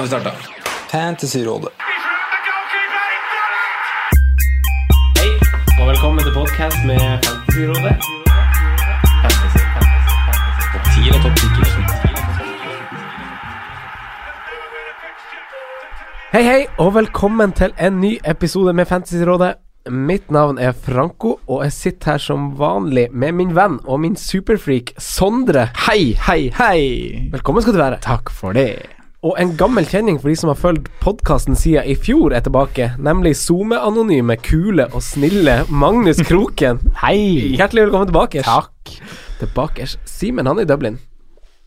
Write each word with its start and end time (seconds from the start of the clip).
Nå 0.00 0.02
har 0.02 0.08
vi 0.08 0.20
starta. 0.20 0.36
Fantasyrådet. 0.90 1.68
Hei, 5.18 5.30
og 5.80 5.88
velkommen 5.88 6.24
til 6.24 6.32
podkast 6.32 6.76
med 6.88 7.00
Fantasyrådet. 7.26 7.96
Fantasy, 9.22 9.60
fantasy, 9.74 10.14
fantasy. 10.16 10.64
Topp 10.72 10.84
10 10.94 11.10
og 11.12 11.20
topp 11.24 11.36
10 11.36 11.44
Hei, 16.32 16.42
hei, 16.42 16.62
og 16.78 16.94
velkommen 16.94 17.52
til 17.52 17.72
en 17.76 18.00
ny 18.00 18.18
episode 18.24 18.72
med 18.72 18.86
Fantasyrådet. 18.86 19.54
Mitt 19.90 20.30
navn 20.30 20.58
er 20.58 20.72
Franco, 20.72 21.40
og 21.46 21.64
jeg 21.64 21.72
sitter 21.72 22.10
her 22.10 22.18
som 22.18 22.58
vanlig 22.58 23.12
med 23.12 23.32
min 23.32 23.52
venn 23.56 23.76
og 23.84 24.00
min 24.00 24.16
superfreak 24.16 24.94
Sondre. 24.96 25.68
Hei, 25.88 26.16
hei, 26.28 26.48
hei! 26.56 27.28
Velkommen 27.36 27.62
skal 27.62 27.76
du 27.76 27.82
være. 27.84 28.00
Takk 28.00 28.32
for 28.32 28.56
det. 28.56 28.99
Og 29.20 29.34
en 29.36 29.50
gammel 29.52 29.84
kjenning 29.84 30.16
for 30.16 30.30
de 30.32 30.36
som 30.40 30.48
har 30.48 30.56
fulgt 30.56 30.86
podkasten 31.02 31.52
siden 31.58 31.84
i 31.92 31.92
fjor, 31.92 32.32
er 32.32 32.40
tilbake. 32.40 32.86
Nemlig 33.04 33.34
SoMe-anonyme, 33.36 34.38
kule 34.40 34.86
og 34.96 35.02
snille 35.04 35.58
Magnus 35.68 36.22
Kroken. 36.24 36.80
Hei! 37.02 37.52
Hjertelig 37.58 37.84
velkommen 37.84 38.08
tilbake. 38.08 38.40
Takk. 38.46 38.94
Tilbake. 39.42 39.90
Simen, 40.08 40.48
han 40.48 40.56
er 40.56 40.64
i 40.64 40.70
Dublin. 40.70 40.96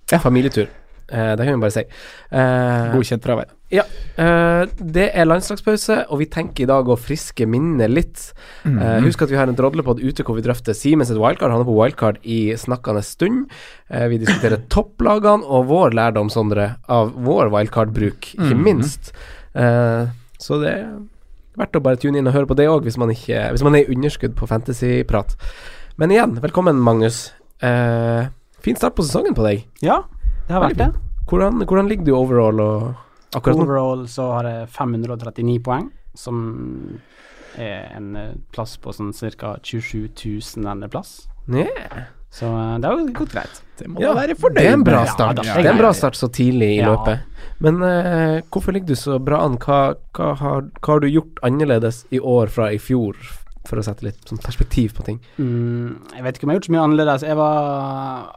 Ja. 0.10 0.18
Familietur. 0.24 0.66
Eh, 1.14 1.36
det 1.38 1.46
kan 1.46 1.54
vi 1.54 1.62
bare 1.62 1.76
si. 1.78 1.86
Eh, 2.34 2.90
Godkjent 2.96 3.30
fravær. 3.30 3.54
Ja. 3.74 3.84
Uh, 4.14 4.68
det 4.78 5.08
er 5.18 5.26
landslagspause, 5.26 6.04
og 6.14 6.20
vi 6.22 6.28
tenker 6.30 6.64
i 6.64 6.70
dag 6.70 6.86
å 6.86 6.98
friske 7.00 7.48
minnet 7.50 7.90
litt. 7.90 8.26
Eh, 8.70 9.00
husk 9.02 9.24
at 9.26 9.32
vi 9.34 9.38
har 9.40 9.50
en 9.50 9.58
drodlepod 9.58 9.98
ute 10.04 10.22
hvor 10.24 10.38
vi 10.38 10.44
drøfter 10.46 10.76
Siemens 10.78 11.10
et 11.10 11.18
wildcard. 11.18 11.50
Han 11.52 11.64
er 11.64 11.68
på 11.68 11.74
wildcard 11.80 12.20
i 12.24 12.54
snakkende 12.60 13.02
stund. 13.04 13.48
Uh, 13.90 14.06
vi 14.14 14.20
diskuterer 14.22 14.62
topplagene 14.76 15.42
og 15.50 15.66
vår 15.72 15.98
lærdom, 15.98 16.30
Sondre, 16.30 16.76
av 16.88 17.16
vår 17.26 17.50
wildcard-bruk, 17.56 18.36
ikke 18.38 18.58
minst. 18.60 19.10
Eh, 19.58 20.06
så 20.42 20.58
det 20.62 20.72
er 20.78 20.88
verdt 21.58 21.78
å 21.78 21.84
bare 21.86 21.98
tune 22.02 22.18
inn 22.22 22.28
og 22.30 22.34
høre 22.38 22.50
på 22.50 22.56
det 22.58 22.66
òg, 22.70 22.84
hvis, 22.86 22.98
man 23.02 23.10
ikke- 23.14 23.50
hvis 23.54 23.64
man 23.66 23.76
er 23.78 23.84
i 23.88 23.94
underskudd 23.96 24.34
på 24.38 24.48
fantasyprat. 24.50 25.36
Men 25.98 26.10
igjen, 26.14 26.38
velkommen, 26.42 26.78
Magnus. 26.82 27.32
Fin 28.64 28.76
start 28.80 28.96
på 28.98 29.04
sesongen 29.06 29.36
på 29.38 29.44
deg. 29.46 29.66
Ja, 29.86 30.04
det 30.48 30.54
har 30.56 30.64
vært 30.70 30.78
det. 30.80 30.88
Hvordan, 31.30 31.62
hvordan 31.66 31.88
ligger 31.90 32.06
du 32.06 32.14
overall 32.18 32.60
og 32.64 32.96
akkurat 33.40 33.58
nå? 33.60 33.66
Overall 33.68 34.08
så 34.12 34.30
har 34.38 34.50
jeg 34.50 34.70
539 34.76 35.60
poeng, 35.66 35.90
som 36.16 36.40
er 37.58 37.92
en 37.98 38.16
eh, 38.18 38.32
plass 38.54 38.78
på 38.82 38.94
sånn 38.96 39.14
ca. 39.38 39.56
27 39.62 40.10
000 40.58 40.90
plass. 40.90 41.28
Yeah. 41.50 42.08
Så 42.34 42.48
eh, 42.50 42.78
det 42.82 42.90
har 42.90 42.98
jo 42.98 43.12
gått 43.14 43.34
greit. 43.36 43.60
Det 43.78 43.90
må 43.92 44.02
Ja, 44.02 44.14
da 44.14 44.22
være 44.24 44.36
fornøyd 44.40 44.58
Det 44.58 44.66
er 44.70 44.74
en 44.78 44.86
bra 44.88 45.04
start. 45.06 45.44
Ja, 45.46 45.56
det 45.60 45.68
er 45.68 45.74
en 45.76 45.82
bra 45.82 45.92
start 45.94 46.18
så 46.18 46.30
tidlig 46.34 46.72
i 46.78 46.82
Ja. 46.82 46.94
løpet. 46.94 47.30
Men 47.64 47.78
uh, 47.84 48.42
hvorfor 48.52 48.74
ligger 48.74 48.88
du 48.94 48.96
så 49.00 49.20
bra 49.22 49.44
an? 49.46 49.58
Hva, 49.62 49.94
hva, 50.18 50.32
har, 50.40 50.66
hva 50.82 50.94
har 50.96 51.00
du 51.04 51.08
gjort 51.12 51.38
annerledes 51.46 52.04
i 52.12 52.20
år 52.20 52.50
fra 52.52 52.72
i 52.74 52.80
fjor, 52.82 53.16
for 53.70 53.80
å 53.80 53.84
sette 53.86 54.04
litt 54.08 54.20
sånn 54.28 54.42
perspektiv 54.44 54.96
på 54.98 55.06
ting? 55.08 55.20
Mm, 55.38 55.94
jeg 56.18 56.26
vet 56.26 56.36
ikke 56.40 56.48
om 56.48 56.52
jeg 56.52 56.58
har 56.58 56.60
gjort 56.62 56.70
så 56.70 56.74
mye 56.76 56.86
annerledes. 56.88 57.24
Jeg 57.30 57.38
var 57.40 58.34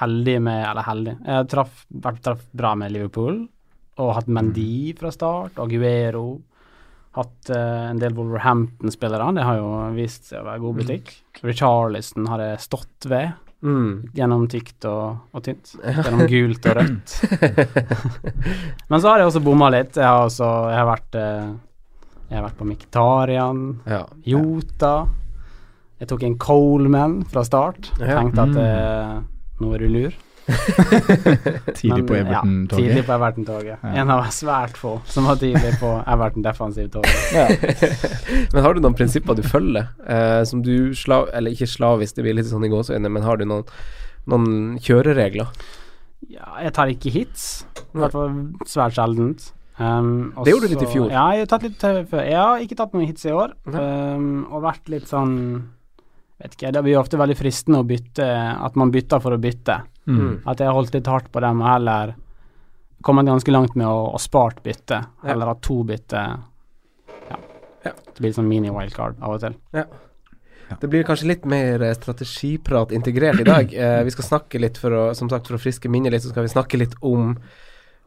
heldig 0.00 0.36
med 0.42 0.60
Eller 0.70 0.86
heldig. 0.86 1.14
Jeg 1.26 1.48
traff, 1.54 1.86
traff 2.24 2.42
bra 2.56 2.74
med 2.78 2.92
Liverpool, 2.94 3.40
og 4.00 4.14
hatt 4.16 4.30
Mendy 4.32 4.94
fra 4.98 5.12
start, 5.14 5.58
Aguero. 5.60 6.40
Hatt 7.16 7.50
uh, 7.50 7.90
en 7.90 7.98
del 7.98 8.14
Wolverhampton-spillere, 8.14 9.32
det 9.34 9.44
har 9.46 9.58
jo 9.58 9.70
vist 9.96 10.28
seg 10.30 10.42
å 10.42 10.46
være 10.46 10.62
god 10.62 10.76
butikk. 10.82 11.14
Richarlison 11.42 12.28
har 12.30 12.42
jeg 12.44 12.60
stått 12.66 13.08
ved. 13.10 13.32
Mm. 13.60 14.12
Gjennom 14.16 14.46
tykt 14.48 14.86
og, 14.88 15.18
og 15.36 15.42
tynt. 15.44 15.74
Gjennom 16.04 16.22
gult 16.30 16.68
og 16.70 16.78
rødt. 16.78 17.16
Men 18.90 19.02
så 19.02 19.10
har 19.10 19.20
jeg 19.20 19.32
også 19.32 19.42
bomma 19.44 19.68
litt. 19.74 19.98
Jeg 19.98 20.06
har 20.06 20.22
også 20.28 20.48
jeg 20.70 20.78
har 20.78 20.88
vært 20.88 21.18
uh, 21.20 21.50
Jeg 22.30 22.38
har 22.38 22.46
vært 22.46 22.60
på 22.60 22.68
Miktarian, 22.70 23.64
Ja. 23.90 24.04
Jota. 24.24 24.94
Jeg 26.00 26.08
tok 26.08 26.22
en 26.24 26.38
Coleman 26.40 27.18
fra 27.28 27.42
start. 27.44 27.90
Ja. 28.00 28.22
Tenkte 28.22 28.46
at 28.46 28.56
uh, 28.56 29.18
nå 29.60 29.74
er 29.76 29.84
du 29.84 29.92
lur. 29.98 30.14
Tidlig 31.78 32.06
på 32.08 32.16
ja, 32.16 32.22
Everton-toget. 32.24 32.76
tidlig 32.76 33.04
på 33.06 33.12
Everton-toget. 33.14 33.76
Ja. 33.82 33.92
En 34.02 34.10
av 34.10 34.24
svært 34.34 34.76
få 34.80 34.96
som 35.10 35.28
var 35.28 35.36
tidlig 35.40 35.72
på 35.80 35.90
Everton-defensivtoget 36.10 37.18
Men 38.54 38.64
har 38.64 38.74
du 38.74 38.80
noen 38.82 38.96
prinsipper 38.98 39.38
du 39.38 39.44
følger, 39.46 39.90
eh, 40.06 40.42
som 40.48 40.62
du 40.66 40.94
slav, 40.96 41.28
Eller 41.36 41.54
ikke 41.54 41.68
slavisk, 41.70 42.16
det 42.18 42.26
blir 42.26 42.36
litt 42.40 42.50
sånn 42.50 42.66
i 42.66 42.72
gåseøyne, 42.72 43.12
men 43.12 43.26
har 43.26 43.40
du 43.40 43.46
noen, 43.48 43.64
noen 44.30 44.78
kjøreregler? 44.82 45.48
Ja, 46.30 46.60
jeg 46.60 46.74
tar 46.76 46.90
ikke 46.92 47.10
hits. 47.14 47.64
I 47.94 48.02
hvert 48.02 48.12
fall 48.14 48.34
svært 48.68 48.94
sjeldent. 48.98 49.52
Um, 49.80 50.32
Det 50.44 50.52
gjorde 50.52 50.68
du 50.68 50.74
litt 50.74 50.84
i 50.84 50.90
fjor. 50.92 51.08
Ja, 51.08 51.30
jeg 51.32 51.48
har 51.48 51.62
litt 51.64 51.84
eh. 51.88 52.02
Jeg 52.28 52.36
har 52.36 52.60
ikke 52.60 52.76
tatt 52.76 52.92
noen 52.92 53.08
hits 53.08 53.24
i 53.24 53.32
år, 53.32 53.54
um, 53.72 54.42
og 54.50 54.66
vært 54.66 54.90
litt 54.92 55.08
sånn 55.08 55.36
Vet 56.40 56.54
ikke, 56.56 56.70
det 56.72 56.80
blir 56.86 56.96
ofte 56.96 57.18
veldig 57.20 57.34
fristende 57.36 57.82
å 57.82 57.84
bytte 57.84 58.24
At 58.64 58.76
man 58.80 58.88
bytter 58.88 59.20
for 59.20 59.36
å 59.36 59.40
bytte. 59.40 59.74
Mm. 60.06 60.40
At 60.46 60.58
jeg 60.62 60.66
har 60.70 60.74
holdt 60.74 60.94
litt 60.94 61.06
hardt 61.06 61.30
på 61.32 61.40
dem 61.44 61.60
og 61.62 61.68
heller 61.68 62.14
kommet 63.02 63.26
ganske 63.26 63.52
langt 63.52 63.74
med 63.76 63.86
å, 63.86 64.10
å 64.14 64.18
spart 64.20 64.62
bytte, 64.64 65.04
Ja. 65.22 65.32
eller 65.32 65.46
ha 65.46 65.54
to 65.60 65.82
bytte. 65.84 66.22
Ja. 67.30 67.36
Ja. 67.84 67.92
Det 68.06 68.18
blir 68.20 68.32
sånn 68.36 68.48
mini-wildcard 68.48 69.20
av 69.22 69.36
og 69.36 69.40
til. 69.40 69.54
Det 70.80 70.86
blir 70.86 71.02
kanskje 71.02 71.26
litt 71.32 71.44
mer 71.50 71.82
eh, 71.82 71.94
strategiprat 71.96 72.92
integrert 72.94 73.40
i 73.40 73.46
dag. 73.48 73.72
Eh, 73.74 74.02
vi 74.06 74.12
skal 74.14 74.24
snakke 74.28 74.60
litt 74.62 74.76
for 74.78 74.90
å 74.94 75.14
Som 75.18 75.28
sagt, 75.32 75.48
for 75.48 75.56
å 75.56 75.62
friske 75.62 75.88
minnet 75.90 76.12
litt, 76.12 76.22
så 76.22 76.30
skal 76.30 76.44
vi 76.46 76.52
snakke 76.52 76.78
litt 76.78 76.94
om 77.02 77.32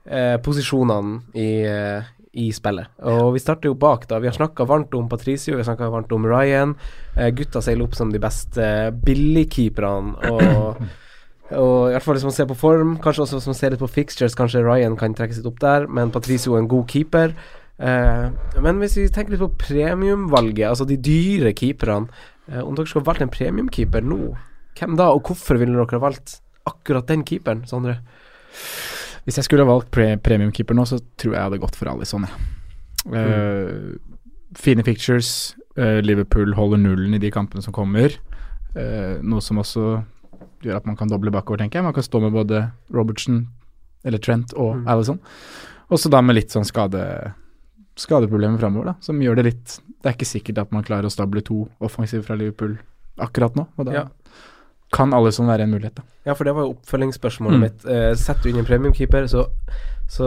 eh, 0.05 0.37
posisjonene 0.37 1.21
i, 1.35 1.49
eh, 1.67 2.03
i 2.39 2.51
spillet. 2.55 2.87
Og 3.03 3.33
vi 3.35 3.39
starter 3.43 3.67
jo 3.67 3.73
bak, 3.75 4.07
da. 4.07 4.19
Vi 4.23 4.27
har 4.29 4.37
snakka 4.37 4.65
varmt 4.69 4.93
om 4.95 5.09
Patricio, 5.11 5.55
vi 5.57 5.61
har 5.63 5.67
snakka 5.75 5.89
varmt 5.91 6.11
om 6.15 6.25
Ryan. 6.25 6.75
Eh, 7.17 7.29
gutta 7.35 7.61
seiler 7.61 7.83
opp 7.89 7.95
som 7.99 8.11
de 8.13 8.19
beste 8.23 8.69
billigkeeperne. 9.03 10.31
Og, 10.31 10.79
og 11.59 11.89
i 11.89 11.95
hvert 11.95 12.05
fall 12.05 12.17
hvis 12.17 12.27
man 12.27 12.35
ser 12.35 12.47
på 12.49 12.57
form, 12.59 12.95
kanskje 13.03 13.25
også 13.25 13.39
hvis 13.39 13.49
man 13.49 13.57
ser 13.57 13.73
litt 13.73 13.81
på 13.83 13.91
fixtures, 13.91 14.37
kanskje 14.37 14.63
Ryan 14.65 14.95
kan 14.99 15.15
trekke 15.17 15.37
sitt 15.37 15.49
opp 15.49 15.59
der, 15.63 15.87
men 15.91 16.13
Patricio 16.13 16.55
er 16.55 16.63
en 16.63 16.71
god 16.71 16.87
keeper. 16.91 17.35
Eh, 17.79 18.25
men 18.63 18.81
hvis 18.81 18.97
vi 18.99 19.09
tenker 19.11 19.35
litt 19.35 19.43
på 19.43 19.51
premiumvalget, 19.65 20.67
altså 20.69 20.87
de 20.87 20.99
dyre 21.01 21.55
keeperne 21.57 22.05
eh, 22.45 22.59
Om 22.61 22.75
dere 22.77 22.85
skulle 22.85 23.07
valgt 23.07 23.23
en 23.25 23.31
premiumkeeper 23.33 24.05
nå, 24.05 24.19
hvem 24.77 24.97
da, 24.99 25.09
og 25.09 25.25
hvorfor 25.25 25.57
ville 25.57 25.73
dere 25.73 25.97
ha 25.97 26.03
valgt 26.03 26.37
akkurat 26.69 27.09
den 27.09 27.25
keeperen, 27.27 27.65
Sondre? 27.69 27.97
Hvis 29.25 29.39
jeg 29.39 29.47
skulle 29.47 29.65
ha 29.65 29.71
valgt 29.71 29.89
pre 29.95 30.13
premiumkeeper 30.21 30.77
nå, 30.77 30.85
så 30.85 30.99
tror 31.17 31.33
jeg 31.33 31.39
jeg 31.39 31.49
hadde 31.49 31.61
gått 31.63 31.79
for 31.79 31.91
Alison, 31.91 32.27
jeg. 32.27 32.49
Eh, 33.11 34.13
fine 34.55 34.83
pictures. 34.83 35.55
Uh, 35.73 35.99
Liverpool 36.05 36.53
holder 36.53 36.77
nullen 36.77 37.15
i 37.17 37.21
de 37.21 37.31
kampene 37.33 37.63
som 37.65 37.73
kommer. 37.73 38.13
Uh, 38.77 39.17
noe 39.25 39.41
som 39.41 39.57
også 39.57 40.03
gjør 40.63 40.75
at 40.77 40.85
man 40.85 40.95
kan 40.95 41.07
doble 41.09 41.31
bakover, 41.31 41.57
tenker 41.61 41.79
jeg. 41.79 41.83
Man 41.83 41.93
kan 41.93 42.03
stå 42.03 42.21
med 42.21 42.33
både 42.33 42.71
Robertson, 42.93 43.47
eller 44.05 44.17
Trent, 44.19 44.53
og 44.53 44.75
Mm. 44.75 44.87
Alison. 44.87 45.19
Også 45.91 46.09
da 46.09 46.21
med 46.21 46.35
litt 46.35 46.49
sånn 46.51 46.65
skade 46.65 47.33
skadeproblemer 47.95 48.57
framover, 48.59 48.85
da, 48.85 48.93
som 49.01 49.19
gjør 49.21 49.35
det 49.35 49.45
litt 49.45 49.79
Det 50.03 50.09
er 50.09 50.15
ikke 50.17 50.27
sikkert 50.27 50.57
at 50.57 50.71
man 50.73 50.83
klarer 50.83 51.05
å 51.07 51.11
stable 51.11 51.39
to 51.41 51.69
offensive 51.79 52.25
fra 52.25 52.35
Liverpool 52.35 52.77
akkurat 53.17 53.53
nå. 53.55 53.67
Og 53.77 53.85
da, 53.85 53.91
Ja. 53.93 54.07
kan 54.91 55.13
Alison 55.13 55.47
være 55.47 55.61
en 55.61 55.71
mulighet, 55.71 55.95
da. 55.95 56.03
Ja, 56.25 56.33
for 56.33 56.43
det 56.43 56.53
var 56.53 56.63
jo 56.65 56.73
oppfølgingsspørsmålet 56.73 57.55
Mm. 57.55 57.59
mitt. 57.61 57.85
Eh, 57.85 58.13
setter 58.15 58.43
du 58.43 58.49
inn 58.49 58.57
en 58.59 58.65
premiumkeeper, 58.65 59.23
så, 59.29 59.47
så 60.13 60.25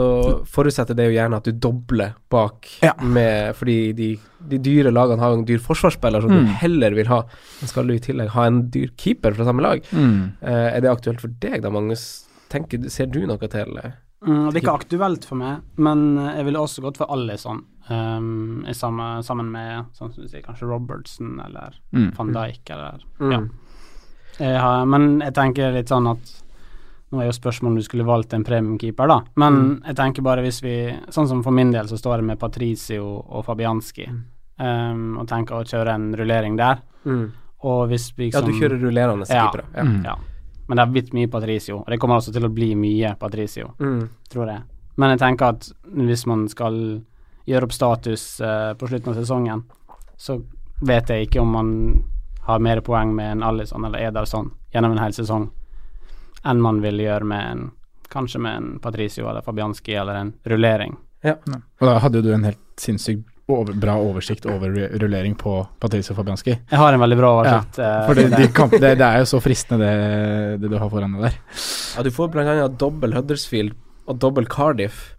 forutsetter 0.51 0.97
det 0.97 1.05
jo 1.07 1.13
gjerne 1.15 1.37
at 1.39 1.45
du 1.47 1.53
dobler 1.63 2.15
bak 2.33 2.67
Ja. 2.83 2.91
med 3.01 3.55
Fordi 3.55 3.93
de, 3.95 4.09
de 4.51 4.57
dyre 4.59 4.91
lagene 4.91 5.21
har 5.23 5.31
jo 5.31 5.37
en 5.39 5.45
dyr 5.47 5.61
forsvarsspiller 5.63 6.21
som 6.25 6.33
du 6.33 6.41
Mm. 6.41 6.47
heller 6.59 6.91
vil 6.97 7.07
ha. 7.07 7.21
Men 7.61 7.67
skal 7.71 7.87
du 7.87 7.93
i 7.95 7.99
tillegg 8.03 8.29
ha 8.35 8.45
en 8.49 8.63
dyr 8.73 8.89
keeper 8.97 9.31
fra 9.37 9.45
samme 9.47 9.63
lag? 9.63 9.81
Mm. 9.93 10.33
Eh, 10.41 10.75
er 10.75 10.81
det 10.83 10.91
aktuelt 10.91 11.21
for 11.23 11.31
deg 11.39 11.61
da, 11.63 11.69
Magnus? 11.71 12.27
Tenker, 12.49 12.89
ser 12.89 13.07
du 13.07 13.21
noe 13.27 13.37
til 13.47 13.77
eh? 13.83 13.91
Mm, 14.25 14.49
det 14.51 14.57
er 14.57 14.63
ikke 14.65 14.79
aktuelt 14.81 15.25
for 15.29 15.35
meg, 15.37 15.61
men 15.77 16.17
eh, 16.17 16.35
jeg 16.39 16.45
ville 16.49 16.59
også 16.59 16.81
gått 16.81 16.97
for 16.97 17.07
Alison. 17.13 17.63
Um, 17.89 18.65
i 18.67 18.73
samme, 18.75 19.21
sammen 19.23 19.47
med 19.53 19.85
sånn 19.95 20.11
som 20.13 20.23
du 20.23 20.27
sier, 20.27 20.41
kanskje 20.43 20.67
Robertson 20.67 21.39
eller 21.45 21.77
Mm. 21.93 22.09
van 22.17 22.33
Dijk 22.33 22.69
eller 22.75 22.99
Mm. 23.21 23.31
Ja. 23.31 23.39
Jeg 24.39 24.59
har, 24.59 24.85
men 24.85 25.19
jeg 25.21 25.33
tenker 25.33 25.71
litt 25.71 25.87
sånn 25.87 26.09
at 26.11 26.33
Nå 27.11 27.21
er 27.21 27.29
jo 27.29 27.35
spørsmålet 27.37 27.71
om 27.71 27.75
du 27.79 27.83
skulle 27.85 28.03
valgt 28.05 28.33
en 28.35 28.43
premiumkeeper, 28.43 29.07
da. 29.07 29.21
Men 29.39 29.53
Mm. 29.53 29.81
jeg 29.85 29.95
tenker 29.95 30.21
bare 30.23 30.41
hvis 30.43 30.61
vi 30.61 30.73
Sånn 31.09 31.27
som 31.27 31.41
for 31.43 31.51
min 31.51 31.71
del 31.71 31.85
så 31.87 31.97
står 31.97 32.17
det 32.17 32.25
med 32.25 32.39
Patricio 32.39 33.23
og 33.29 33.45
Fabianski, 33.45 34.09
um, 34.59 35.17
og 35.17 35.27
tenker 35.27 35.55
å 35.55 35.63
kjøre 35.63 35.93
en 35.95 36.13
rullering 36.15 36.57
der. 36.57 36.81
Mm. 37.05 37.31
Og 37.63 37.87
hvis 37.89 38.11
vi 38.17 38.29
Ja, 38.29 38.41
liksom 38.41 38.45
du 38.51 38.59
kjører 38.59 38.81
rullerende 38.81 39.25
ja, 39.29 39.47
keepere. 39.49 39.65
Ja. 39.75 39.83
Mm. 39.83 40.03
ja. 40.03 40.15
Men 40.67 40.75
det 40.77 40.85
har 40.85 40.91
blitt 40.93 41.13
mye 41.13 41.27
Patricio, 41.31 41.77
og 41.79 41.85
det 41.87 41.99
kommer 41.99 42.17
også 42.17 42.33
til 42.33 42.43
å 42.43 42.53
bli 42.53 42.75
mye 42.75 43.15
Patricio, 43.17 43.73
Mm. 43.79 44.09
tror 44.29 44.47
jeg. 44.47 44.61
Men 44.97 45.09
jeg 45.11 45.19
tenker 45.19 45.45
at 45.47 45.71
hvis 45.95 46.25
man 46.27 46.47
skal 46.49 47.01
gjøre 47.47 47.63
opp 47.63 47.71
status 47.71 48.41
uh, 48.41 48.73
på 48.73 48.87
slutten 48.89 49.07
av 49.09 49.15
sesongen, 49.15 49.63
så 50.17 50.43
vet 50.81 51.07
jeg 51.07 51.27
ikke 51.29 51.39
om 51.41 51.51
man 51.51 52.03
har 52.41 52.59
mer 52.59 52.81
poeng 52.81 53.13
med 53.15 53.31
en 53.31 53.43
Alison 53.43 53.85
eller 53.85 53.99
Ederson 53.99 54.51
gjennom 54.73 54.91
en 54.91 54.97
hel 54.97 55.11
sesong 55.11 55.49
enn 56.47 56.61
man 56.63 56.81
vil 56.83 57.01
gjøre 57.03 57.27
med 57.27 57.51
en 57.51 57.65
kanskje 58.11 58.39
med 58.39 58.59
en 58.59 58.69
Patricio 58.79 59.27
eller 59.27 59.43
Fabianski 59.43 59.95
eller 59.99 60.21
en 60.21 60.33
rullering. 60.47 60.95
Ja. 61.25 61.35
Og 61.79 61.89
da 61.89 61.97
hadde 61.99 62.21
jo 62.21 62.29
du 62.29 62.35
en 62.35 62.47
helt 62.47 62.63
sinnssykt 62.79 63.27
over, 63.47 63.73
bra 63.79 63.95
oversikt 64.03 64.45
over 64.45 64.73
rullering 64.99 65.35
på 65.39 65.53
Patricio 65.79 66.15
Fabianski. 66.15 66.55
Jeg 66.69 66.79
har 66.79 66.93
en 66.93 66.99
veldig 66.99 67.17
bra 67.19 67.33
oversikt. 67.37 67.79
Ja, 67.79 67.91
eh, 68.01 68.07
for 68.07 68.19
det, 68.19 68.25
de 68.35 68.47
kamp, 68.55 68.75
det, 68.75 68.95
det 68.99 69.07
er 69.07 69.23
jo 69.23 69.29
så 69.31 69.39
fristende 69.43 69.87
det, 69.87 70.63
det 70.63 70.71
du 70.71 70.79
har 70.79 70.91
foran 70.91 71.15
deg 71.15 71.29
der. 71.29 71.37
Ja, 71.95 72.03
du 72.03 72.11
får 72.11 72.41
annet 72.43 72.79
dobbel 72.79 73.15
Huddersfield 73.15 73.77
og 74.07 74.19
dobbel 74.23 74.49
Cardiff 74.51 75.13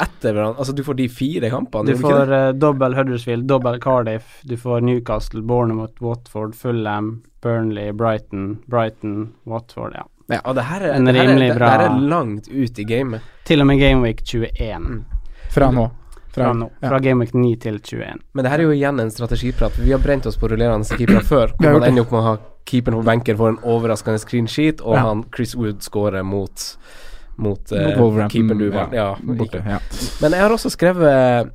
etter 0.00 0.32
hverandre. 0.32 0.58
Altså, 0.62 0.74
du 0.74 0.84
får 0.86 0.98
de 0.98 1.08
fire 1.12 1.50
kampene. 1.52 1.92
Du 1.92 2.00
får 2.00 2.32
uh, 2.32 2.52
dobbel 2.56 2.96
Huddersfield, 2.96 3.46
dobbel 3.50 3.78
Cardiff, 3.82 4.38
du 4.48 4.56
får 4.58 4.86
Newcastle, 4.86 5.42
Bournemouth, 5.46 5.98
Watford, 6.02 6.56
Fulham, 6.58 7.16
Burnley, 7.42 7.92
Brighton, 7.92 8.62
Brighton, 8.70 9.32
Watford, 9.44 9.98
ja. 9.98 10.06
Ja, 10.30 10.40
og 10.44 10.54
det 10.54 10.62
her 10.64 10.80
er, 10.86 10.94
En 10.96 11.04
det 11.04 11.14
her 11.16 11.28
er, 11.28 11.38
det, 11.38 11.56
bra- 11.56 11.66
det 11.66 11.72
her 11.72 11.90
er 11.90 11.98
langt 12.08 12.48
ut 12.48 12.78
i 12.78 12.84
gamet. 12.84 13.20
Til 13.44 13.60
og 13.60 13.66
med 13.66 13.78
Gameweek 13.80 14.22
21. 14.24 15.04
Fra 15.50 15.70
nå. 15.74 15.90
Fra, 16.32 16.52
nå. 16.56 16.70
Fra 16.80 16.98
Gameweek 17.04 17.34
9 17.34 17.56
til 17.60 17.78
21. 17.80 18.20
Men 18.32 18.44
det 18.44 18.50
her 18.52 18.58
er 18.58 18.62
jo 18.70 18.70
igjen 18.76 19.00
en 19.02 19.10
strategiprat. 19.10 19.72
Vi 19.82 19.90
har 19.92 19.98
brent 20.00 20.26
oss 20.26 20.36
på 20.40 20.48
rullerende 20.48 20.86
keepere 20.96 21.20
før. 21.32 21.52
Hvor 21.58 21.78
man 21.80 21.88
ender 21.90 22.06
opp 22.06 22.12
med 22.14 22.20
å 22.22 22.26
ha 22.30 22.36
keeperen 22.64 23.00
på 23.00 23.04
benken 23.10 23.36
får 23.36 23.48
en 23.56 23.58
overraskende 23.74 24.22
clean 24.28 24.46
sheet, 24.48 24.80
og 24.80 24.94
Ja. 24.96 25.02
han 25.08 25.24
Chris 25.34 25.54
Wood 25.56 25.82
scorer 25.82 26.22
mot 26.24 26.76
Mot, 27.42 27.72
uh, 27.72 27.96
Mot 27.96 28.28
keeperen 28.30 28.58
du 28.60 28.66
ja. 28.70 28.82
Ja, 28.92 29.06
borte, 29.24 29.62
ja. 29.66 29.78
Men 30.20 30.34
jeg 30.36 30.40
har 30.44 30.52
også 30.52 30.68
skrevet 30.70 31.48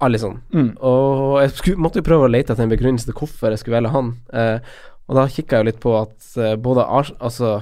Alison, 0.00 0.38
Mm. 0.54 0.70
og 0.80 1.42
jeg 1.42 1.50
skulle, 1.50 1.76
måtte 1.76 2.00
jo 2.00 2.06
prøve 2.06 2.24
å 2.24 2.30
lete 2.32 2.54
etter 2.54 2.64
en 2.64 2.70
begrunnelse 2.72 3.04
til 3.04 3.12
hvorfor 3.18 3.50
jeg 3.52 3.58
skulle 3.60 3.76
velge 3.76 3.90
han. 3.92 4.08
Eh, 4.32 4.58
og 5.10 5.16
da 5.18 5.26
kikka 5.26 5.58
jeg 5.58 5.64
jo 5.64 5.68
litt 5.72 5.80
på 5.82 5.92
at 5.98 6.36
eh, 6.38 6.54
både, 6.62 6.84
Ars 6.86 7.10
altså, 7.18 7.56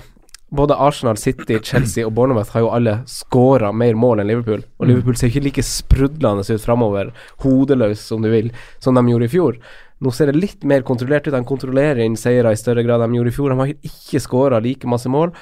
både 0.53 0.77
Arsenal, 0.77 1.17
City, 1.21 1.57
Chelsea 1.65 2.05
og 2.07 2.13
Bournemouth 2.17 2.53
har 2.53 2.61
jo 2.67 2.71
alle 2.77 2.99
skåra 3.09 3.71
mer 3.73 3.97
mål 3.97 4.21
enn 4.23 4.29
Liverpool. 4.29 4.63
Og 4.79 4.85
Mm. 4.87 4.89
Liverpool 4.93 5.17
ser 5.17 5.29
ikke 5.33 5.45
like 5.47 5.65
sprudlende 5.65 6.45
ut 6.45 6.61
framover, 6.65 7.11
hodeløs 7.45 7.99
som 8.05 8.21
du 8.23 8.29
vil, 8.33 8.51
som 8.81 8.95
de 8.95 9.03
gjorde 9.09 9.25
i 9.29 9.33
fjor. 9.33 9.57
Nå 10.01 10.13
ser 10.15 10.31
det 10.31 10.37
litt 10.41 10.63
mer 10.65 10.83
kontrollert 10.87 11.27
ut. 11.27 11.33
De 11.35 11.41
kontrollerer 11.45 12.05
inn 12.05 12.17
seire 12.17 12.53
i 12.53 12.61
større 12.61 12.85
grad 12.87 13.01
enn 13.03 13.13
de 13.13 13.19
gjorde 13.19 13.33
i 13.33 13.37
fjor. 13.39 13.51
De 13.51 13.59
har 13.59 13.73
ikke 13.91 14.21
skåra 14.23 14.61
like 14.63 14.87
masse 14.87 15.09
mål. 15.11 15.33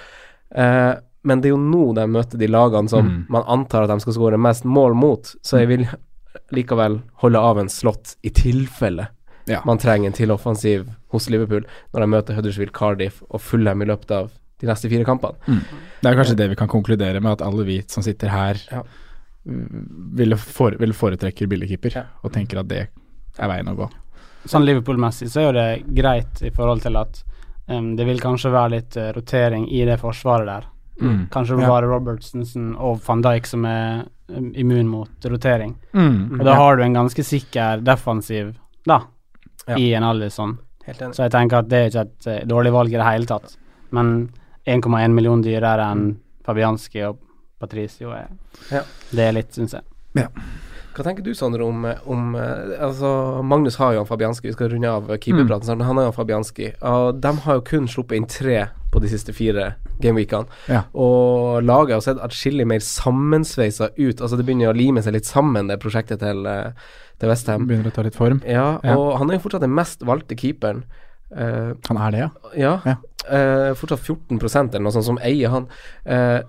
Eh, 0.55 0.95
men 1.27 1.41
det 1.43 1.51
er 1.51 1.57
jo 1.57 1.61
nå 1.61 1.93
de 1.99 2.07
møter 2.07 2.39
de 2.39 2.47
lagene 2.47 2.89
som 2.89 3.05
Mm. 3.05 3.27
man 3.29 3.43
antar 3.47 3.83
at 3.85 3.91
de 3.91 4.01
skal 4.01 4.15
skåre 4.15 4.39
mest 4.39 4.65
mål 4.65 4.95
mot, 4.95 5.23
så 5.43 5.59
jeg 5.59 5.69
vil 5.69 5.89
likevel 6.53 7.01
holde 7.23 7.39
av 7.39 7.59
en 7.59 7.69
slott 7.69 8.15
i 8.23 8.31
tilfelle 8.31 9.09
Ja. 9.47 9.61
man 9.65 9.79
trenger 9.79 10.07
en 10.11 10.13
til 10.13 10.31
offensiv 10.35 10.89
hos 11.13 11.29
Liverpool 11.31 11.65
når 11.95 12.01
de 12.01 12.07
møter 12.07 12.35
Huddersfield, 12.35 12.73
Cardiff 12.75 13.23
og 13.31 13.41
Fulham 13.41 13.83
i 13.83 13.87
løpet 13.87 14.11
av 14.11 14.31
de 14.61 14.67
neste 14.67 14.89
fire 14.89 15.05
kampene. 15.05 15.37
Mm. 15.47 15.61
Det 16.03 16.11
er 16.11 16.17
kanskje 16.17 16.37
det 16.37 16.49
vi 16.51 16.57
kan 16.57 16.69
konkludere 16.69 17.21
med, 17.21 17.33
at 17.37 17.43
alle 17.47 17.65
vi 17.65 17.83
som 17.87 18.03
sitter 18.03 18.29
her, 18.33 18.57
Ja. 18.73 18.83
ville, 20.17 20.37
for, 20.37 20.71
ville 20.81 20.95
foretrekke 20.97 21.47
billigkeeper, 21.47 21.95
Ja. 21.95 22.03
og 22.25 22.33
tenker 22.33 22.59
at 22.61 22.69
det 22.69 22.89
er 23.39 23.49
veien 23.49 23.69
å 23.69 23.77
gå. 23.77 23.89
Sånn 24.47 24.65
Liverpool-messig 24.67 25.29
så 25.31 25.41
er 25.41 25.47
jo 25.47 25.53
det 25.53 25.95
greit 25.95 26.43
i 26.43 26.51
forhold 26.51 26.83
til 26.83 26.97
at 26.97 27.23
um, 27.69 27.95
det 27.97 28.07
vil 28.07 28.21
kanskje 28.23 28.51
være 28.55 28.71
litt 28.77 28.97
uh, 28.97 29.13
rotering 29.17 29.69
i 29.71 29.85
det 29.85 29.99
forsvaret 30.01 30.47
der. 30.47 30.67
Mm. 31.01 31.29
Kanskje 31.31 31.61
Ja. 31.61 31.69
bare 31.69 31.87
Robertsensen 31.91 32.75
og 32.79 33.01
van 33.07 33.23
Dijk 33.23 33.47
som 33.47 33.65
er 33.65 34.07
immun 34.55 34.89
mot 34.89 35.09
rotering. 35.25 35.77
Mm. 35.93 36.41
Og 36.41 36.45
da 36.47 36.55
har 36.55 36.77
du 36.77 36.83
en 36.83 36.95
ganske 36.95 37.23
sikker 37.23 37.83
defensiv, 37.85 38.55
da, 38.87 39.01
Ja. 39.67 39.77
i 39.79 39.93
en. 39.95 40.59
Helt 40.87 41.01
enig. 41.03 41.17
Så 41.17 41.27
jeg 41.27 41.35
tenker 41.35 41.59
at 41.59 41.71
det 41.71 41.79
er 41.79 41.89
ikke 41.91 42.05
et 42.07 42.29
uh, 42.31 42.47
dårlig 42.47 42.73
valg 42.75 42.95
i 42.95 42.99
det 43.01 43.07
hele 43.09 43.27
tatt. 43.27 43.57
Men 43.91 44.31
1,1 44.67 45.15
million 45.15 45.43
dyrere 45.43 45.91
enn 45.93 46.07
Fabianski 46.47 47.03
og 47.09 47.19
Patricio 47.59 48.13
er 48.15 48.29
Ja. 48.71 48.83
Det 49.11 49.27
er 49.27 49.35
litt, 49.35 49.53
syns 49.55 49.75
jeg. 49.75 49.83
Hva 50.97 51.05
tenker 51.05 51.25
du, 51.27 51.35
Sondre, 51.37 51.65
om, 51.67 51.83
om 52.09 52.35
eh, 52.41 52.77
Altså, 52.81 53.43
Magnus 53.45 53.77
har 53.77 53.93
jo 53.93 54.01
han 54.01 54.09
Fabianski, 54.09 54.49
vi 54.49 54.55
skal 54.57 54.71
runde 54.73 54.89
av 54.89 55.11
keeperpraten 55.21 55.69
snart, 55.69 55.83
men 55.83 55.91
han 55.91 55.99
har 56.01 56.07
jo 56.07 56.13
han 56.13 56.17
Fabianski. 56.17 56.71
Og 56.89 57.19
de 57.21 57.33
har 57.45 57.59
jo 57.59 57.65
kun 57.69 57.89
sluppet 57.91 58.17
inn 58.17 58.29
tre 58.31 58.63
på 58.97 59.03
de 59.05 59.11
siste 59.13 59.35
fire 59.37 59.75
gameweekene. 60.03 60.49
Ja. 60.73 60.83
Og 60.97 61.61
laget 61.69 61.99
har 61.99 62.05
sett 62.07 62.23
atskillig 62.25 62.67
mer 62.69 62.81
sammensveisa 62.85 63.91
ut. 63.97 64.21
Altså, 64.25 64.37
det 64.41 64.47
begynner 64.49 64.73
å 64.73 64.77
lime 64.77 65.05
seg 65.05 65.15
litt 65.19 65.29
sammen, 65.29 65.69
det 65.69 65.77
prosjektet 65.83 66.23
til, 66.25 66.47
eh, 66.49 66.73
til 67.21 67.29
Westham. 67.33 67.67
Begynner 67.69 67.93
å 67.93 67.97
ta 67.97 68.03
litt 68.07 68.17
form. 68.17 68.41
Ja, 68.49 68.79
Ja. 68.83 68.97
og 68.97 69.19
han 69.21 69.31
er 69.31 69.37
jo 69.39 69.45
fortsatt 69.49 69.61
den 69.69 69.77
mest 69.77 70.01
valgte 70.09 70.37
keeperen. 70.37 70.85
Uh, 71.37 71.75
Han 71.89 71.99
er 71.99 72.11
det, 72.15 72.19
ja. 72.21 72.31
ja. 72.57 72.75
Ja. 72.87 72.97
Uh, 73.27 73.75
fortsatt 73.75 73.99
14 73.99 74.39
eller 74.39 74.85
noe 74.87 74.93
sånt 74.95 75.05
som 75.09 75.19
eier 75.19 75.51
han. 75.51 75.67
Uh, 76.07 76.41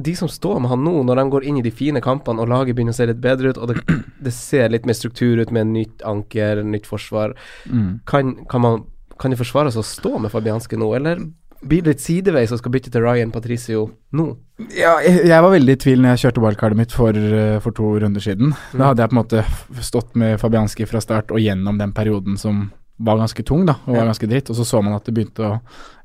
de 0.00 0.14
som 0.18 0.28
står 0.28 0.60
med 0.60 0.70
han 0.70 0.82
nå, 0.84 1.02
når 1.06 1.16
de 1.20 1.24
går 1.30 1.44
inn 1.46 1.58
i 1.58 1.62
de 1.62 1.70
fine 1.70 2.00
kampene 2.02 2.40
og 2.42 2.48
laget 2.50 2.74
begynner 2.76 2.94
å 2.94 2.98
se 2.98 3.06
litt 3.06 3.20
bedre 3.22 3.50
ut, 3.52 3.58
og 3.58 3.68
det, 3.70 3.82
det 4.26 4.32
ser 4.34 4.68
litt 4.70 4.86
mer 4.86 4.94
struktur 4.98 5.38
ut 5.40 5.50
med 5.54 5.70
nytt 5.70 6.02
anker, 6.06 6.62
nytt 6.66 6.86
forsvar, 6.90 7.34
Mm. 7.70 8.00
kan, 8.06 8.34
kan, 8.50 8.60
man, 8.60 8.84
kan 9.18 9.30
det 9.30 9.38
forsvares 9.38 9.76
å 9.78 9.84
stå 9.86 10.18
med 10.18 10.32
Fabianski 10.32 10.76
nå, 10.80 10.90
eller 10.96 11.22
blir 11.60 11.82
det 11.84 11.92
litt 11.94 12.00
sideveis 12.04 12.52
og 12.54 12.58
skal 12.62 12.72
bytte 12.72 12.90
til 12.92 13.02
Ryan 13.04 13.30
Patricio 13.34 13.82
nå? 14.16 14.26
Ja, 14.72 14.94
jeg, 15.04 15.26
jeg 15.28 15.42
var 15.44 15.52
veldig 15.52 15.74
i 15.76 15.80
tvil 15.80 16.00
når 16.00 16.14
jeg 16.14 16.22
kjørte 16.24 16.42
wildcardet 16.44 16.78
mitt 16.80 16.92
for, 16.96 17.16
eh, 17.16 17.58
for 17.60 17.76
to 17.76 17.90
runder 18.00 18.20
siden. 18.24 18.54
Da 18.72 18.90
hadde 18.90 19.04
jeg 19.04 19.12
på 19.12 19.16
en 19.16 19.20
måte 19.22 19.44
stått 19.84 20.16
med 20.20 20.38
Fabianski 20.40 20.86
fra 20.88 21.00
start 21.04 21.30
og 21.34 21.40
gjennom 21.42 21.78
den 21.80 21.92
perioden 21.96 22.38
som 22.40 22.70
var 23.00 23.16
ganske 23.20 23.44
tung, 23.48 23.64
da, 23.68 23.78
og 23.86 23.94
var 23.94 24.02
Ja. 24.04 24.08
ganske 24.12 24.28
dritt. 24.28 24.50
Og 24.52 24.56
så 24.56 24.64
så 24.68 24.82
man 24.84 24.92
at 24.96 25.04
det 25.04 25.14
begynte 25.16 25.40
å 25.46 25.52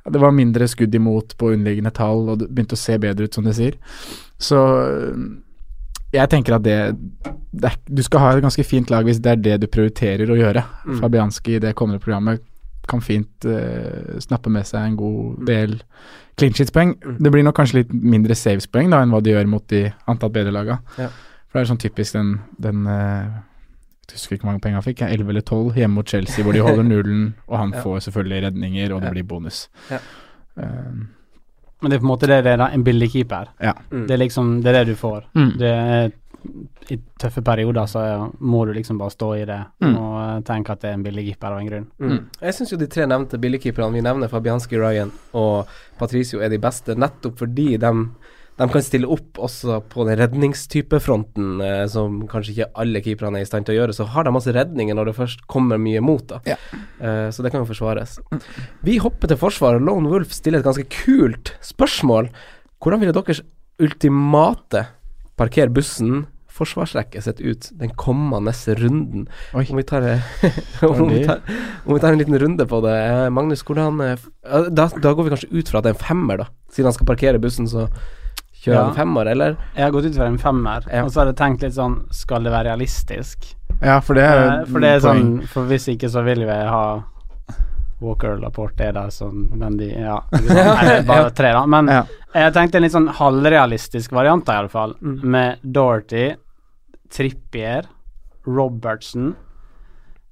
ja, 0.06 0.12
Det 0.12 0.22
var 0.22 0.32
mindre 0.32 0.68
skudd 0.70 0.94
imot 0.96 1.34
på 1.38 1.50
underliggende 1.56 1.92
tall, 1.92 2.30
og 2.30 2.40
det 2.40 2.48
begynte 2.54 2.76
å 2.78 2.78
se 2.78 2.98
bedre 3.02 3.26
ut, 3.26 3.34
som 3.34 3.44
de 3.44 3.52
sier. 3.58 3.74
Så 4.38 4.56
øh, 4.56 5.18
jeg 6.14 6.30
tenker 6.30 6.56
at 6.56 6.64
det, 6.64 6.96
det 7.52 7.72
Du 7.90 8.04
skal 8.04 8.20
ha 8.22 8.30
et 8.36 8.44
ganske 8.44 8.64
fint 8.64 8.90
lag 8.94 9.04
hvis 9.04 9.20
det 9.20 9.32
er 9.32 9.42
det 9.42 9.56
du 9.64 9.68
prioriterer 9.68 10.30
å 10.30 10.38
gjøre. 10.38 10.64
Mm. 10.86 11.00
Fabianski 11.02 11.56
i 11.56 11.60
det 11.60 11.74
kommende 11.76 12.00
programmet 12.04 12.40
kan 12.88 13.02
fint 13.02 13.46
uh, 13.50 14.20
snappe 14.20 14.50
med 14.52 14.66
seg 14.68 14.82
en 14.90 14.96
god 15.00 15.46
del 15.48 15.78
clean 16.38 16.54
sheets-poeng. 16.54 16.96
Mm. 17.00 17.18
Det 17.24 17.32
blir 17.32 17.44
nok 17.48 17.56
kanskje 17.56 17.82
litt 17.84 17.94
mindre 17.94 18.36
saves-poeng 18.36 18.90
da 18.92 19.02
enn 19.04 19.12
hva 19.14 19.22
de 19.24 19.32
gjør 19.32 19.48
mot 19.48 19.68
de 19.72 19.86
antatt 20.12 20.34
bedre 20.36 20.52
laga. 20.52 20.80
Ja. 21.00 21.08
For 21.48 21.60
det 21.60 21.64
er 21.66 21.70
sånn 21.74 21.80
typisk 21.86 22.14
den, 22.18 22.34
den 22.60 22.86
uh, 22.88 23.42
Jeg 24.10 24.20
husker 24.20 24.36
ikke 24.36 24.44
hvor 24.46 24.52
mange 24.52 24.62
penger 24.62 24.82
han 24.82 24.86
fikk, 24.86 25.02
11 25.08 25.30
eller 25.32 25.42
12 25.48 25.76
hjemme 25.80 25.96
mot 25.98 26.08
Chelsea, 26.12 26.44
hvor 26.46 26.54
de 26.54 26.62
holder 26.62 26.84
nullen, 26.84 27.34
og 27.48 27.58
han 27.58 27.72
Ja. 27.78 27.82
får 27.82 28.04
selvfølgelig 28.10 28.44
redninger, 28.50 28.94
og 28.94 29.02
det 29.02 29.08
Ja. 29.08 29.14
blir 29.16 29.24
bonus. 29.32 29.68
Ja. 29.90 29.98
Um, 30.56 31.08
Men 31.82 31.92
det 31.92 31.98
er 31.98 32.02
på 32.04 32.06
en 32.08 32.12
måte 32.14 32.28
det 32.30 32.44
det 32.46 32.52
er, 32.54 32.58
da, 32.58 32.68
en 32.74 32.84
billig 32.84 33.10
keeper. 33.12 33.50
ja. 33.62 33.74
Mm. 33.92 34.06
Det 34.08 34.14
er 34.14 34.18
liksom 34.22 34.62
det 34.64 34.70
er 34.72 34.78
det 34.84 34.88
du 34.88 34.96
får. 34.96 35.26
Mm. 35.36 35.50
Det 35.60 35.72
er 35.72 36.12
I 36.92 36.98
tøffe 37.20 37.42
perioder 37.46 37.88
så 37.90 38.04
må 38.40 38.66
du 38.68 38.74
liksom 38.78 38.98
bare 39.02 39.14
stå 39.14 39.30
i 39.42 39.46
det 39.46 39.60
Mm. 39.82 39.96
og 39.98 40.14
eh, 40.22 40.42
tenke 40.48 40.72
at 40.72 40.82
det 40.82 40.90
er 40.92 40.94
en 41.00 41.04
billig 41.04 41.26
keeper 41.32 41.52
av 41.52 41.60
en 41.60 41.68
grunn. 41.70 41.88
Mm. 42.00 42.20
Jeg 42.42 42.54
syns 42.58 42.72
jo 42.72 42.78
de 42.78 42.88
tre 42.88 43.06
nevnte 43.10 43.40
billigkeeperne 43.42 43.94
vi 43.94 44.02
nevner, 44.06 44.30
Fabianski, 44.32 44.78
Ryan 44.80 45.12
og 45.34 45.68
Patricio, 46.00 46.40
er 46.42 46.50
de 46.50 46.58
beste, 46.62 46.96
nettopp 46.96 47.38
fordi 47.44 47.78
de 47.78 47.94
de 48.56 48.64
kan 48.72 48.80
stille 48.82 49.04
opp 49.12 49.36
også 49.44 49.82
på 49.92 50.06
den 50.08 50.16
redningstypefronten, 50.16 51.60
eh, 51.60 51.88
som 51.92 52.22
kanskje 52.32 52.54
ikke 52.54 52.68
alle 52.80 53.02
keeperne 53.04 53.42
er 53.42 53.44
i 53.44 53.50
stand 53.50 53.66
til 53.68 53.76
å 53.76 53.82
gjøre. 53.82 53.96
Så 53.98 54.06
har 54.08 54.24
de 54.24 54.32
masse 54.32 54.48
redninger 54.56 54.96
når 54.96 55.10
det 55.10 55.16
først 55.18 55.42
kommer 55.52 55.76
mye 55.78 56.00
mot, 56.00 56.24
da. 56.30 56.40
Ja. 56.48 56.56
Eh, 57.04 57.28
så 57.36 57.44
det 57.44 57.52
kan 57.52 57.66
jo 57.66 57.68
forsvares. 57.68 58.16
Vi 58.88 58.96
hopper 59.04 59.28
til 59.28 59.36
forsvaret. 59.42 59.84
Lone 59.84 60.08
Wolf 60.08 60.32
stiller 60.32 60.60
et 60.64 60.66
ganske 60.70 60.88
kult 60.88 61.52
spørsmål. 61.60 62.30
Hvordan 62.80 63.02
ville 63.04 63.12
deres 63.18 63.42
ultimate 63.84 64.86
parker 65.36 65.68
bussen 65.76 66.26
forsvarsrekke 66.56 67.22
sitt 67.22 67.42
ut 67.44 67.70
den 67.80 67.92
kommende 68.00 68.54
runden? 68.80 69.28
Om 69.54 69.66
vi, 69.78 69.84
tar, 69.84 70.02
om, 70.88 71.08
vi 71.12 71.26
tar, 71.28 71.42
om 71.86 71.94
vi 71.94 72.00
tar 72.00 72.14
en 72.14 72.20
liten 72.22 72.40
runde 72.40 72.66
på 72.72 72.82
det. 72.86 72.96
Eh, 73.06 73.30
Magnus, 73.30 73.64
hvordan 73.68 74.00
eh, 74.02 74.70
da, 74.72 74.88
da 74.88 75.14
går 75.14 75.24
vi 75.28 75.34
kanskje 75.36 75.52
ut 75.52 75.70
fra 75.72 75.80
at 75.82 75.88
det 75.90 75.94
er 75.94 75.98
en 76.00 76.06
femmer, 76.08 76.38
da. 76.46 76.48
Siden 76.72 76.90
han 76.92 76.96
skal 76.98 77.08
parkere 77.12 77.40
bussen, 77.44 77.68
så 77.72 77.88
kjører 78.66 78.78
Ja. 78.80 78.84
han 78.88 78.96
femmer, 78.98 79.28
eller? 79.30 79.58
Jeg 79.76 79.84
har 79.84 79.92
gått 79.94 80.06
ut 80.10 80.16
fra 80.16 80.26
en 80.32 80.40
femmer, 80.42 80.86
Ja. 80.92 81.04
og 81.06 81.12
så 81.12 81.22
har 81.22 81.28
jeg 81.34 81.38
tenkt 81.38 81.62
litt 81.68 81.76
sånn 81.76 82.00
Skal 82.16 82.44
det 82.48 82.52
være 82.56 82.72
realistisk? 82.72 83.52
Ja, 83.84 84.00
for 84.02 84.16
det 84.18 84.24
er 84.24 84.40
Eh, 84.62 84.66
For 84.72 84.80
det 84.82 84.90
er 84.96 85.04
sånn 85.04 85.28
For 85.52 85.68
hvis 85.70 85.86
ikke, 85.92 86.10
så 86.10 86.24
vil 86.26 86.40
vi 86.48 86.56
ha 86.72 87.04
Walker 88.02 88.38
Laporte 88.42 88.84
er 88.90 88.92
der 88.96 89.10
som 89.14 89.46
Men 89.56 89.78
de 89.78 89.92
Ja. 89.94 90.18
bare 91.08 91.30
tre, 91.32 91.52
da. 91.54 91.66
Men 91.66 91.88
Ja. 91.88 92.02
jeg 92.34 92.54
tenkte 92.54 92.76
en 92.76 92.84
litt 92.84 92.92
sånn 92.96 93.08
halvrealistisk 93.20 94.12
variant, 94.12 94.48
i 94.50 94.52
alle 94.58 94.70
fall. 94.70 94.96
Mm. 95.02 95.24
Med 95.24 95.58
Dorothy, 95.64 96.34
Trippier, 97.14 97.86
Robertson, 98.46 99.36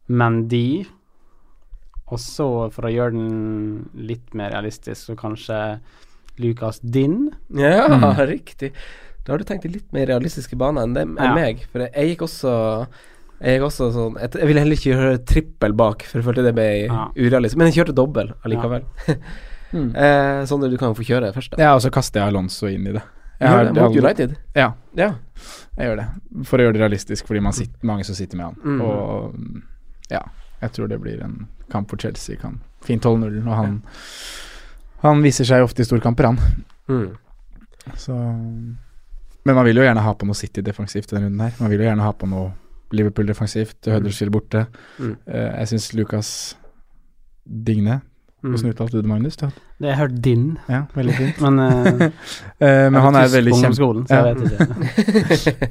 Mandy. 0.08 0.84
Og 2.12 2.20
så, 2.22 2.46
for 2.74 2.86
å 2.88 2.92
gjøre 2.94 3.16
den 3.16 4.06
litt 4.06 4.34
mer 4.38 4.52
realistisk, 4.54 5.08
så 5.08 5.16
kanskje 5.18 5.60
Lucas 6.44 6.80
Din. 6.84 7.32
Ja, 7.56 7.88
Mm. 7.88 8.06
riktig. 8.36 8.74
Da 9.24 9.34
har 9.34 9.40
du 9.40 9.46
tenkt 9.48 9.66
i 9.66 9.72
litt 9.72 9.88
mer 9.96 10.10
realistiske 10.12 10.58
baner 10.60 10.84
enn, 10.84 10.94
det, 10.98 11.06
enn 11.08 11.18
Ja. 11.18 11.34
meg. 11.34 11.64
For 11.72 11.80
jeg, 11.86 11.94
jeg 11.96 12.10
gikk 12.18 12.26
også 12.28 12.54
Jeg 13.44 13.58
gikk 13.58 13.66
også 13.68 13.88
sånn 13.92 14.14
Jeg, 14.22 14.30
jeg 14.40 14.48
ville 14.48 14.60
heller 14.62 14.78
ikke 14.78 14.92
gjøre 14.94 15.26
trippel 15.28 15.74
bak, 15.76 16.04
for 16.08 16.20
jeg 16.20 16.26
følte 16.28 16.44
det 16.46 16.54
ble 16.56 16.68
Ja. 16.86 17.08
urealistisk. 17.16 17.58
Men 17.58 17.72
jeg 17.72 17.78
kjørte 17.80 17.96
dobbel 17.96 18.34
allikevel. 18.46 18.86
Mm. 19.74 19.88
eh, 19.98 20.44
Sondre, 20.46 20.70
du 20.70 20.78
kan 20.78 20.92
jo 20.92 20.94
få 21.00 21.02
kjøre 21.08 21.32
først, 21.34 21.56
da. 21.56 21.64
Ja, 21.64 21.72
og 21.74 21.82
så 21.82 21.90
kaster 21.90 22.20
jeg 22.22 22.30
Alonso 22.30 22.68
inn 22.70 22.86
i 22.86 22.92
det. 22.94 23.02
Har 23.50 23.66
mot 23.70 23.78
aldri- 23.78 24.04
United? 24.04 24.36
Ja, 24.56 24.74
Ja. 24.96 25.16
jeg 25.78 25.88
gjør 25.90 25.96
det. 25.98 26.08
For 26.46 26.58
å 26.58 26.62
gjøre 26.68 26.74
det 26.74 26.82
realistisk, 26.82 27.28
fordi 27.28 27.42
man 27.42 27.54
sitter, 27.54 27.80
mange 27.84 28.04
som 28.06 28.16
sitter 28.16 28.38
med 28.38 28.46
han. 28.46 28.56
Mm. 28.64 28.82
Og 28.82 29.36
ja, 30.12 30.22
jeg 30.62 30.72
tror 30.72 30.88
det 30.90 31.00
blir 31.02 31.22
en 31.24 31.48
kamp 31.72 31.90
hvor 31.90 32.00
Chelsea 32.00 32.36
kan 32.38 32.60
fint 32.82 33.04
holde 33.04 33.20
nullen, 33.26 33.48
og 33.48 33.56
han 33.56 33.84
Han 35.04 35.22
viser 35.22 35.44
seg 35.44 35.62
ofte 35.64 35.82
i 35.82 35.84
storkamper, 35.86 36.24
han. 36.24 36.38
Mm. 36.88 37.18
Så 38.00 38.14
Men 39.46 39.56
man 39.56 39.66
vil 39.66 39.76
jo 39.76 39.84
gjerne 39.84 40.00
ha 40.02 40.14
på 40.14 40.26
noe 40.26 40.34
City 40.40 40.62
defensivt 40.62 41.12
i 41.12 41.16
denne 41.18 41.26
runden 41.28 41.42
her. 41.42 41.54
Man 41.60 41.70
vil 41.70 41.80
jo 41.82 41.86
gjerne 41.90 42.02
ha 42.06 42.12
på 42.14 42.30
noe 42.30 42.54
Liverpool 42.94 43.26
defensivt, 43.26 43.76
Huddersfield 43.86 44.32
borte. 44.32 44.68
Mm. 45.00 45.18
Uh, 45.28 45.60
jeg 45.60 45.68
syns 45.74 45.94
Lucas 45.94 46.30
Digne. 47.46 48.02
Hvordan 48.44 48.70
uttalte 48.74 48.98
du 48.98 49.02
det, 49.02 49.08
Magnus? 49.10 49.38
Det 49.40 49.48
har 49.48 49.54
jeg 49.88 49.98
hørt 50.02 50.18
Din, 50.22 50.58
Ja, 50.68 50.82
veldig 50.94 51.14
fint. 51.16 51.40
men 51.42 51.60
eh, 51.64 52.10
Eh, 52.68 52.90
men 52.92 53.00
han 53.02 53.16
er 53.16 53.30
veldig 53.32 53.54
så 53.56 53.72
Ja. 54.12 54.34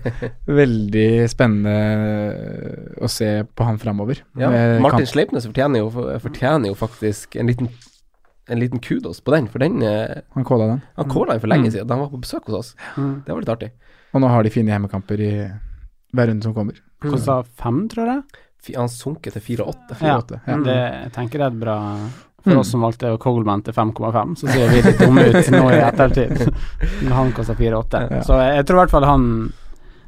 Veldig 0.63 1.09
spennende 1.31 1.75
å 3.03 3.09
se 3.11 3.29
på 3.45 3.67
han 3.67 3.79
framover. 3.81 4.23
Ja. 4.39 4.51
Martin 4.83 5.03
kamp- 5.05 5.13
Sleipnes 5.13 5.47
fortjener 5.49 5.83
jo, 5.83 5.89
fortjener 6.25 6.73
jo 6.73 6.77
faktisk 6.79 7.37
en 7.41 7.51
liten 7.53 7.69
en 8.51 8.59
liten 8.59 8.81
kudos 8.83 9.21
på 9.23 9.31
den, 9.31 9.47
for 9.49 9.63
den 9.63 9.77
eh, 9.87 10.19
Han 10.35 10.45
calla 10.45 10.67
den. 10.67 10.81
Han 10.99 11.09
calla 11.09 11.33
den 11.37 11.41
for 11.41 11.49
lenge 11.49 11.69
Mm. 11.69 11.73
siden. 11.73 11.87
Da 11.87 11.95
han 11.95 12.01
var 12.03 12.11
på 12.11 12.21
besøk 12.25 12.45
hos 12.51 12.57
oss. 12.59 12.73
Mm. 12.99 13.23
Det 13.25 13.33
var 13.33 13.41
litt 13.41 13.49
artig. 13.55 13.69
Og 14.13 14.21
nå 14.21 14.29
har 14.29 14.43
de 14.43 14.51
fine 14.51 14.69
hjemmekamper 14.73 15.21
i 15.23 15.31
hver 16.13 16.27
runde 16.29 16.43
som 16.43 16.53
kommer. 16.55 16.75
Kosta 17.01 17.43
fem, 17.57 17.87
tror 17.89 18.07
jeg. 18.11 18.23
Han 18.77 18.89
sunket 18.91 19.33
til 19.39 19.43
4-8. 19.57 19.97
Ja, 20.03 20.19
ja. 20.47 20.57
det 20.67 20.75
jeg 20.77 21.13
tenker 21.15 21.39
det 21.39 21.47
er 21.47 21.55
et 21.55 21.61
bra 21.63 21.77
For 22.43 22.51
Mm. 22.51 22.59
oss 22.59 22.71
som 22.75 22.81
valgte 22.83 23.11
Coleman 23.23 23.63
til 23.63 23.73
5,5, 23.73 24.37
så 24.37 24.49
ser 24.51 24.69
vi 24.73 24.83
litt 24.83 24.99
dumme 24.99 25.23
ut 25.31 25.51
nå 25.55 25.61
i 25.71 25.79
ettertid. 25.79 26.41
Når 27.07 27.13
han 27.15 27.33
koster 27.33 27.55
4,8. 27.55 28.01
Ja. 28.11 28.23
Så 28.27 28.35
jeg, 28.41 28.57
jeg 28.57 28.67
tror 28.67 28.77
i 28.77 28.81
hvert 28.83 28.91
fall 28.91 29.05
han 29.07 29.27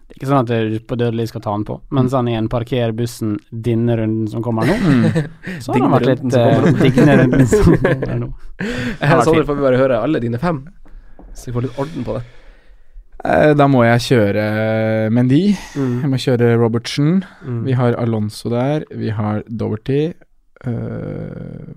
Det 0.05 0.15
er 0.15 0.19
ikke 0.19 0.29
sånn 0.29 0.43
at 0.45 0.51
jeg 0.53 0.81
på 0.87 0.97
dødelig 1.01 1.29
skal 1.31 1.41
ta 1.41 1.51
han 1.55 1.65
på, 1.65 1.81
mens 1.91 2.13
han 2.13 2.27
igjen 2.29 2.49
parkerer 2.53 2.93
bussen 2.95 3.39
denne 3.51 3.97
runden 3.99 4.29
som 4.31 4.43
kommer 4.45 4.67
nå, 4.69 4.75
Mm. 4.77 5.61
så 5.65 5.73
har 5.73 5.81
han 5.81 5.95
vært 5.95 6.11
litt 6.11 6.35
eh, 6.35 6.69
digne 6.83 7.17
runden 7.23 7.47
som 7.49 7.73
kommer 7.81 8.19
nå. 8.21 8.29
Eh, 9.01 9.15
Sondre, 9.25 9.45
får 9.49 9.57
vi 9.57 9.63
bare 9.65 9.81
høre 9.81 10.03
alle 10.05 10.21
dine 10.21 10.39
fem, 10.39 10.61
så 11.35 11.47
vi 11.49 11.53
får 11.57 11.63
litt 11.69 11.79
orden 11.83 12.05
på 12.07 12.19
det. 12.19 12.23
Eh, 13.25 13.55
Da 13.55 13.67
må 13.67 13.83
jeg 13.87 14.05
kjøre 14.11 15.11
Mendy. 15.11 15.43
Jeg 15.75 16.11
må 16.13 16.21
kjøre 16.21 16.53
Robertsen. 16.61 17.25
Mm. 17.43 17.63
Vi 17.65 17.73
har 17.73 17.95
Alonso 17.99 18.51
der. 18.53 18.85
Vi 18.95 19.09
har 19.11 19.43
Doverty. 19.49 20.13
Eh, 20.65 21.75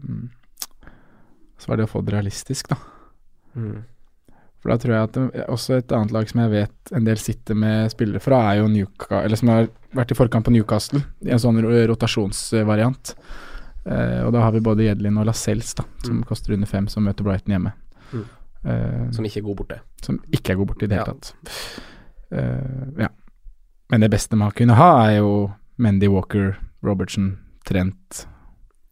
så 1.58 1.68
var 1.72 1.78
det 1.78 1.86
å 1.88 1.92
få 1.92 2.02
det 2.06 2.14
realistisk, 2.14 2.68
da. 2.70 2.78
Mm. 3.56 3.84
For 4.60 4.70
da 4.72 4.78
tror 4.82 4.94
jeg 4.94 5.04
at 5.08 5.14
det, 5.14 5.46
også 5.54 5.78
et 5.78 5.92
annet 5.94 6.12
lag 6.12 6.28
som 6.30 6.40
jeg 6.42 6.50
vet 6.52 6.92
en 6.98 7.04
del 7.06 7.18
sitter 7.22 7.56
med 7.56 7.92
spillere 7.94 8.20
fra, 8.22 8.40
er 8.52 8.60
jo 8.62 8.68
Newcastle 8.68 9.20
Eller 9.24 9.38
som 9.38 9.50
har 9.54 9.68
vært 9.94 10.12
i 10.12 10.18
forkant 10.18 10.46
på 10.46 10.52
Newcastle, 10.54 11.02
i 11.26 11.30
en 11.30 11.40
sånn 11.42 11.62
rotasjonsvariant. 11.62 13.14
Eh, 13.86 14.22
og 14.26 14.34
da 14.34 14.42
har 14.44 14.52
vi 14.52 14.60
både 14.66 14.84
Jedlin 14.90 15.18
og 15.22 15.26
Lascelles, 15.30 15.74
da, 15.78 15.84
som 16.04 16.18
Mm. 16.22 16.26
koster 16.26 16.54
under 16.54 16.68
fem, 16.68 16.88
som 16.88 17.04
møter 17.06 17.24
Brighton 17.24 17.54
hjemme. 17.54 17.74
Mm. 18.12 18.26
Eh, 18.66 19.12
Som 19.12 19.26
ikke 19.26 19.38
er 19.38 19.44
god 19.44 19.56
borte. 19.58 19.80
som 20.02 20.20
ikke 20.32 20.50
er 20.52 20.56
god 20.56 20.68
borte 20.68 20.84
i 20.84 20.88
det 20.88 20.98
hele 20.98 21.06
Ja. 21.06 21.14
tatt. 21.14 21.34
Eh, 22.32 23.02
ja. 23.04 23.08
Men 23.90 24.02
det 24.02 24.12
beste 24.12 24.36
man 24.36 24.52
kunne 24.52 24.76
ha, 24.76 25.08
er 25.08 25.18
jo 25.20 25.54
Mendy 25.78 26.08
Walker, 26.10 26.58
Robertson, 26.84 27.38
Trent, 27.64 28.26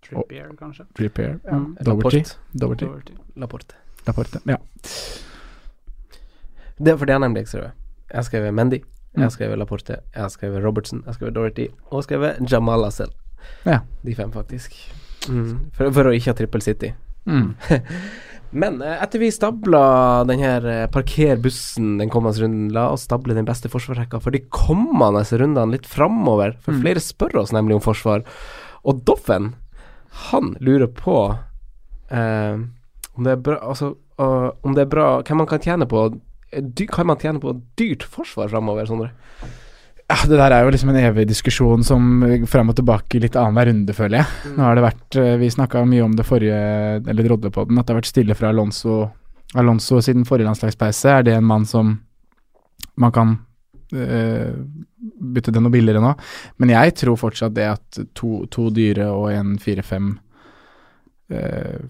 Trippier, 0.09 0.49
kanskje. 0.59 0.85
Trippier, 0.97 1.39
ja. 1.45 1.57
Mm. 1.59 1.77
Doverty. 1.85 2.23
Doverty. 2.53 2.85
Doherty. 2.85 3.13
Laporte. 3.35 3.75
Laporte. 4.07 4.39
Ja. 4.45 4.57
Det, 6.77 6.97
for 6.99 7.05
det 7.07 7.15
jeg 7.15 7.23
nemlig 7.23 7.45
ikke 7.45 7.53
skrevet. 7.53 7.71
Jeg 8.13 8.27
skrev 8.27 8.51
Mendy, 8.53 8.81
jeg 9.15 9.31
Mm. 9.49 9.57
Laporte, 9.59 9.95
jeg 10.15 10.31
skrev 10.31 10.57
Robertson, 10.65 11.03
jeg 11.05 11.13
skrev 11.15 11.31
Dorothy 11.33 11.67
og 11.89 12.03
skrev 12.03 12.35
Jamal 12.51 12.81
Lascelles. 12.83 13.15
Ja. 13.65 13.79
De 14.05 14.15
fem, 14.15 14.31
faktisk. 14.31 14.73
Mm. 15.29 15.71
For, 15.73 15.89
for 15.91 16.09
å 16.09 16.13
ikke 16.13 16.33
ha 16.33 16.37
trippel 16.37 16.61
City. 16.61 16.93
Mm. 17.25 17.55
Men 18.55 18.81
eh, 18.81 18.99
etter 19.03 19.19
vi 19.19 19.31
stabla 19.33 20.23
den 20.27 20.39
her 20.43 20.61
parkerbussen 20.91 20.91
parker 20.91 21.41
bussen 21.41 21.97
den 21.99 22.09
kommende 22.13 22.43
runden, 22.43 22.67
la 22.75 22.89
oss 22.93 23.07
stable 23.07 23.33
den 23.35 23.47
beste 23.47 23.71
forsvarsrekka 23.71 24.19
for 24.21 24.31
de 24.35 24.43
kommende 24.53 25.23
rundene 25.39 25.71
litt 25.77 25.87
framover. 25.89 26.57
For 26.61 26.73
Mm. 26.75 26.81
flere 26.83 26.99
spør 27.03 27.39
oss 27.41 27.51
nemlig 27.55 27.75
om 27.79 27.81
forsvar. 27.81 28.23
Og 28.85 29.01
Doffen, 29.07 29.53
han 30.15 30.55
lurer 30.63 30.87
på 30.87 31.17
eh, 32.09 32.63
om 33.15 33.27
det 33.27 33.35
er 33.35 33.43
bra 33.43 33.59
Altså, 33.63 33.93
uh, 34.21 34.49
om 34.65 34.75
det 34.75 34.85
er 34.85 34.91
bra 34.91 35.09
Hvem 35.23 35.41
man 35.43 35.49
kan 35.49 35.61
tjene 35.63 35.87
på 35.89 36.07
dy, 36.51 36.87
Kan 36.91 37.09
man 37.09 37.19
tjene 37.21 37.41
på 37.43 37.55
dyrt 37.79 38.03
forsvar 38.03 38.51
framover, 38.51 38.87
Sondre? 38.87 39.11
Ja, 40.05 40.19
det 40.29 40.37
der 40.37 40.53
er 40.53 40.65
jo 40.65 40.73
liksom 40.73 40.91
en 40.91 40.99
evig 41.01 41.25
diskusjon 41.31 41.83
som 41.83 42.21
fram 42.45 42.69
og 42.69 42.75
tilbake 42.77 43.17
litt 43.23 43.33
annenhver 43.41 43.71
runde, 43.71 43.93
føler 43.97 44.19
jeg. 44.19 44.51
Nå 44.53 44.61
har 44.61 44.77
det 44.77 44.83
vært 44.85 45.17
eh, 45.17 45.31
Vi 45.41 45.47
snakka 45.49 45.81
mye 45.89 46.03
om 46.05 46.13
det 46.13 46.27
forrige, 46.29 46.59
eller 47.09 47.25
Drodlepodden, 47.25 47.79
at 47.81 47.87
det 47.87 47.95
har 47.95 47.97
vært 48.03 48.11
stille 48.11 48.37
fra 48.37 48.51
Alonso 48.53 48.99
Alonso 49.57 49.97
siden 50.05 50.27
forrige 50.29 50.45
landslagspause. 50.45 51.09
Er 51.09 51.25
det 51.25 51.33
en 51.33 51.49
mann 51.49 51.65
som 51.65 51.95
man 53.01 53.15
kan 53.15 53.33
eh, 53.97 54.53
bytte 55.33 55.53
til 55.55 55.63
noe 55.63 55.73
billigere 55.73 56.03
nå? 56.03 56.13
Men 56.61 56.73
jeg 56.75 56.95
tror 57.01 57.19
fortsatt 57.19 57.55
det 57.57 57.67
at 57.73 57.99
to, 58.17 58.45
to 58.51 58.69
dyre 58.75 59.09
og 59.13 59.29
en 59.33 59.55
fire-fem 59.61 60.13
eh, 61.33 61.85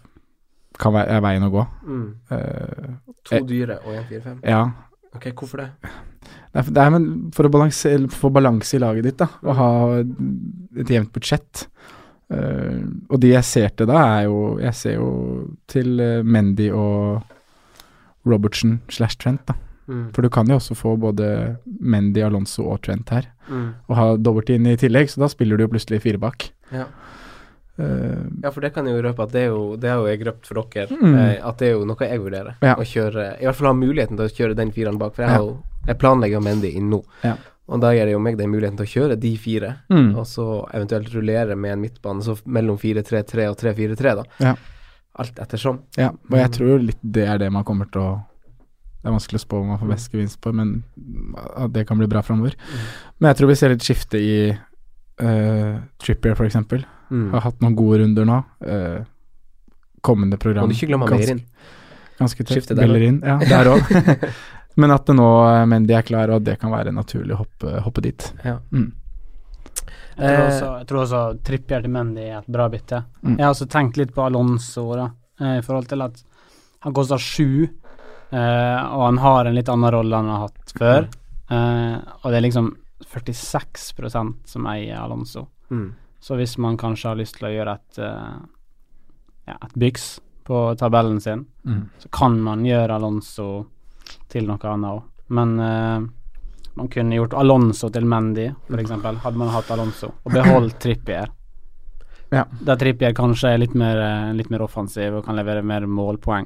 kan 0.79 0.95
være 0.95 1.17
er 1.17 1.23
veien 1.23 1.47
å 1.47 1.53
gå. 1.53 1.67
Eh, 2.35 2.89
To 3.25 3.39
eh, 3.39 3.45
dyre 3.47 3.79
og 3.81 3.95
en 3.95 4.03
4-5. 4.09 4.41
ja, 4.45 4.65
Ok, 5.15 5.29
hvorfor 5.31 5.61
det? 5.63 5.69
det 6.51 6.59
er, 6.59 6.71
det 6.75 6.81
er 6.83 6.95
for 7.35 7.47
å 7.47 7.61
få 8.11 8.31
balanse 8.33 8.75
i 8.75 8.81
laget 8.83 9.07
ditt, 9.07 9.21
da, 9.21 9.29
og 9.45 9.59
ha 9.59 9.69
et 10.01 10.91
jevnt 10.91 11.13
budsjett. 11.15 11.67
Uh, 12.25 12.81
og 13.13 13.19
de 13.21 13.29
jeg 13.35 13.45
ser 13.45 13.73
til 13.77 13.85
da, 13.85 13.99
er 14.15 14.23
jo 14.25 14.55
Jeg 14.57 14.73
ser 14.73 14.95
jo 14.95 15.09
til 15.69 15.99
uh, 16.01 16.23
Mendy 16.25 16.71
og 16.73 17.21
Robertsen 18.25 18.79
slash 18.89 19.19
Trent, 19.21 19.43
da. 19.45 19.53
Mm. 19.87 20.11
For 20.15 20.21
du 20.21 20.29
kan 20.29 20.47
jo 20.47 20.55
også 20.57 20.75
få 20.75 20.95
både 20.99 21.57
Mendy, 21.79 22.21
Alonso 22.25 22.63
og 22.71 22.81
Trent 22.81 23.09
her, 23.09 23.27
Mm. 23.49 23.73
og 23.89 23.95
ha 23.95 24.05
Doverty 24.17 24.55
inn 24.55 24.65
i 24.67 24.75
tillegg, 24.75 25.07
så 25.09 25.19
da 25.21 25.27
spiller 25.27 25.57
du 25.57 25.63
jo 25.63 25.67
plutselig 25.69 26.01
fire 26.01 26.17
bak. 26.17 26.49
Ja. 26.71 26.85
Uh, 27.77 28.23
Ja, 28.41 28.51
for 28.51 28.61
det 28.63 28.71
kan 28.73 28.85
jeg 28.87 28.95
jo 28.95 29.01
røpe 29.03 29.23
at 29.25 29.31
det 29.33 29.41
er 29.43 29.49
jo, 29.51 29.75
det 29.75 29.89
har 29.91 29.97
jo 29.99 30.07
jeg 30.07 30.21
røpt 30.25 30.47
for 30.47 30.61
dere. 30.71 30.87
Mm. 30.95 31.15
Eh, 31.19 31.39
at 31.47 31.57
det 31.59 31.67
er 31.67 31.73
jo 31.75 31.85
noe 31.85 32.07
jeg 32.07 32.21
vurderer. 32.23 32.55
Ja. 32.63 32.75
Å 32.79 32.85
kjøre 32.87 33.25
I 33.41 33.43
hvert 33.45 33.55
fall 33.59 33.67
ha 33.67 33.73
muligheten 33.75 34.15
til 34.17 34.25
å 34.29 34.31
kjøre 34.37 34.55
den 34.55 34.71
fireren 34.71 34.97
bak. 34.97 35.13
For 35.15 35.23
jeg, 35.23 35.29
Ja. 35.31 35.35
har 35.37 35.43
jo, 35.43 35.63
jeg 35.87 35.97
planlegger 35.99 36.41
Mendy 36.41 36.71
inn 36.75 36.89
nå. 36.89 37.03
Ja. 37.23 37.35
Og 37.67 37.81
da 37.81 37.91
gir 37.91 38.05
det 38.05 38.11
jo 38.13 38.19
meg 38.19 38.37
den 38.37 38.49
muligheten 38.51 38.77
til 38.77 38.85
å 38.85 38.93
kjøre 38.93 39.19
de 39.19 39.35
fire, 39.37 39.75
Mm. 39.89 40.15
og 40.15 40.25
så 40.25 40.69
eventuelt 40.73 41.11
rullere 41.13 41.57
med 41.57 41.71
en 41.73 41.81
midtbane 41.81 42.21
så 42.23 42.37
mellom 42.45 42.77
4-3-3 42.77 43.49
og 43.49 43.57
3-4-3, 43.57 44.15
da. 44.15 44.23
Ja. 44.39 44.55
Alt 45.17 45.35
ettersom. 45.35 45.79
ja, 45.97 46.09
og 46.09 46.37
jeg 46.37 46.51
tror 46.51 46.79
litt 46.85 46.97
det 47.01 47.27
er 47.27 47.37
det 47.39 47.51
man 47.51 47.63
kommer 47.63 47.89
til 47.91 48.01
å 48.01 48.23
Det 49.05 49.11
er 49.11 49.13
vanskelig 49.13 49.37
å 49.37 49.43
spå 49.43 49.57
om 49.61 49.67
man 49.69 49.77
får 49.77 49.89
mest 49.91 50.13
gevinst 50.15 50.39
på, 50.41 50.49
men 50.57 50.79
at 51.53 51.69
det 51.75 51.83
kan 51.85 51.99
bli 51.99 52.07
bra 52.09 52.23
framover. 52.25 52.55
Men 53.19 53.29
jeg 53.29 53.37
tror 53.37 53.51
vi 53.51 53.57
ser 53.59 53.69
litt 53.69 53.85
skifte 53.85 54.17
i 54.17 54.37
uh, 54.49 55.75
Trippier, 56.01 56.33
for 56.33 56.47
eksempel. 56.47 56.81
Mm. 57.13 57.27
Har 57.35 57.43
hatt 57.45 57.61
noen 57.61 57.75
gode 57.77 57.99
runder 58.01 58.25
nå. 58.25 58.39
Uh, 58.65 59.03
kommende 60.01 60.41
program 60.41 60.65
Må 60.65 60.73
du 60.73 60.79
ikke 60.79 60.89
glemme 60.89 61.11
Meirin. 61.13 61.43
Ganske 62.17 62.47
tøft. 62.49 62.73
Bellerin, 62.73 63.21
ja, 63.21 63.37
der 63.45 63.69
òg. 63.75 63.93
Men 64.81 64.91
at 64.91 65.05
det 65.05 65.15
nå 65.15 65.29
eh, 65.45 65.63
Mendy 65.69 65.95
er 65.95 66.03
klar, 66.07 66.31
og 66.33 66.41
at 66.41 66.47
det 66.49 66.57
kan 66.59 66.73
være 66.73 66.91
naturlig 66.95 67.37
å 67.37 67.43
hoppe, 67.43 67.77
hoppe 67.85 68.03
dit. 68.09 68.25
Ja. 68.43 68.57
Mm. 68.73 68.89
Jeg 70.15 70.31
tror, 70.31 70.45
også, 70.47 70.67
jeg 70.79 70.87
tror 70.89 71.01
også 71.03 71.21
Trippier 71.45 71.85
til 71.85 71.91
Mendy 71.91 72.25
er 72.25 72.39
et 72.39 72.51
bra 72.57 72.65
bytte. 72.71 73.03
Mm. 73.21 73.35
Jeg 73.35 73.43
har 73.45 73.53
også 73.53 73.69
tenkt 73.71 73.99
litt 73.99 74.13
på 74.15 74.25
Alonso, 74.25 74.87
da, 74.97 75.09
eh, 75.41 75.57
i 75.59 75.63
forhold 75.65 75.91
til 75.91 76.05
at 76.07 76.21
han 76.85 76.95
koster 76.95 77.21
sju, 77.21 77.67
og 78.31 79.03
han 79.05 79.17
har 79.21 79.45
en 79.45 79.55
litt 79.55 79.69
annen 79.69 79.91
rolle 79.93 80.15
han 80.15 80.29
har 80.33 80.39
hatt 80.47 80.73
før. 80.77 81.07
Eh, 81.51 81.97
og 82.23 82.31
det 82.31 82.37
er 82.39 82.45
liksom 82.47 82.71
46% 83.05 84.33
som 84.49 84.67
eier 84.71 84.97
Alonso. 84.97 85.47
Mm. 85.69 85.93
Så 86.19 86.35
hvis 86.39 86.57
man 86.57 86.77
kanskje 86.77 87.09
har 87.11 87.19
lyst 87.19 87.37
til 87.37 87.47
å 87.49 87.53
gjøre 87.53 87.75
et, 87.77 87.99
eh, 87.99 88.37
ja, 89.51 89.57
et 89.61 89.75
byks 89.77 90.07
på 90.45 90.63
tabellen 90.79 91.19
sin, 91.21 91.45
Mm. 91.65 91.89
så 91.97 92.09
kan 92.11 92.39
man 92.41 92.63
gjøre 92.65 92.95
Alonso 92.95 93.65
til 94.29 94.45
noe 94.45 94.57
annet 94.61 94.91
òg. 94.91 95.03
Men 95.29 95.59
uh, 95.59 95.99
man 96.75 96.87
kunne 96.93 97.15
gjort 97.15 97.33
Alonso 97.33 97.89
til 97.89 98.05
Mendy, 98.05 98.51
f.eks. 98.69 98.91
Hadde 99.23 99.37
man 99.37 99.49
hatt 99.49 99.71
Alonso, 99.71 100.11
og 100.23 100.31
beholdt 100.31 100.77
Trippier. 100.83 101.31
Ja. 102.29 102.43
Der 102.61 102.75
Trippier 102.77 103.13
kanskje 103.17 103.53
er 103.53 103.57
litt 103.57 103.73
mer, 103.73 103.97
eh, 103.97 104.33
litt 104.33 104.49
mer 104.51 104.61
offensiv 104.61 105.15
og 105.17 105.25
kan 105.25 105.35
levere 105.35 105.63
mer 105.63 105.87
målpoeng. 105.87 106.45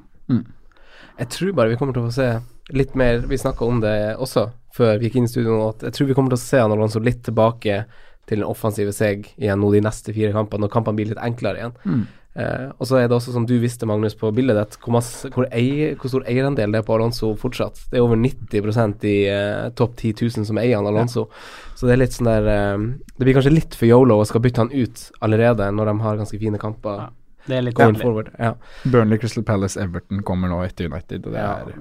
Jeg 1.19 1.31
tror 1.35 1.55
bare 1.57 1.73
vi 1.73 1.79
kommer 1.79 1.95
til 1.95 2.05
å 2.05 2.09
få 2.09 2.15
se 2.15 2.29
litt 2.69 2.93
mer 2.99 3.23
Vi 3.25 3.39
snakka 3.41 3.65
om 3.65 3.79
det 3.81 3.95
også 4.21 4.49
før 4.75 4.99
vi 4.99 5.09
gikk 5.09 5.17
inn 5.19 5.25
i 5.27 5.31
studio 5.31 5.57
at 5.65 5.83
jeg 5.87 5.95
tror 5.95 6.07
vi 6.11 6.15
kommer 6.17 6.31
til 6.35 6.39
å 6.39 6.43
se 6.43 6.61
han 6.61 6.71
Alonso 6.71 7.01
litt 7.03 7.23
tilbake 7.25 7.81
til 8.29 8.43
den 8.43 8.47
offensive 8.47 8.93
seg 8.93 9.25
igjen 9.41 9.59
nå 9.59 9.71
de 9.73 9.81
neste 9.81 10.13
fire 10.13 10.29
kampene, 10.35 10.67
når 10.67 10.73
kampene 10.75 10.99
blir 10.99 11.09
litt 11.09 11.21
enklere 11.25 11.63
igjen. 11.63 11.73
Mm. 11.81 12.03
Eh, 12.39 12.67
og 12.77 12.85
så 12.85 12.99
er 12.99 13.07
det 13.09 13.15
også, 13.17 13.33
som 13.33 13.45
du 13.49 13.55
visste, 13.59 13.87
Magnus, 13.89 14.13
på 14.15 14.29
bildet 14.35 14.57
ditt, 14.59 14.77
hvor, 14.83 15.01
hvor, 15.33 15.47
hvor 15.49 16.11
stor 16.13 16.27
eierandel 16.29 16.75
det 16.75 16.81
er 16.81 16.85
på 16.85 16.95
Alonso 16.95 17.31
fortsatt. 17.41 17.81
Det 17.89 17.97
er 17.97 18.05
over 18.05 18.19
90% 18.21 19.07
i 19.09 19.15
eh, 19.33 19.71
topp 19.79 19.97
10 19.97 20.13
000 20.21 20.49
som 20.51 20.61
eier 20.61 20.77
han 20.77 20.87
Alonso. 20.89 21.25
Så 21.73 21.89
det 21.89 21.95
er 21.95 22.03
litt 22.03 22.15
sånn 22.15 22.29
der 22.29 22.51
eh, 22.53 22.85
Det 23.15 23.25
blir 23.25 23.39
kanskje 23.39 23.55
litt 23.55 23.77
for 23.77 23.89
yolo 23.89 24.19
å 24.21 24.27
skal 24.29 24.45
bytte 24.45 24.67
han 24.67 24.73
ut 24.75 25.07
allerede, 25.25 25.71
når 25.73 25.91
de 25.91 25.97
har 26.05 26.21
ganske 26.21 26.41
fine 26.45 26.61
kamper. 26.61 27.09
Det 27.49 27.57
er 27.57 27.65
litt 27.65 27.77
forward. 28.01 28.29
Ja. 28.39 28.53
Burnley, 28.85 29.17
Crystal 29.21 29.43
Palace, 29.43 29.79
Everton 29.81 30.21
kommer 30.27 30.49
nå 30.51 30.61
etter 30.67 30.85
United, 30.91 31.25
og 31.25 31.33
det 31.33 31.41
Ja. 31.41 31.55
er 31.65 31.73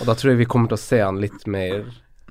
Og 0.00 0.06
da 0.06 0.14
tror 0.14 0.30
jeg 0.32 0.38
vi 0.38 0.44
kommer 0.48 0.68
til 0.68 0.76
å 0.78 0.80
se 0.84 1.00
han 1.02 1.18
litt 1.20 1.46
mer 1.46 1.84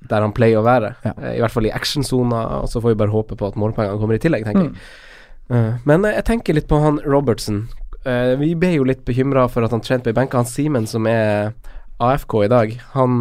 der 0.09 0.21
han 0.23 0.31
pleier 0.33 0.61
å 0.61 0.63
være. 0.63 0.93
Ja. 1.03 1.11
Eh, 1.21 1.35
I 1.37 1.41
hvert 1.41 1.51
fall 1.51 1.65
i 1.67 1.71
actionsona, 1.75 2.61
og 2.63 2.69
så 2.71 2.79
får 2.81 2.93
vi 2.93 2.99
bare 3.01 3.11
håpe 3.11 3.35
på 3.35 3.47
at 3.49 3.55
målpoengene 3.59 3.99
kommer 3.99 4.15
i 4.15 4.21
tillegg, 4.23 4.45
tenker 4.45 4.69
Mm. 4.69 4.73
jeg. 4.73 5.57
Eh, 5.57 5.73
men 5.85 6.05
eh, 6.05 6.13
jeg 6.15 6.25
tenker 6.25 6.53
litt 6.55 6.67
på 6.69 6.79
han 6.81 6.99
Robertson. 7.05 7.67
Eh, 8.05 8.35
vi 8.39 8.53
ble 8.55 8.75
jo 8.77 8.83
litt 8.87 9.03
bekymra 9.05 9.49
for 9.49 9.63
at 9.65 9.71
han 9.71 9.81
Trent 9.81 10.03
ble 10.03 10.13
benka. 10.13 10.37
Han 10.37 10.45
Simen, 10.45 10.87
som 10.87 11.05
er 11.05 11.53
AFK 11.99 12.45
i 12.45 12.47
dag, 12.47 12.77
han, 12.93 13.19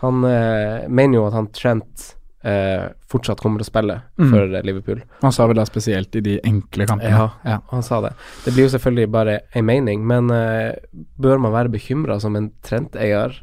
han 0.00 0.20
mener 0.22 1.14
jo 1.18 1.26
at 1.26 1.32
han 1.34 1.48
Trent 1.48 2.14
eh, 2.44 2.88
fortsatt 3.10 3.40
kommer 3.42 3.60
til 3.60 3.66
å 3.68 3.70
spille 3.70 3.96
Mm. 4.20 4.30
for 4.30 4.54
eh, 4.56 4.62
Liverpool. 4.64 5.02
Han 5.22 5.32
sa 5.32 5.46
vel 5.46 5.56
da 5.60 5.64
spesielt 5.68 6.14
i 6.16 6.20
de 6.24 6.38
enkle 6.44 6.86
kampene. 6.86 7.10
Ja, 7.10 7.28
ja. 7.44 7.58
han 7.70 7.82
sa 7.82 8.00
det. 8.00 8.12
Det 8.44 8.54
blir 8.54 8.66
jo 8.68 8.72
selvfølgelig 8.78 9.10
bare 9.12 9.38
en 9.54 9.64
mening, 9.68 10.06
men 10.06 10.30
eh, 10.30 10.74
bør 11.20 11.38
man 11.40 11.52
være 11.52 11.72
bekymra 11.72 12.20
som 12.20 12.36
en 12.36 12.50
Trent-eier 12.62 13.42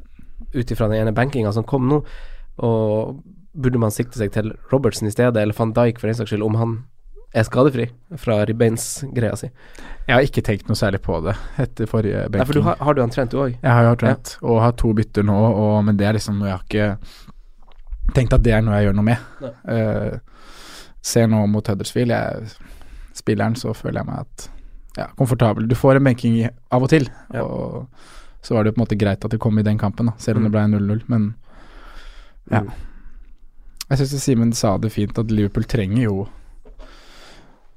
ut 0.54 0.72
ifra 0.72 0.88
den 0.90 1.02
ene 1.04 1.14
bankinga 1.14 1.52
som 1.54 1.64
kom 1.68 1.88
nå, 1.90 2.04
og 2.64 3.24
burde 3.58 3.80
man 3.82 3.92
sikte 3.94 4.18
seg 4.18 4.32
til 4.34 4.54
Robertsen 4.72 5.08
i 5.10 5.12
stedet, 5.14 5.38
eller 5.42 5.54
van 5.58 5.74
Dijk 5.74 6.00
for 6.00 6.08
den 6.10 6.16
saks 6.18 6.30
skyld, 6.32 6.46
om 6.46 6.56
han 6.56 6.78
er 7.36 7.44
skadefri 7.44 7.90
fra 8.18 8.38
ribbeinsgreia 8.48 9.36
si? 9.38 9.50
Jeg 10.08 10.14
har 10.16 10.24
ikke 10.24 10.42
tenkt 10.48 10.70
noe 10.70 10.80
særlig 10.80 11.02
på 11.04 11.18
det 11.26 11.34
etter 11.60 11.90
forrige 11.92 12.22
benking. 12.32 12.40
Nei, 12.40 12.46
for 12.48 12.54
du 12.58 12.62
har, 12.66 12.78
har 12.80 12.96
du 12.96 13.02
han 13.04 13.12
Trent, 13.14 13.34
du 13.34 13.42
òg? 13.44 13.58
Jeg 13.60 13.74
har 13.74 13.84
jo 13.90 13.96
trent, 14.00 14.38
og 14.42 14.62
har 14.64 14.72
to 14.80 14.94
bytter 14.96 15.26
nå, 15.28 15.36
og, 15.36 15.74
men 15.86 15.98
det 16.00 16.08
er 16.08 16.16
liksom 16.18 16.40
jeg 16.46 16.54
har 16.56 16.64
ikke 16.64 16.88
tenkt 18.14 18.34
at 18.34 18.44
det 18.44 18.54
er 18.54 18.62
noe 18.62 18.76
jeg 18.80 18.88
gjør 18.88 18.96
noe 18.96 19.08
med. 19.08 19.18
Eh, 19.68 20.20
ser 21.02 21.28
nå 21.28 21.46
mot 21.48 21.68
Huddersfield, 21.68 22.12
jeg 22.12 22.52
spilleren, 23.18 23.56
så 23.56 23.74
føler 23.76 24.02
jeg 24.02 24.08
meg 24.12 24.20
at 24.26 24.50
ja, 24.98 25.08
komfortabel. 25.18 25.68
Du 25.68 25.76
får 25.76 25.96
en 26.00 26.04
benking 26.10 26.38
av 26.72 26.84
og 26.84 26.90
til, 26.90 27.10
Ja. 27.34 27.44
og 27.44 27.88
så 28.42 28.54
var 28.56 28.64
det 28.64 28.72
jo 28.72 28.76
på 28.78 28.82
en 28.82 28.86
måte 28.86 28.98
greit 29.00 29.26
at 29.26 29.32
det 29.32 29.40
kom 29.40 29.58
i 29.60 29.64
den 29.64 29.78
kampen, 29.78 30.06
da, 30.08 30.14
selv 30.18 30.38
om 30.38 30.44
Mm. 30.44 30.52
det 30.52 30.52
ble 30.52 30.80
0-0, 30.80 31.04
men 31.08 31.36
ja. 32.52 32.62
Mm. 32.62 32.72
Jeg 33.90 33.98
syns 34.00 34.24
Simen 34.24 34.54
sa 34.54 34.78
det 34.78 34.92
fint, 34.92 35.18
at 35.18 35.32
Liverpool 35.32 35.64
trenger 35.64 36.04
jo 36.04 36.28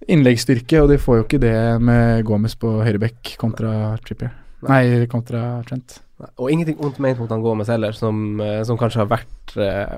innleggsstyrke, 0.08 0.80
og 0.82 0.88
de 0.90 0.98
får 0.98 1.16
jo 1.20 1.24
ikke 1.26 1.40
det 1.42 1.80
med 1.82 2.24
Gomez 2.26 2.54
på 2.58 2.70
høyrebekk 2.84 3.36
kontra 3.38 3.96
Trippier. 4.04 4.32
Nei, 4.66 5.06
kontra 5.06 5.62
Trent. 5.68 6.00
Og 6.38 6.50
ingenting 6.52 6.80
ondt 6.84 6.98
ment 7.02 7.18
mot 7.22 7.30
han 7.32 7.42
Gomez 7.44 7.70
heller, 7.72 7.92
som, 7.96 8.40
eh, 8.40 8.62
som 8.68 8.78
kanskje 8.80 9.00
har 9.02 9.08
vært 9.10 9.54
eh, 9.56 9.94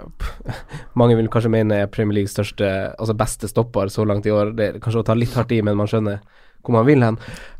Mange 1.01 1.17
vil 1.19 1.31
kanskje 1.33 1.51
mene 1.53 1.83
er 1.83 1.91
Premier 1.93 2.21
Leagues 2.21 2.35
største, 2.37 2.69
altså 2.99 3.17
beste 3.19 3.51
stopper 3.51 3.91
så 3.93 4.07
langt 4.09 4.27
i 4.29 4.35
år. 4.35 4.55
Det 4.57 4.69
er 4.69 4.79
kanskje 4.83 5.03
å 5.03 5.09
ta 5.11 5.17
litt 5.19 5.35
hardt 5.39 5.53
i, 5.57 5.63
men 5.67 5.79
man 5.79 5.91
skjønner 5.91 6.23
hvor 6.63 6.77
man 6.77 6.87
vil 6.87 7.03
hen. 7.03 7.17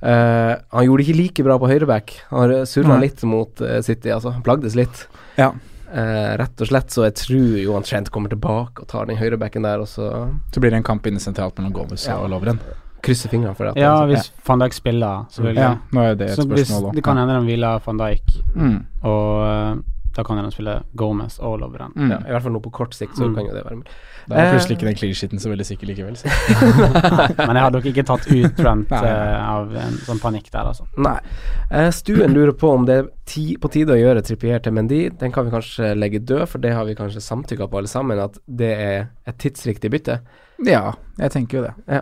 Eh, 0.07 0.53
han 0.71 0.87
gjorde 0.87 1.03
det 1.03 1.09
ikke 1.09 1.19
like 1.19 1.45
bra 1.49 1.57
på 1.59 1.71
høyreback. 1.73 2.13
Han 2.31 2.55
surra 2.71 3.01
litt 3.03 3.23
mot 3.27 3.61
eh, 3.67 3.81
City, 3.83 4.13
altså. 4.15 4.31
Han 4.37 4.45
plagdes 4.47 4.77
litt. 4.79 5.07
Ja. 5.35 5.51
Eh, 5.93 6.31
rett 6.41 6.63
og 6.63 6.71
slett, 6.71 6.95
så 6.95 7.03
jeg 7.05 7.17
tror 7.21 7.59
Johan 7.61 7.85
Trent 7.85 8.09
kommer 8.15 8.31
tilbake 8.33 8.85
og 8.85 8.89
tar 8.89 9.11
den 9.11 9.19
høyrebacken 9.21 9.67
der, 9.67 9.83
og 9.83 9.91
så 9.91 10.31
Så 10.55 10.63
blir 10.63 10.71
det 10.73 10.79
en 10.81 10.87
kamp 10.87 11.05
inne 11.11 11.21
sentralt 11.21 11.59
mellom 11.59 11.75
Gomez 11.75 12.07
Ja. 12.07 12.17
og 12.23 12.31
Lovren. 12.33 12.63
Krysser 13.03 13.29
fingrene 13.33 13.55
for 13.59 13.67
at 13.73 13.77
Ja, 13.77 13.95
altså. 14.03 14.07
hvis 14.13 14.47
van 14.49 14.59
Dijk 14.63 14.73
spiller, 14.79 15.25
selvfølgelig. 15.31 15.63
Ja, 15.65 15.73
nå 15.93 16.01
er 16.11 16.15
det 16.15 16.31
et 16.31 16.37
Så 16.39 16.47
hvis, 16.49 16.69
spørsmål 16.69 16.91
òg. 16.91 16.95
det 16.95 17.05
kan 17.05 17.17
hende 17.19 17.35
de 17.41 17.47
hviler 17.49 17.81
van 17.87 17.99
Dijk, 17.99 18.37
Mm. 18.55 18.85
og 19.03 19.43
eh, 19.49 19.83
da 20.15 20.23
kan 20.23 20.37
de 20.45 20.51
spille 20.53 20.83
Gomez 20.95 21.39
og 21.41 21.59
Lovren. 21.61 21.93
Mm. 21.97 22.11
ja, 22.11 22.19
I 22.29 22.31
hvert 22.35 22.43
fall 22.43 22.53
nå 22.53 22.61
på 22.61 22.71
kort 22.71 22.93
sikt, 22.95 23.17
så 23.17 23.25
Mm. 23.31 23.35
kan 23.35 23.47
jo 23.47 23.55
det 23.55 23.65
være 23.65 23.77
mulig. 23.77 23.89
Da 24.29 24.35
er 24.37 24.45
Eh, 24.47 24.53
plutselig 24.53 24.77
ikke 24.77 24.87
den 24.87 24.95
clean 24.95 25.15
sheeten 25.15 25.39
så 25.41 25.49
veldig 25.51 25.65
sikker 25.67 25.87
likevel. 25.89 26.15
Så. 26.17 26.29
Men 27.47 27.57
jeg 27.57 27.65
hadde 27.65 27.73
nok 27.79 27.87
ikke 27.91 28.05
tatt 28.07 28.27
ut 28.31 28.57
Trent 28.57 28.93
eh, 28.93 29.49
av 29.51 29.75
en 29.75 29.97
sånn 30.07 30.21
panikk 30.23 30.51
der, 30.53 30.69
altså. 30.69 30.85
Nei. 30.97 31.19
Uh, 31.73 31.91
Stuen 31.91 32.33
lurer 32.37 32.53
på 32.53 32.71
om 32.75 32.85
det 32.87 32.99
er 33.01 33.09
ti, 33.27 33.57
på 33.57 33.71
tide 33.73 33.97
å 33.97 33.99
gjøre 33.99 34.23
Trippier 34.23 34.63
til 34.63 34.73
Mendy. 34.77 35.09
Den 35.19 35.33
kan 35.33 35.45
vi 35.49 35.51
kanskje 35.51 35.95
legge 35.99 36.21
død, 36.25 36.47
for 36.49 36.59
det 36.59 36.73
har 36.77 36.85
vi 36.85 36.95
kanskje 36.95 37.21
samtykka 37.25 37.67
på 37.73 37.79
alle 37.79 37.89
sammen, 37.89 38.19
at 38.23 38.37
det 38.47 38.73
er 38.79 39.09
et 39.27 39.39
tidsriktig 39.39 39.91
bytte. 39.91 40.21
Ja, 40.65 40.93
jeg 41.19 41.31
tenker 41.33 41.59
jo 41.59 41.63
det. 41.65 41.75
Ja, 41.89 42.01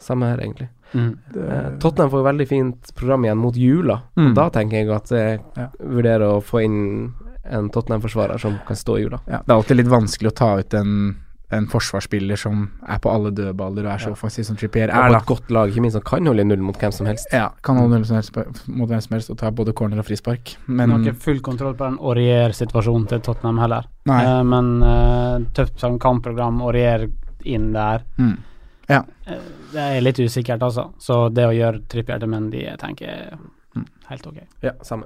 samme 0.00 0.26
her, 0.32 0.38
egentlig. 0.42 0.68
Mm. 0.94 1.10
Eh, 1.36 1.70
Tottenham 1.78 2.10
får 2.10 2.24
veldig 2.26 2.48
fint 2.50 2.94
program 2.98 3.22
igjen 3.28 3.38
mot 3.38 3.54
jula, 3.54 4.00
Mm. 4.16 4.34
da 4.34 4.48
tenker 4.50 4.72
jeg 4.80 4.90
at 4.90 5.08
jeg 5.14 5.40
Ja. 5.56 5.68
vurderer 5.80 6.26
å 6.26 6.42
få 6.42 6.64
inn 6.64 7.12
en 7.44 7.68
Tottenham-forsvarer 7.70 8.38
som 8.40 8.58
kan 8.66 8.76
stå 8.76 8.96
i 8.98 9.02
jula. 9.04 9.20
Ja, 9.28 9.38
det 9.38 9.48
er 9.50 9.54
alltid 9.62 9.76
litt 9.76 9.86
vanskelig 9.88 10.30
å 10.32 10.34
ta 10.34 10.58
ut 10.58 10.74
en, 10.74 11.16
en 11.52 11.66
forsvarsspiller 11.66 12.36
som 12.38 12.70
er 12.88 12.98
på 12.98 13.10
alle 13.10 13.30
dødballer 13.32 13.86
og 13.86 13.92
er 13.92 13.98
så 13.98 14.06
Ja. 14.08 14.12
offensiv 14.14 14.44
som 14.46 14.56
Trippier 14.56 14.88
er, 14.90 15.08
Og 15.10 15.16
et 15.16 15.26
godt 15.26 15.50
lag, 15.50 15.68
ikke 15.70 15.80
minst, 15.80 15.92
som 15.94 16.02
kan 16.02 16.24
holde 16.26 16.44
null 16.44 16.58
mot 16.62 16.76
hvem 16.78 16.92
som 16.92 17.06
helst. 17.06 17.26
Ja, 17.32 17.48
kan 17.62 17.76
holde 17.76 17.90
null 17.96 18.04
som 18.04 18.16
helst 18.16 18.36
mot 18.68 18.88
hvem 18.88 19.00
som 19.02 19.14
helst 19.14 19.30
og 19.30 19.38
ta 19.38 19.50
både 19.50 19.72
corner 19.74 19.98
og 19.98 20.04
frispark. 20.06 20.56
Men 20.68 20.90
Men 20.90 21.04
har 21.04 21.12
ikke 21.12 21.16
full 21.22 21.40
kontroll 21.40 21.74
på 21.74 21.88
den 21.88 21.98
Aurier-situasjonen 21.98 23.08
til 23.08 23.20
Tottenham 23.20 23.58
heller. 23.58 23.84
Nei. 24.06 24.22
Eh, 24.24 24.42
men 24.44 24.82
eh, 24.82 25.38
tøft 25.54 25.78
sånn 25.78 25.98
kampprogram, 25.98 26.60
Aurier 26.62 27.10
inn 27.44 27.72
der. 27.72 28.02
mm. 28.18 28.36
Eh, 28.90 29.38
det 29.72 29.80
er 29.86 30.00
litt 30.02 30.18
usikkert, 30.18 30.60
altså. 30.66 30.88
Så 30.98 31.28
det 31.32 31.44
å 31.46 31.54
gjøre 31.54 31.82
Trippier 31.88 32.18
til 32.18 32.28
Mendy, 32.28 32.64
jeg 32.66 32.78
tenker 32.78 33.06
er 33.08 33.38
Mm. 33.76 33.84
helt 34.08 34.26
ok. 34.26 34.38
Ja, 34.66 34.72
samme. 34.82 35.04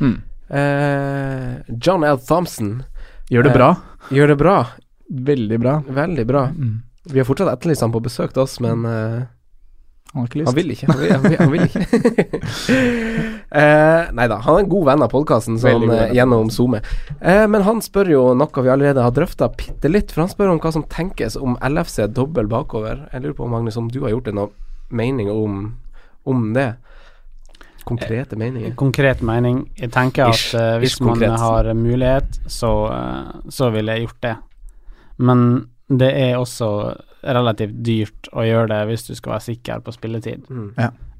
Mm. 0.00 0.18
Eh, 0.50 1.62
John 1.80 2.04
L. 2.04 2.18
Thompson 2.18 2.82
Gjør 3.30 3.42
det 3.46 3.52
Eh, 3.52 3.56
bra. 3.56 3.76
gjør 4.10 4.26
det 4.28 4.36
bra. 4.38 4.56
Veldig 5.10 5.58
bra. 5.60 5.78
Veldig 5.88 6.26
bra. 6.26 6.42
Mm. 6.52 6.82
Vi 7.08 7.18
har 7.18 7.24
fortsatt 7.24 7.48
etterlyst 7.56 7.80
han 7.80 7.92
på 7.92 8.02
besøk 8.04 8.32
til 8.34 8.42
oss, 8.42 8.60
men 8.60 8.84
eh, 8.84 9.22
Han 10.12 10.20
har 10.20 10.26
ikke 10.28 10.38
lyst. 10.42 10.48
Han 10.48 10.54
vil 10.54 10.70
ikke. 10.74 10.86
Han 10.92 11.00
vil, 11.00 11.12
han 11.12 11.22
vil, 11.22 11.36
han 11.38 11.50
vil 11.52 11.62
ikke. 11.64 11.80
eh, 13.54 14.12
nei 14.16 14.26
da, 14.30 14.38
han 14.44 14.58
er 14.58 14.64
en 14.64 14.70
god 14.72 14.86
venn 14.88 15.04
av 15.04 15.10
podkasten 15.12 15.58
venn 15.62 15.90
av 15.90 16.14
gjennom 16.16 16.50
SoMe. 16.52 16.82
Eh, 17.20 17.44
men 17.50 17.66
han 17.66 17.82
spør 17.84 18.12
jo 18.12 18.22
noe 18.38 18.64
vi 18.64 18.72
allerede 18.72 19.04
har 19.04 19.14
drøfta 19.14 19.50
bitte 19.56 19.90
litt, 19.90 20.12
for 20.12 20.24
han 20.24 20.32
spør 20.32 20.54
om 20.54 20.62
hva 20.62 20.72
som 20.74 20.86
tenkes 20.88 21.36
om 21.40 21.58
LFC 21.62 22.06
dobbel 22.12 22.48
bakover. 22.50 23.06
Jeg 23.12 23.24
lurer 23.24 23.38
på, 23.38 23.50
Magnus, 23.52 23.78
om 23.80 23.90
du 23.92 24.00
har 24.06 24.14
gjort 24.14 24.30
deg 24.30 24.38
noen 24.38 24.56
mening 24.92 25.30
om, 25.32 25.60
om 26.28 26.48
det? 26.56 26.72
Konkrete 27.84 28.36
meninger? 28.38 28.74
Konkret 28.78 29.22
mening. 29.26 29.64
Jeg 29.78 29.90
tenker 29.92 30.30
at 30.30 30.38
Ish. 30.38 30.54
eh, 30.54 30.78
hvis 30.78 30.96
Ish 30.96 31.02
man 31.02 31.16
konkret. 31.16 31.40
har 31.40 31.74
mulighet, 31.74 32.40
så, 32.46 32.72
uh, 32.92 33.50
så 33.50 33.70
ville 33.74 33.92
jeg 33.92 34.06
gjort 34.06 34.20
det. 34.22 34.36
Men 35.18 35.48
det 35.88 36.12
er 36.16 36.36
også 36.38 36.68
relativt 37.22 37.74
dyrt 37.84 38.28
å 38.32 38.44
gjøre 38.46 38.68
det 38.72 38.82
hvis 38.90 39.06
du 39.08 39.14
skal 39.14 39.36
være 39.36 39.46
sikker 39.48 39.82
på 39.84 39.94
spilletid. 39.94 40.46
Mm. 40.50 40.70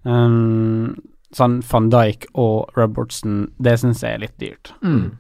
Um, 0.03 1.03
sånn 1.33 1.61
van 1.64 1.88
Dijk 1.92 2.27
og 2.38 2.73
Robertson, 2.77 3.47
det 3.59 3.79
syns 3.81 4.03
jeg 4.05 4.16
er 4.18 4.23
litt 4.27 4.38
dyrt. 4.40 4.73
Mm. 4.85 5.11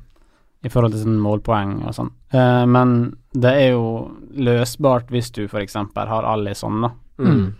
I 0.62 0.70
forhold 0.70 0.94
til 0.94 1.02
sånn 1.02 1.18
målpoeng 1.22 1.80
og 1.88 1.94
sånn. 1.96 2.12
Uh, 2.34 2.62
men 2.70 2.92
det 3.34 3.50
er 3.64 3.70
jo 3.72 3.86
løsbart 4.36 5.10
hvis 5.10 5.32
du 5.34 5.44
f.eks. 5.48 5.74
har 5.96 6.28
Alison, 6.28 6.84
da. 6.84 6.92
Mm. 7.18 7.54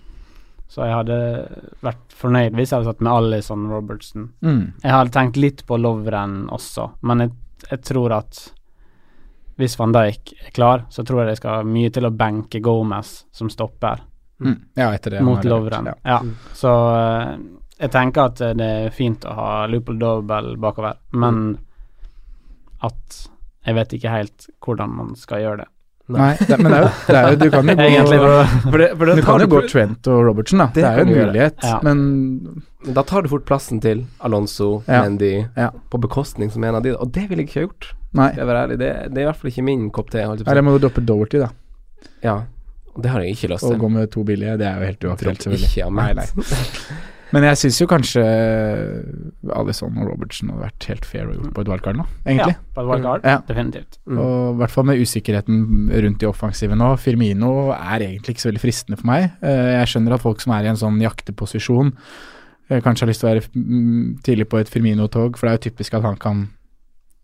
Så 0.72 0.86
jeg 0.86 0.94
hadde 0.96 1.16
vært 1.84 2.14
fornøyd 2.16 2.54
hvis 2.56 2.70
jeg 2.70 2.78
hadde 2.80 2.92
satt 2.92 3.02
med 3.04 3.12
Alison 3.12 3.66
Robertson. 3.72 4.30
Mm. 4.40 4.62
Jeg 4.84 4.94
hadde 4.94 5.12
tenkt 5.16 5.36
litt 5.40 5.66
på 5.68 5.76
Lovren 5.80 6.46
også, 6.54 6.92
men 7.02 7.26
jeg, 7.26 7.34
jeg 7.70 7.82
tror 7.90 8.14
at 8.22 8.46
hvis 9.60 9.76
van 9.78 9.92
Dijk 9.92 10.32
er 10.46 10.54
klar, 10.56 10.86
så 10.90 11.04
tror 11.04 11.22
jeg 11.22 11.32
det 11.32 11.40
skal 11.42 11.68
mye 11.68 11.90
til 11.92 12.08
å 12.08 12.14
benke 12.16 12.62
Gomez 12.64 13.22
som 13.32 13.50
stopper 13.52 14.06
Mm. 14.42 14.56
Ja, 14.74 14.94
etter 14.94 15.10
det. 15.10 15.20
mot 15.22 15.44
Lovren. 15.44 15.86
ja. 15.86 15.94
Ja. 16.02 16.16
Så 16.52 16.70
eh, 16.96 17.36
jeg 17.82 17.90
tenker 17.90 18.30
at 18.30 18.40
det 18.58 18.70
er 18.86 18.90
fint 18.94 19.24
å 19.26 19.34
ha 19.36 19.50
Loople 19.70 19.98
Double 20.00 20.54
bakover, 20.62 20.96
men 21.18 21.58
at 22.82 23.20
jeg 23.66 23.76
vet 23.78 23.92
ikke 23.98 24.10
helt 24.16 24.48
hvordan 24.64 24.90
man 24.98 25.12
skal 25.18 25.42
gjøre 25.44 25.62
det. 25.64 25.68
Nei, 26.12 26.32
det, 26.34 26.56
men 26.58 26.72
det 26.74 26.78
er 26.78 26.82
jo, 26.82 26.88
det 27.06 27.14
er 27.16 27.26
jo 27.30 27.36
Du 27.38 27.44
kan 27.52 27.68
jo 27.70 27.74
gå, 27.78 27.84
Egentlig, 27.86 28.16
For 28.72 28.80
det, 28.82 28.88
for 28.98 29.06
det 29.06 29.14
du 29.16 29.22
kan 29.22 29.40
jo 29.44 29.46
gå 29.52 29.60
Trent 29.70 30.08
og 30.10 30.24
Robertson, 30.26 30.58
da. 30.58 30.66
Det, 30.74 30.82
Det 30.82 30.88
er 30.88 30.98
jo 30.98 31.04
en 31.04 31.12
mulighet, 31.28 31.62
Ja. 31.62 31.76
men 31.86 32.00
Da 32.98 33.04
tar 33.06 33.22
du 33.22 33.28
fort 33.30 33.44
plassen 33.46 33.78
til 33.80 34.02
Alonso, 34.20 34.82
Ja. 34.88 35.04
Mendy, 35.06 35.30
Ja. 35.56 35.70
på 35.94 36.00
bekostning 36.02 36.50
som 36.52 36.64
en 36.66 36.74
av 36.74 36.82
de, 36.82 36.96
og 36.98 37.12
det 37.14 37.28
ville 37.30 37.44
jeg 37.46 37.48
ikke 37.52 37.60
ha 37.60 37.66
gjort. 37.68 37.92
Nei. 38.18 38.28
Det, 38.34 38.78
det 38.78 38.90
er 38.90 39.22
i 39.22 39.28
hvert 39.30 39.36
fall 39.40 39.50
ikke 39.54 39.64
min 39.70 39.86
kopp 39.94 40.10
te. 40.10 40.18
Eller 40.26 40.62
må 40.66 40.74
du 40.74 40.82
droppe 40.88 41.06
Doverty, 41.06 41.38
da. 41.38 41.48
Ja, 42.26 42.36
det 42.98 43.08
har 43.14 43.22
jeg 43.22 43.36
ikke 43.38 43.54
lyst 43.54 43.62
til. 43.64 43.78
Å 43.78 43.80
gå 43.80 43.88
med 43.94 44.10
to 44.10 44.24
billige. 44.26 44.58
Det 44.58 44.66
er 44.68 44.82
jo 44.82 44.90
helt 44.90 45.06
uaktuelt, 45.06 45.38
selvfølgelig. 45.46 45.70
ikke 45.70 45.90
Nei, 45.94 46.12
meg. 46.12 46.34
nei. 46.36 46.46
Men 47.32 47.46
jeg 47.48 47.56
syns 47.62 47.78
jo 47.80 47.86
kanskje 47.88 48.22
Alison 49.56 49.96
og 50.02 50.08
Robertson 50.10 50.50
hadde 50.52 50.66
vært 50.66 50.86
helt 50.90 51.06
fair 51.08 51.28
å 51.30 51.34
gjort 51.36 51.54
på 51.56 51.62
et 51.64 51.70
wildcard 51.72 51.96
nå, 51.98 52.04
egentlig. 52.26 52.54
Ja, 52.58 52.64
på 52.76 52.82
et 52.84 52.88
wildcard, 52.90 53.24
Ja. 53.24 53.38
definitivt. 53.48 53.98
Mm. 54.06 54.18
Og 54.18 54.34
i 54.54 54.58
hvert 54.60 54.70
fall 54.74 54.84
med 54.84 55.00
usikkerheten 55.00 55.62
rundt 56.04 56.18
de 56.20 56.26
offensive 56.28 56.76
nå. 56.76 56.90
Firmino 57.00 57.70
er 57.72 58.04
egentlig 58.04 58.34
ikke 58.36 58.44
så 58.44 58.50
veldig 58.52 58.64
fristende 58.64 58.98
for 59.00 59.06
meg. 59.06 59.30
Eh, 59.42 59.72
Jeg 59.82 59.86
skjønner 59.94 60.14
at 60.14 60.20
folk 60.20 60.40
som 60.44 60.52
er 60.52 60.64
i 60.64 60.68
en 60.68 60.76
sånn 60.76 61.00
jakteposisjon, 61.00 61.92
eh, 62.70 62.80
kanskje 62.80 63.00
har 63.06 63.08
lyst 63.08 63.20
til 63.24 63.28
å 63.28 63.32
være 63.32 63.48
mm, 63.56 64.22
tidlig 64.22 64.48
på 64.48 64.60
et 64.60 64.68
Firmino-tog, 64.68 65.36
for 65.38 65.46
det 65.48 65.52
er 65.52 65.58
jo 65.58 65.70
typisk 65.70 65.94
at 65.94 66.02
han 66.02 66.16
kan 66.16 66.48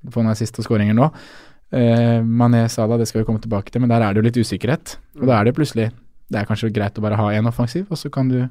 få 0.08 0.22
noen 0.24 0.36
siste 0.36 0.62
skåringer 0.64 0.94
nå. 0.96 1.12
Eh, 1.70 2.22
Mané 2.24 2.64
Salah, 2.70 2.96
det 2.96 3.08
skal 3.08 3.20
vi 3.22 3.26
komme 3.28 3.40
tilbake 3.44 3.70
til, 3.70 3.80
men 3.82 3.90
der 3.90 4.00
er 4.00 4.14
det 4.14 4.22
jo 4.22 4.28
litt 4.30 4.40
usikkerhet. 4.40 4.96
Og 5.20 5.26
da 5.26 5.40
er 5.40 5.44
det 5.44 5.54
plutselig 5.54 5.92
Det 6.30 6.36
er 6.42 6.44
kanskje 6.44 6.68
greit 6.70 6.92
å 6.98 7.00
bare 7.00 7.16
ha 7.16 7.28
én 7.32 7.46
offensiv, 7.48 7.86
og 7.90 7.96
så 7.96 8.10
kan 8.12 8.28
du 8.28 8.48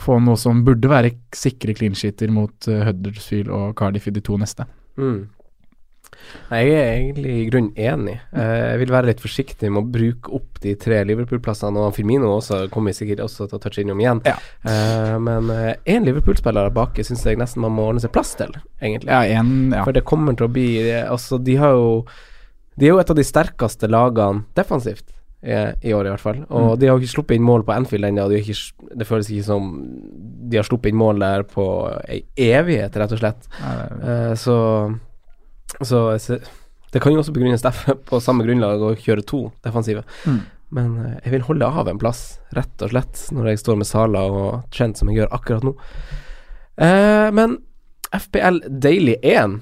få 0.00 0.20
noe 0.22 0.38
som 0.40 0.64
burde 0.66 0.90
være 0.90 1.14
sikre 1.36 1.74
clean 1.76 1.96
sheeter 1.98 2.32
mot 2.32 2.70
uh, 2.70 2.86
Huddersfield 2.88 3.52
og 3.54 3.76
Cardiff 3.78 4.08
i 4.10 4.14
de 4.16 4.22
to 4.24 4.38
neste. 4.40 4.66
Mm. 5.00 5.28
Jeg 6.50 6.72
er 6.74 6.88
egentlig 6.98 7.32
i 7.32 7.44
grunnen 7.48 7.70
enig. 7.78 8.16
Eh, 8.36 8.64
jeg 8.72 8.80
vil 8.82 8.92
være 8.92 9.08
litt 9.08 9.22
forsiktig 9.22 9.70
med 9.72 9.80
å 9.80 9.90
bruke 9.94 10.32
opp 10.36 10.58
de 10.62 10.74
tre 10.78 10.98
Liverpool-plassene, 11.08 11.80
og 11.80 11.94
Firmino 11.96 12.28
også 12.34 12.64
kommer 12.74 12.94
sikkert 12.94 13.22
også 13.24 13.46
til 13.48 13.56
å 13.56 13.60
touche 13.62 13.84
innom 13.84 14.02
igjen. 14.02 14.20
Ja. 14.28 14.34
Eh, 14.68 15.14
men 15.22 15.48
én 15.88 16.06
Liverpool-spiller 16.06 16.68
bak 16.76 16.98
syns 17.06 17.24
jeg 17.24 17.40
nesten 17.40 17.64
man 17.64 17.72
må 17.74 17.86
ordne 17.88 18.02
seg 18.04 18.12
plass 18.14 18.34
til, 18.38 18.52
egentlig. 18.82 19.10
Ja, 19.10 19.40
en, 19.40 19.70
ja. 19.72 19.86
For 19.86 19.96
det 19.96 20.04
kommer 20.06 20.36
til 20.36 20.50
å 20.50 20.52
bli 20.52 20.68
Altså, 21.00 21.38
de 21.40 21.56
har 21.58 21.72
jo 21.78 21.88
De 22.76 22.88
er 22.88 22.94
jo 22.94 23.00
et 23.00 23.10
av 23.10 23.18
de 23.18 23.26
sterkeste 23.26 23.88
lagene 23.90 24.44
defensivt 24.58 25.08
i, 25.42 25.92
år, 25.96 26.04
i 26.06 26.10
hvert 26.12 26.20
fall. 26.20 26.40
Og 26.50 26.74
Mm. 26.74 26.78
de 26.80 26.86
har 26.90 26.98
ikke 27.00 27.14
sluppet 27.14 27.36
inn 27.38 27.42
mål 27.46 27.62
på 27.64 27.72
Anfield 27.72 28.04
ennå. 28.04 28.28
de 28.28 28.96
Det 28.98 29.06
føles 29.08 29.30
ikke 29.30 29.44
som 29.44 29.70
de 30.50 30.56
har 30.58 30.64
sluppet 30.64 30.90
inn 30.92 30.96
mål 31.00 31.18
der 31.18 31.42
på 31.48 31.64
ei 32.08 32.24
evighet, 32.36 32.92
rett 32.96 33.12
og 33.12 33.18
slett. 33.22 33.48
Nei, 33.60 33.76
Eh, 34.04 34.34
så, 34.34 34.56
så 35.82 36.18
så 36.18 36.40
Det 36.92 37.00
kan 37.00 37.12
jo 37.12 37.20
også 37.22 37.32
begrunnes 37.32 37.62
derfor 37.62 37.94
på 38.10 38.20
samme 38.20 38.44
grunnlag 38.44 38.80
å 38.82 38.96
kjøre 38.98 39.24
to 39.24 39.50
defensive. 39.64 40.02
Mm. 40.26 40.40
Men 40.72 40.98
eh, 41.06 41.20
jeg 41.24 41.32
vil 41.32 41.42
holde 41.48 41.66
av 41.66 41.88
en 41.88 41.98
plass, 41.98 42.38
rett 42.54 42.82
og 42.82 42.90
slett, 42.90 43.28
når 43.32 43.46
jeg 43.52 43.58
står 43.58 43.76
med 43.78 43.86
Sala 43.86 44.20
og 44.30 44.64
Trent, 44.70 44.98
som 44.98 45.08
jeg 45.08 45.20
gjør 45.22 45.32
akkurat 45.32 45.62
nå. 45.64 45.72
Eh, 46.78 47.30
men 47.32 47.58
FPL 48.12 48.60
Daily 48.80 49.16
1, 49.22 49.60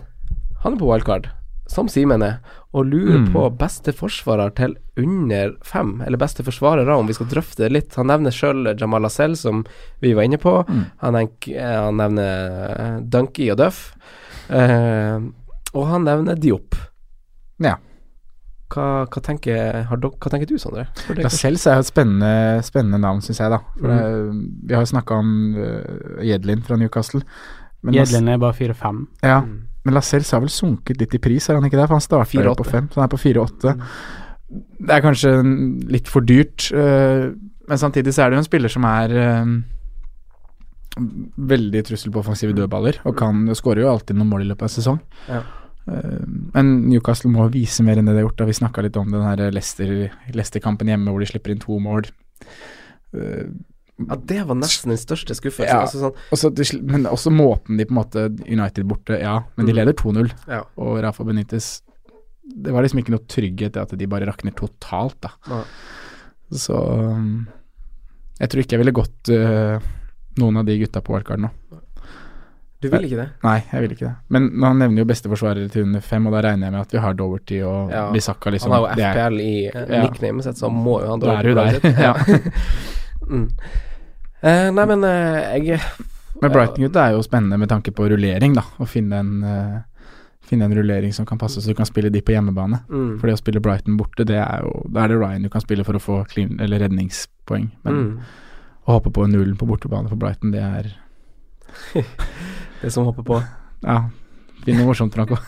han 0.64 0.72
er 0.74 0.78
på 0.80 0.88
wildcard, 0.88 1.28
som 1.68 1.88
Simen 1.88 2.22
er, 2.24 2.38
og 2.74 2.84
lurer 2.86 3.18
Mm. 3.24 3.32
på 3.32 3.42
beste 3.58 3.92
forsvarer 3.96 4.50
til 4.54 4.76
under 4.98 5.54
fem, 5.64 6.02
eller 6.04 6.18
beste 6.18 6.42
forsvarere, 6.44 6.96
om 6.98 7.06
vi 7.06 7.14
skal 7.14 7.26
drøfte 7.26 7.64
det 7.64 7.72
litt. 7.72 7.94
Han 7.96 8.06
nevner 8.08 8.30
sjøl 8.30 8.74
Jamal 8.78 9.02
Lascelles, 9.02 9.40
som 9.40 9.64
vi 10.02 10.12
var 10.14 10.22
inne 10.24 10.36
på. 10.38 10.66
Mm. 10.68 10.84
Han, 11.00 11.14
eh, 11.16 11.80
han 11.80 11.96
nevner 11.96 13.00
Dunkey 13.08 13.48
Dunky 13.48 13.50
og 13.52 13.56
Duff. 13.58 13.94
Eh, 14.50 15.18
og 15.74 15.86
han 15.86 16.04
nevner 16.04 16.36
Diop. 16.36 16.74
Ja. 17.60 17.76
Hva, 18.68 19.06
hva, 19.08 19.22
tenker, 19.24 19.84
har 19.88 19.96
dere, 19.96 20.10
hva 20.20 20.30
tenker 20.30 20.46
du, 20.50 20.58
Sondre? 20.60 20.86
Lascelles 21.16 21.64
er 21.66 21.78
jo 21.78 21.86
et 21.86 21.88
spennende, 21.88 22.62
spennende 22.66 23.00
navn, 23.00 23.22
syns 23.24 23.38
jeg, 23.40 23.48
da. 23.50 23.58
For 23.78 23.88
Mm. 23.88 23.96
det, 23.96 24.68
vi 24.68 24.74
har 24.74 24.84
jo 24.84 24.92
snakka 24.92 25.16
om 25.16 25.30
uh, 25.56 26.22
Jedlin 26.22 26.60
fra 26.62 26.76
Newcastle. 26.76 27.22
Jedlin 27.84 28.28
er 28.28 28.36
bare 28.38 28.52
4-5. 28.52 29.06
Ja, 29.22 29.40
Mm. 29.40 29.62
Men 29.86 29.96
Lascelles 29.96 30.30
har 30.34 30.42
vel 30.42 30.52
sunket 30.52 31.00
litt 31.00 31.14
i 31.14 31.22
pris, 31.22 31.46
har 31.48 31.58
han 31.58 31.66
ikke 31.68 31.78
det? 31.78 31.86
For 31.86 31.96
han 31.96 32.04
starta 32.04 32.38
jo 32.38 32.44
4,8. 32.44 32.56
på 32.58 32.68
fem, 32.68 32.88
så 32.90 33.00
han 33.00 33.08
er 33.08 33.12
på 33.14 33.20
4-8. 33.22 33.74
Mm. 33.74 33.86
Det 34.88 34.94
er 34.94 35.04
kanskje 35.04 35.32
litt 35.94 36.08
for 36.10 36.24
dyrt, 36.24 36.68
uh, 36.72 37.28
men 37.68 37.80
samtidig 37.80 38.14
så 38.16 38.24
er 38.24 38.30
det 38.30 38.38
jo 38.38 38.42
en 38.42 38.48
spiller 38.48 38.72
som 38.72 38.86
er 38.88 39.14
uh, 39.14 39.54
veldig 41.52 41.84
trussel 41.86 42.12
på 42.12 42.22
offensive 42.22 42.56
dødballer, 42.56 43.00
og 43.06 43.16
kan 43.18 43.46
skårer 43.56 43.84
jo 43.84 43.92
alltid 43.92 44.18
noen 44.18 44.32
mål 44.32 44.46
i 44.46 44.50
løpet 44.50 44.66
av 44.66 44.70
en 44.70 44.76
sesong. 44.76 45.00
Ja. 45.28 45.42
Eh, 45.88 46.24
men 46.54 46.72
Newcastle 46.88 47.30
må 47.32 47.46
vise 47.52 47.84
mer 47.86 48.00
enn 48.00 48.08
det 48.08 48.16
de 48.16 48.22
har 48.22 48.28
gjort. 48.28 48.40
Da. 48.40 48.48
Vi 48.48 48.58
snakka 48.60 48.84
litt 48.84 48.98
om 49.00 49.12
den 49.12 49.54
Leicester-kampen 49.54 50.90
hjemme 50.90 51.12
hvor 51.12 51.22
de 51.22 51.30
slipper 51.30 51.54
inn 51.54 51.62
to 51.62 51.78
mål. 51.82 52.08
Ja, 53.98 54.14
det 54.30 54.44
var 54.46 54.54
nesten 54.54 54.92
den 54.92 54.98
største 55.00 55.34
skuffelsen. 55.34 55.74
Ja. 55.74 55.80
Altså 55.82 55.98
sånn, 56.04 56.14
også, 56.30 56.50
de 56.54 56.66
men 56.86 57.06
også 57.10 57.32
måten 57.34 57.76
de 57.80 57.84
på 57.88 57.90
en 57.96 57.98
måte 57.98 58.26
United 58.46 58.84
borte, 58.86 59.18
ja, 59.18 59.40
men 59.56 59.66
de 59.66 59.72
Mm. 59.72 59.78
leder 59.80 59.92
2-0. 59.98 60.30
ja. 60.46 60.62
Og 60.78 61.00
Rafa 61.02 61.24
Benitez 61.24 61.80
Det 62.48 62.72
var 62.72 62.82
liksom 62.82 63.00
ikke 63.02 63.10
noe 63.12 63.26
trygghet 63.28 63.76
i 63.76 63.80
at 63.82 63.90
de 63.98 64.06
bare 64.06 64.24
rakner 64.24 64.54
totalt, 64.56 65.18
da. 65.20 65.30
Ja. 65.50 65.62
Så 66.52 66.78
um, 66.78 67.46
jeg 68.40 68.48
tror 68.48 68.62
ikke 68.62 68.72
jeg 68.78 68.80
ville 68.84 68.94
gått 68.96 69.28
uh, 69.34 69.76
noen 70.38 70.56
av 70.56 70.64
de 70.64 70.78
gutta 70.80 71.02
på 71.04 71.12
wildcard 71.12 71.40
nå. 71.42 71.50
Du 72.80 72.86
vil 72.88 73.04
ikke 73.08 73.18
det? 73.18 73.26
Nei, 73.42 73.56
jeg 73.72 73.82
vil 73.82 73.92
ikke 73.96 74.06
det. 74.06 74.14
Men 74.30 74.44
han 74.62 74.78
nevner 74.78 75.02
jo 75.02 75.04
beste 75.10 75.28
forsvarere 75.28 75.68
til 75.68 75.82
under 75.88 76.00
fem, 76.00 76.24
og 76.30 76.32
da 76.36 76.40
regner 76.46 76.68
jeg 76.68 76.72
med 76.76 76.80
at 76.86 76.92
vi 76.94 76.98
har 77.02 77.14
Doverty 77.18 77.58
og 77.66 77.90
Ja. 77.90 78.04
Bisakka, 78.14 78.50
liksom. 78.54 78.70
Han 78.70 78.84
har 78.84 78.94
jo 78.94 79.08
FPL 79.10 79.40
i 79.42 79.54
nicknamet 80.06 80.44
sitt, 80.46 80.56
så 80.62 80.70
må 80.70 81.00
jo 81.02 81.10
ha 81.10 81.16
Da 81.18 81.34
er 81.40 81.42
du 81.42 81.54
der, 81.58 81.80
ja. 82.06 82.14
mm. 83.28 83.46
Eh, 84.38 84.68
nei, 84.70 84.84
men 84.86 85.02
eh, 85.02 85.58
jeg 85.58 85.80
Men 86.38 86.52
Brighton-gutta 86.54 87.08
er 87.08 87.16
jo 87.16 87.22
spennende 87.26 87.58
med 87.58 87.70
tanke 87.72 87.90
på 87.90 88.06
rullering, 88.06 88.52
da. 88.54 88.62
Å 88.78 88.86
finne 88.86 89.18
en, 89.18 89.32
uh, 89.42 90.12
finne 90.46 90.68
en 90.68 90.74
rullering 90.78 91.10
som 91.16 91.26
kan 91.26 91.40
passe, 91.40 91.58
så 91.58 91.72
du 91.72 91.74
kan 91.74 91.88
spille 91.88 92.12
de 92.14 92.22
på 92.22 92.36
hjemmebane. 92.36 92.84
mm. 92.86 93.16
For 93.18 93.26
det 93.26 93.34
å 93.34 93.40
spille 93.40 93.62
Brighton 93.64 93.98
borte, 93.98 94.22
det 94.28 94.38
er 94.38 94.62
jo 94.62 94.84
Da 94.94 95.02
er 95.02 95.10
det 95.10 95.18
Ryan 95.18 95.48
du 95.48 95.50
kan 95.50 95.64
spille 95.64 95.86
for 95.88 95.98
å 95.98 96.02
få 96.02 96.20
clean, 96.30 96.60
eller 96.62 96.84
redningspoeng. 96.84 97.72
Men 97.82 97.98
mm. 97.98 98.14
å 98.86 99.00
hoppe 99.00 99.10
på 99.10 99.26
nullen 99.26 99.58
på 99.58 99.66
bortebane 99.66 100.12
for 100.12 100.20
Brighton, 100.20 100.54
det 100.54 100.62
er 100.62 100.92
Det 102.82 102.92
som 102.94 103.08
hopper 103.10 103.26
på. 103.26 103.42
Ja. 103.82 104.04
Finn 104.62 104.78
noe 104.78 104.88
morsomt, 104.90 105.14
Franco. 105.14 105.38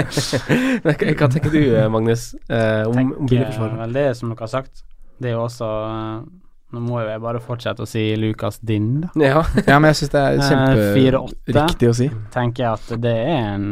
Hva, 0.84 1.28
tenker 1.30 1.52
du, 1.52 1.60
eh, 1.76 1.88
Magnus, 1.92 2.34
eh, 2.48 2.84
om, 2.88 2.92
om 2.92 3.00
tenker 3.00 3.28
billigforsvaret? 3.30 3.76
vel 3.84 3.96
det 3.96 4.06
som 4.18 4.32
dere 4.32 4.44
har 4.44 4.52
sagt. 4.52 4.82
Det 5.20 5.30
er 5.30 5.36
jo 5.36 5.44
også 5.44 5.68
eh, 5.68 6.22
Nå 6.72 6.80
må 6.84 7.00
jo 7.02 7.08
jeg 7.08 7.20
bare 7.24 7.40
fortsette 7.42 7.82
å 7.82 7.88
si 7.88 8.02
Lukas 8.16 8.58
Din, 8.62 9.00
da. 9.02 9.08
Ja. 9.18 9.40
ja, 9.66 9.78
men 9.80 9.88
jeg 9.90 9.96
syns 10.04 10.12
det 10.14 10.20
er 10.20 10.38
Eh, 10.38 10.94
4-8. 10.94 11.34
kjemperiktig 11.48 11.88
å 11.90 11.96
si. 11.98 12.08
Tenker 12.30 12.64
jeg 12.64 12.72
at 12.78 13.02
det 13.02 13.14
er 13.16 13.48
en 13.56 13.66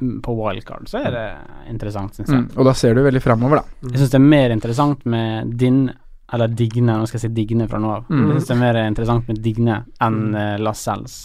mm, 0.00 0.20
På 0.22 0.34
wildcard 0.36 0.88
så 0.90 0.98
er 1.06 1.10
det 1.14 1.24
interessant, 1.70 2.14
syns 2.18 2.28
jeg. 2.28 2.44
Mm. 2.44 2.50
Og 2.58 2.64
da 2.68 2.72
ser 2.76 2.94
du 2.98 3.02
veldig 3.06 3.22
framover, 3.24 3.62
da. 3.62 3.88
Jeg 3.92 4.02
syns 4.02 4.10
det 4.12 4.20
er 4.20 4.26
mer 4.28 4.50
interessant 4.56 5.04
med 5.06 5.52
din 5.56 5.84
eller 6.32 6.48
Digne, 6.48 6.94
nå 6.96 7.04
skal 7.06 7.18
jeg 7.20 7.26
si 7.26 7.34
Digne 7.36 7.66
fra 7.68 7.78
nå 7.78 7.90
av. 7.92 8.06
Mm. 8.08 8.22
Jeg 8.30 8.38
syns 8.40 8.46
det 8.48 8.54
er 8.54 8.60
mer 8.62 8.78
interessant 8.86 9.26
med 9.28 9.40
Digne 9.44 9.74
enn 10.00 10.20
uh, 10.34 10.56
Lascelles. 10.64 11.16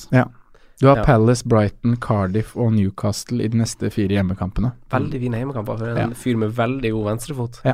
Du 0.78 0.86
har 0.90 0.98
Ja. 1.00 1.04
Palace, 1.08 1.42
Brighton, 1.48 1.96
Cardiff 2.04 2.52
og 2.60 2.74
Newcastle 2.76 3.40
i 3.42 3.48
de 3.50 3.58
neste 3.58 3.90
fire 3.90 4.14
hjemmekampene. 4.18 4.74
Veldig 4.94 5.22
fine 5.24 5.40
hjemmekamper 5.40 5.80
for 5.80 5.88
en 5.94 5.98
Ja. 5.98 6.08
fyr 6.14 6.36
med 6.38 6.52
veldig 6.54 6.92
god 6.94 7.06
venstrefot. 7.14 7.62
Ja. 7.66 7.74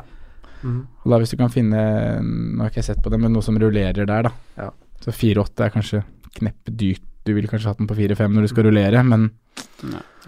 Mm. 0.63 0.81
Og 1.03 1.11
da 1.11 1.17
Hvis 1.19 1.33
du 1.33 1.37
kan 1.37 1.49
finne 1.51 1.79
Nå 2.23 2.63
har 2.63 2.69
ikke 2.71 2.79
jeg 2.81 2.85
sett 2.93 3.01
på 3.03 3.11
det, 3.11 3.19
men 3.19 3.33
noe 3.35 3.43
som 3.43 3.57
rullerer 3.59 4.05
der, 4.07 4.23
da. 4.29 4.31
Ja. 4.57 4.69
Så 5.03 5.11
4-8 5.11 5.65
er 5.65 5.73
kanskje 5.73 6.03
kneppdyrt. 6.39 7.01
Du 7.27 7.33
ville 7.35 7.47
kanskje 7.51 7.67
hatt 7.71 7.77
den 7.79 7.87
på 7.87 7.95
4-5 7.95 8.33
når 8.35 8.41
du 8.47 8.51
skal 8.51 8.65
rullere, 8.69 9.03
men 9.07 9.29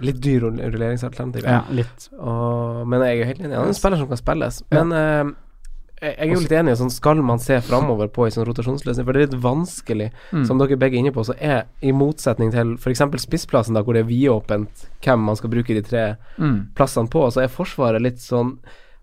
Litt 0.04 0.20
dyr 0.24 0.42
rull- 0.44 0.60
rulleringsalternativ. 0.74 1.46
Ja. 1.48 1.62
Litt. 1.72 2.10
Og, 2.20 2.84
men 2.88 3.02
jeg 3.04 3.16
er 3.16 3.20
jo 3.22 3.28
helt 3.32 3.40
enig. 3.42 3.56
Han 3.56 3.70
er 3.70 3.72
en 3.74 3.78
spiller 3.78 4.02
som 4.02 4.10
kan 4.12 4.20
spilles. 4.20 4.58
Men 4.76 4.92
eh, 4.96 5.32
jeg 6.04 6.12
jeg 6.20 6.28
er 6.28 6.34
jo 6.34 6.42
litt 6.44 6.52
enig 6.60 6.74
sånn 6.78 6.92
skal 6.92 7.22
man 7.24 7.40
se 7.40 7.56
framover 7.64 8.10
på 8.14 8.26
en 8.28 8.34
sånn 8.36 8.46
rotasjonsløsning, 8.50 9.06
for 9.08 9.16
det 9.16 9.22
er 9.24 9.30
litt 9.30 9.42
vanskelig. 9.46 10.10
Mm. 10.36 10.44
Som 10.50 10.60
dere 10.60 10.76
begge 10.78 11.00
er 11.00 11.06
inne 11.06 11.14
på, 11.16 11.24
så 11.26 11.34
er 11.40 11.64
i 11.82 11.94
motsetning 11.96 12.52
til 12.54 12.76
f.eks. 12.76 13.02
spissplassen, 13.24 13.74
da, 13.80 13.82
hvor 13.88 13.96
det 13.96 14.04
er 14.04 14.10
vidåpent 14.12 14.84
hvem 15.06 15.24
man 15.32 15.40
skal 15.40 15.54
bruke 15.56 15.74
de 15.78 15.82
tre 15.88 16.04
Mm. 16.38 16.74
plassene 16.76 17.10
på, 17.10 17.24
så 17.32 17.46
er 17.46 17.48
Forsvaret 17.56 18.04
litt 18.04 18.20
sånn 18.20 18.58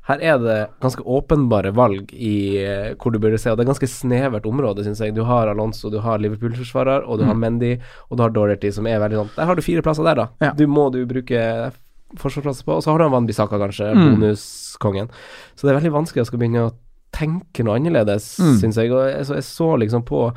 her 0.08 0.18
er 0.20 0.38
det 0.42 0.56
ganske 0.82 1.02
åpenbare 1.06 1.70
valg 1.72 2.10
i 2.12 2.58
eh, 2.58 2.94
hvor 2.98 3.12
du 3.14 3.18
burde 3.22 3.38
se, 3.38 3.50
og 3.52 3.56
det 3.56 3.62
er 3.66 3.70
ganske 3.72 3.86
snevert 3.88 4.46
område, 4.50 4.82
syns 4.82 4.98
jeg. 4.98 5.14
Du 5.14 5.22
har 5.28 5.46
Alonso, 5.48 5.90
du 5.90 6.00
har 6.02 6.18
Liverpool-forsvarer, 6.18 7.04
og 7.06 7.18
du 7.20 7.24
har 7.24 7.34
Mm. 7.34 7.40
Mendy, 7.40 7.78
og 8.10 8.16
du 8.18 8.22
har 8.24 8.30
Dorothy, 8.34 8.72
som 8.72 8.86
er 8.86 8.98
veldig 8.98 9.20
sånn 9.20 9.30
Der 9.36 9.46
har 9.46 9.54
du 9.54 9.62
fire 9.62 9.80
plasser 9.82 10.02
der, 10.04 10.14
da. 10.14 10.28
Ja. 10.40 10.52
Du 10.52 10.66
må 10.66 10.90
du 10.92 11.04
bruke 11.06 11.72
forsvarsplasser 12.18 12.64
på, 12.66 12.74
og 12.76 12.82
så 12.82 12.90
har 12.92 12.98
du 12.98 13.08
Van 13.08 13.26
Bissaka, 13.26 13.56
kanskje, 13.58 13.94
Mm. 13.94 14.16
bonuskongen. 14.20 15.08
Så 15.56 15.62
det 15.66 15.70
er 15.76 15.80
veldig 15.80 15.94
vanskelig 16.02 16.22
å 16.22 16.26
skal 16.26 16.38
begynne 16.40 16.66
å 16.70 16.74
tenke 17.12 17.62
noe 17.64 17.78
annerledes, 17.78 18.38
Mm. 18.40 18.58
syns 18.60 18.74
jeg. 18.76 18.90
Og 18.90 19.06
jeg 19.06 19.24
så, 19.24 19.34
jeg 19.34 19.44
så 19.44 19.78
liksom 19.78 20.02
på 20.04 20.34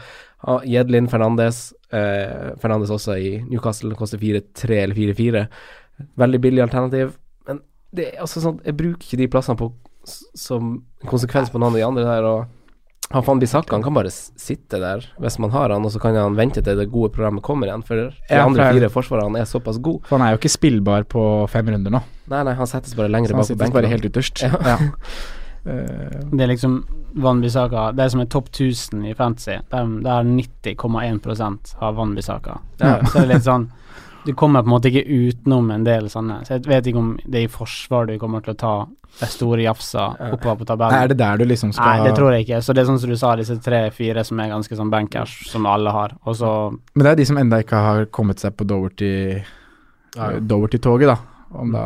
Jedlin 0.68 1.08
Fernandes, 1.10 1.74
eh, 1.92 2.54
Fernandes 2.62 2.92
også 2.92 3.18
i 3.18 3.44
Newcastle, 3.50 3.96
koster 3.96 4.20
4-3 4.20 4.84
eller 4.84 4.94
4-4. 4.96 5.48
Veldig 6.18 6.40
billig 6.42 6.62
alternativ. 6.70 7.18
Det 7.96 8.10
er 8.14 8.22
altså 8.26 8.44
sånn, 8.44 8.60
jeg 8.66 8.78
bruker 8.78 9.04
ikke 9.08 9.22
de 9.24 9.28
plassene 9.32 9.60
på 9.60 9.72
som 10.38 10.76
konsekvens 11.10 11.50
på 11.50 11.58
noen 11.62 11.74
av 11.74 11.80
de 11.80 11.86
andre 11.88 12.06
der. 12.06 12.28
og 12.30 12.46
han 13.14 13.22
Van 13.26 13.40
Bissaka 13.40 13.76
han 13.76 13.84
kan 13.86 13.94
bare 13.94 14.10
sitte 14.10 14.80
der 14.82 15.04
hvis 15.22 15.38
man 15.42 15.52
har 15.54 15.70
han, 15.70 15.86
og 15.86 15.92
så 15.94 16.02
kan 16.02 16.16
han 16.18 16.38
vente 16.38 16.62
til 16.66 16.78
det 16.80 16.88
gode 16.94 17.12
programmet 17.14 17.44
kommer 17.46 17.70
igjen. 17.70 17.84
For 17.86 18.02
de 18.02 18.40
andre 18.42 18.70
fire 18.74 18.90
forsvarerne 18.94 19.42
er 19.42 19.50
såpass 19.50 19.78
gode. 19.78 20.06
For 20.10 20.18
han 20.18 20.28
er 20.28 20.34
jo 20.36 20.42
ikke 20.42 20.54
spillbar 20.56 21.06
på 21.10 21.24
fem 21.54 21.70
runder 21.70 21.94
nå. 21.94 22.02
Nei, 22.34 22.44
nei, 22.48 22.56
han 22.58 22.70
settes 22.70 22.98
bare 22.98 23.12
han 23.14 23.28
bak 23.30 23.36
på 23.38 23.48
sitter 23.52 23.62
benken. 23.62 23.78
bare 23.80 23.92
helt 23.94 24.06
ytterst. 24.12 24.46
Ja. 24.46 24.54
Ja. 24.76 24.78
Eh, 25.66 26.20
Det 26.30 26.44
er 26.44 26.48
liksom 26.52 26.86
Van 27.16 27.40
Det 27.42 27.50
er 27.50 28.10
som 28.10 28.20
er 28.22 28.26
topp 28.30 28.50
1000 28.52 29.06
i 29.10 29.14
fantasy, 29.16 29.56
der, 29.72 29.88
der 30.04 30.24
90,1 30.24 31.76
har 31.80 31.94
Van 31.94 32.14
Bissaka. 32.14 32.60
Ja. 32.80 33.00
Så 33.10 33.18
det 33.18 33.24
er 33.24 33.34
litt 33.34 33.48
sånn 33.48 33.72
Du 34.26 34.34
kommer 34.34 34.64
på 34.64 34.70
en 34.70 34.74
måte 34.74 34.90
ikke 34.90 35.06
utenom 35.06 35.72
en 35.72 35.84
del 35.86 36.08
sånne. 36.10 36.40
Så 36.48 36.56
jeg 36.58 36.66
vet 36.70 36.88
ikke 36.90 37.02
om 37.02 37.12
det 37.24 37.42
er 37.42 37.48
i 37.48 37.52
forsvar 37.52 38.08
du 38.10 38.16
kommer 38.22 38.42
til 38.46 38.56
å 38.56 38.58
ta 38.58 38.76
de 39.20 39.28
store 39.32 39.64
jafsa 39.64 40.08
oppover 40.34 40.64
på 40.64 40.68
tabellen. 40.72 41.04
er 41.04 41.12
det 41.14 41.18
der 41.22 41.38
du 41.38 41.46
liksom 41.46 41.72
skal 41.76 42.02
Nei, 42.02 42.08
det 42.10 42.16
tror 42.18 42.34
jeg 42.34 42.48
ikke. 42.48 42.62
Så 42.66 42.74
det 42.74 42.84
er 42.84 42.90
sånn 42.90 43.00
som 43.00 43.14
du 43.14 43.18
sa, 43.20 43.36
disse 43.40 43.56
tre-fire 43.64 44.26
som 44.28 44.42
er 44.44 44.52
ganske 44.52 44.80
sånn 44.80 44.92
bankers, 44.92 45.38
som 45.52 45.68
alle 45.70 45.94
har. 45.94 46.18
Og 46.26 46.36
så 46.36 46.52
Men 46.94 47.06
det 47.06 47.12
er 47.12 47.22
de 47.22 47.30
som 47.30 47.40
enda 47.40 47.62
ikke 47.64 47.86
har 47.88 48.06
kommet 48.12 48.44
seg 48.44 48.58
på 48.58 48.68
Doverty 48.68 49.14
Ja, 50.16 50.32
ja. 50.32 50.40
Doverty-toget, 50.40 51.08
da. 51.14 51.18
Om 51.56 51.72
da 51.72 51.86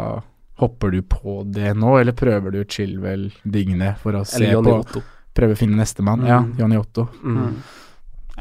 hopper 0.60 0.92
du 0.92 1.02
på 1.02 1.44
det 1.48 1.74
nå, 1.78 1.98
eller 2.00 2.16
prøver 2.18 2.52
du 2.52 2.64
Chilwell 2.68 3.30
Digne 3.44 3.96
for 4.02 4.18
å 4.20 4.26
se 4.28 4.42
Eller 4.42 4.58
Johnny 4.58 4.72
på 4.72 4.80
Otto. 4.84 5.04
Prøve 5.40 5.56
å 5.56 5.60
finne 5.60 5.80
nestemann? 5.80 6.24
Mm. 6.26 6.30
Ja, 6.30 6.40
Johnny 6.60 6.80
Otto. 6.80 7.08
Mm. 7.24 7.62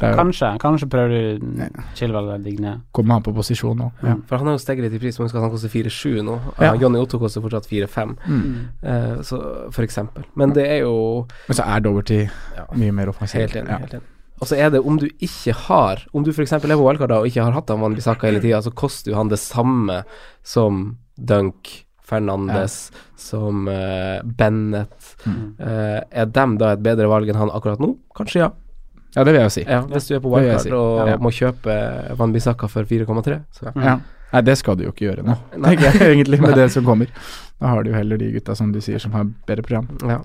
Jo- 0.00 0.16
Kanskje. 0.16 0.48
Kanskje 0.62 0.88
prøver 0.88 1.08
du 1.38 1.70
Chilwell 1.94 2.24
eller 2.28 2.38
Digne. 2.44 2.80
Kommer 2.92 3.14
han 3.14 3.22
på 3.22 3.34
posisjon 3.34 3.76
nå? 3.76 3.90
Ja. 4.02 4.14
For 4.26 4.36
han 4.38 4.46
har 4.46 4.54
jo 4.54 4.62
steget 4.62 4.84
litt 4.86 4.94
i 4.94 4.98
pris, 5.02 5.18
men 5.18 5.28
skal 5.28 5.40
han 5.42 5.50
koster 5.50 5.68
4-7 5.68 6.22
nå. 6.24 6.38
Ja. 6.60 6.72
Uh, 6.74 6.80
Johnny 6.80 6.98
Otto 6.98 7.18
koster 7.18 7.40
fortsatt 7.42 7.66
4-5, 7.66 8.16
Mm. 8.26 8.68
uh, 8.84 9.16
så 9.22 9.40
for 9.72 9.82
eksempel. 9.82 10.24
Men 10.36 10.52
det 10.52 10.66
er 10.68 10.78
jo 10.84 11.26
Men 11.48 11.56
så 11.56 11.64
er 11.66 11.80
Doverty 11.80 12.20
Ja. 12.56 12.64
mye 12.74 12.92
mer 12.92 13.06
offensiv. 13.08 13.40
Helt 13.40 13.56
enig. 13.56 13.68
Ja. 13.68 13.78
Helt 13.78 13.94
enig. 13.94 14.02
Og 14.40 14.46
så 14.46 14.56
er 14.56 14.70
det 14.70 14.84
om 14.86 14.96
du 14.96 15.08
ikke 15.20 15.52
har 15.52 16.04
Om 16.14 16.22
du 16.22 16.30
f.eks. 16.30 16.52
er 16.52 16.60
på 16.60 16.68
wildcard 16.86 17.10
og 17.10 17.26
ikke 17.26 17.42
har 17.42 17.50
hatt 17.52 17.68
han 17.70 17.94
Bissaka 17.94 18.28
hele 18.28 18.38
tida, 18.40 18.60
så 18.62 18.70
koster 18.72 19.10
jo 19.10 19.16
han 19.16 19.28
det 19.28 19.38
samme 19.40 20.04
som 20.44 20.96
Dunk, 21.18 21.84
Fernandes, 22.00 22.90
som 23.16 23.66
uh, 23.68 24.22
Bennett. 24.24 25.16
Mm. 25.26 25.56
Uh, 25.60 26.00
er 26.12 26.26
dem 26.26 26.56
da 26.56 26.72
et 26.72 26.82
bedre 26.82 27.08
valg 27.10 27.28
enn 27.28 27.36
han 27.36 27.50
akkurat 27.50 27.80
nå? 27.82 27.96
Kanskje 28.16 28.40
ja. 28.44 28.50
Ja, 29.16 29.24
det 29.24 29.32
vil 29.32 29.40
jeg 29.40 29.48
jo 29.48 29.54
si. 29.56 29.64
ja 29.68 29.80
hvis 29.88 30.06
du 30.08 30.14
er 30.16 30.20
på 30.20 30.30
wildcard 30.34 30.60
si. 30.62 30.70
og 30.72 31.08
Ja. 31.08 31.16
må 31.16 31.30
kjøpe 31.32 32.16
Van 32.18 32.32
Bissaka 32.32 32.68
for 32.68 32.84
4,3. 32.84 33.40
Så 33.52 33.72
Ja. 33.76 33.98
Nei, 34.30 34.42
det 34.44 34.58
skal 34.58 34.76
du 34.76 34.82
jo 34.84 34.90
ikke 34.92 35.06
gjøre 35.08 35.22
nå, 35.24 35.34
Nei. 35.56 35.70
tenker 35.76 35.86
jeg 35.88 36.08
egentlig, 36.18 36.40
med 36.42 36.54
det 36.54 36.66
som 36.70 36.84
kommer. 36.84 37.06
Da 37.58 37.66
har 37.72 37.82
du 37.82 37.88
jo 37.90 37.96
heller 37.96 38.18
de 38.20 38.26
gutta 38.34 38.54
som 38.54 38.70
du 38.70 38.78
sier, 38.84 38.98
som 39.00 39.10
har 39.16 39.24
bedre 39.48 39.62
program. 39.64 39.86
Ja. 40.04 40.18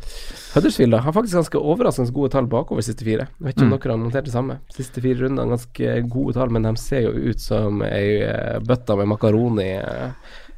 Huddersfield 0.54 0.92
da, 0.92 1.00
har 1.06 1.14
faktisk 1.16 1.38
ganske 1.40 1.58
overraskende 1.58 2.12
gode 2.14 2.30
tall 2.36 2.46
bakover 2.52 2.84
siste 2.84 3.06
fire. 3.08 3.30
Jeg 3.40 3.46
vet 3.48 3.56
ikke 3.56 3.64
om 3.64 3.70
Mm. 3.72 3.80
dere 3.80 3.92
har 3.96 3.98
notert 4.04 4.26
det 4.26 4.34
samme. 4.34 4.58
Siste 4.76 5.00
fire 5.02 5.24
runder 5.24 5.48
ganske 5.48 6.10
gode 6.12 6.34
tall, 6.36 6.50
men 6.52 6.64
de 6.68 6.76
ser 6.76 7.02
jo 7.08 7.12
ut 7.16 7.40
som 7.40 7.82
ei 7.82 8.22
eh, 8.28 8.60
bøtte 8.60 8.98
med 9.00 9.08
makaroni 9.08 9.70
uh, 9.80 10.12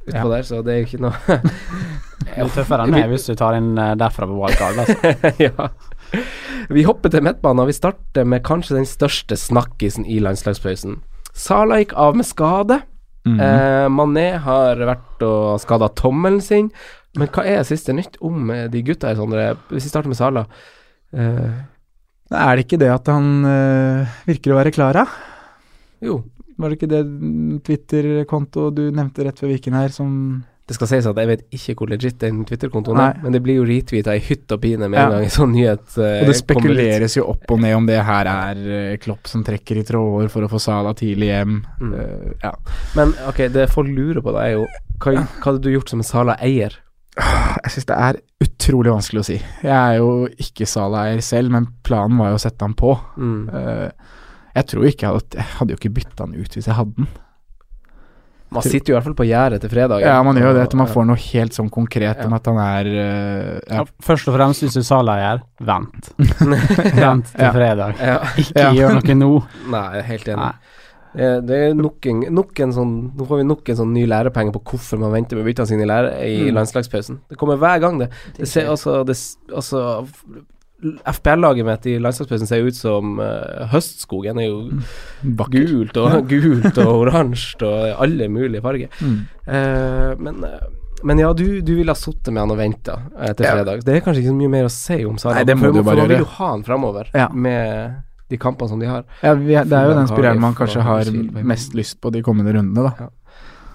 utpå 0.08 0.26
Ja. 0.26 0.28
der, 0.28 0.42
så 0.44 0.64
det 0.66 0.74
er 0.74 0.82
jo 0.82 0.86
ikke 0.90 1.02
noe 1.06 1.14
Det 2.26 2.38
er 2.42 2.50
tøffere 2.50 2.84
enn 2.88 2.94
det 2.98 3.06
hvis 3.14 3.28
du 3.30 3.36
tar 3.36 3.54
inn 3.60 3.78
eh, 3.78 3.94
derfra 3.96 4.26
på 4.26 4.42
wildcard. 4.42 4.82
Altså. 4.82 5.34
Ja. 5.46 5.70
Vi 6.76 6.84
hopper 6.88 7.12
til 7.14 7.24
midtbanen, 7.26 7.62
og 7.62 7.68
vi 7.70 7.76
starter 7.78 8.26
med 8.26 8.44
kanskje 8.48 8.78
den 8.80 8.88
største 8.90 9.38
snakkisen 9.38 10.06
i 10.10 10.18
landslagspausen. 10.24 11.00
Sala 11.36 11.78
gikk 11.82 11.94
av 12.00 12.16
med 12.18 12.26
skade. 12.26 12.80
Mhm. 13.26 13.40
Eh, 13.42 13.88
Mané 13.94 14.28
har 14.42 14.78
vært 14.88 15.24
og 15.26 15.60
skada 15.62 15.90
tommelen 15.98 16.42
sin. 16.42 16.72
Men 17.18 17.30
hva 17.32 17.46
er 17.48 17.64
siste 17.68 17.94
nytt 17.96 18.18
om 18.26 18.50
eh, 18.52 18.66
de 18.72 18.82
gutta 18.86 19.08
her, 19.12 19.16
Sondre? 19.20 19.46
Hvis 19.70 19.86
vi 19.88 19.92
starter 19.94 20.12
med 20.12 20.18
Sala. 20.20 20.46
Eh, 21.16 21.52
Er 22.34 22.56
det 22.58 22.66
ikke 22.66 22.80
det 22.82 22.90
at 22.90 23.06
han 23.08 23.46
øh, 23.46 24.16
virker 24.26 24.52
å 24.56 24.58
være 24.58 24.72
klar, 24.74 24.98
da? 24.98 25.06
jo, 26.02 26.24
Var 26.58 26.70
det 26.72 26.78
ikke 26.80 26.90
det 26.90 27.04
Twitter-konto 27.68 28.72
du 28.74 28.88
nevnte 28.92 29.24
rett 29.28 29.38
før 29.40 29.52
Viken 29.54 29.76
her, 29.78 29.90
som 29.94 30.44
Det 30.66 30.74
skal 30.74 30.90
sies 30.90 31.06
at 31.06 31.20
jeg 31.22 31.30
vet 31.30 31.42
ikke 31.54 31.76
hvor 31.78 31.90
legit 31.92 32.16
den 32.24 32.40
Twitter-kontoen 32.50 32.98
er, 32.98 33.20
men 33.22 33.36
det 33.36 33.42
blir 33.46 33.60
jo 33.60 33.66
retweeta 33.70 34.16
i 34.18 34.22
hytt 34.26 34.50
og 34.56 34.64
pine 34.64 34.88
med 34.90 34.98
Ja. 34.98 35.04
en 35.06 35.12
gang 35.14 35.26
en 35.28 35.34
sånn 35.36 35.52
nyhet 35.54 35.84
uh, 36.00 36.06
Og 36.24 36.32
det 36.32 36.38
spekuleres 36.40 37.18
jo 37.20 37.28
opp 37.36 37.52
og 37.54 37.60
ned 37.62 37.76
om 37.78 37.86
det 37.86 38.00
her 38.08 38.30
er 38.32 38.62
uh, 38.66 38.96
Klopp 39.04 39.30
som 39.30 39.44
trekker 39.46 39.78
i 39.78 39.84
tråder 39.86 40.32
for 40.34 40.42
å 40.42 40.50
få 40.50 40.58
Sala 40.64 40.96
tidlig 40.98 41.30
hjem. 41.30 41.60
Mm. 41.78 41.92
Uh, 41.94 42.32
ja. 42.42 42.54
Men 42.98 43.14
ok, 43.30 43.44
det 43.54 43.68
folk 43.70 43.92
lurer 43.94 44.26
på, 44.26 44.34
da, 44.34 44.48
er 44.48 44.56
jo 44.56 44.66
hva, 44.98 45.14
hva 45.14 45.46
hadde 45.46 45.62
du 45.62 45.70
gjort 45.70 45.94
som 45.94 46.02
en 46.02 46.08
Sala-eier? 46.08 46.80
Jeg 47.16 47.72
syns 47.76 47.88
det 47.92 48.00
er 48.08 48.18
utrolig 48.44 48.92
vanskelig 48.96 49.22
å 49.22 49.28
si. 49.28 49.38
Jeg 49.62 49.76
er 49.76 50.00
jo 50.00 50.10
ikke 50.42 50.66
Sala-eier 50.68 51.22
selv, 51.24 51.54
men 51.54 51.70
planen 51.86 52.18
var 52.18 52.34
jo 52.34 52.40
å 52.40 52.42
sette 52.42 52.66
han 52.66 52.74
på. 52.80 52.96
Mm. 53.22 53.46
Jeg 54.56 54.68
tror 54.72 54.88
ikke 54.88 55.06
jeg 55.06 55.14
hadde 55.14 55.40
Jeg 55.40 55.48
hadde 55.60 55.76
jo 55.76 55.80
ikke 55.80 55.94
bytta 56.00 56.26
han 56.26 56.36
ut 56.36 56.58
hvis 56.58 56.68
jeg 56.68 56.78
hadde 56.80 56.98
den. 56.98 57.08
Man 58.56 58.64
sitter 58.66 58.92
jo 58.92 58.96
i 58.96 58.98
hvert 58.98 59.08
fall 59.10 59.18
på 59.20 59.28
gjerdet 59.28 59.60
til 59.64 59.72
fredag. 59.74 60.02
Ja, 60.06 60.16
man 60.26 60.40
gjør 60.40 60.50
jo 60.54 60.58
det 60.60 60.66
til 60.72 60.80
man 60.82 60.88
får 60.92 61.06
noe 61.10 61.20
helt 61.28 61.54
sånn 61.58 61.70
konkret 61.74 62.24
om 62.26 62.34
at 62.38 62.48
han 62.50 62.60
er 62.64 62.90
uh, 62.92 63.52
ja. 63.70 63.82
Ja, 63.82 63.86
først 64.08 64.32
og 64.32 64.38
fremst, 64.40 64.64
hvis 64.66 64.78
du 64.80 64.84
sa 64.88 65.02
leier, 65.06 65.44
vent. 65.60 66.10
vent 67.04 67.30
til 67.36 67.52
fredag. 67.60 68.00
Ja. 68.02 68.18
Ikke 68.42 68.66
Ja. 68.66 68.72
gjør 68.80 68.98
noe 69.02 69.16
nå. 69.20 69.32
Nei, 69.76 69.84
jeg 69.98 70.04
er 70.04 70.10
helt 70.14 70.28
enig. 70.34 70.42
Nei. 70.50 70.56
Det, 71.16 71.58
er 71.70 71.76
nok 71.80 72.06
en, 72.12 72.26
nok 72.36 72.60
en 72.60 72.74
sånn 72.76 72.90
Nå 73.16 73.24
får 73.30 73.38
vi 73.40 73.44
nok 73.48 73.70
en 73.72 73.78
sånn 73.80 73.94
ny 73.96 74.02
lærepenge 74.12 74.52
på 74.52 74.60
hvorfor 74.74 75.00
man 75.00 75.14
venter 75.14 75.40
med 75.40 75.46
byttene 75.48 75.70
sine 75.70 75.86
i, 75.86 75.88
lære, 75.88 76.10
i 76.28 76.34
Mm. 76.50 76.58
landslagspausen. 76.58 77.22
Det 77.32 77.38
kommer 77.40 77.56
hver 77.62 77.80
gang, 77.80 78.02
det. 78.02 78.10
Det 78.36 78.50
ser 78.52 78.68
altså, 78.68 78.98
det, 79.08 79.16
altså 79.56 80.04
FPL-laget 80.84 81.66
mitt 81.66 81.86
i 81.90 81.98
landslagspausen 82.04 82.48
ser 82.50 82.60
jo 82.62 82.68
ut 82.72 82.78
som 82.78 83.20
uh, 83.20 83.66
høstskogen. 83.72 84.40
er 84.42 84.50
jo 84.50 84.58
Bakker. 85.40 85.66
gult 85.70 85.98
og 86.02 86.28
gult 86.32 86.78
og 86.84 86.92
oransje 87.06 87.64
og 87.66 88.02
alle 88.06 88.28
mulige 88.30 88.62
farger. 88.66 88.90
Mm. 89.02 89.20
Uh, 89.48 90.12
men, 90.20 90.42
uh, 90.44 90.66
men 91.06 91.22
ja, 91.24 91.32
du, 91.38 91.46
du 91.66 91.74
ville 91.78 91.92
ha 91.94 91.98
sittet 92.00 92.32
med 92.34 92.44
han 92.44 92.52
og 92.56 92.60
venta 92.60 92.98
til 93.38 93.46
Ja. 93.48 93.54
fredag. 93.56 93.84
Det 93.86 93.96
er 93.96 94.04
kanskje 94.06 94.24
ikke 94.26 94.34
så 94.34 94.40
mye 94.42 94.52
mer 94.58 94.68
å 94.68 94.74
si 94.74 95.00
om 95.06 95.18
Sara. 95.22 95.38
Nei, 95.40 95.46
det 95.48 95.56
må 95.60 95.68
for, 95.70 95.78
du 95.78 95.82
bare 95.84 95.96
for 95.96 96.02
man 96.02 96.10
vil 96.12 96.18
gjøre. 96.18 96.26
jo 96.26 96.34
ha 96.40 96.52
han 96.52 96.64
framover 96.68 97.10
Ja. 97.16 97.28
med 97.32 97.96
de 98.30 98.38
kampene 98.42 98.70
som 98.72 98.80
de 98.82 98.88
har. 98.90 99.04
Ja, 99.22 99.34
vi, 99.38 99.54
det 99.54 99.76
er 99.80 99.90
jo 99.92 99.96
den 100.00 100.08
spiralen 100.10 100.42
man 100.42 100.56
kanskje 100.58 100.82
har 100.82 101.12
mest 101.46 101.76
lyst 101.78 102.00
på 102.02 102.10
de 102.12 102.24
kommende 102.26 102.56
rundene, 102.58 102.90
da. 102.90 103.10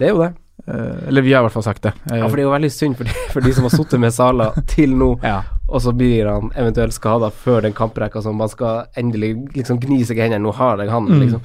Det 0.01 0.09
er 0.09 0.15
jo 0.15 0.23
det. 0.25 0.33
Eh, 0.67 1.09
eller 1.09 1.23
vi 1.23 1.33
har 1.33 1.41
i 1.43 1.47
hvert 1.49 1.53
fall 1.53 1.63
sagt 1.63 1.83
det. 1.83 1.93
Eh, 2.11 2.19
Ja, 2.19 2.29
for 2.29 2.37
det 2.37 2.43
er 2.45 2.49
jo 2.49 2.53
veldig 2.55 2.71
synd 2.73 2.97
for 2.97 3.05
de, 3.05 3.15
for 3.33 3.41
de 3.41 3.53
som 3.57 3.65
har 3.65 3.71
sittet 3.75 4.01
med 4.01 4.13
Sala 4.15 4.51
til 4.67 4.95
nå, 4.97 5.11
ja. 5.25 5.43
og 5.69 5.83
så 5.83 5.93
blir 5.97 6.27
han 6.29 6.51
eventuelt 6.55 6.93
skada 6.95 7.31
før 7.31 7.63
den 7.63 7.73
kamprekka 7.73 8.23
som 8.23 8.37
man 8.37 8.49
skal 8.53 8.87
endelig 8.97 9.35
liksom 9.57 9.81
gni 9.81 10.03
seg 10.05 10.19
i 10.19 10.27
hendene. 10.27 10.43
Nå 10.47 10.53
har 10.59 10.79
jeg 10.79 10.91
han, 10.91 11.07
Mm. 11.09 11.21
liksom. 11.25 11.43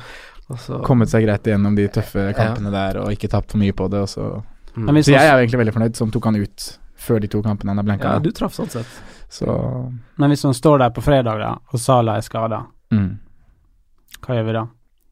Og 0.48 0.60
så, 0.62 0.78
kommet 0.86 1.10
seg 1.10 1.24
greit 1.26 1.48
igjennom 1.48 1.76
de 1.76 1.88
tøffe 1.90 2.28
kampene 2.38 2.70
der 2.72 3.00
og 3.02 3.10
ikke 3.16 3.28
tapt 3.32 3.50
for 3.52 3.58
mye 3.58 3.74
på 3.74 3.88
det. 3.90 4.02
Og 4.06 4.10
så. 4.12 4.44
mm. 4.76 4.92
Så 5.02 5.12
jeg 5.16 5.24
er 5.26 5.32
jo 5.34 5.42
egentlig 5.42 5.58
veldig 5.64 5.74
fornøyd 5.74 5.96
som 5.98 6.12
tok 6.14 6.26
han 6.26 6.36
ut 6.36 6.66
før 7.06 7.20
de 7.22 7.28
to 7.28 7.42
kampene 7.42 7.70
han 7.74 7.78
har 7.82 7.84
blenka. 7.88 8.12
Ja, 8.14 8.20
du 8.20 8.30
traff 8.32 8.54
sånn 8.54 8.70
sett. 8.70 8.86
Så 9.30 9.46
Men 10.18 10.30
hvis 10.30 10.44
han 10.46 10.54
står 10.54 10.80
der 10.80 10.90
på 10.94 11.02
fredag, 11.02 11.40
da, 11.42 11.56
og 11.74 11.80
Sala 11.82 12.18
er 12.18 12.22
skada, 12.22 12.66
mm. 12.94 13.10
hva 14.22 14.36
gjør 14.38 14.46
vi 14.46 14.54
da? 14.54 14.66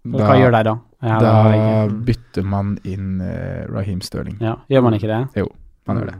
Da, 0.03 0.25
hva 0.27 0.35
gjør 0.39 0.51
de 0.57 0.61
da? 0.67 0.75
Ja, 1.03 1.17
da 1.19 1.31
har 1.47 1.95
bytter 2.07 2.45
man 2.47 2.75
inn 2.87 3.17
uh, 3.23 3.63
Raheem 3.71 4.01
Sterling. 4.03 4.37
ja, 4.43 4.57
gjør 4.71 4.85
man 4.85 4.97
ikke 4.99 5.09
det? 5.11 5.21
Jo, 5.39 5.47
Man 5.87 5.99
gjør 5.99 6.11
det. 6.13 6.19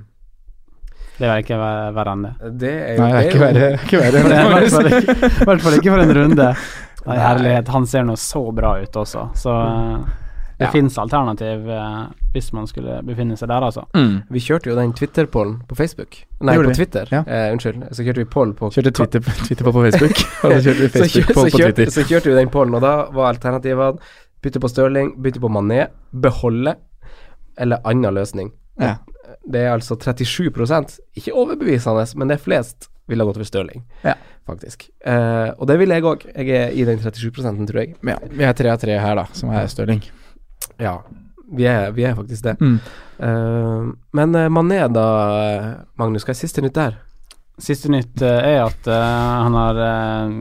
Det 1.13 1.27
er 1.29 1.43
ikke 1.43 1.57
verre 1.61 2.13
enn 2.15 2.23
det. 2.25 2.31
Det 2.63 2.71
er 2.73 2.95
jo 2.97 3.03
Nei, 3.03 3.11
det 3.13 3.19
er 3.19 3.75
ikke 3.83 3.99
verre. 4.01 4.23
enn 4.23 4.31
Det 4.33 4.39
i 4.39 4.47
hvert 4.49 4.73
fall 4.73 4.89
ikke, 4.89 5.45
hvert 5.45 5.61
fall 5.67 5.77
ikke 5.77 5.93
for 5.93 6.03
en 6.03 6.13
runde. 6.17 6.47
Nei, 7.07 7.17
herlighet, 7.19 7.71
han 7.75 7.85
ser 7.91 8.05
nå 8.07 8.15
så 8.19 8.41
bra 8.55 8.73
ut 8.79 8.97
også, 9.03 9.27
så 9.35 9.53
eh, 9.59 10.11
Det 10.59 10.65
Ja. 10.67 10.71
finnes 10.71 10.97
alternativ 10.97 11.67
eh, 11.69 12.05
hvis 12.33 12.51
man 12.53 12.67
skulle 12.67 13.01
befinne 13.03 13.35
seg 13.37 13.47
der, 13.49 13.61
altså. 13.65 13.85
Mm. 13.95 14.21
Vi 14.29 14.39
kjørte 14.39 14.69
jo 14.69 14.75
den 14.75 14.93
Twitter-pollen 14.93 15.61
på 15.67 15.75
Facebook. 15.75 16.17
Nei, 16.41 16.55
Gjorde 16.55 16.69
på? 16.69 16.75
Twitter. 16.75 17.07
Ja. 17.11 17.23
Eh, 17.27 17.51
unnskyld. 17.53 17.83
Så 17.91 18.03
kjørte 18.05 18.21
vi 18.21 18.25
poll 18.25 18.53
på 18.53 18.69
Kjørte 18.71 18.91
Twitter, 18.93 19.19
Twitter 19.47 19.65
på 19.65 19.71
på 19.73 19.83
Facebook, 19.89 20.17
og 20.43 20.51
så 20.51 20.61
kjørte 20.61 20.79
vi 20.79 20.87
så, 20.87 20.91
kjør, 20.91 20.99
Facebook 20.99 21.27
på, 21.27 21.33
så, 21.33 21.49
på 21.49 21.57
kjørte, 21.57 21.75
Twitter. 21.75 21.91
så 21.91 22.03
kjørte 22.09 22.29
vi 22.29 22.35
den 22.39 22.49
pollen, 22.53 22.75
og 22.75 22.81
da 22.85 22.93
var 23.11 23.33
alternativene 23.33 23.97
bytte 24.43 24.59
på 24.59 24.69
Stirling, 24.69 25.13
bytte 25.23 25.39
på 25.39 25.49
Mané, 25.49 25.87
beholde 26.13 26.75
eller 27.57 27.79
annen 27.85 28.13
løsning. 28.13 28.51
Ja. 28.79 28.95
Det 29.47 29.61
er 29.65 29.73
altså 29.73 29.95
37% 29.95 30.99
ikke 31.19 31.33
overbevisende, 31.33 32.05
men 32.17 32.27
det 32.31 32.39
er 32.39 32.43
flest 32.43 32.89
ville 33.07 33.23
ha 33.23 33.27
gått 33.29 33.37
for 33.41 33.43
Stirling, 33.49 33.83
Ja. 34.03 34.13
faktisk. 34.47 34.89
Eh, 35.05 35.51
og 35.57 35.67
det 35.67 35.77
vil 35.79 35.89
jeg 35.89 36.03
òg. 36.03 36.25
Jeg 36.35 36.49
er 36.49 36.69
i 36.71 36.83
den 36.87 36.99
37 36.99 37.67
tror 37.67 37.79
jeg. 37.81 37.95
Ja, 38.03 38.17
vi 38.29 38.43
er 38.43 38.53
tre 38.53 38.69
av 38.71 38.79
tre 38.79 38.97
her, 38.99 39.15
da, 39.15 39.25
som 39.33 39.49
er 39.51 39.67
Stirling. 39.67 40.01
Ja, 40.81 40.97
vi 41.53 41.65
er, 41.69 41.91
vi 41.91 42.05
er 42.07 42.15
faktisk 42.17 42.43
det. 42.43 42.57
Mm. 42.61 42.77
Uh, 43.23 43.93
men 44.17 44.35
eh, 44.35 44.49
Mané, 44.49 44.83
da, 44.91 45.07
Magnus, 45.99 46.25
hva 46.25 46.33
er 46.33 46.39
siste 46.39 46.63
nytt 46.63 46.77
der? 46.77 46.95
Siste 47.61 47.91
nytt 47.93 48.23
eh, 48.25 48.47
er 48.55 48.63
at 48.63 48.87
uh, 48.89 48.95
han 49.45 49.53
har 49.53 49.77
uh, 49.77 50.31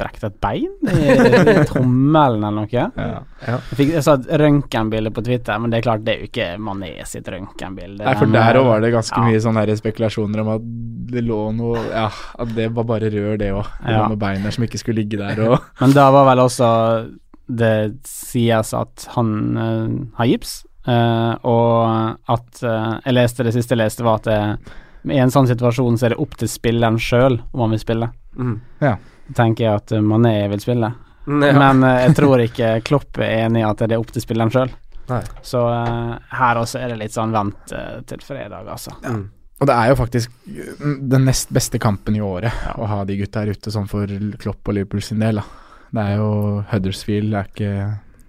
brekt 0.00 0.24
et 0.24 0.38
bein 0.40 0.70
i, 0.88 1.10
i 1.12 1.56
tommelen 1.68 2.40
eller 2.40 2.62
noe. 2.62 2.70
Ja. 2.72 3.20
Jeg, 3.44 3.60
fikk, 3.76 3.92
jeg 3.98 4.06
sa 4.06 4.16
et 4.16 4.30
røntgenbilde 4.40 5.12
på 5.12 5.24
Twitter, 5.26 5.60
men 5.60 5.72
det 5.72 5.82
er 5.82 5.86
klart 5.90 6.06
det 6.06 6.14
er 6.14 6.24
jo 6.24 6.30
ikke 6.30 6.48
Mané 6.64 6.94
sitt 7.08 7.28
røntgenbilde. 7.28 8.06
Nei, 8.06 8.16
for 8.16 8.32
der 8.32 8.60
òg 8.62 8.70
var 8.72 8.86
det 8.86 8.94
ganske 8.96 9.20
ja. 9.20 9.28
mye 9.28 9.44
sånne 9.44 9.76
spekulasjoner 9.82 10.44
om 10.46 10.54
at 10.56 10.70
det 11.10 11.24
lå 11.26 11.40
noe 11.58 11.80
Ja, 11.90 12.06
at 12.08 12.52
det 12.56 12.70
var 12.72 12.86
bare 12.88 13.10
rør, 13.12 13.34
det 13.36 13.52
òg. 13.52 13.66
Det 13.82 13.92
Ja. 13.92 14.00
var 14.00 14.14
noe 14.14 14.24
bein 14.24 14.46
der 14.46 14.56
som 14.56 14.64
ikke 14.64 14.80
skulle 14.80 15.02
ligge 15.02 15.20
der 15.20 15.44
og 15.50 15.58
Men 15.82 15.92
da 15.92 16.08
var 16.14 16.30
vel 16.32 16.46
også 16.48 16.70
Det 17.50 17.74
sies 18.06 18.74
at 18.76 19.06
han 19.16 19.30
uh, 19.56 19.88
har 20.18 20.28
gips, 20.30 20.60
uh, 20.88 21.34
og 21.46 22.30
at 22.30 22.62
uh, 22.62 22.98
Jeg 23.04 23.16
leste 23.16 23.46
det 23.46 23.54
siste 23.56 23.74
jeg 23.74 23.82
leste, 23.82 24.06
var 24.06 24.20
at 24.20 24.28
det, 24.28 24.40
i 25.10 25.20
en 25.20 25.32
sånn 25.32 25.48
situasjon 25.48 25.96
så 25.98 26.08
er 26.08 26.14
det 26.14 26.20
opp 26.22 26.36
til 26.38 26.50
spilleren 26.50 26.98
sjøl 27.00 27.40
om 27.40 27.64
han 27.64 27.74
vil 27.74 27.82
spille. 27.82 28.10
Mm. 28.36 28.58
Ja. 28.84 28.98
tenker 29.34 29.64
jeg 29.64 29.80
at 29.80 29.94
Mané 30.04 30.34
vil 30.52 30.60
spille. 30.62 30.92
Ja. 31.30 31.52
Men 31.56 31.82
jeg 31.84 32.14
tror 32.18 32.42
ikke 32.42 32.68
Klopp 32.84 33.18
er 33.20 33.46
enig 33.46 33.62
i 33.62 33.66
at 33.66 33.80
det 33.80 33.96
er 33.96 34.02
opp 34.02 34.12
til 34.12 34.22
spilleren 34.24 34.52
sjøl. 34.52 34.72
Så 35.42 35.62
her 36.36 36.60
også 36.60 36.78
er 36.78 36.92
det 36.92 37.00
litt 37.00 37.14
sånn 37.16 37.32
vent 37.34 37.72
til 38.06 38.22
fredag, 38.22 38.68
altså. 38.68 38.92
Ja. 39.02 39.16
Og 39.60 39.68
det 39.68 39.76
er 39.76 39.90
jo 39.90 39.96
faktisk 39.98 40.36
mm, 40.46 40.94
den 41.12 41.26
nest 41.28 41.50
beste 41.52 41.80
kampen 41.82 42.16
i 42.16 42.22
året 42.24 42.76
å 42.80 42.86
ha 42.88 43.02
de 43.08 43.18
gutta 43.20 43.42
her 43.42 43.52
ute, 43.52 43.72
sånn 43.72 43.88
for 43.90 44.08
Klopp 44.40 44.68
og 44.68 44.76
Liverpool 44.76 45.04
sin 45.04 45.20
del. 45.24 45.40
da 45.40 45.69
Det 45.90 46.02
er 46.02 46.20
jo 46.20 46.62
Huddersfield 46.70 47.34
er 47.34 47.48
ikke 47.50 47.72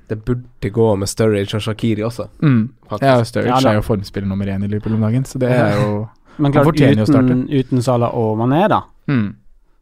Det 0.09 0.17
burde 0.25 0.69
gå 0.73 0.87
med 0.95 1.07
Sturridge 1.07 1.55
og 1.55 1.61
Shakiri 1.61 2.03
også. 2.03 2.27
mm. 2.39 2.69
Ja, 3.01 3.23
Sturridge 3.23 3.61
Ja, 3.61 3.69
er 3.69 3.79
jo 3.79 3.81
formspiller 3.81 4.27
nummer 4.27 4.45
én 4.45 4.63
i 4.63 4.67
Liverpool 4.67 4.95
om 4.95 5.01
dagen, 5.01 5.25
så 5.25 5.39
det 5.39 5.51
er 5.51 5.77
jo 5.81 6.07
Men 6.37 6.51
klart, 6.51 6.67
uten, 6.67 7.47
uten 7.49 7.81
Salah 7.81 8.15
og 8.15 8.37
Mané, 8.39 8.67
da, 8.67 8.81
mm. 9.07 9.35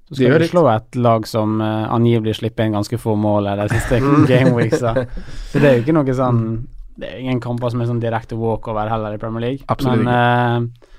så 0.09 0.15
skal 0.15 0.33
du 0.33 0.39
litt. 0.39 0.51
slå 0.51 0.67
et 0.67 0.95
lag 0.95 1.27
som 1.27 1.61
uh, 1.61 1.93
angivelig 1.93 2.35
slipper 2.35 2.65
inn 2.65 2.73
ganske 2.73 2.97
få 2.97 3.15
mål 3.15 3.47
de 3.61 3.67
siste 3.69 3.99
gameweeksa. 4.31 4.93
Så 5.51 5.59
det 5.61 5.69
er 5.69 5.77
jo 5.77 5.85
ikke 5.85 5.95
noe 5.95 6.15
sånn 6.17 6.41
Det 6.99 7.07
er 7.07 7.19
ingen 7.21 7.39
kamper 7.39 7.71
som 7.71 7.81
er 7.81 7.87
sånn 7.87 8.01
direkte 8.01 8.35
walkover 8.35 8.89
heller 8.91 9.15
i 9.15 9.21
Premier 9.21 9.45
League. 9.45 9.63
Absolutt 9.71 10.03
Men 10.03 10.67
uh, 10.67 10.89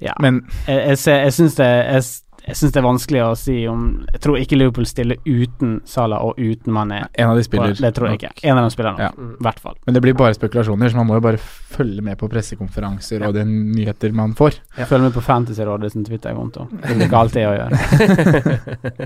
ja. 0.00 0.12
Men 0.20 0.42
jeg, 0.66 0.80
jeg, 0.88 0.98
jeg 1.24 1.32
syns 1.32 1.54
det 1.56 1.66
jeg, 1.66 2.02
jeg 2.46 2.56
synes 2.56 2.72
det 2.74 2.78
er 2.80 2.84
vanskelig 2.86 3.20
å 3.26 3.30
si 3.38 3.54
om 3.66 3.80
Jeg 4.12 4.20
tror 4.22 4.36
ikke 4.38 4.56
Liverpool 4.58 4.86
stiller 4.86 5.16
uten 5.26 5.80
Salah 5.84 6.22
og 6.22 6.38
uten 6.38 6.72
Mané. 6.72 7.00
en 7.18 7.30
av 7.32 7.36
de 7.36 7.42
spiller 7.42 7.74
Det 7.74 7.90
tror 7.96 8.08
jeg 8.12 8.20
ikke. 8.20 8.30
En 8.46 8.56
av 8.58 8.64
dem 8.64 8.70
spiller 8.70 8.92
nå, 8.94 8.98
Ja. 9.02 9.10
i 9.10 9.42
hvert 9.42 9.58
fall. 9.60 9.74
Men 9.86 9.94
det 9.94 10.02
blir 10.04 10.14
bare 10.14 10.34
spekulasjoner, 10.34 10.88
så 10.92 10.96
man 11.00 11.06
må 11.08 11.14
jo 11.18 11.24
bare 11.26 11.40
følge 11.42 12.02
med 12.06 12.16
på 12.18 12.28
pressekonferanser 12.30 13.26
og 13.26 13.34
de 13.34 13.42
nyheter 13.44 14.12
man 14.14 14.34
får. 14.38 14.60
Følg 14.86 15.02
med 15.08 15.12
på 15.16 15.22
Fantasyrådet 15.26 15.92
sin 15.92 16.04
Twitter-konto. 16.06 16.68
Det 16.70 16.94
er 16.94 17.06
ikke 17.08 17.24
det 17.34 17.46
å 17.50 17.56
gjøre. 17.58 17.80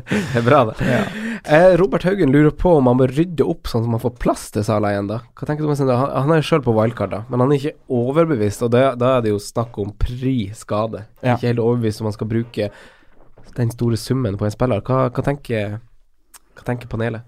det 0.05 0.37
er 0.37 0.47
bra, 0.47 0.61
det. 0.69 0.77
Eh, 1.45 1.77
Robert 1.81 2.05
Haugen 2.05 2.33
lurer 2.33 2.51
på 2.53 2.77
om 2.77 2.87
han 2.91 3.01
bør 3.01 3.15
rydde 3.17 3.47
opp 3.49 3.71
sånn 3.71 3.87
at 3.87 3.91
man 3.97 4.03
får 4.03 4.17
plass 4.21 4.51
til 4.55 4.65
Salah 4.67 4.93
igjen, 4.95 5.09
da. 5.11 5.21
Hva 5.35 5.49
tenker 5.49 5.65
du 5.65 5.71
om 5.71 5.75
det? 5.75 5.97
Han, 5.97 6.13
han 6.27 6.35
er 6.37 6.43
jo 6.43 6.49
sjøl 6.51 6.65
på 6.67 6.75
wildcard, 6.77 7.11
da, 7.17 7.23
men 7.31 7.41
han 7.45 7.53
er 7.55 7.61
ikke 7.63 7.77
overbevist, 8.01 8.63
og 8.67 8.73
det, 8.77 8.85
da 9.01 9.17
er 9.17 9.25
det 9.27 9.33
jo 9.35 9.41
snakk 9.43 9.79
om 9.81 9.93
pri 9.99 10.37
skade. 10.57 11.07
Ja. 11.25 11.37
Ikke 11.39 11.51
helt 11.55 11.65
overbevist 11.65 12.03
om 12.05 12.11
man 12.11 12.17
skal 12.17 12.31
bruke 12.31 12.71
den 13.61 13.73
store 13.75 13.99
summen 14.01 14.39
på 14.41 14.47
en 14.49 14.55
spiller. 14.55 14.83
Hva, 14.87 15.09
hva, 15.13 15.25
tenker, 15.27 15.77
hva 16.57 16.67
tenker 16.67 16.91
panelet? 16.91 17.27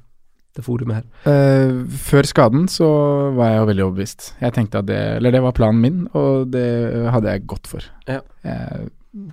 Det 0.52 0.64
forumet 0.66 0.98
her. 0.98 1.04
Uh, 1.24 1.84
før 2.04 2.28
skaden 2.28 2.66
så 2.68 2.86
var 3.38 3.52
jeg 3.52 3.60
jo 3.60 3.68
veldig 3.70 3.84
overbevist. 3.86 4.26
Jeg 4.42 4.52
tenkte 4.52 4.82
at 4.82 4.88
det 4.90 4.98
Eller 5.16 5.32
det 5.32 5.40
var 5.40 5.54
planen 5.56 5.80
min, 5.80 6.02
og 6.12 6.50
det 6.52 6.66
hadde 7.14 7.32
jeg 7.32 7.46
gått 7.48 7.70
for. 7.70 7.86
Ja. 8.08 8.20
Uh, 8.44 8.90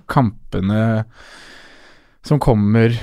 kampene 0.08 1.04
som 2.26 2.40
kommer 2.42 2.96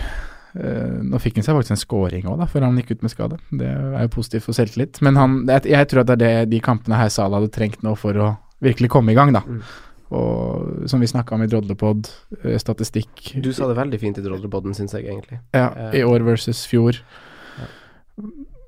Uh, 0.57 1.03
Nå 1.05 1.19
fikk 1.21 1.35
han 1.37 1.45
seg 1.45 1.53
faktisk 1.53 1.75
en 1.75 1.81
scoring 1.81 2.23
òg, 2.31 2.39
før 2.49 2.63
han 2.65 2.77
gikk 2.79 2.95
ut 2.95 3.03
med 3.05 3.11
skade. 3.13 3.35
Det 3.59 3.67
er 3.67 4.05
jo 4.07 4.13
positivt 4.15 4.47
for 4.47 4.57
selvtillit. 4.57 4.97
Men 5.05 5.19
han, 5.19 5.35
jeg, 5.45 5.67
jeg 5.69 5.89
tror 5.91 6.01
at 6.01 6.09
det 6.09 6.15
er 6.15 6.23
det, 6.23 6.51
de 6.55 6.61
kampene 6.65 6.97
her 6.97 7.11
Salah 7.13 7.37
hadde 7.37 7.53
trengt 7.53 7.83
nå 7.85 7.93
for 7.99 8.17
å 8.17 8.31
virkelig 8.63 8.89
komme 8.89 9.13
i 9.13 9.17
gang, 9.17 9.35
da. 9.35 9.43
Mm. 9.45 9.61
Og 10.11 10.87
som 10.87 10.99
vi 11.03 11.07
snakka 11.07 11.35
om 11.35 11.41
i 11.43 11.47
Drodlepod, 11.51 12.07
eh, 12.43 12.57
statistikk 12.57 13.41
Du 13.43 13.51
sa 13.53 13.67
det 13.67 13.75
veldig 13.75 13.99
fint 13.99 14.17
i 14.17 14.21
Drodlepoden, 14.21 14.73
syns 14.73 14.93
jeg 14.93 15.03
egentlig. 15.05 15.39
ja, 15.53 15.67
Eh. 15.75 15.99
i 15.99 16.03
år 16.03 16.23
versus 16.23 16.65
fjor. 16.65 16.95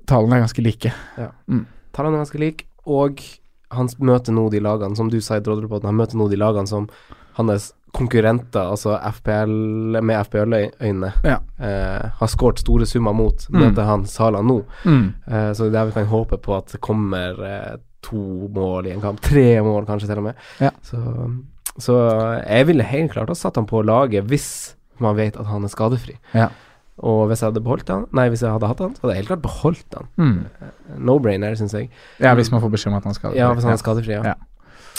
Tallene 0.06 0.36
er 0.38 0.44
ganske 0.44 0.62
like. 0.64 0.92
Tallene 1.16 2.16
er 2.18 2.24
ganske 2.24 2.38
like, 2.40 2.64
og 2.86 3.20
han 3.70 3.88
møter 4.02 4.34
nå 4.34 4.48
de 4.50 4.60
lagene, 4.62 4.96
som 4.98 5.08
du 5.10 5.20
sa 5.22 5.36
i 5.38 5.40
Drodlepoden, 5.44 5.86
han 5.90 5.96
møter 5.98 6.18
nå 6.18 6.28
de 6.30 6.36
lagene 6.40 6.66
som 6.68 6.88
hans 7.38 7.72
konkurrenter, 7.94 8.68
altså 8.70 8.96
FPL 9.02 10.00
med 10.02 10.26
FPL-øyne, 10.26 11.12
Ja. 11.24 11.38
eh, 11.58 12.10
har 12.20 12.28
skåret 12.28 12.58
store 12.58 12.86
summer 12.86 13.12
mot, 13.14 13.46
Mm. 13.50 13.60
møter 13.60 13.84
han 13.84 14.04
Sala 14.06 14.40
nå. 14.42 14.64
Mm. 14.84 15.14
Eh, 15.26 15.52
så 15.54 15.70
det 15.70 15.74
er 15.74 15.86
vi 15.86 15.92
kan 15.92 16.06
håpe 16.06 16.36
på 16.40 16.56
at 16.56 16.66
det 16.72 16.80
kommer 16.80 17.34
eh, 17.42 17.76
to 18.06 18.48
mål 18.54 18.88
i 18.88 18.94
en 18.94 19.02
kamp. 19.04 19.20
Tre 19.24 19.60
mål, 19.66 19.86
kanskje, 19.88 20.08
til 20.10 20.22
og 20.22 20.28
med. 20.30 20.42
Ja. 20.60 20.70
Så, 20.86 21.00
så 21.78 21.96
jeg 22.46 22.66
ville 22.70 22.86
helt 22.86 23.12
klart 23.14 23.30
ha 23.32 23.36
satt 23.38 23.60
han 23.60 23.68
på 23.70 23.82
laget 23.86 24.28
hvis 24.30 24.50
man 25.00 25.16
vet 25.16 25.38
at 25.40 25.48
han 25.48 25.64
er 25.64 25.72
skadefri. 25.72 26.18
Ja. 26.36 26.50
Og 27.00 27.30
hvis 27.30 27.40
jeg 27.40 27.48
hadde 27.48 27.62
beholdt 27.64 27.88
han 27.88 28.02
Nei, 28.12 28.26
hvis 28.28 28.42
jeg 28.44 28.52
hadde 28.52 28.68
hatt 28.68 28.80
han, 28.84 28.92
så 28.92 29.06
hadde 29.06 29.14
jeg 29.14 29.22
helt 29.22 29.30
klart 29.30 29.44
beholdt 29.44 29.96
han. 29.96 30.10
Mm. 30.20 30.98
No-brainer, 31.08 31.56
syns 31.56 31.72
jeg. 31.76 31.88
Ja, 32.20 32.34
hvis 32.36 32.50
man 32.52 32.60
får 32.60 32.74
beskjed 32.74 32.92
om 32.92 32.98
at 32.98 33.06
han 33.08 33.14
er 33.14 33.20
skadefri. 33.20 33.40
Ja, 33.40 33.52
hvis 33.56 33.64
han 33.64 33.72
er 33.72 33.80
skadefri, 33.80 34.16
ja. 34.18 34.34
Ja. 34.34 34.34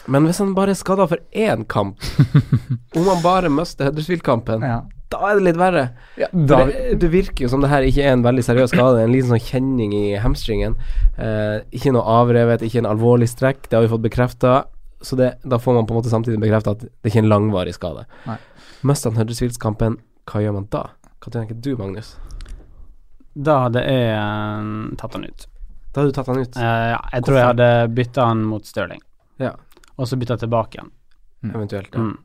Men 0.07 0.25
hvis 0.25 0.39
han 0.41 0.53
bare 0.57 0.73
er 0.73 0.79
skada 0.79 1.05
for 1.07 1.21
én 1.33 1.65
kamp, 1.69 2.01
om 2.97 3.05
han 3.07 3.21
bare 3.23 3.49
mister 3.53 3.85
Huddersfield-kampen, 3.89 4.63
Ja. 4.65 4.79
da 5.11 5.19
er 5.29 5.35
det 5.37 5.43
litt 5.45 5.59
verre. 5.59 5.83
Ja, 6.17 6.27
da, 6.33 6.63
det, 6.65 6.99
det 7.03 7.09
virker 7.13 7.45
jo 7.45 7.49
som 7.51 7.61
det 7.61 7.69
her 7.69 7.85
ikke 7.85 8.03
er 8.07 8.15
en 8.15 8.23
veldig 8.25 8.43
seriøs 8.47 8.71
skade, 8.73 9.03
en 9.03 9.11
liten 9.13 9.29
sånn 9.29 9.43
kjenning 9.45 9.93
i 9.93 10.15
hamstringen. 10.23 10.75
Eh, 11.17 11.59
ikke 11.75 11.93
noe 11.93 12.01
avrevet, 12.21 12.63
ikke 12.65 12.81
en 12.81 12.89
alvorlig 12.89 13.29
strekk, 13.29 13.67
det 13.69 13.77
har 13.77 13.85
vi 13.85 13.91
fått 13.93 14.05
bekrefta. 14.07 14.55
Så 15.01 15.17
det, 15.17 15.31
da 15.43 15.57
får 15.57 15.73
man 15.79 15.85
på 15.89 15.93
en 15.95 15.99
måte 16.01 16.11
samtidig 16.13 16.39
bekrefta 16.41 16.75
at 16.75 16.83
det 16.85 17.09
ikke 17.09 17.21
er 17.21 17.25
en 17.25 17.31
langvarig 17.33 17.73
skade. 17.77 18.03
Mister 18.85 19.11
han 19.11 19.19
Huddersfield-kampen, 19.21 19.99
hva 20.29 20.41
gjør 20.43 20.53
man 20.59 20.67
da? 20.73 20.87
Hva 21.21 21.31
tenker 21.33 21.57
du, 21.61 21.71
Magnus? 21.77 22.15
Da 23.37 23.61
hadde 23.67 23.81
jeg 23.85 24.11
eh, 24.17 24.69
tatt 24.99 25.13
han 25.17 25.25
ut. 25.29 25.45
Da 25.91 26.01
hadde 26.01 26.11
du 26.11 26.15
tatt 26.17 26.29
han 26.31 26.39
ut, 26.41 26.55
Eh, 26.57 26.87
ja, 26.93 26.99
jeg 27.13 27.25
tror 27.27 27.37
jeg 27.37 27.47
hadde 27.51 27.69
bytta 27.97 28.25
han 28.31 28.41
mot 28.47 28.65
Stirling, 28.67 29.01
Ja. 29.41 29.51
Og 30.01 30.09
så 30.09 30.17
bytta 30.19 30.39
tilbake 30.41 30.79
igjen. 30.79 30.91
eventuelt. 31.53 31.93
Ja. 31.93 32.07
Mm. 32.09 32.17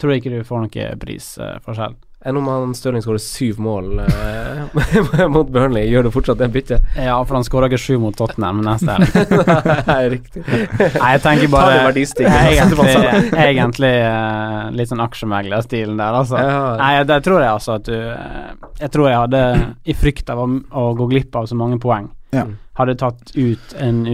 Tror 0.00 0.16
ikke 0.16 0.32
du 0.32 0.40
får 0.46 0.64
noe 0.64 0.88
prisforskjell. 0.98 2.00
Enn 2.22 2.36
om 2.38 2.46
han 2.46 2.74
Stirling 2.78 3.02
skårer 3.02 3.18
syv 3.18 3.58
mål 3.62 3.98
eh, 4.04 5.28
mot 5.34 5.48
Burnley, 5.50 5.88
gjør 5.90 6.06
det 6.06 6.12
fortsatt 6.14 6.38
det 6.38 6.48
byttet? 6.54 6.84
ja, 6.94 7.16
for 7.26 7.34
han 7.34 7.46
skåra 7.46 7.66
ikke 7.66 7.80
sju 7.82 7.96
mot 7.98 8.14
Tottenham 8.14 8.60
neste 8.62 8.94
helg. 8.94 9.32
Nei, 9.90 9.98
riktig. 10.12 10.44
Nei, 10.46 11.08
jeg 11.16 11.22
tenker 11.24 11.50
Ta 11.50 11.56
bare 11.56 11.90
Egentlig, 12.52 12.94
egentlig 13.42 13.92
uh, 14.06 14.70
litt 14.78 14.92
sånn 14.92 15.02
aksjemeglerstilen 15.02 15.98
der, 15.98 16.20
altså. 16.20 16.38
Ja. 16.38 16.62
Nei, 16.78 16.92
det 17.10 17.18
tror 17.26 17.42
jeg 17.42 17.50
altså 17.50 17.74
at 17.80 17.90
du 17.90 17.96
eh, 17.98 18.54
Jeg 18.84 18.94
tror 18.94 19.10
jeg 19.10 19.18
hadde, 19.24 19.44
i 19.82 19.98
frykt 19.98 20.30
av 20.30 20.44
å, 20.44 20.48
å 20.78 20.88
gå 20.98 21.10
glipp 21.10 21.42
av 21.42 21.50
så 21.50 21.58
mange 21.58 21.80
poeng, 21.82 22.06
Ja. 22.32 22.46
hadde 22.78 22.94
tatt 22.96 23.34
ut 23.36 23.74
en 23.76 24.04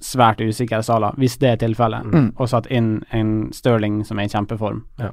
svært 0.00 0.40
usikker 0.40 0.80
Sala, 0.82 1.10
hvis 1.18 1.36
det 1.38 1.48
er 1.50 1.56
tilfellet, 1.66 2.04
Mm. 2.12 2.32
og 2.36 2.48
satt 2.48 2.66
inn 2.70 3.02
en 3.12 3.50
Stirling 3.52 4.04
som 4.06 4.18
er 4.18 4.24
i 4.24 4.28
kjempeform. 4.28 4.82
Ja. 4.98 5.10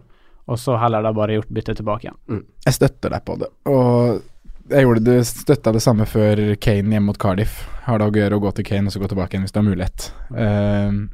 Og 0.48 0.58
så 0.58 0.78
heller 0.80 1.02
da 1.04 1.12
bare 1.12 1.36
gjort 1.36 1.50
byttet 1.52 1.78
tilbake 1.82 2.08
igjen. 2.08 2.44
jeg 2.66 2.74
støtter 2.74 3.10
deg 3.10 3.26
på 3.26 3.38
det. 3.40 3.48
Og 3.66 4.22
jeg 4.70 4.84
gjorde 4.86 5.04
det, 5.04 5.18
støtta 5.28 5.74
det 5.74 5.82
samme 5.82 6.06
før 6.08 6.56
Kane 6.60 6.88
hjemme 6.96 7.06
mot 7.06 7.18
Cardiff. 7.20 7.68
Har 7.84 8.00
det 8.00 8.08
å 8.08 8.12
gjøre 8.16 8.36
å 8.40 8.42
gå 8.42 8.54
til 8.56 8.64
Kane 8.66 8.88
og 8.88 8.94
så 8.94 9.00
gå 9.00 9.08
tilbake 9.12 9.34
igjen 9.36 9.44
hvis 9.44 9.52
du 9.52 9.60
har 9.60 9.68
mulighet. 9.68 10.12
Ehm, 10.36 11.10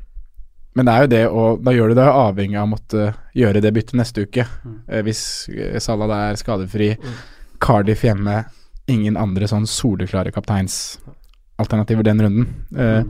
men 0.76 0.86
det 0.86 0.94
er 0.94 1.02
jo 1.02 1.08
det, 1.08 1.28
og 1.30 1.64
da 1.64 1.72
gjør 1.72 1.90
du 1.90 1.96
det 1.96 2.06
avhengig 2.10 2.58
av 2.58 2.68
å 2.68 2.72
måtte 2.76 3.16
gjøre 3.36 3.62
det 3.62 3.74
byttet 3.74 3.94
neste 3.98 4.22
uke. 4.28 4.46
Eh, 4.88 5.02
hvis 5.06 5.50
eh, 5.50 5.80
Salah 5.80 6.08
da 6.08 6.30
er 6.30 6.36
skadefri, 6.36 6.96
Cardiff 7.60 8.02
hjemme, 8.04 8.46
ingen 8.88 9.16
andre 9.18 9.46
sånn 9.48 9.66
soleklare 9.66 10.32
kapteinsalternativer 10.32 11.20
alternativer 11.66 12.06
den 12.08 12.22
runden. 12.28 12.48
Eh, 12.78 13.04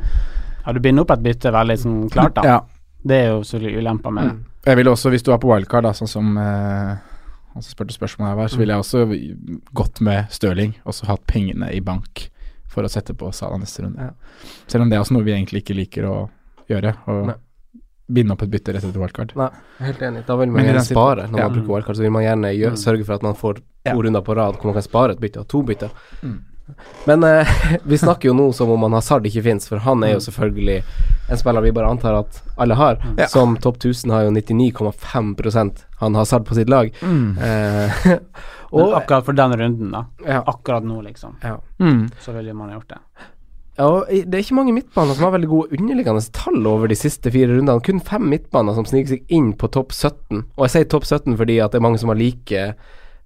Ja, 0.64 0.72
du 0.72 0.80
binder 0.80 1.04
opp 1.04 1.12
et 1.12 1.24
bytte 1.26 1.52
veldig 1.52 1.76
sånn 1.82 1.96
klart, 2.10 2.38
da. 2.38 2.44
Ja. 2.48 2.60
Det 3.04 3.18
er 3.20 3.26
jo 3.34 3.42
selvfølgelig 3.44 3.82
ulemper 3.84 4.14
med 4.16 4.30
det. 4.30 4.36
Jeg 4.70 4.78
vil 4.80 4.88
også, 4.94 5.10
hvis 5.12 5.26
du 5.28 5.34
er 5.36 5.42
på 5.44 5.50
wildcard, 5.52 5.84
da, 5.84 5.92
sånn 5.98 6.08
som 6.08 6.38
eh, 6.40 6.94
han 7.54 7.62
som 7.66 7.74
spurte 7.76 7.94
spørsmålet 7.98 8.40
her, 8.40 8.48
så 8.54 8.62
ville 8.62 8.78
jeg 8.78 8.86
også 8.86 9.02
gått 9.76 10.00
med 10.02 10.32
Stirling 10.32 10.72
og 10.88 10.96
så 10.96 11.10
hatt 11.10 11.26
pengene 11.28 11.68
i 11.76 11.82
bank 11.84 12.30
for 12.72 12.88
å 12.88 12.90
sette 12.90 13.14
på 13.14 13.28
Sala 13.36 13.60
neste 13.62 13.84
runde. 13.84 14.08
Selv 14.72 14.86
om 14.86 14.90
det 14.90 14.98
er 14.98 15.04
også 15.04 15.18
noe 15.18 15.28
vi 15.28 15.36
egentlig 15.36 15.62
ikke 15.66 15.76
liker 15.78 16.08
å 16.10 16.16
gjøre. 16.72 16.96
Nei. 17.28 17.36
binde 18.14 18.34
opp 18.34 18.42
et 18.46 18.50
bytte 18.56 18.74
rett 18.74 18.84
etter 18.88 19.00
wildcard. 19.04 19.36
Nei, 19.36 19.50
helt 19.84 20.02
enig. 20.02 20.24
Da 20.28 20.36
vil 20.40 20.50
man 20.50 20.62
Men 20.62 20.72
gjerne 20.72 20.86
spare 20.88 21.28
når 21.28 21.40
ja. 21.40 21.46
man 21.50 21.54
bruker 21.60 21.74
wildcard. 21.76 22.00
Så 22.00 22.04
vil 22.08 22.12
man 22.16 22.24
gjerne 22.26 22.56
gjøre, 22.56 22.80
sørge 22.80 23.06
for 23.06 23.16
at 23.20 23.24
man 23.28 23.36
får 23.36 23.62
to 23.84 24.00
runder 24.08 24.24
på 24.24 24.36
rad 24.40 24.58
hvor 24.58 24.72
man 24.72 24.80
kan 24.80 24.86
spare 24.88 25.16
et 25.16 25.22
bytte, 25.22 25.44
og 25.44 25.48
to 25.52 25.62
bytter. 25.68 25.92
Mm. 26.24 26.40
Men 27.06 27.24
eh, 27.24 27.48
vi 27.84 27.98
snakker 27.98 28.30
jo 28.30 28.36
nå 28.38 28.48
som 28.54 28.72
om 28.72 28.86
han 28.88 28.96
Hazard 28.96 29.28
ikke 29.28 29.44
fins, 29.44 29.68
for 29.70 29.84
han 29.84 30.04
er 30.06 30.16
jo 30.16 30.24
selvfølgelig 30.24 30.80
en 31.32 31.40
spiller 31.40 31.64
vi 31.64 31.72
bare 31.76 31.92
antar 31.92 32.18
at 32.22 32.42
alle 32.60 32.78
har. 32.80 33.00
Ja. 33.18 33.28
Som 33.32 33.58
topp 33.58 33.80
1000 33.82 34.12
har 34.12 34.26
jo 34.28 34.34
99,5% 34.36 35.86
han 36.00 36.16
Hazard 36.20 36.46
på 36.48 36.56
sitt 36.56 36.72
lag. 36.72 36.92
Mm. 37.02 37.38
Eh, 37.38 38.08
Men 38.74 38.88
og 38.88 38.96
akkurat 38.98 39.26
for 39.28 39.38
den 39.38 39.54
runden, 39.60 39.92
da. 39.94 40.08
Ja. 40.26 40.42
Akkurat 40.50 40.84
nå, 40.84 41.02
liksom. 41.06 41.38
ja. 41.44 41.60
Mm. 41.80 42.08
Så 42.20 42.34
ville 42.34 42.54
man 42.58 42.72
ha 42.72 42.80
gjort 42.80 42.90
det. 42.90 43.00
Ja, 43.76 43.86
og 43.88 44.10
det 44.10 44.38
er 44.38 44.44
ikke 44.44 44.58
mange 44.58 44.74
midtbaner 44.74 45.18
som 45.18 45.26
har 45.26 45.34
veldig 45.34 45.50
gode 45.50 45.78
underliggende 45.80 46.22
tall 46.34 46.68
over 46.70 46.90
de 46.90 46.98
siste 46.98 47.32
fire 47.34 47.56
rundene. 47.56 47.82
Kun 47.86 48.02
fem 48.06 48.26
midtbaner 48.30 48.76
som 48.78 48.86
sniker 48.86 49.16
seg 49.16 49.34
inn 49.34 49.54
på 49.58 49.70
topp 49.74 49.94
17. 49.94 50.44
Og 50.44 50.66
jeg 50.66 50.74
sier 50.76 50.90
topp 50.94 51.08
17 51.10 51.38
fordi 51.40 51.58
at 51.62 51.74
det 51.74 51.82
er 51.82 51.86
mange 51.86 52.02
som 52.02 52.14
har 52.14 52.20
like 52.20 52.68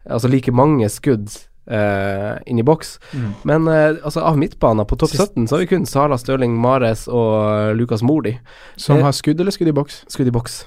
Altså 0.08 0.30
like 0.32 0.54
mange 0.56 0.88
skudd 0.88 1.34
eh, 1.68 2.38
inn 2.48 2.60
i 2.60 2.64
boks. 2.64 3.00
Mm. 3.14 3.34
Men 3.44 3.68
uh, 3.68 3.98
altså 4.04 4.24
av 4.24 4.38
midtbanen 4.40 4.88
på 4.88 4.96
topp 4.96 5.12
17 5.12 5.48
så 5.48 5.58
har 5.58 5.66
vi 5.66 5.72
kun 5.74 5.86
Sala, 5.86 6.18
Stirling, 6.18 6.56
Mares 6.56 7.08
og 7.12 7.76
Lukas 7.76 7.98
Lucas 7.98 8.04
Mordi. 8.04 8.40
Som 8.76 8.98
Eh, 8.98 9.04
har 9.04 9.12
skudd 9.12 9.40
eller 9.40 9.52
skudd 9.52 9.68
i 9.68 9.72
boks? 9.72 10.04
Skudd 10.08 10.28
i 10.28 10.32
boks. 10.32 10.66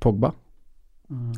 Pogba. 0.00 0.32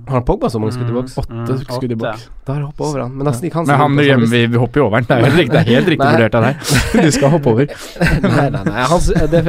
Har 0.07 0.19
han 0.19 0.25
Pogba 0.29 0.51
så 0.53 0.59
mange 0.61 0.75
skudd 0.75 0.91
i 0.91 0.93
boks? 0.93 1.15
Åtte 1.17 1.33
Mm, 1.33 1.61
skudd 1.65 1.93
i 1.93 1.97
boks. 1.97 2.27
Da 2.45 2.53
har 2.53 2.59
jeg 2.61 2.67
hoppa 2.69 2.85
over 2.85 3.01
han. 3.01 3.15
Men 3.17 3.25
nesten 3.31 3.47
ikke 3.49 3.63
han 3.63 3.67
Men 3.71 3.79
han, 3.81 3.95
på 3.97 4.27
vi, 4.33 4.41
vi 4.53 4.59
hopper 4.61 4.83
jo 4.83 4.87
over 4.87 4.99
han. 4.99 5.07
Det 5.09 5.17
er 5.17 5.23
helt 5.25 5.39
riktig, 5.41 5.53
det 5.55 5.61
er 5.63 5.79
helt 5.79 5.89
riktig 5.95 6.09
vurdert 6.13 6.37
av 6.37 6.45
deg. 6.45 6.75
Du 7.07 7.11
skal 7.17 7.33
hoppe 7.33 7.55
over. 7.55 7.73
nei, 8.37 8.45
nei, 8.53 8.63
nei. 8.69 8.85
Han, 8.93 9.01
det, 9.33 9.43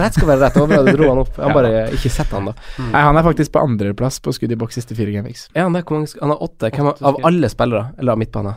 rett 0.00 0.16
skal 0.16 0.30
være 0.30 0.40
rett. 0.46 0.56
Over, 0.62 0.88
dro 0.96 1.10
han 1.10 1.20
opp. 1.26 1.36
Han 1.36 1.52
bare 1.58 1.84
ikke 1.98 2.12
sett 2.16 2.32
han, 2.32 2.48
da. 2.48 2.56
Nei, 2.80 3.04
han 3.10 3.20
er 3.20 3.28
faktisk 3.28 3.52
på 3.52 3.66
andreplass 3.66 4.22
på 4.24 4.32
skudd 4.38 4.56
i 4.56 4.58
boks 4.64 4.80
siste 4.80 4.96
fire 4.96 5.12
gameweeks. 5.12 5.50
Ja, 5.52 5.66
han 5.68 5.76
er, 5.76 5.84
mange 5.84 6.08
Han 6.22 6.32
har 6.32 6.42
åtte. 6.48 6.72
Hvem 6.72 6.88
av 6.94 7.20
alle 7.28 7.52
spillere, 7.52 7.90
eller 7.98 8.16
av 8.16 8.22
midtbane? 8.24 8.56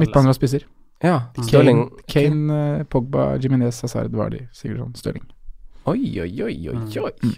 Midtbaner 0.00 0.32
og 0.32 0.38
spisser. 0.40 0.64
Ja. 1.04 1.18
Stirling 1.44 1.84
Kane, 2.08 2.24
Kane 2.32 2.62
eh, 2.80 2.86
Pogba, 2.88 3.34
Jimenez, 3.42 3.82
Hazard, 3.84 4.16
Vardy, 4.16 4.46
Sigurdsson, 4.56 4.96
Stirling. 4.98 5.28
Oi, 5.84 6.00
oi, 6.24 6.32
oi, 6.48 6.56
oi, 6.72 7.04
oi. 7.04 7.32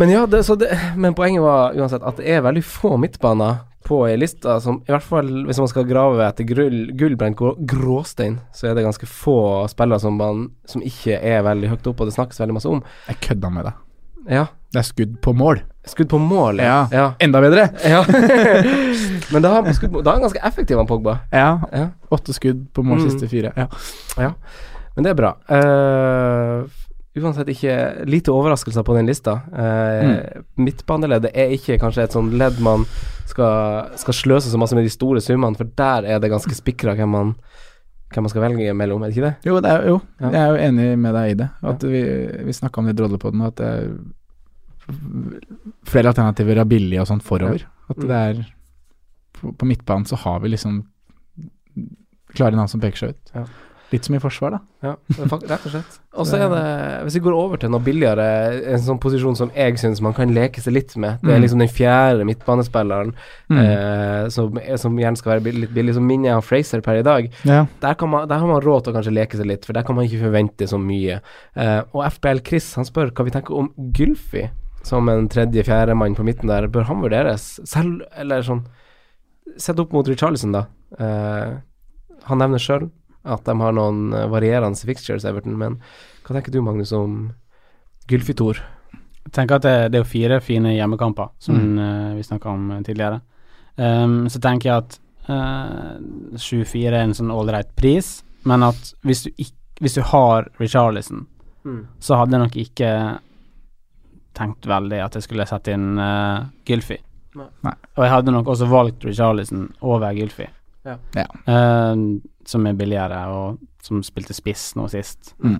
Men 0.00 0.10
ja, 0.14 0.22
det, 0.30 0.44
så 0.48 0.54
det, 0.56 0.70
men 0.96 1.12
poenget 1.18 1.42
var 1.44 1.74
uansett 1.76 2.04
at 2.08 2.16
det 2.20 2.30
er 2.32 2.44
veldig 2.46 2.62
få 2.64 2.94
midtbaner 3.00 3.58
på 3.84 4.02
ei 4.08 4.16
liste 4.20 4.54
som 4.60 4.78
I 4.86 4.92
hvert 4.92 5.04
fall 5.04 5.28
hvis 5.48 5.58
man 5.60 5.68
skal 5.70 5.86
grave 5.88 6.24
etter 6.26 6.46
gull, 6.48 6.78
grå, 6.96 7.54
gråstein, 7.68 8.38
så 8.56 8.68
er 8.70 8.76
det 8.76 8.84
ganske 8.86 9.08
få 9.08 9.36
spillere 9.72 10.00
som, 10.02 10.16
man, 10.20 10.46
som 10.68 10.84
ikke 10.84 11.16
er 11.20 11.44
veldig 11.46 11.72
høyt 11.74 11.88
oppe, 11.92 12.04
og 12.04 12.10
det 12.10 12.16
snakkes 12.16 12.40
veldig 12.40 12.56
masse 12.56 12.70
om. 12.70 12.82
Jeg 13.08 13.20
kødda 13.28 13.52
med 13.52 13.68
deg. 13.68 13.78
Ja. 14.30 14.46
Det 14.70 14.78
er 14.82 14.86
skudd 14.86 15.14
på 15.24 15.32
mål. 15.34 15.62
Skudd 15.88 16.10
på 16.12 16.20
mål, 16.22 16.60
Ja. 16.62 16.84
ja. 16.92 17.06
Enda 17.24 17.40
bedre! 17.42 17.68
ja. 17.82 18.04
men 19.32 19.42
da 19.42 19.56
er, 19.58 19.64
han 19.64 20.24
ganske 20.26 20.44
effektiv, 20.46 20.76
han 20.78 20.86
Pogba. 20.88 21.18
Ja. 21.32 21.88
Åtte 22.12 22.36
skudd 22.36 22.68
på 22.76 22.84
mål 22.84 23.00
Mm. 23.00 23.08
siste 23.10 23.28
fire. 23.32 23.52
Ja. 23.56 23.66
Ja, 24.20 24.32
men 24.94 25.04
det 25.04 25.10
er 25.14 25.18
bra. 25.18 25.34
Eh, 25.48 26.68
uansett 27.18 27.48
ikke 27.50 27.76
lite 28.06 28.32
overraskelser 28.34 28.84
på 28.86 28.94
den 28.94 29.08
lista. 29.10 29.40
Uh, 29.50 30.42
Midtbaneleddet 30.60 31.32
er 31.34 31.56
ikke 31.56 31.80
kanskje 31.82 32.06
et 32.06 32.14
sånn 32.14 32.30
ledd 32.38 32.60
man 32.62 32.86
skal, 33.30 33.90
skal 33.98 34.16
sløse 34.16 34.52
så 34.52 34.60
masse 34.60 34.78
med 34.78 34.86
de 34.86 34.92
store 34.94 35.22
summene, 35.24 35.58
for 35.58 35.70
der 35.78 36.06
er 36.06 36.22
det 36.22 36.30
ganske 36.32 36.54
spikra 36.56 36.94
hvem 36.98 37.12
man 37.16 37.34
hvem 38.10 38.24
man 38.26 38.32
skal 38.32 38.42
velge 38.42 38.72
mellom, 38.74 39.02
er 39.02 39.10
det 39.10 39.14
ikke 39.14 39.28
det? 39.28 39.34
Jo, 39.46 39.58
det 39.62 39.70
er, 39.70 39.84
jo. 39.86 39.98
Ja. 40.18 40.30
jeg 40.34 40.40
er 40.40 40.48
jo 40.50 40.62
enig 40.66 40.86
med 40.98 41.14
deg 41.14 41.28
i 41.30 41.36
det. 41.38 41.46
At 41.70 41.84
vi, 41.86 42.00
vi 42.48 42.54
snakka 42.56 42.80
om 42.80 42.88
det 42.88 42.96
i 42.96 42.98
Drodlepodden, 42.98 43.44
at 43.46 43.60
det 43.60 43.68
er 43.70 43.84
flere 45.86 46.10
alternativer 46.10 46.58
er 46.58 46.66
billige 46.66 47.04
og 47.04 47.06
sånn 47.06 47.22
forover. 47.22 47.68
At 47.90 48.00
det 48.02 48.22
er 48.30 48.40
På, 49.38 49.52
på 49.54 49.66
midtbanen 49.68 50.08
så 50.10 50.18
har 50.20 50.40
vi 50.42 50.50
liksom 50.50 50.82
klare 52.34 52.58
navn 52.58 52.68
som 52.68 52.82
peker 52.82 52.98
seg 52.98 53.14
ut. 53.14 53.30
Litt 53.90 54.04
som 54.06 54.14
i 54.14 54.20
forsvar, 54.22 54.52
da. 54.54 54.58
Ja, 54.86 54.90
rett 55.18 55.64
og 55.66 55.72
slett. 55.72 55.96
Og 56.14 56.26
så 56.26 56.36
er 56.38 56.48
det, 56.52 56.60
hvis 57.06 57.16
vi 57.18 57.22
går 57.24 57.34
over 57.34 57.58
til 57.58 57.70
noe 57.72 57.82
billigere, 57.82 58.26
en 58.70 58.78
sånn 58.84 59.00
posisjon 59.02 59.34
som 59.38 59.50
jeg 59.56 59.78
syns 59.82 60.00
man 60.04 60.14
kan 60.14 60.30
leke 60.34 60.62
seg 60.62 60.74
litt 60.76 60.94
med, 60.96 61.18
det 61.24 61.32
er 61.32 61.38
Mm. 61.38 61.42
liksom 61.42 61.58
den 61.58 61.68
fjerde 61.74 62.24
midtbanespilleren 62.28 63.12
Mm. 63.50 63.58
eh, 63.58 64.28
som, 64.28 64.58
som 64.78 64.96
gjerne 64.96 65.16
skal 65.18 65.32
være 65.40 65.52
litt 65.58 65.74
billig, 65.74 65.94
som 65.94 66.06
minner 66.06 66.28
jeg 66.30 66.36
om 66.36 66.42
Fraser 66.46 66.80
per 66.86 67.00
i 67.00 67.02
dag. 67.02 67.30
Ja. 67.44 67.66
Der, 67.80 67.94
kan 67.94 68.08
man, 68.10 68.28
der 68.28 68.38
har 68.38 68.46
man 68.46 68.62
råd 68.62 68.84
til 68.84 68.92
å 68.92 68.96
kanskje 69.00 69.14
leke 69.14 69.36
seg 69.36 69.46
litt, 69.50 69.64
for 69.66 69.72
der 69.72 69.82
kan 69.82 69.96
man 69.98 70.04
ikke 70.06 70.22
forvente 70.22 70.68
så 70.70 70.78
mye. 70.78 71.20
Eh, 71.56 71.82
og 71.92 72.04
FBL 72.12 72.44
Chris 72.46 72.74
han 72.78 72.84
spør 72.86 73.10
hva 73.10 73.24
vi 73.26 73.30
tenker 73.34 73.58
om 73.58 73.72
Gylfi 73.92 74.48
som 74.82 75.08
en 75.08 75.26
tredje-fjerde 75.28 75.96
mann 75.98 76.14
på 76.14 76.22
midten 76.24 76.46
der. 76.48 76.68
Bør 76.68 76.84
han 76.88 77.02
vurderes? 77.02 77.58
Selv, 77.68 78.02
eller 78.16 78.42
sånn 78.46 78.62
Sett 79.58 79.80
opp 79.82 79.90
mot 79.92 80.06
Richarlison, 80.06 80.52
da. 80.54 80.66
Eh, 80.96 81.56
han 82.30 82.38
nevner 82.38 82.60
sjøl 82.62 82.84
at 83.24 83.44
de 83.44 83.54
har 83.60 83.72
noen 83.76 84.12
eh, 84.16 84.26
varierende 84.32 84.78
fixtures, 84.88 85.24
Everton, 85.28 85.56
men 85.58 85.78
hva 86.24 86.36
tenker 86.36 86.52
du, 86.54 86.60
Magnus, 86.62 86.92
om 86.96 87.32
Gylfi 88.08 88.34
Thor 88.34 88.56
Jeg 89.26 89.32
tenker 89.36 89.56
at 89.58 89.62
det, 89.66 89.74
det 89.92 89.98
er 89.98 90.04
jo 90.04 90.08
fire 90.10 90.40
fine 90.40 90.72
hjemmekamper, 90.76 91.28
som 91.38 91.54
Mm. 91.58 91.78
eh, 91.78 92.14
vi 92.16 92.22
snakka 92.22 92.48
om 92.50 92.70
eh, 92.72 92.82
tidligere. 92.82 93.20
Um, 93.76 94.28
så 94.28 94.40
tenker 94.40 94.68
jeg 94.70 94.76
at 94.82 94.98
uh, 95.28 95.96
7-4 96.34 96.88
er 96.90 97.02
en 97.04 97.14
sånn 97.14 97.30
ålreit 97.32 97.70
pris, 97.76 98.22
men 98.44 98.62
at 98.66 98.94
hvis 99.06 99.22
du, 99.24 99.30
ikk, 99.38 99.54
hvis 99.80 99.94
du 99.94 100.02
har 100.02 100.48
Richarlison, 100.60 101.26
Mm. 101.64 101.86
så 102.00 102.16
hadde 102.16 102.32
jeg 102.32 102.40
nok 102.40 102.54
ikke 102.56 102.90
tenkt 104.36 104.64
veldig 104.66 105.00
at 105.04 105.16
jeg 105.18 105.26
skulle 105.26 105.46
sette 105.48 105.74
inn 105.76 105.98
uh, 106.00 106.46
Gylfi. 106.64 106.96
Nei. 107.36 107.74
Og 107.96 108.02
jeg 108.04 108.10
hadde 108.14 108.32
nok 108.34 108.48
også 108.50 108.66
valgt 108.70 109.04
Richarlison 109.06 109.68
over 109.86 110.12
Gylfi, 110.16 110.46
Ja. 110.86 110.96
Ja. 111.16 111.26
Uh, 111.44 112.20
som 112.46 112.66
er 112.66 112.78
billigere, 112.78 113.20
og 113.32 113.84
som 113.84 114.00
spilte 114.06 114.36
spiss 114.36 114.72
nå 114.78 114.86
sist. 114.92 115.34
Mm. 115.44 115.58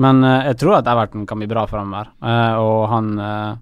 Men 0.00 0.24
uh, 0.24 0.46
jeg 0.50 0.58
tror 0.62 0.78
at 0.78 0.88
Everton 0.90 1.26
kan 1.28 1.40
bli 1.40 1.50
bra 1.50 1.66
framover, 1.70 2.10
uh, 2.24 2.56
og 2.62 2.88
han 2.92 3.12
uh, 3.20 3.52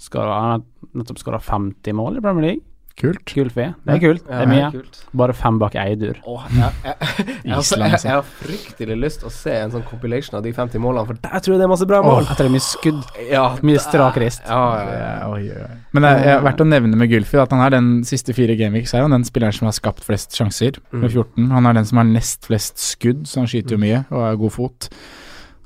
skal, 0.00 0.30
han 0.30 0.54
har 0.56 0.64
nettopp 0.94 1.22
skåra 1.22 1.40
50 1.42 1.96
mål 1.96 2.20
i 2.20 2.24
Premier 2.24 2.48
League. 2.48 2.66
Kult. 2.94 3.24
Gylfi. 3.26 3.64
Det 3.82 3.90
er 3.96 3.98
kult. 3.98 4.22
det 4.28 4.36
er 4.38 4.46
mye. 4.46 4.66
kult. 4.70 4.98
Bare 5.18 5.34
fem 5.34 5.56
bak 5.58 5.74
Eidur. 5.82 6.20
Åh, 6.30 6.44
jeg, 6.54 6.60
jeg, 6.60 6.68
jeg, 6.84 7.26
jeg, 7.26 7.54
har- 7.54 7.64
jeg, 7.82 7.92
altså. 7.96 8.08
har 8.12 8.22
fryktelig 8.38 8.96
lyst 9.02 9.24
å 9.26 9.32
se 9.34 9.50
en 9.64 9.72
sånn 9.74 9.82
compilation 9.88 10.36
av 10.38 10.44
de 10.46 10.52
50 10.54 10.78
målene, 10.84 11.02
for 11.08 11.18
der 11.24 11.42
tror 11.42 11.56
jeg 11.56 11.62
det 11.62 11.66
er 11.66 11.72
masse 11.72 11.88
bra 11.90 12.00
mål. 12.06 12.22
Etter 12.22 12.46
det 12.46 12.52
er 12.52 12.54
mye 12.54 12.64
skudd. 12.68 13.02
Ja, 13.32 13.44
Mye 13.66 13.82
strak 13.82 14.20
rist. 14.22 14.46
Ja, 14.46 14.60
ja, 14.78 14.86
ja. 14.94 15.10
Ja, 15.10 15.26
oi, 15.34 15.42
oi, 15.50 15.66
oi. 15.66 15.80
Men 15.96 16.06
det 16.06 16.12
er, 16.14 16.30
er 16.36 16.46
verdt 16.46 16.62
å 16.62 16.68
nevne 16.70 17.00
med 17.02 17.10
Gulfi 17.10 17.42
at 17.42 17.50
han 17.56 17.64
er 17.66 17.74
den 17.74 17.90
siste 18.06 18.36
fire 18.38 18.54
gameweeks 18.62 18.94
er 18.94 19.02
jo 19.02 19.10
den 19.10 19.26
spilleren 19.26 19.58
som 19.58 19.66
har 19.72 19.74
skapt 19.76 20.06
flest 20.06 20.38
sjanser, 20.38 20.78
med 20.94 21.10
14. 21.10 21.50
Han 21.50 21.66
er 21.66 21.80
den 21.82 21.90
som 21.90 21.98
har 21.98 22.06
nest 22.14 22.46
flest 22.46 22.78
skudd, 22.78 23.26
så 23.26 23.42
han 23.42 23.50
skyter 23.50 23.74
jo 23.74 23.82
mye 23.82 24.04
og 24.14 24.20
har 24.28 24.38
god 24.46 24.54
fot. 24.54 24.88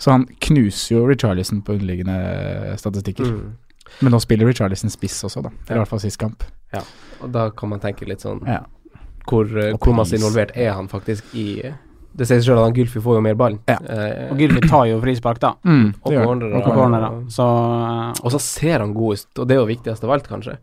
Så 0.01 0.13
han 0.17 0.25
knuser 0.49 0.95
jo 0.97 1.05
Richarlison 1.11 1.61
på 1.67 1.75
underliggende 1.77 2.17
statistikker. 2.81 3.29
Mm. 3.29 3.57
Men 4.05 4.13
nå 4.15 4.21
spiller 4.23 4.47
Richarlison 4.49 4.93
spiss 4.93 5.21
også, 5.29 5.43
da. 5.45 5.53
I 5.69 5.77
hvert 5.77 5.91
fall 5.91 6.01
sist 6.01 6.21
kamp. 6.21 6.45
Og 7.23 7.33
da 7.33 7.51
kan 7.51 7.69
man 7.71 7.81
tenke 7.81 8.07
litt 8.07 8.21
sånn 8.21 8.43
Ja. 8.47 8.61
hvor, 9.27 9.45
eh, 9.45 9.73
hvor 9.77 9.95
masse 9.95 10.15
involvert 10.17 10.53
er 10.57 10.73
han 10.73 10.89
faktisk 10.89 11.35
i 11.35 11.75
Det 12.19 12.27
sier 12.27 12.41
seg 12.41 12.49
sjøl 12.51 12.59
at 12.59 12.65
han 12.65 12.75
Gylfi 12.75 13.01
får 13.01 13.15
jo 13.17 13.21
mer 13.21 13.35
ball. 13.35 13.59
Ja. 13.69 13.77
Eh, 13.79 14.31
Og 14.33 14.39
Gylfi 14.39 14.69
tar 14.69 14.87
jo 14.87 15.01
frispark, 15.01 15.39
da. 15.39 15.53
Mm, 15.65 15.95
og 16.03 16.11
det 16.11 16.17
gjør 16.19 16.19
han. 16.19 16.27
corner, 16.41 16.55
Og 16.57 16.65
på 16.65 16.75
corner, 16.75 17.01
da. 17.01 17.11
Så, 17.29 17.45
eh, 17.47 18.25
Og 18.25 18.33
så 18.33 18.41
ser 18.41 18.79
han 18.81 18.95
god 18.95 19.13
ut, 19.19 19.39
og 19.39 19.47
det 19.49 19.55
er 19.57 19.61
jo 19.61 19.67
viktigst 19.67 20.05
av 20.05 20.11
alt, 20.11 20.29
kanskje. 20.29 20.59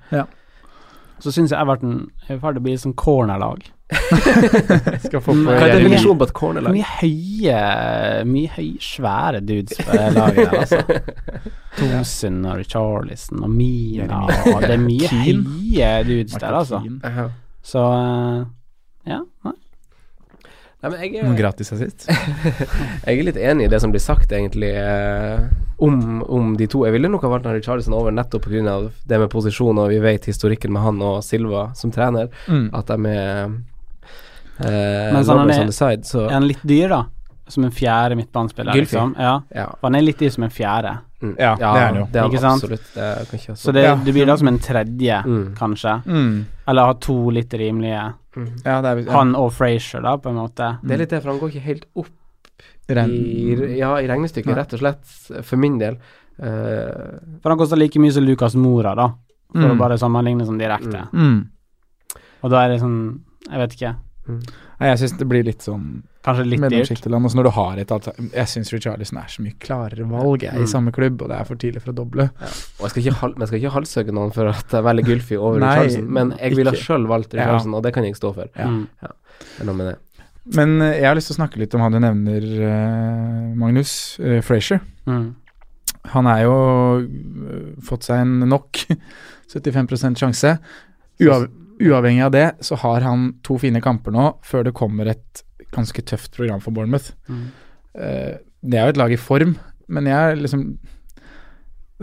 så 1.19 1.31
syns 1.31 1.49
jeg 1.51 1.59
Everton 1.61 2.09
er 2.29 2.37
ferdig 2.39 2.57
å 2.59 2.63
bli 2.63 2.73
et 2.73 2.79
sånn 2.81 2.93
cornerlag. 2.95 3.61
Skal 5.05 5.21
få 5.21 5.33
på 5.35 5.43
Hva 5.45 5.59
er 5.61 5.75
definisjonen 5.77 6.17
på 6.17 6.25
et 6.25 6.33
cornerlag? 6.33 6.73
Mye 6.73 6.87
høye 7.03 7.57
Mye 8.25 8.53
høye, 8.55 8.79
svære 8.81 9.41
dudes 9.45 9.77
på 9.77 9.93
det 9.93 10.07
laget 10.15 10.39
der, 10.39 10.55
altså. 10.63 10.79
Tosin 11.77 12.39
og 12.49 12.57
Richarlison 12.63 13.43
og 13.45 13.51
Mina 13.53 14.23
og 14.25 14.63
Det 14.65 14.73
er 14.73 14.81
mye 14.81 15.11
høye 15.11 15.91
dudes 16.07 16.33
der, 16.41 16.57
altså. 16.63 16.81
Så 17.65 17.83
eh, 17.91 18.41
ja. 19.11 19.19
Nei. 19.45 19.53
Nei, 20.85 20.89
men 20.91 20.99
jeg, 21.01 21.11
Noen 21.23 21.33
er, 21.33 21.39
gratis 21.39 21.71
assist. 21.73 22.03
jeg 23.05 23.19
er 23.19 23.25
litt 23.25 23.39
enig 23.41 23.65
i 23.65 23.69
det 23.71 23.79
som 23.81 23.93
blir 23.93 24.01
sagt, 24.03 24.33
egentlig, 24.37 24.69
eh, 24.77 25.45
om, 25.81 26.21
om 26.29 26.51
de 26.59 26.67
to. 26.69 26.83
Jeg 26.85 26.93
ville 26.93 27.09
nok 27.09 27.25
ha 27.25 27.31
valgt 27.31 27.49
Richarlison 27.49 27.95
over 27.97 28.13
nettopp 28.13 28.45
pga. 28.45 28.75
det 29.09 29.21
med 29.23 29.31
posisjon, 29.33 29.79
og 29.81 29.89
vi 29.89 29.97
vet 30.03 30.27
historikken 30.29 30.73
med 30.75 30.85
han 30.85 31.01
og 31.01 31.23
Silva 31.25 31.71
som 31.77 31.93
trener, 31.93 32.29
Mm. 32.45 32.69
at 32.77 32.91
de 32.91 33.13
er 33.13 33.55
eh, 34.59 35.11
Men 35.13 35.23
sånn 35.23 35.37
han 35.39 35.49
er- 35.51 35.71
side, 35.71 36.01
så 36.05 36.25
Er 36.29 36.33
han 36.33 36.47
litt 36.47 36.61
dyr, 36.65 36.89
da? 36.89 37.05
som 37.47 37.63
en 37.63 37.69
fjerde 37.71 38.15
midtbanespiller, 38.17 38.73
liksom. 38.73 39.15
Ja. 39.19 39.41
Ja. 39.53 39.65
For 39.79 39.87
han 39.87 39.95
er 39.95 40.01
litt 40.01 40.17
dyr 40.17 40.31
som 40.31 40.43
en 40.43 40.49
fjerde. 40.49 40.97
Mm. 41.21 41.35
Ja, 41.37 41.55
det 41.55 41.61
er 41.63 41.85
han 41.85 41.95
jo. 41.95 42.07
Det 42.11 42.15
er 42.15 42.21
han 42.23 42.31
Ikke 42.31 42.39
sant? 42.41 42.63
absolutt. 42.63 42.93
Det 42.95 43.27
kan 43.29 43.39
ikke 43.39 43.55
Så 43.57 43.71
det, 43.73 43.83
Ja. 43.83 43.95
det 43.95 44.13
blir 44.13 44.25
da 44.25 44.35
som 44.37 44.47
en 44.47 44.57
tredje, 44.59 45.23
Mm. 45.25 45.55
kanskje. 45.55 46.03
Mm. 46.05 46.45
Eller 46.67 46.81
ha 46.85 46.93
to 46.93 47.29
litt 47.29 47.49
rimelige. 47.53 48.13
Ja, 48.65 48.81
det 48.81 48.85
er 48.89 49.05
ja. 49.05 49.11
Han 49.11 49.35
og 49.35 49.51
Frazier, 49.53 50.01
da, 50.01 50.17
på 50.17 50.29
en 50.29 50.35
måte. 50.35 50.79
Det 50.83 50.91
er 50.91 50.97
litt 50.97 51.09
det, 51.09 51.21
for 51.21 51.29
han 51.31 51.39
går 51.39 51.49
ikke 51.51 51.61
helt 51.61 51.85
opp 51.95 52.07
i, 52.89 53.77
ja, 53.77 53.95
i 53.97 54.07
regnestykket, 54.07 54.45
Nei. 54.47 54.55
rett 54.55 54.73
og 54.73 54.79
slett, 54.79 55.43
for 55.45 55.57
min 55.57 55.77
del. 55.77 55.97
Uh, 56.41 57.19
For 57.41 57.49
han 57.49 57.57
koster 57.57 57.77
like 57.77 57.95
mye 57.99 58.11
som 58.11 58.23
Lucas 58.25 58.55
Mora, 58.55 58.93
da. 58.95 59.07
For 59.53 59.61
Mm. 59.69 59.71
å 59.71 59.77
bare 59.77 59.97
sammenligne 59.97 60.45
sånn 60.45 60.59
direkte. 60.59 61.07
Mm. 61.13 61.47
Og 62.43 62.49
da 62.51 62.65
er 62.65 62.69
det 62.69 62.81
sånn 62.81 63.19
Jeg 63.49 63.59
vet 63.59 63.73
ikke. 63.77 63.95
Nei, 64.27 64.87
jeg 64.89 64.97
syns 65.03 65.17
det 65.19 65.27
blir 65.29 65.43
litt 65.45 65.61
sånn 65.61 66.03
Kanskje 66.25 66.45
litt 66.49 66.63
dyrt. 66.73 66.89
Også 67.05 67.37
når 67.37 67.43
du 67.45 67.49
har 67.53 67.77
et. 67.77 67.91
Jeg 68.33 68.49
syns 68.49 68.71
Richarlison 68.73 69.19
er 69.21 69.27
så 69.29 69.43
mye 69.45 69.53
klarere 69.61 70.07
valg 70.09 70.41
jeg, 70.41 70.53
Mm. 70.57 70.63
i 70.63 70.65
samme 70.71 70.91
klubb, 70.91 71.21
og 71.21 71.29
det 71.29 71.37
er 71.37 71.43
for 71.45 71.55
tidlig 71.55 71.81
for 71.83 71.91
å 71.93 71.95
doble. 71.95 72.23
og 72.41 72.81
jeg 72.81 72.89
skal 72.89 73.03
ikke, 73.03 73.21
men 73.35 73.39
jeg 73.45 73.47
skal 73.47 73.59
ikke 73.59 73.73
halshugge 73.75 74.11
noen 74.17 74.33
for 74.33 74.47
at 74.49 74.73
jeg 74.73 74.83
velger 74.83 75.05
Gylfi 75.11 75.37
over 75.37 75.59
Nei, 75.59 75.69
Richarlison, 75.75 76.09
men 76.09 76.31
jeg 76.39 76.55
ville 76.57 76.71
sjøl 76.73 77.05
valgt 77.07 77.33
Ja. 77.37 77.59
Og 77.59 77.83
det 77.83 77.93
kan 77.93 78.03
jeg 78.03 78.13
ikke 78.15 78.23
stå 78.23 78.33
for. 78.33 78.49
Ja. 78.57 78.71
Ja. 79.03 79.11
Men. 79.63 79.95
Men 80.55 80.81
eh, 80.81 80.97
jeg 81.01 81.05
har 81.05 81.15
lyst 81.15 81.27
til 81.29 81.35
å 81.37 81.41
snakke 81.45 81.57
litt 81.61 81.73
om 81.75 81.81
han 81.81 81.91
du 81.91 81.99
nevner, 81.99 82.41
eh, 82.41 83.55
Magnus. 83.55 84.17
Uh, 84.19 84.41
Frazier. 84.41 84.81
Mm. 85.05 85.35
Han 86.13 86.27
er 86.27 86.43
jo 86.43 86.53
fått 87.81 88.03
seg 88.03 88.21
en 88.21 88.39
nok 88.49 88.85
75 89.53 90.17
sjanse. 90.17 90.57
Uav 91.21 91.47
uavhengig 91.81 92.23
av 92.25 92.33
det, 92.35 92.47
så 92.65 92.77
har 92.79 93.05
han 93.05 93.29
to 93.45 93.57
fine 93.61 93.81
kamper 93.83 94.13
nå, 94.15 94.29
før 94.45 94.67
det 94.67 94.75
kommer 94.77 95.11
et 95.11 95.43
ganske 95.75 96.03
tøft 96.07 96.35
program 96.35 96.61
for 96.63 96.75
Bournemouth. 96.75 97.11
Mm. 97.27 97.45
Eh, 97.99 98.35
det 98.65 98.79
er 98.79 98.87
jo 98.87 98.95
et 98.95 99.01
lag 99.01 99.13
i 99.13 99.21
form, 99.21 99.57
men 99.87 100.11
jeg 100.11 100.41
liksom 100.43 100.67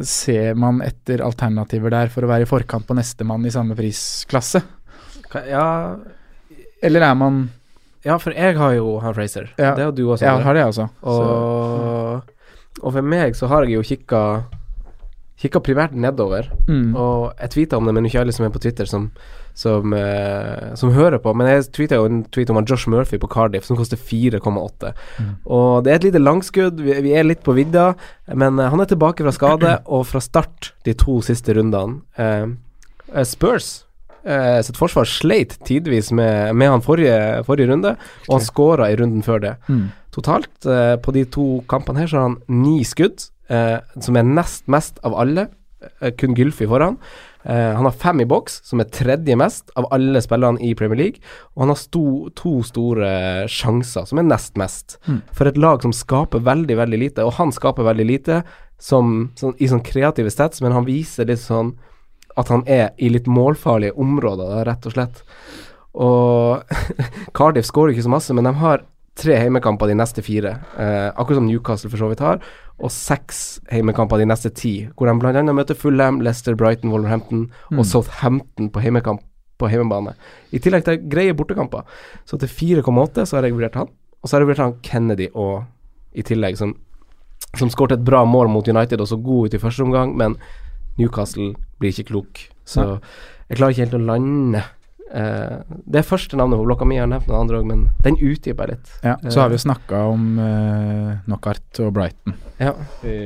Ser 0.08 0.54
man 0.56 0.78
etter 0.80 1.20
alternativer 1.20 1.92
der 1.92 2.08
for 2.08 2.24
å 2.24 2.28
være 2.30 2.46
i 2.46 2.48
forkant 2.48 2.86
på 2.88 2.94
nestemann 2.96 3.44
i 3.44 3.50
samme 3.52 3.74
prisklasse? 3.76 4.62
Ja, 5.50 5.98
Eller 6.80 7.04
er 7.04 7.18
man 7.20 7.42
ja, 8.02 8.16
for 8.18 8.34
jeg 8.34 8.56
har 8.58 8.72
jo 8.74 8.96
han 9.02 9.14
Fraser. 9.14 9.52
Ja. 9.54 9.74
Det 9.76 9.84
har 9.84 9.92
du 9.94 10.02
også. 10.08 10.24
Jeg 10.26 10.42
har 10.42 10.56
det, 10.56 10.64
altså. 10.64 10.88
Så, 11.04 11.12
Og, 11.12 12.32
og 12.80 12.94
for 12.96 13.06
meg 13.06 13.36
så 13.38 13.46
har 13.52 13.68
jeg 13.68 13.76
jo 13.76 13.84
kikka 13.86 14.22
Kikka 15.42 15.58
primært 15.64 15.94
nedover. 15.98 16.46
mm, 16.68 16.94
Og 16.94 17.32
jeg 17.40 17.50
tweeta 17.50 17.78
om 17.78 17.88
det, 17.88 17.94
men 17.96 18.06
ikke 18.06 18.20
alle 18.22 18.34
som 18.34 18.46
er 18.46 18.52
på 18.54 18.62
Twitter 18.62 18.86
som, 18.86 19.08
som, 19.58 19.92
eh, 19.92 20.74
som 20.78 20.92
hører 20.94 21.18
på. 21.18 21.34
Men 21.34 21.50
jeg 21.50 21.66
tweeta 21.74 21.98
jo 21.98 22.06
en 22.06 22.22
tweet 22.30 22.50
om 22.54 22.60
at 22.60 22.70
Josh 22.70 22.88
Murphy 22.88 23.18
på 23.18 23.30
Cardiff, 23.32 23.66
som 23.66 23.76
koster 23.76 23.98
4,8. 23.98 24.92
Mm. 25.18 25.32
Og 25.44 25.82
det 25.82 25.92
er 25.92 25.98
et 25.98 26.06
lite 26.10 26.22
langskudd, 26.22 26.78
vi, 26.80 26.94
vi 27.02 27.16
er 27.18 27.26
litt 27.26 27.42
på 27.42 27.56
vidda, 27.58 27.92
men 28.32 28.60
eh, 28.60 28.70
han 28.70 28.80
er 28.84 28.90
tilbake 28.92 29.26
fra 29.26 29.34
skade, 29.34 29.78
og 29.96 30.06
fra 30.06 30.22
start 30.22 30.72
de 30.86 30.94
to 30.94 31.18
siste 31.26 31.58
rundene. 31.58 32.02
Eh, 32.16 32.52
eh, 33.14 33.24
Spurs 33.26 33.80
Uh, 34.22 34.60
sitt 34.62 34.76
forsvar 34.78 35.02
sleit 35.10 35.56
tidvis 35.66 36.12
med, 36.14 36.52
med 36.54 36.68
han 36.70 36.82
forrige, 36.86 37.42
forrige 37.42 37.72
runde, 37.72 37.96
og 38.28 38.36
han 38.36 38.44
skåra 38.46 38.86
i 38.92 38.94
runden 39.00 39.24
før 39.26 39.42
det. 39.42 39.56
mm. 39.66 39.80
Totalt 40.14 40.68
uh, 40.68 40.94
på 41.02 41.10
de 41.16 41.24
to 41.26 41.46
kampene 41.66 41.98
her 41.98 42.06
så 42.06 42.20
har 42.20 42.28
han 42.28 42.36
ni 42.46 42.84
skudd, 42.86 43.24
som 43.52 44.16
er 44.16 44.24
nest 44.28 44.70
mest 44.72 45.02
av 45.04 45.16
alle. 45.18 45.48
Eh, 46.00 46.10
kun 46.10 46.34
Gylfi 46.34 46.66
foran. 46.66 46.96
Eh, 47.42 47.72
han 47.74 47.84
har 47.84 47.90
fem 47.90 48.20
i 48.20 48.26
boks, 48.28 48.60
som 48.64 48.80
er 48.80 48.90
tredje 48.92 49.36
mest 49.38 49.72
av 49.76 49.88
alle 49.94 50.22
spillerne 50.22 50.62
i 50.62 50.74
Premier 50.78 50.98
League. 50.98 51.22
Og 51.54 51.64
han 51.64 51.72
har 51.72 51.80
sto, 51.80 52.04
to 52.38 52.60
store 52.66 53.12
sjanser, 53.50 54.06
som 54.06 54.20
er 54.20 54.28
nest 54.28 54.58
mest. 54.60 54.98
Mm. 55.08 55.22
For 55.34 55.50
et 55.50 55.58
lag 55.58 55.82
som 55.82 55.94
skaper 55.94 56.44
veldig, 56.46 56.76
veldig 56.78 57.00
lite. 57.00 57.26
Og 57.26 57.34
han 57.40 57.54
skaper 57.54 57.88
veldig 57.88 58.06
lite 58.06 58.42
som, 58.82 59.32
som, 59.38 59.56
i 59.58 59.70
sånn 59.70 59.82
kreative 59.86 60.30
stats, 60.30 60.62
men 60.62 60.74
han 60.74 60.86
viser 60.86 61.28
litt 61.28 61.42
sånn 61.42 61.76
at 62.38 62.48
han 62.48 62.62
er 62.70 62.94
i 62.96 63.10
litt 63.12 63.28
målfarlige 63.28 63.98
områder, 64.00 64.48
da, 64.48 64.62
rett 64.66 64.86
og 64.88 64.94
slett. 64.94 65.20
Og 65.92 66.78
Cardiff 67.36 67.68
skårer 67.68 67.92
ikke 67.92 68.06
så 68.06 68.14
masse, 68.14 68.34
men 68.34 68.48
de 68.48 68.54
har 68.62 68.86
tre 69.14 69.36
heimekamper 69.36 69.90
de 69.90 69.94
neste 69.98 70.22
fire, 70.24 70.54
eh, 70.78 71.10
akkurat 71.12 71.36
som 71.40 71.46
Newcastle 71.46 71.90
for 71.90 71.98
så 72.00 72.08
vidt 72.08 72.20
har, 72.24 72.38
og 72.82 72.90
seks 72.90 73.60
heimekamper 73.70 74.18
de 74.18 74.26
neste 74.26 74.50
ti, 74.56 74.88
hvor 74.96 75.06
de 75.06 75.18
bl.a. 75.20 75.42
møter 75.52 75.76
Fulham, 75.76 76.20
Leicester, 76.24 76.54
Brighton, 76.56 76.90
Wolverhampton 76.90 77.50
Mm. 77.70 77.78
og 77.78 77.84
Southampton 77.86 78.70
på 78.70 78.80
heimekamp 78.80 79.20
på 79.58 79.68
heimebane. 79.68 80.14
I 80.52 80.58
tillegg 80.58 80.84
til 80.84 80.98
greie 81.08 81.34
bortekamper. 81.34 81.84
Så 82.26 82.38
til 82.40 82.48
4,8 82.48 83.26
så 83.26 83.36
har 83.36 83.42
jeg 83.44 83.52
vurdert 83.54 83.74
han, 83.74 83.88
og 84.22 84.28
så 84.28 84.34
har 84.36 84.40
jeg 84.40 84.48
vurdert 84.48 84.64
han 84.64 84.80
Kennedy 84.82 85.28
og 85.34 85.64
i 86.14 86.22
tillegg, 86.22 86.56
som, 86.58 86.74
som 87.54 87.68
skåret 87.70 87.92
et 87.92 88.04
bra 88.04 88.24
mål 88.24 88.48
mot 88.48 88.66
United 88.68 89.00
og 89.00 89.06
så 89.08 89.16
god 89.22 89.46
ut 89.46 89.54
i 89.54 89.58
første 89.58 89.82
omgang, 89.84 90.16
men 90.16 90.36
Newcastle 90.98 91.54
blir 91.78 91.92
ikke 91.92 92.08
klok. 92.10 92.48
Så 92.64 92.98
jeg 93.48 93.56
klarer 93.58 93.70
ikke 93.76 93.84
helt 93.86 93.94
å 94.00 94.06
lande 94.06 94.64
eh, 95.14 95.58
Det 95.84 96.00
er 96.00 96.06
første 96.08 96.38
navnet 96.40 96.60
på 96.60 96.66
blokka 96.66 96.88
mi, 96.88 96.96
jeg 96.96 97.06
har 97.06 97.12
nevnt 97.12 97.28
noen 97.30 97.44
andre 97.44 97.60
òg, 97.60 97.68
men 97.68 97.84
den 98.04 98.18
utdyper 98.18 98.72
jeg 98.72 98.78
litt. 98.78 98.94
Ja, 99.04 99.16
så 99.28 99.44
har 99.44 99.52
vi 99.52 99.58
jo 99.58 99.66
snakka 99.66 100.04
om 100.12 100.30
uh, 100.38 101.18
Knockout 101.26 101.82
og 101.84 101.92
Brighton 101.98 102.38
Ja. 102.60 102.74
i 103.04 103.18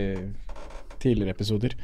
tidligere 1.03 1.37
episoder. 1.37 1.77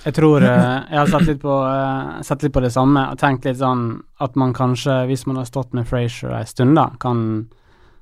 Jeg 0.00 0.16
tror 0.16 0.40
eh, 0.40 0.76
jeg 0.88 0.96
har 0.96 1.10
sett 1.12 1.26
litt, 1.28 1.40
på, 1.42 1.54
eh, 1.68 2.20
sett 2.24 2.44
litt 2.44 2.54
på 2.54 2.62
det 2.64 2.72
samme 2.72 3.02
og 3.12 3.18
tenkt 3.20 3.44
litt 3.44 3.58
sånn 3.60 4.00
at 4.24 4.36
man 4.40 4.54
kanskje, 4.56 5.02
hvis 5.10 5.26
man 5.28 5.40
har 5.40 5.48
stått 5.48 5.74
med 5.76 5.88
Frazier 5.88 6.32
en 6.38 6.48
stund, 6.48 6.78
da, 6.78 6.86
kan 7.02 7.50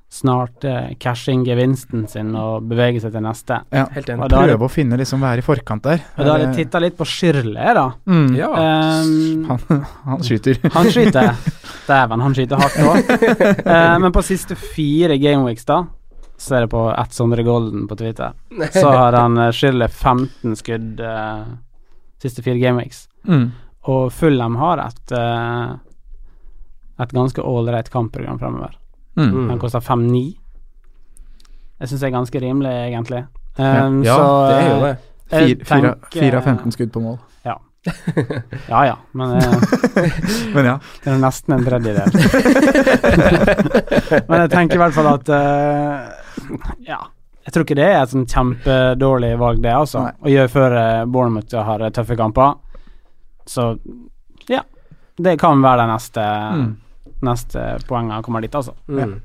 snart 0.09 0.63
eh, 0.65 0.95
cashe 0.97 1.31
inn 1.31 1.43
gevinsten 1.45 2.07
sin 2.09 2.31
og 2.37 2.65
bevege 2.69 3.01
seg 3.03 3.13
til 3.13 3.21
neste. 3.21 3.59
Ja, 3.69 3.85
Helt 3.93 4.09
enig. 4.09 4.29
Prøve 4.33 4.65
å 4.65 4.71
finne 4.71 4.97
liksom 4.97 5.21
være 5.21 5.43
i 5.43 5.45
forkant 5.45 5.85
der. 5.85 6.01
og 6.17 6.25
da 6.25 6.33
har 6.33 6.43
jeg 6.47 6.55
titta 6.63 6.81
litt 6.81 6.97
på 6.97 7.05
Shirley, 7.05 7.75
da. 7.77 7.85
Mm. 8.09 8.31
Ja. 8.37 8.49
Um, 8.49 9.45
Han, 9.51 9.85
han 10.07 10.25
skyter. 10.25 10.57
Han 10.77 10.89
skyter. 10.89 11.29
Dæven, 11.89 12.21
han 12.21 12.35
skyter 12.37 12.61
hardt 12.61 12.81
òg. 12.85 13.13
men 14.03 14.13
på 14.13 14.21
siste 14.25 14.57
fire 14.57 15.17
gameweeks, 15.21 15.65
da, 15.69 15.83
så 16.37 16.57
er 16.57 16.65
det 16.65 16.71
på 16.73 16.83
ett 16.91 17.15
Sondre 17.17 17.45
Golden 17.45 17.87
på 17.89 17.97
Twitter, 17.97 18.35
så 18.73 18.91
har 18.93 19.17
han 19.17 19.37
uh, 19.37 19.49
Shirley 19.55 19.89
15 19.89 20.57
skudd 20.59 21.01
uh, 21.01 21.47
siste 22.21 22.45
fire 22.45 22.61
gameweeks. 22.61 23.07
Mm. 23.29 23.47
Og 23.89 24.11
Fulham 24.13 24.57
har 24.61 24.83
et 24.85 25.15
uh, 25.17 25.77
et 26.99 27.15
ganske 27.15 27.41
ålreit 27.41 27.89
kampprogram 27.93 28.39
fremover. 28.39 28.75
Mm. 29.19 29.31
Mm. 29.35 29.47
Den 29.53 29.59
koster 29.59 29.79
5-9. 29.83 30.21
Jeg 31.79 31.87
syns 31.91 32.01
det 32.01 32.07
er 32.09 32.17
ganske 32.17 32.39
rimelig, 32.43 32.73
egentlig. 32.89 33.21
Ja. 33.59 33.69
Um, 33.87 33.97
Ja, 34.07 34.15
så, 34.15 34.23
det 34.47 34.55
er 34.55 34.59
jo 34.69 34.75
eh, 34.75 34.81
det. 34.83 34.93
jeg 35.29 35.29
Fire, 35.29 35.39
fire, 35.65 35.89
tenker- 35.93 36.21
fire 36.23 36.37
av 36.39 36.43
15 36.53 36.71
skudd 36.77 36.91
på 36.95 37.01
mål. 37.03 37.17
Ja 37.45 37.55
ja, 38.89 38.95
men 39.15 39.27
eh, 39.39 39.55
Men 40.53 40.65
ja. 40.67 40.73
det 41.03 41.09
er 41.13 41.19
nesten 41.21 41.53
en 41.55 41.63
tredjedel. 41.63 42.09
men 44.27 44.37
jeg 44.43 44.49
tenker 44.51 44.75
i 44.75 44.81
hvert 44.83 44.95
fall 44.97 45.07
at 45.13 45.25
uh, 45.31 45.37
Ja. 46.87 46.99
Jeg 47.47 47.51
tror 47.55 47.63
ikke 47.65 47.77
det 47.79 47.85
er 47.87 48.01
et 48.03 48.11
sånn 48.11 48.27
kjempedårlig 48.29 49.31
valg, 49.41 49.57
det, 49.63 49.71
altså. 49.73 49.99
Nei. 50.05 50.13
Å 50.21 50.27
gjøre 50.35 50.51
før 50.53 50.71
eh, 50.77 51.05
Bournemouth 51.09 51.55
har 51.65 51.79
eh, 51.87 51.91
tøffe 51.95 52.15
kamper. 52.19 52.51
Så 53.49 53.63
ja. 54.51 54.61
Det 55.17 55.33
kan 55.41 55.61
være 55.63 55.81
det 55.81 55.87
neste, 55.95 56.21
Mm. 56.59 56.69
Neste 57.25 57.63
poenget 57.87 58.23
kommer 58.25 58.41
dit, 58.41 58.55
altså. 58.55 58.73
Mm. 58.87 59.21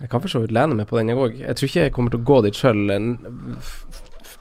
Jeg 0.00 0.10
kan 0.10 0.20
for 0.20 0.28
så 0.28 0.40
vidt 0.42 0.52
lene 0.52 0.74
meg 0.74 0.88
på 0.90 0.98
den, 0.98 1.08
jeg 1.12 1.16
òg. 1.16 1.36
Jeg 1.38 1.56
tror 1.56 1.68
ikke 1.70 1.84
jeg 1.86 1.92
kommer 1.94 2.10
til 2.10 2.20
å 2.20 2.26
gå 2.28 2.40
dit 2.44 2.58
sjøl. 2.58 2.80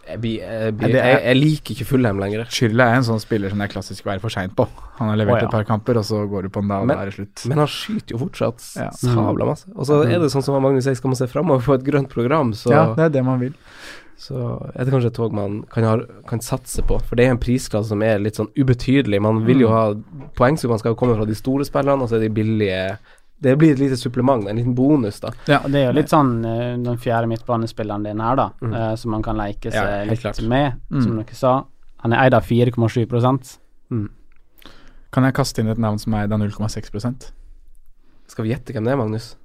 Jeg, 0.04 0.20
blir- 0.20 0.41
jeg, 0.41 0.74
jeg, 0.91 1.20
jeg 1.24 1.38
liker 1.38 1.76
ikke 1.78 1.86
Fullheim 1.88 2.18
lenger. 2.20 2.41
Schürrle 2.52 2.84
er 2.89 2.98
en 2.98 3.06
sånn 3.08 3.22
spiller 3.24 3.54
som 3.54 3.62
det 3.62 3.70
er 3.70 3.72
klassisk 3.72 4.04
å 4.04 4.12
være 4.12 4.24
for 4.26 4.34
seint 4.34 4.56
på. 4.58 4.66
Han 4.98 5.14
har 5.14 5.20
levert 5.22 5.38
oh, 5.38 5.44
ja. 5.46 5.48
et 5.48 5.54
par 5.54 5.64
kamper, 5.70 6.02
og 6.02 6.04
så 6.10 6.26
går 6.28 6.50
du 6.50 6.52
på 6.52 6.60
en 6.60 6.74
dag, 6.74 6.82
og 6.84 6.89
Men- 6.89 6.98
da 6.98 7.06
er 7.06 7.12
det 7.12 7.16
slutt. 7.16 7.46
Men 7.48 7.62
han 7.64 7.70
skyter 7.72 8.18
jo 8.18 8.20
fortsatt 8.26 8.66
Ja. 8.82 8.89
sabla 8.91 9.46
masse. 9.48 9.70
Og 9.76 9.88
så 9.88 10.02
er 10.04 10.20
det 10.20 10.32
sånn 10.34 10.44
som 10.44 10.60
Magnus 10.62 10.84
sier, 10.84 10.98
skal 11.00 11.14
man 11.14 11.16
se 11.22 11.28
framover 11.32 11.64
på 11.64 11.78
et 11.80 11.86
grønt 11.88 12.10
program, 12.10 12.52
så, 12.52 12.74
ja, 12.74 12.84
det 12.98 13.06
er 13.06 13.10
det 13.16 13.24
man 13.24 13.39
vil. 13.39 13.54
Så 14.18 14.72
er 14.76 14.86
det 14.86 14.93
kanskje 14.93 15.09
et 15.11 15.16
tog 15.18 15.34
man 15.34 15.64
kan, 15.74 15.84
ha, 15.84 15.97
kan 16.30 16.39
satse 16.39 16.82
på. 16.88 16.99
For 17.01 17.16
det 17.20 17.26
er 17.26 17.32
en 17.34 17.39
prisklasse 17.41 17.89
som 17.89 18.01
er 18.05 18.20
litt 18.20 18.36
sånn 18.39 18.51
ubetydelig. 18.55 19.20
Man 19.22 19.43
vil 19.45 19.59
jo 19.66 19.70
ha 19.74 19.93
poeng, 20.38 20.55
så 20.57 20.70
man 20.70 20.80
skal 20.80 20.95
komme 20.95 21.16
fra 21.18 21.26
de 21.26 21.36
store 21.36 21.66
spillerne, 21.66 22.01
og 22.05 22.09
så 22.09 22.16
er 22.20 22.28
de 22.28 22.30
billige 22.30 22.97
Det 23.43 23.57
blir 23.59 23.74
et 23.74 23.80
lite 23.80 23.97
supplement, 23.99 24.47
en 24.47 24.55
liten 24.55 24.74
bonus, 24.76 25.20
da. 25.20 25.34
Ja, 25.49 25.57
det 25.68 25.76
er 25.76 25.88
jo 25.89 25.95
litt 25.97 26.07
sånn 26.14 26.45
eh, 26.47 26.78
den 26.80 26.95
fjerde 26.97 27.28
midtbanespilleren 27.28 28.03
din 28.05 28.22
her, 28.24 28.36
da, 28.39 28.45
Mm. 28.61 28.74
uh, 28.74 28.95
som 28.95 29.11
man 29.11 29.22
kan 29.22 29.36
leke 29.36 29.70
seg 29.70 29.84
Ja, 29.84 30.03
litt 30.07 30.22
klart. 30.22 30.39
med, 30.47 30.78
Mm. 30.89 31.18
dere 31.26 31.36
sa. 31.36 31.66
Han 32.03 32.14
er 32.14 32.18
eid 32.24 32.34
av 32.34 32.43
4,7 32.45 33.57
Mm. 33.91 34.09
Kan 35.11 35.24
jeg 35.26 35.34
kaste 35.34 35.59
inn 35.59 35.68
et 35.68 35.78
navn 35.78 35.99
som 35.99 36.14
er 36.14 36.24
eid 36.24 36.32
av 36.32 36.39
0,6% 36.39 37.32
Skal 38.28 38.45
vi 38.45 38.51
gjette 38.53 38.72
hvem 38.74 38.86
det 38.86 38.93
er, 38.93 38.97
Magnus? 38.97 39.36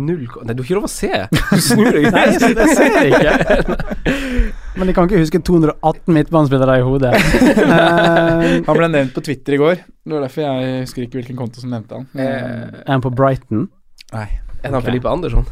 Null 0.00 0.24
Nei, 0.24 0.54
du 0.54 0.62
har 0.62 0.66
ikke 0.66 0.78
lov 0.78 0.88
å 0.88 0.90
se! 0.90 1.10
Du 1.50 1.62
snur 1.64 1.90
deg. 1.94 2.08
Nei, 2.14 2.24
jeg, 2.34 2.54
jeg 2.56 2.76
ser 2.78 2.96
ikke. 3.10 4.14
Men 4.78 4.90
jeg 4.90 4.96
kan 4.96 5.08
ikke 5.08 5.20
huske 5.20 5.40
218 5.44 6.14
midtbanespillere 6.16 6.76
i 6.80 6.84
hodet. 6.86 7.14
Eh, 7.16 8.44
Han 8.68 8.78
ble 8.78 8.90
nevnt 8.92 9.14
på 9.16 9.24
Twitter 9.26 9.56
i 9.56 9.60
går. 9.60 9.80
Det 9.82 10.14
var 10.16 10.24
derfor 10.24 10.46
jeg 10.46 10.84
husker 10.84 11.04
ikke 11.04 11.20
hvilken 11.20 11.38
konto 11.38 11.62
som 11.62 11.74
nevnte 11.74 12.00
han. 12.00 12.06
Er 12.16 12.86
han 12.88 13.04
på 13.04 13.12
Brighton. 13.12 13.66
Nei. 14.14 14.28
Er 14.60 14.70
han 14.70 14.78
okay. 14.78 14.88
Felipe 14.90 15.10
Andersson? 15.10 15.46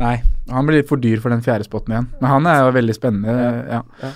Nei, 0.00 0.16
han 0.50 0.66
blir 0.66 0.80
litt 0.80 0.90
for 0.90 0.98
dyr 1.02 1.20
for 1.22 1.30
den 1.30 1.42
fjerde 1.44 1.66
spotten 1.68 1.94
igjen. 1.94 2.08
Men 2.18 2.30
han 2.30 2.48
er 2.50 2.62
jo 2.64 2.74
veldig 2.74 2.96
spennende. 2.96 3.34
Ja. 3.70 3.82
Ja. 4.02 4.12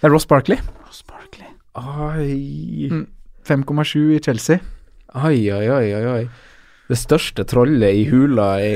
Det 0.00 0.08
er 0.08 0.14
Ross 0.14 0.26
Barkley. 0.26 0.58
Ross 0.86 1.04
Barkley. 1.06 1.50
Oi. 1.78 2.88
Mm. 2.90 3.04
5,7 3.46 4.16
i 4.16 4.20
Chelsea. 4.24 4.62
Oi, 5.20 5.50
oi, 5.52 5.66
oi, 5.70 5.86
oi, 5.94 6.04
oi. 6.14 6.49
Det 6.90 6.98
største 6.98 7.44
trollet 7.46 7.94
i 8.00 8.04
hula 8.10 8.48
i 8.58 8.70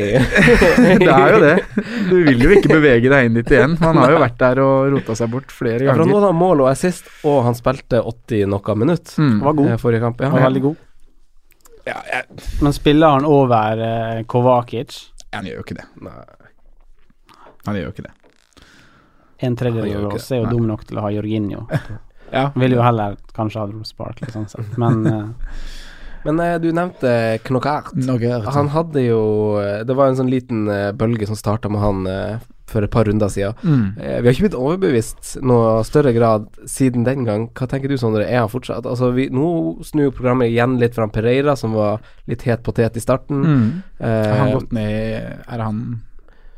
det 1.02 1.08
er 1.10 1.32
jo 1.34 1.40
det. 1.42 1.54
Du 2.10 2.14
vil 2.28 2.44
jo 2.44 2.52
ikke 2.54 2.70
bevege 2.76 3.10
deg 3.10 3.26
inn 3.28 3.38
dit 3.40 3.50
igjen. 3.50 3.74
Han 3.82 3.98
har 3.98 4.14
jo 4.14 4.20
vært 4.22 4.38
der 4.38 4.60
og 4.62 4.92
rota 4.94 5.16
seg 5.18 5.32
bort 5.32 5.50
flere 5.54 5.80
ganger. 5.82 5.90
Ja, 5.90 5.96
for 5.98 6.04
han 6.04 6.12
nådde 6.14 6.30
mål 6.38 6.62
og 6.62 6.70
assist, 6.70 7.10
og 7.26 7.40
han 7.48 7.58
spilte 7.58 8.02
80 8.06 8.46
noe 8.54 8.76
minutt 8.78 9.16
Mm. 9.18 9.40
Var 9.42 9.52
god. 9.58 9.68
eh, 9.72 9.80
forrige 9.82 10.00
kamp. 10.04 10.20
Ja. 10.22 10.30
Var 10.30 10.46
veldig 10.46 10.62
god. 10.62 10.76
Ja, 11.84 11.98
jeg, 12.08 12.40
Men 12.62 12.72
spiller 12.72 13.18
han 13.18 13.26
over 13.28 13.82
uh, 13.82 14.22
Kovakic? 14.30 15.10
han 15.34 15.44
gjør 15.44 15.58
jo 15.58 15.64
ikke 15.66 15.76
det. 15.80 15.86
Nei. 16.06 16.14
Han 17.66 17.76
gjør 17.76 17.88
jo 17.88 17.92
ikke 17.96 18.06
det. 18.06 18.14
En 19.44 19.48
Han 19.50 19.56
tredjedel 19.58 20.06
av 20.06 20.14
oss 20.14 20.30
er 20.30 20.38
jo 20.40 20.46
Nei. 20.46 20.52
dum 20.54 20.66
nok 20.70 20.84
til 20.86 20.98
å 21.00 21.04
ha 21.08 21.10
Jorginho. 21.14 21.66
Ja. 22.34 22.48
Vil 22.58 22.72
jo 22.74 22.82
heller 22.82 23.14
kanskje 23.36 23.60
ha 23.60 23.66
Ross 23.70 23.92
liksom, 23.94 24.46
sånn. 24.50 24.70
Men 24.80 25.06
eh, 25.06 25.26
Men 26.24 26.40
eh, 26.40 26.56
du 26.62 26.70
nevnte 26.72 27.38
Knockart. 27.44 27.92
Han 28.56 28.68
hadde 28.72 29.02
jo 29.04 29.20
eh, 29.60 29.82
Det 29.84 29.96
var 29.98 30.08
en 30.10 30.16
sånn 30.18 30.30
liten 30.32 30.66
eh, 30.72 30.90
bølge 30.96 31.28
som 31.28 31.36
starta 31.36 31.68
med 31.72 31.82
han 31.82 32.06
eh, 32.10 32.38
for 32.70 32.82
et 32.86 32.90
par 32.90 33.04
runder 33.04 33.28
siden. 33.28 33.52
Mm. 33.60 33.82
Eh, 34.00 34.16
vi 34.22 34.26
har 34.26 34.32
ikke 34.32 34.46
blitt 34.46 34.56
overbevist 34.56 35.34
noe 35.44 35.82
større 35.84 36.14
grad 36.16 36.46
siden 36.70 37.04
den 37.04 37.26
gang. 37.28 37.44
Hva 37.52 37.68
tenker 37.70 37.92
du, 37.92 37.98
Sondre? 38.00 38.24
Er 38.24 38.40
han 38.40 38.48
fortsatt 38.52 38.88
Altså, 38.88 39.10
vi, 39.14 39.28
nå 39.30 39.84
snur 39.84 40.14
programmet 40.16 40.48
igjen 40.48 40.78
litt 40.80 40.96
fra 40.96 41.06
Pereira, 41.12 41.54
som 41.60 41.76
var 41.76 42.00
litt 42.30 42.46
het 42.48 42.64
potet 42.64 42.96
i 42.96 43.04
starten. 43.04 43.44
Mm. 43.44 43.68
Eh, 44.00 44.24
Har 44.30 44.40
han 44.46 44.54
gått 44.56 44.72
ned 44.72 45.44
Er 45.44 45.64
han 45.66 45.84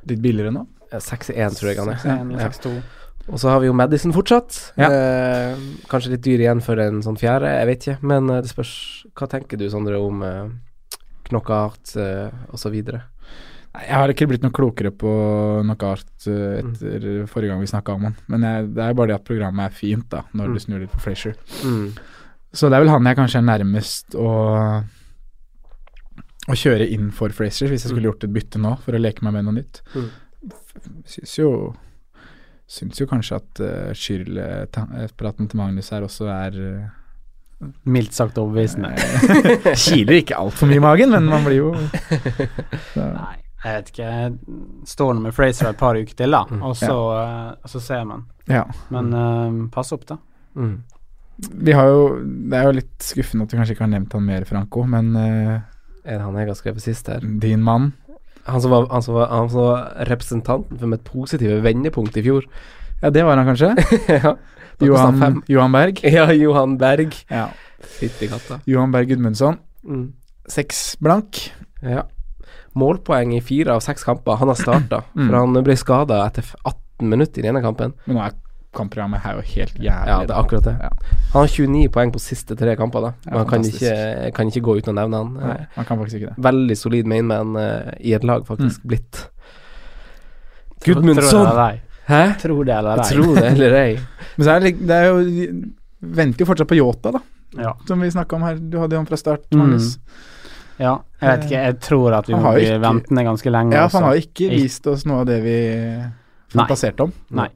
litt 0.06 0.22
billigere 0.22 0.54
nå? 0.54 0.62
6-1, 0.94 1.58
tror 1.58 1.72
jeg 1.72 1.82
han 1.82 1.90
er. 1.90 1.98
6-1 2.06 2.30
eller 2.30 2.46
Ja. 2.46 2.78
6-2. 3.26 3.32
Og 3.32 3.40
så 3.42 3.48
har 3.50 3.60
vi 3.60 3.66
jo 3.66 3.74
Madison 3.76 4.12
fortsatt. 4.14 4.58
Ja. 4.78 4.88
Eh, 4.90 5.56
kanskje 5.90 6.14
litt 6.14 6.22
dyr 6.24 6.44
igjen 6.44 6.62
for 6.62 6.78
en 6.82 7.02
sånn 7.02 7.18
fjerde, 7.20 7.50
jeg 7.60 7.66
vet 7.66 7.86
ikke. 7.86 7.98
Men 8.06 8.30
eh, 8.30 8.40
det 8.42 8.50
spørs 8.52 8.72
Hva 9.16 9.28
tenker 9.32 9.58
du, 9.60 9.66
Sondre, 9.72 9.98
om 10.00 10.22
eh, 10.22 10.48
knockout 11.30 11.96
eh, 11.96 12.30
osv.? 12.54 12.74
Jeg 13.76 13.92
har 13.92 14.08
ikke 14.08 14.24
blitt 14.30 14.40
noe 14.44 14.54
klokere 14.56 14.88
på 14.96 15.10
knockout 15.66 16.26
eh, 16.32 16.60
etter 16.62 17.26
forrige 17.28 17.50
gang 17.52 17.60
vi 17.60 17.68
snakka 17.68 17.92
om 17.98 18.06
han. 18.08 18.14
Men 18.32 18.46
jeg, 18.46 18.68
det 18.76 18.84
er 18.86 18.94
bare 18.96 19.10
det 19.12 19.18
at 19.18 19.26
programmet 19.28 19.66
er 19.68 19.74
fint, 19.76 20.06
da, 20.12 20.22
når 20.32 20.46
Mm. 20.48 20.54
du 20.54 20.60
snur 20.64 20.80
litt 20.80 20.92
på 20.94 21.00
Frazier. 21.04 21.34
Mm. 21.64 21.90
Så 22.56 22.70
det 22.70 22.78
er 22.78 22.84
vel 22.86 22.88
han 22.94 23.04
jeg 23.10 23.18
kanskje 23.18 23.42
er 23.42 23.50
nærmest 23.50 24.14
å 24.16 24.30
å 26.46 26.54
kjøre 26.54 26.86
inn 26.94 27.08
for 27.10 27.32
Frazier, 27.34 27.68
hvis 27.72 27.82
jeg 27.84 27.90
skulle 27.90 28.06
gjort 28.06 28.22
et 28.24 28.30
bytte 28.32 28.60
nå, 28.62 28.76
for 28.84 28.94
å 28.94 29.00
leke 29.02 29.24
meg 29.26 29.34
med 29.34 29.48
noe 29.48 29.56
nytt. 29.56 29.80
Mm. 29.96 30.06
Syns 31.10 31.32
jo 31.40 31.48
Syns 32.66 32.98
jo 32.98 33.06
kanskje 33.06 33.36
at 33.38 33.60
uh, 33.62 33.90
Schürrle-praten 33.94 35.46
til 35.50 35.60
Magnus 35.60 35.90
her 35.94 36.02
også 36.06 36.26
er 36.32 36.56
uh, 36.58 37.68
Mildt 37.88 38.12
sagt 38.12 38.36
overbevisende. 38.38 38.90
Kiler 39.86 40.18
ikke 40.18 40.36
altfor 40.36 40.68
mye 40.68 40.76
i 40.76 40.82
magen, 40.84 41.12
men 41.14 41.24
man 41.30 41.46
blir 41.46 41.56
jo. 41.62 41.70
Nei, 42.98 43.36
jeg 43.64 43.78
vet 43.78 43.88
ikke. 43.94 44.10
Står 44.90 45.14
nå 45.16 45.22
med 45.24 45.32
Fraser 45.36 45.70
et 45.70 45.78
par 45.80 45.96
uker 45.96 46.18
til, 46.18 46.34
da, 46.36 46.42
Mm. 46.50 46.60
og 46.68 46.74
så, 46.76 46.96
eh, 47.16 47.54
og 47.64 47.70
så 47.72 47.80
ser 47.80 48.04
man. 48.04 48.26
Ja. 48.50 48.66
Men 48.92 49.08
uh, 49.16 49.62
pass 49.72 49.94
opp, 49.96 50.04
da. 50.10 50.18
Mm. 50.58 50.76
Vi 51.66 51.72
har 51.76 51.88
jo 51.90 52.04
Det 52.24 52.56
er 52.56 52.64
jo 52.68 52.76
litt 52.78 53.02
skuffende 53.04 53.44
at 53.44 53.52
vi 53.52 53.58
kanskje 53.58 53.74
ikke 53.76 53.84
har 53.84 53.90
nevnt 53.92 54.14
han 54.16 54.24
mer, 54.24 54.44
Franco, 54.48 54.84
men 54.88 55.10
uh, 55.16 55.56
Er 56.04 56.14
det 56.18 56.22
han 56.24 56.36
jeg 56.38 56.48
har 56.48 56.56
skrevet 56.60 56.80
sist 56.84 57.08
her? 57.12 57.20
din 57.42 57.60
mann 57.64 57.90
Han 58.46 58.60
som 58.62 58.70
var, 58.70 58.86
han 58.90 59.02
som 59.02 59.14
var, 59.14 59.26
han 59.32 59.48
som 59.50 59.60
var 59.60 60.04
representanten 60.08 60.78
for 60.78 60.86
mitt 60.92 61.04
positive 61.04 61.60
vendepunkt 61.64 62.16
i 62.16 62.22
fjor. 62.22 62.44
Ja, 63.02 63.10
det 63.10 63.24
var 63.26 63.36
han 63.36 63.46
kanskje? 63.48 63.72
ja. 64.22 64.36
Johan, 64.80 65.42
Johan 65.48 65.72
Berg. 65.72 66.02
Ja, 66.04 66.28
Johan 66.32 66.76
Berg. 66.78 67.14
Ja. 67.32 67.48
Fytti 67.98 68.28
katta. 68.28 68.60
Johan 68.68 68.92
Berg 68.92 69.08
Gudmundsson. 69.08 69.58
Mm. 69.84 70.12
Seks 70.48 70.96
blank. 71.02 71.40
Ja. 71.82 72.04
Målpoeng 72.76 73.32
i 73.36 73.40
fire 73.40 73.72
av 73.76 73.80
seks 73.84 74.04
kamper. 74.04 74.36
Han 74.40 74.48
har 74.52 74.58
starta, 74.58 75.02
Mm. 75.16 75.28
for 75.30 75.36
han 75.38 75.62
ble 75.64 75.76
skada 75.80 76.20
etter 76.26 76.44
18 76.64 77.08
minutter 77.08 77.40
i 77.40 77.46
den 77.48 77.54
ene 77.56 77.64
kampen. 77.64 77.94
Men 78.06 78.16
nå 78.18 78.24
er 78.26 78.34
kampprogrammet 78.76 79.22
her 79.24 79.34
er 79.36 79.40
jo 79.40 79.54
helt 79.54 79.74
jævlig. 79.80 80.10
Ja, 80.12 80.18
det 80.28 80.34
er 80.34 80.40
akkurat 80.42 80.66
det. 80.68 80.74
Ja. 80.84 80.90
Han 81.32 81.40
har 81.46 81.52
29 81.52 81.88
poeng 81.96 82.12
på 82.14 82.20
siste 82.22 82.56
tre 82.60 82.74
kamper, 82.78 83.06
da. 83.08 83.12
Ja, 83.26 83.30
Men 83.32 83.38
han 83.42 83.46
kan 83.50 83.64
ikke, 83.70 83.94
kan 84.36 84.52
ikke 84.52 84.62
gå 84.68 84.76
uten 84.80 84.92
å 84.92 84.96
nevne 85.00 85.22
han. 85.22 85.32
Nei, 85.40 85.56
man 85.76 85.88
kan 85.88 85.98
faktisk 86.02 86.20
ikke 86.20 86.34
det. 86.34 86.44
Veldig 86.48 86.76
solid 86.80 87.08
mainman 87.12 87.56
uh, 87.56 87.90
i 88.00 88.12
et 88.18 88.24
lag, 88.28 88.44
faktisk, 88.48 88.84
Mm. 88.84 88.88
blitt. 88.92 89.22
Gudmundsson! 90.84 91.46
Hæ? 92.06 92.20
Tror 92.38 92.64
det 92.64 92.74
eller 92.76 93.00
ei. 93.02 93.08
Tror 93.10 93.34
det 93.34 93.46
eller 93.50 93.74
ei. 93.80 93.96
Men 94.36 94.46
så 94.46 94.52
er 94.54 94.60
det, 94.62 94.74
det 94.86 94.94
er 94.94 95.06
jo 95.10 95.56
Venter 96.16 96.44
jo 96.44 96.46
fortsatt 96.46 96.68
på 96.70 96.76
Yota, 96.78 97.10
da. 97.16 97.20
Ja. 97.58 97.72
Som 97.88 98.02
vi 98.04 98.10
snakka 98.12 98.36
om 98.36 98.44
her. 98.46 98.58
Du 98.60 98.76
hadde 98.78 98.94
jo 98.94 99.00
han 99.00 99.08
fra 99.08 99.16
start, 99.18 99.46
Mm. 99.50 99.58
Magnus. 99.62 99.96
ja, 100.78 100.92
jeg 101.22 101.30
vet 101.32 101.44
ikke. 101.48 101.62
Jeg 101.64 101.78
tror 101.80 102.14
at 102.18 102.28
vi 102.28 102.34
må 102.36 102.52
bli 102.54 102.68
ventende 102.84 103.24
ganske 103.26 103.50
lenge. 103.50 103.74
Ja, 103.74 103.88
for 103.88 103.98
han 104.04 104.10
har 104.10 104.18
jo 104.18 104.26
ikke 104.28 104.50
vist 104.52 104.86
oss 104.92 105.06
noe 105.08 105.22
av 105.24 105.26
det 105.30 105.40
vi 105.42 105.56
fantaserte 106.52 107.06
om. 107.08 107.12
Nei. 107.30 107.46
Nei. 107.48 107.50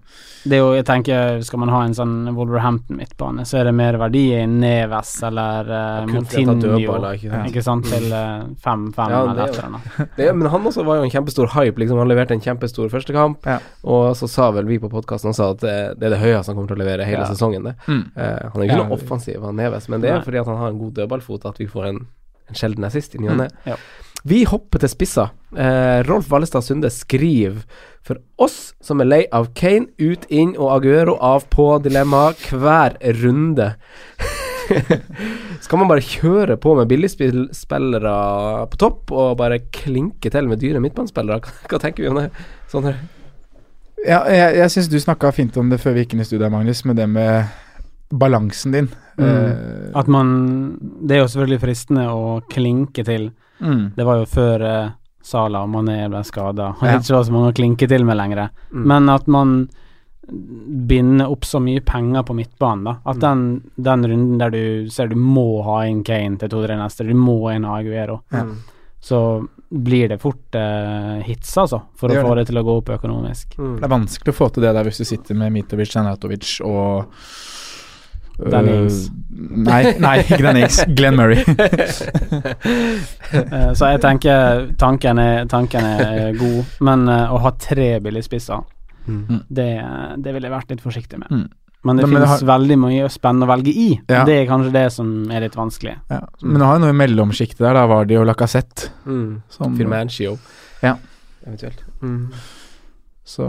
Det 0.44 0.56
er 0.56 0.60
jo, 0.62 0.68
jeg 0.72 0.84
tenker, 0.88 1.40
skal 1.44 1.58
man 1.60 1.68
ha 1.68 1.80
en 1.84 1.92
sånn 1.92 2.12
Wolverhampton-midtbane, 2.36 3.44
så 3.44 3.58
er 3.60 3.64
det 3.68 3.74
mer 3.76 3.98
verdi 4.00 4.22
i 4.38 4.46
Neves 4.48 5.10
eller 5.26 5.68
uh, 5.68 6.06
Montinho 6.08 6.54
dødballer, 6.60 7.18
ikke 7.18 7.30
sant? 7.32 7.48
ikke 7.50 7.64
sant, 7.66 7.88
til 7.90 8.06
eh, 8.16 8.46
fem-fem 8.64 9.12
Ja, 9.12 9.20
det 9.26 9.30
eller 9.34 9.42
etter 9.44 9.58
et 9.60 9.66
eller. 9.68 10.08
Det, 10.16 10.28
er- 10.30 10.38
men 10.40 10.48
han 10.54 10.64
også 10.70 10.84
var 10.86 10.96
jo 11.00 11.04
en 11.08 11.12
kjempestor 11.12 11.50
hype. 11.58 11.82
Liksom. 11.82 11.98
Han 12.00 12.08
leverte 12.08 12.32
en 12.38 12.40
kjempestor 12.44 12.88
første 12.92 13.12
kamp, 13.16 13.44
Ja. 13.50 13.58
og 13.84 14.14
så 14.16 14.28
sa 14.32 14.50
vel 14.56 14.64
vi 14.70 14.78
på 14.80 14.88
podkasten 14.92 15.34
at 15.36 15.60
det, 15.60 15.76
det 16.00 16.08
er 16.08 16.16
det 16.16 16.22
høyeste 16.24 16.48
han 16.52 16.56
kommer 16.56 16.72
til 16.72 16.80
å 16.80 16.84
levere 16.86 17.04
hele 17.08 17.26
Ja. 17.26 17.28
sesongen. 17.28 17.68
Det. 17.68 17.74
Mm. 17.86 18.02
Uh, 18.16 18.22
han 18.24 18.56
er 18.56 18.64
jo 18.64 18.68
ikke 18.70 18.76
Ja, 18.78 18.84
noe 18.86 18.96
offensiv, 18.96 19.42
han 19.44 19.56
Neves, 19.60 19.88
men 19.92 20.00
det 20.00 20.10
er 20.10 20.18
Nei. 20.20 20.24
fordi 20.24 20.40
at 20.40 20.46
han 20.46 20.56
har 20.56 20.68
en 20.72 20.78
god 20.80 20.94
dødballfot 21.02 21.44
at 21.52 21.58
vi 21.60 21.66
får 21.68 21.90
en, 21.92 22.00
en 22.48 22.54
sjelden 22.64 22.84
assist 22.88 23.14
i 23.14 23.18
ny 23.20 23.28
og 23.28 23.36
Mm. 23.36 23.44
ne. 23.44 23.76
Vi 24.24 24.42
hopper 24.44 24.78
til 24.82 24.90
spissa. 24.92 25.30
Uh, 25.56 26.02
Rolf 26.04 26.26
Vallestad 26.28 26.60
Sunde 26.66 26.90
skriver 26.92 27.62
For 28.06 28.20
oss 28.40 28.72
som 28.80 29.02
er 29.02 29.08
lei 29.08 29.20
av 29.34 29.50
Kane, 29.56 29.90
ut, 30.00 30.24
inn 30.32 30.54
og 30.56 30.72
Aguero 30.78 31.18
av 31.20 31.44
på 31.52 31.66
dilemma 31.84 32.30
hver 32.48 32.96
runde. 33.20 33.74
Skal 35.64 35.80
man 35.82 35.90
bare 35.90 36.04
kjøre 36.04 36.56
på 36.62 36.74
med 36.78 36.88
billigspillere 36.90 38.16
på 38.70 38.80
topp 38.80 39.12
og 39.12 39.38
bare 39.40 39.60
klinke 39.74 40.32
til 40.32 40.48
med 40.48 40.62
dyre 40.62 40.80
midtbanespillere? 40.82 41.42
Hva, 41.68 41.80
tenker 41.82 42.06
vi 42.06 42.12
om 42.12 42.20
det? 42.22 42.28
Sånn 42.72 42.88
her. 42.88 43.00
Ja, 44.00 44.22
jeg, 44.32 44.54
jeg 44.62 44.72
syns 44.72 44.88
du 44.88 44.96
snakka 45.02 45.32
fint 45.36 45.56
om 45.60 45.68
det 45.68 45.80
før 45.82 45.96
vi 45.96 46.06
gikk 46.06 46.16
inn 46.16 46.24
i 46.24 46.28
studiet, 46.28 46.48
Magnus, 46.52 46.86
med 46.88 46.96
det 46.96 47.08
med 47.10 47.50
balansen 48.10 48.72
din. 48.72 48.88
Mm. 49.20 49.92
At 49.94 50.08
man 50.08 50.78
Det 50.80 51.16
er 51.16 51.20
jo 51.20 51.28
selvfølgelig 51.28 51.60
fristende 51.66 52.06
å 52.08 52.40
klinke 52.50 53.04
til. 53.04 53.28
Eh, 53.60 53.68
mm. 53.68 53.84
Det 53.96 54.06
var 54.08 54.22
jo 54.22 54.30
før 54.30 54.64
uh, 54.64 54.94
Sala 55.22 55.62
og 55.64 55.68
Mané 55.70 56.08
ble 56.10 56.22
skada, 56.24 56.70
og 56.80 56.82
Ja. 56.86 56.98
ikke 56.98 57.14
var 57.16 57.24
så 57.24 57.32
mange 57.32 57.52
å 57.52 57.56
klinke 57.56 57.88
til 57.88 58.04
med 58.04 58.16
lenger. 58.16 58.50
Mm. 58.72 58.84
Men 58.86 59.08
at 59.08 59.26
man 59.28 59.68
binder 60.86 61.30
opp 61.30 61.44
så 61.44 61.58
mye 61.62 61.80
penger 61.84 62.22
på 62.22 62.34
midtbanen, 62.38 62.84
da. 62.84 62.96
At 63.10 63.18
den, 63.22 63.62
den 63.76 64.04
runden 64.06 64.38
der 64.38 64.50
du 64.54 64.88
ser 64.90 65.08
du 65.10 65.16
må 65.18 65.62
ha 65.66 65.80
inn 65.88 66.04
Kane 66.06 66.38
til 66.38 66.48
to-tre 66.52 66.76
neste, 66.78 67.06
du 67.06 67.14
må 67.18 67.38
inn 67.54 67.64
Aguero, 67.64 68.20
Mm. 68.32 68.56
så 69.00 69.48
blir 69.72 70.08
det 70.08 70.20
fort 70.20 70.54
eh, 70.54 71.22
hits, 71.22 71.56
altså, 71.56 71.82
for 71.96 72.08
Det 72.08 72.18
å 72.18 72.26
få 72.28 72.34
det. 72.34 72.44
det 72.46 72.46
til 72.52 72.58
å 72.62 72.64
gå 72.66 72.76
opp 72.78 72.88
økonomisk. 72.98 73.56
Mm. 73.58 73.76
Det 73.80 73.84
er 73.84 73.88
vanskelig 73.98 74.32
å 74.34 74.38
få 74.38 74.52
til 74.52 74.62
det 74.62 74.74
der 74.74 74.84
hvis 74.84 74.98
du 74.98 75.04
sitter 75.04 75.34
med 75.34 75.52
Mitovic, 75.52 75.94
Janatovic 75.94 76.60
og 76.66 77.06
Øh, 78.46 78.90
Nei, 79.40 79.82
nei, 80.04 80.16
ikke 80.20 80.42
Danny 80.44 80.66
Glenn 80.98 81.16
Murray. 81.16 81.40
uh, 83.40 83.72
så 83.78 83.88
jeg 83.94 84.00
tenker 84.02 84.66
tanken 84.80 85.18
er, 85.22 85.46
tanken 85.50 85.86
er 85.86 86.34
god, 86.38 86.74
men 86.84 87.06
uh, 87.08 87.32
å 87.34 87.40
ha 87.46 87.54
tre 87.60 87.96
billigspisser, 88.04 88.66
Mm. 89.10 89.40
det, 89.48 89.64
det 90.22 90.32
ville 90.36 90.46
jeg 90.46 90.52
vært 90.52 90.70
litt 90.74 90.82
forsiktig 90.84 91.18
med. 91.18 91.30
Mm. 91.32 91.46
Men 91.88 91.96
det 91.96 92.02
Men 92.04 92.10
det 92.12 92.18
finnes 92.20 92.28
har- 92.28 92.46
veldig 92.50 92.76
mye 92.78 93.06
spennende 93.10 93.46
å 93.46 93.50
velge 93.50 93.72
i. 93.72 93.86
Ja. 94.12 94.20
Det 94.28 94.34
er 94.42 94.46
kanskje 94.46 94.72
det 94.76 94.84
som 94.92 95.08
er 95.32 95.40
litt 95.40 95.56
vanskelig. 95.56 95.94
Ja. 96.12 96.18
Men 96.44 96.60
du 96.60 96.64
har 96.66 96.76
jo 96.76 96.82
noe 96.84 96.92
i 96.92 96.98
mellomsjiktet 97.00 97.58
der, 97.64 97.74
da 97.74 97.86
var 97.90 98.04
det 98.06 98.14
jo 98.18 98.26
Lacassette. 98.28 98.90
Mm. 99.08 99.40
Som, 99.48 99.72
Ja. 100.84 100.94
Eventuelt. 101.46 101.80
Mm. 102.04 102.28
Så 103.30 103.46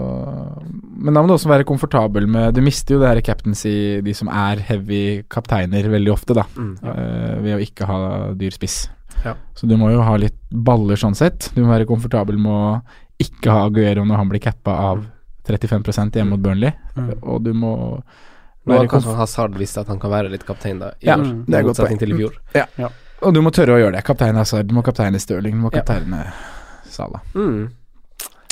Men 1.01 1.15
da 1.15 1.21
må 1.23 1.32
du 1.32 1.34
også 1.36 1.49
være 1.49 1.65
komfortabel 1.65 2.27
med 2.29 2.53
Du 2.53 2.61
mister 2.61 2.95
jo 2.95 2.99
det 3.01 3.09
her 3.09 3.21
captaincy, 3.25 4.01
de 4.05 4.13
som 4.17 4.29
er 4.29 4.61
heavy 4.67 5.23
kapteiner, 5.32 5.88
veldig 5.89 6.11
ofte, 6.13 6.36
da. 6.38 6.43
Mm. 6.55 6.73
eh, 6.84 7.36
ved 7.41 7.55
å 7.57 7.61
ikke 7.65 7.88
ha 7.89 7.99
dyr 8.38 8.53
spiss. 8.53 8.84
Ja. 9.25 9.34
Så 9.57 9.67
du 9.69 9.75
må 9.77 9.91
jo 9.93 10.01
ha 10.05 10.15
litt 10.21 10.38
baller 10.51 10.97
sånn 10.97 11.15
sett. 11.17 11.49
Du 11.55 11.61
må 11.63 11.71
være 11.73 11.89
komfortabel 11.89 12.38
med 12.41 12.51
å 12.51 12.82
ikke 13.21 13.53
ha 13.53 13.65
Aguero 13.69 14.05
når 14.05 14.17
han 14.21 14.29
blir 14.32 14.41
cappa 14.41 14.77
av 14.91 15.03
35 15.49 16.13
hjemme 16.13 16.29
mot 16.36 16.41
Burnley, 16.41 16.71
Mm. 16.95 17.11
og 17.23 17.43
du 17.43 17.53
må 17.53 18.01
Nå 18.67 18.77
har 18.77 18.86
kanskje 18.88 19.15
Hazard 19.17 19.55
vist 19.57 19.77
at 19.82 19.88
han 19.89 19.97
kan 19.99 20.11
være 20.11 20.29
litt 20.29 20.43
kaptein 20.45 20.77
da 20.79 20.91
i 21.01 21.07
Ja, 21.07 21.15
år, 21.17 21.45
det 21.47 21.55
er 21.57 21.63
motsetning 21.65 21.97
til 21.99 22.11
i 22.13 22.17
fjor. 22.19 22.36
Og 23.23 23.34
du 23.34 23.41
må 23.41 23.49
tørre 23.53 23.73
å 23.73 23.79
gjøre 23.82 23.93
det. 23.97 24.03
Kaptein 24.05 24.36
Hazard, 24.38 24.67
du 24.69 24.73
må 24.77 24.84
kapteine 24.86 25.19
Stirling, 25.21 25.57
du 25.57 25.61
må 25.65 25.71
Ja. 25.73 25.82
kapteine 25.82 26.25
Salah. 26.89 27.21
Mm. 27.34 27.69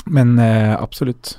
Men 0.10 0.40
eh, 0.42 0.74
absolutt. 0.76 1.38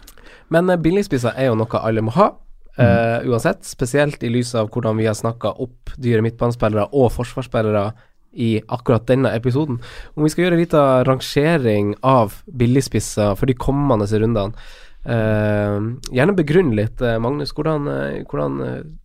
Men 0.49 0.71
eh, 0.71 0.81
billigspisser 0.81 1.37
er 1.37 1.51
jo 1.51 1.59
noe 1.59 1.83
alle 1.83 2.05
må 2.05 2.15
ha. 2.17 2.33
Eh, 2.81 3.27
uansett, 3.29 3.65
spesielt 3.67 4.23
i 4.25 4.31
lys 4.33 4.55
av 4.57 4.71
hvordan 4.73 4.97
vi 5.01 5.09
har 5.09 5.17
snakka 5.19 5.53
opp 5.61 5.93
dyre 6.01 6.23
midtbanespillere 6.25 6.87
og 6.97 7.11
forsvarsspillere 7.13 7.91
i 8.31 8.61
akkurat 8.71 9.09
denne 9.11 9.33
episoden. 9.35 9.81
Om 10.15 10.25
vi 10.25 10.31
skal 10.31 10.47
gjøre 10.47 10.57
en 10.57 10.63
liten 10.63 11.09
rangering 11.09 11.91
av 12.07 12.39
billigspisser 12.47 13.35
for 13.37 13.51
de 13.51 13.59
kommende 13.59 14.07
rundene. 14.07 14.55
Uh, 15.01 15.97
gjerne 16.13 16.37
begrunn 16.37 16.75
litt, 16.77 17.01
eh, 17.01 17.17
Magnus. 17.19 17.55
Hvordan, 17.57 17.89
hvordan, 18.29 18.59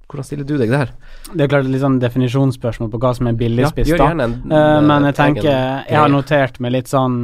hvordan 0.07 0.25
stiller 0.27 0.45
du 0.45 0.55
deg 0.59 0.69
der? 0.69 0.91
Det 1.33 1.45
er 1.45 1.49
klart 1.49 1.65
litt 1.69 1.81
sånn 1.81 1.97
definisjonsspørsmål 2.01 2.91
på 2.93 2.99
hva 3.01 3.11
som 3.17 3.29
er 3.31 3.37
billig 3.39 3.63
Ja, 3.65 3.71
gjør 3.73 3.97
da. 3.97 4.09
gjerne 4.11 4.27
en- 4.27 4.51
uh, 4.51 4.81
men 4.85 5.07
jeg 5.09 5.15
tenker 5.15 5.49
Jeg 5.49 5.97
har 5.97 6.09
notert 6.09 6.59
med 6.59 6.71
litt 6.75 6.87
sånn 6.91 7.17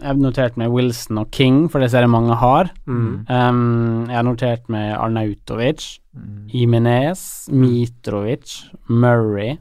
Jeg 0.00 0.06
har 0.06 0.14
notert 0.14 0.56
med 0.56 0.70
Wilson 0.70 1.18
og 1.18 1.30
King, 1.32 1.68
for 1.68 1.80
det 1.80 1.90
ser 1.90 2.04
jeg 2.04 2.10
mange 2.12 2.36
har. 2.36 2.70
Mm. 2.86 3.26
Um, 3.28 4.06
jeg 4.08 4.16
har 4.16 4.26
notert 4.26 4.68
med 4.68 4.94
Arnautovic, 4.98 5.98
Imenez, 6.52 7.48
Mitrovic, 7.50 8.64
Murray. 8.88 9.56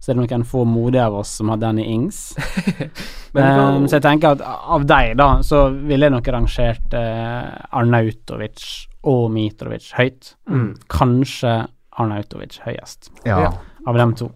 Så 0.00 0.10
er 0.10 0.16
det 0.18 0.30
noen 0.32 0.44
få 0.44 0.64
modige 0.66 1.04
av 1.04 1.14
oss 1.14 1.28
som 1.38 1.48
har 1.52 1.60
Danny 1.62 1.84
Ings. 1.86 2.34
Men 3.34 3.60
um, 3.60 3.84
så 3.86 4.00
jeg 4.00 4.02
tenker 4.02 4.34
at 4.34 4.42
av 4.42 4.84
deg, 4.84 5.16
da, 5.16 5.28
så 5.46 5.68
ville 5.70 6.08
jeg 6.08 6.12
nok 6.16 6.32
rangert 6.34 6.96
uh, 6.98 7.52
Arnautovic 7.78 8.88
og 9.08 9.30
Mitrovic 9.34 9.90
høyt. 9.96 10.34
Mm. 10.50 10.72
Kanskje 10.92 11.56
Arnautovic 11.98 12.60
høyest. 12.64 13.10
Ja. 13.26 13.50
Av 13.86 13.98
dem 13.98 14.14
to. 14.18 14.30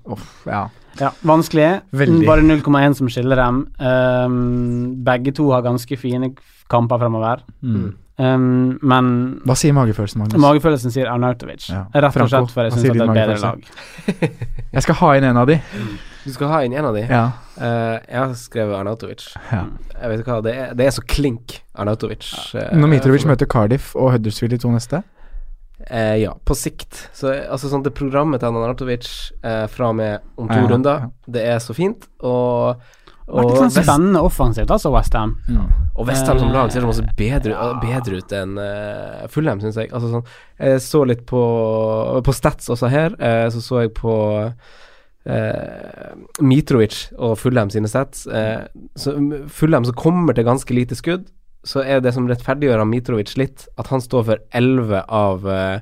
ja. 0.49 0.67
Ja, 0.97 1.11
vanskelig. 1.29 1.83
Veldig. 1.93 2.25
Bare 2.25 2.41
0,1 2.41 2.95
som 2.97 3.09
skiller 3.13 3.37
dem. 3.37 3.59
Um, 3.77 5.05
begge 5.05 5.35
to 5.37 5.51
har 5.53 5.61
ganske 5.67 5.99
fine 6.01 6.31
kamper 6.73 7.03
fremover. 7.03 7.43
Mm. 7.61 7.91
Um, 8.17 8.79
men 8.81 9.11
Hva 9.45 9.57
sier 9.61 9.77
magefølelsen, 9.77 10.23
Magnus? 10.23 10.41
magefølelsen 10.41 10.95
sier 10.95 11.11
Arnautovic. 11.13 11.69
Ja. 11.69 11.85
Rett 11.93 12.17
og 12.17 12.31
slett 12.33 12.55
for 12.55 12.65
jeg 12.65 12.73
syns 12.73 12.87
det 12.87 12.95
er 12.97 13.05
et 13.05 13.19
bedre 13.19 13.39
lag. 13.43 13.67
Jeg 14.77 14.85
skal 14.85 14.97
ha 15.03 15.11
inn 15.17 15.25
en 15.29 15.39
av 15.41 15.49
de. 15.49 15.59
Du 16.27 16.33
skal 16.35 16.51
ha 16.51 16.61
inn 16.67 16.75
en 16.75 16.89
av 16.89 16.97
de? 16.97 17.05
Ja. 17.07 17.25
Uh, 17.55 17.97
jeg 18.03 18.19
har 18.19 18.33
skrevet 18.41 18.75
Arnautovic. 18.77 19.29
Ja. 19.53 19.63
Jeg 19.95 20.11
vet 20.13 20.27
hva, 20.27 20.41
det 20.45 20.55
er, 20.59 20.73
det 20.77 20.89
er 20.89 20.97
så 20.97 21.05
klink 21.07 21.61
Arnautovic. 21.79 22.27
eh, 22.59 22.73
Når 22.75 22.91
Mitrovic 22.91 23.23
for 23.23 23.31
møter 23.33 23.49
Cardiff 23.53 23.93
og 23.97 24.11
Huddersfield 24.17 24.59
i 24.59 24.65
to 24.67 24.73
neste 24.75 25.05
Uh, 25.87 26.17
ja, 26.19 26.31
på 26.49 26.55
sikt. 26.57 26.97
Så 27.15 27.29
altså 27.31 27.69
sånn 27.71 27.83
det 27.85 27.93
programmet 27.95 28.41
til 28.43 28.49
Arnautovic 28.49 29.07
uh, 29.45 29.67
fra 29.71 29.91
og 29.93 29.99
med 29.99 30.25
om 30.41 30.49
to 30.49 30.57
Ja, 30.57 30.69
runder, 30.73 31.03
ja. 31.05 31.33
det 31.37 31.43
er 31.53 31.61
så 31.63 31.77
fint. 31.77 32.09
Og, 32.25 32.81
Vært 33.27 33.51
litt 33.53 33.59
og 33.59 33.61
sånn 33.61 33.85
spennende 33.85 34.23
offensivt, 34.25 34.73
altså, 34.73 34.91
Westham. 34.95 35.37
Og 35.95 36.09
Westham 36.09 36.41
som 36.41 36.51
lag 36.55 36.73
ser 36.73 36.83
så 36.83 36.89
masse 36.91 37.05
Eh, 37.05 37.13
bedre, 37.21 37.69
bedre 37.85 38.19
ut 38.23 38.35
enn 38.39 38.57
uh, 38.59 39.27
Fulham, 39.31 39.61
syns 39.63 39.79
jeg. 39.79 39.93
Altså 39.93 40.11
sånn 40.15 40.27
Jeg 40.59 40.83
så 40.83 41.05
litt 41.07 41.23
på, 41.29 41.45
på 42.25 42.35
Stats 42.35 42.73
også 42.73 42.91
her. 42.91 43.15
uh, 43.21 43.47
så 43.53 43.63
så 43.63 43.85
jeg 43.85 43.95
på 44.01 44.17
eh, 45.27 46.13
Mitrovic 46.41 47.07
og 47.19 47.37
Fulham 47.41 47.71
sine 47.73 47.91
stats. 47.91 48.27
Eh, 48.27 48.67
Fulham 49.53 49.87
som 49.87 49.99
kommer 49.99 50.37
til 50.37 50.47
ganske 50.47 50.77
lite 50.77 50.99
skudd, 50.99 51.29
så 51.67 51.83
er 51.83 52.03
det 52.03 52.15
som 52.15 52.29
rettferdiggjør 52.31 52.85
av 52.85 52.91
Mitrovic 52.91 53.35
litt, 53.41 53.67
at 53.79 53.91
han 53.91 54.03
står 54.03 54.29
for 54.29 54.45
11 54.55 55.03
av, 55.09 55.49
eh, 55.51 55.81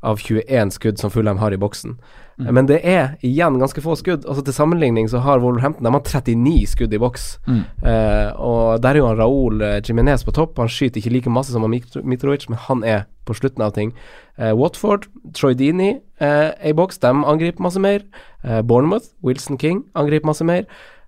av 0.00 0.20
21 0.22 0.72
skudd 0.72 0.98
som 0.98 1.10
Fulham 1.10 1.38
har 1.38 1.52
i 1.52 1.58
boksen. 1.58 1.96
Mm. 2.38 2.54
Men 2.54 2.68
det 2.70 2.78
er 2.86 3.16
igjen 3.26 3.58
ganske 3.58 3.82
få 3.82 3.96
skudd. 3.98 4.26
Altså 4.28 4.44
Til 4.46 4.54
sammenligning 4.54 5.08
så 5.10 5.18
har 5.24 5.40
Wolverhampton 5.42 5.84
De 5.84 5.92
har 5.92 6.04
39 6.06 6.68
skudd 6.70 6.94
i 6.94 7.00
boks. 7.02 7.38
Mm. 7.48 7.64
Eh, 7.82 8.28
og 8.38 8.82
der 8.82 8.94
er 8.94 9.02
jo 9.02 9.08
han 9.08 9.18
Raúl 9.18 9.58
Jiminez 9.58 9.88
Jimenez 9.88 10.24
på 10.24 10.34
topp. 10.36 10.58
Han 10.58 10.70
skyter 10.70 11.02
ikke 11.02 11.10
like 11.16 11.30
masse 11.30 11.52
som 11.52 11.66
han 11.66 11.74
Mitrovic, 12.04 12.48
men 12.48 12.58
han 12.68 12.84
er 12.84 13.06
på 13.26 13.34
slutten 13.34 13.62
av 13.62 13.74
ting. 13.74 13.92
Eh, 14.38 14.54
Watford, 14.54 15.08
Troy 15.34 15.54
Dini 15.54 15.96
eh, 16.20 16.50
er 16.54 16.70
i 16.70 16.76
boks. 16.76 16.98
De 17.02 17.10
angriper 17.10 17.62
masse 17.62 17.80
mer. 17.80 18.06
Eh, 18.44 18.62
Bournemouth, 18.62 19.10
Wilson 19.24 19.58
King 19.58 19.84
angriper 19.94 20.26
masse 20.26 20.44
mer. 20.44 20.64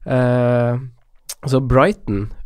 Eh, 0.07 0.79
så 1.47 1.61
Brighton, 1.61 2.23
eh, 2.23 2.40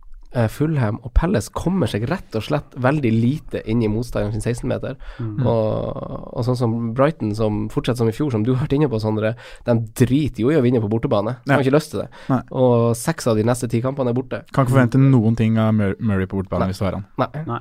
Fulham 0.51 0.99
og 1.07 1.13
Pelles 1.15 1.49
kommer 1.55 1.87
seg 1.91 2.07
rett 2.11 2.35
og 2.35 2.43
slett 2.47 2.75
veldig 2.83 3.11
lite 3.15 3.63
inn 3.71 3.83
i 3.83 3.89
motstanderen 3.89 4.35
sin 4.35 4.43
16-meter. 4.55 4.97
Mm. 5.23 5.47
Og, 5.47 6.33
og 6.37 6.45
sånn 6.49 6.59
som 6.59 6.75
Brighton, 6.97 7.35
som 7.39 7.69
fortsetter 7.73 8.03
som 8.03 8.11
i 8.11 8.17
fjor, 8.17 8.33
som 8.35 8.43
du 8.47 8.53
har 8.55 8.65
vært 8.67 8.75
inne 8.79 8.89
på, 8.91 8.99
Sondre, 9.03 9.35
de 9.67 9.77
driter 10.03 10.43
jo 10.43 10.51
i 10.51 10.59
å 10.59 10.63
vinne 10.65 10.81
på 10.83 10.91
bortebane. 10.91 11.37
De 11.45 11.53
Ja. 11.53 11.59
har 11.59 11.63
ikke 11.65 11.77
lyst 11.77 11.91
til 11.95 12.01
det. 12.03 12.09
Nei. 12.29 12.41
Og 12.51 12.97
seks 12.99 13.27
av 13.31 13.37
de 13.37 13.45
neste 13.47 13.69
ti 13.71 13.81
kampene 13.85 14.11
er 14.11 14.19
borte. 14.19 14.43
Kan 14.53 14.67
ikke 14.67 14.75
forvente 14.77 14.99
noen 14.99 15.37
ting 15.39 15.57
av 15.59 15.73
Murray 15.75 16.27
på 16.27 16.41
bortebane 16.43 16.67
hvis 16.73 16.79
du 16.83 16.85
har 16.89 16.99
han. 16.99 17.07
Nei. 17.19 17.61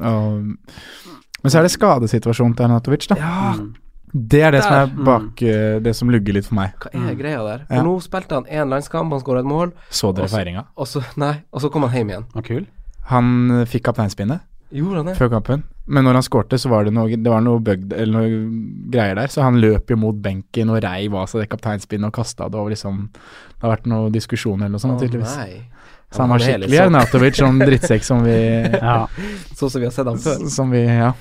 Og, 0.00 0.56
men 1.42 1.52
så 1.52 1.58
er 1.60 1.66
det 1.68 1.72
skadesituasjonen 1.74 2.56
til 2.56 2.64
Arnatovic, 2.68 3.06
da. 3.10 3.16
Ja, 3.20 3.54
Det 4.12 4.42
er 4.42 4.50
det 4.52 4.62
som 4.64 4.72
er 4.74 4.86
bak 5.06 5.38
mm. 5.40 5.82
det 5.84 5.94
som 5.96 6.10
lugger 6.10 6.34
litt 6.34 6.46
for 6.46 6.54
meg. 6.58 6.72
hva 6.82 6.90
er 7.10 7.14
greia 7.14 7.42
der? 7.46 7.64
For 7.68 7.74
Ja. 7.76 7.82
nå 7.86 7.96
spilte 8.02 8.34
han 8.34 8.44
én 8.50 8.68
landskamp, 8.68 9.12
han 9.12 9.20
skåra 9.20 9.40
et 9.40 9.46
mål, 9.46 9.72
Så 9.90 10.12
dere 10.14 10.28
feiringa? 10.28 10.66
og 10.76 10.86
så, 10.86 11.02
nei, 11.16 11.36
og 11.52 11.60
så 11.60 11.70
kom 11.70 11.82
han 11.86 11.90
hjem 11.96 12.08
igjen. 12.10 12.24
Ah, 12.34 12.40
kul. 12.42 12.66
Han 13.10 13.50
eh, 13.60 13.64
fikk 13.66 13.84
kapteinspinnet 13.84 14.40
Gjorde 14.72 14.96
han 14.96 15.06
det? 15.06 15.16
før 15.18 15.30
kampen, 15.30 15.62
men 15.86 16.04
når 16.04 16.14
han 16.20 16.22
skårte, 16.22 16.58
så 16.58 16.68
var 16.70 16.84
det 16.84 16.92
noe, 16.94 17.08
det 17.10 17.26
var 17.30 17.40
noe 17.42 17.58
bugd 17.58 17.92
eller 17.92 18.12
noe 18.12 18.28
greier 18.90 19.16
der, 19.18 19.26
så 19.26 19.42
han 19.42 19.58
løp 19.60 19.90
jo 19.90 19.96
mot 19.96 20.14
benken 20.14 20.70
og 20.70 20.82
reiv 20.84 21.14
av 21.18 21.26
seg 21.26 21.40
det 21.42 21.48
kapteinspinnet 21.50 22.06
og 22.06 22.12
kasta 22.14 22.48
det 22.48 22.54
over 22.58 22.70
liksom 22.70 23.08
Det 23.12 23.62
har 23.66 23.76
vært 23.76 23.86
noe 23.90 24.10
diskusjon 24.14 24.60
eller 24.62 24.70
noe 24.70 24.78
sånt, 24.82 25.00
tydeligvis. 25.02 25.36
nei. 25.36 25.66
Så 26.10 26.22
han 26.22 26.30
var 26.30 26.38
skikkelig 26.42 26.78
Arnatovic, 26.82 27.34
sånn 27.38 27.58
drittsekk 27.68 28.02
som 28.06 28.22
vi 28.24 28.36
Ja. 28.80 29.06
Sånn 29.54 29.70
som 29.70 29.80
vi 29.80 29.86
har 29.86 29.92
sett 29.94 30.06
ham 30.06 30.18
før. 30.18 30.48
Som 30.50 30.70
vi 30.70 30.84
Ja. 30.86 31.12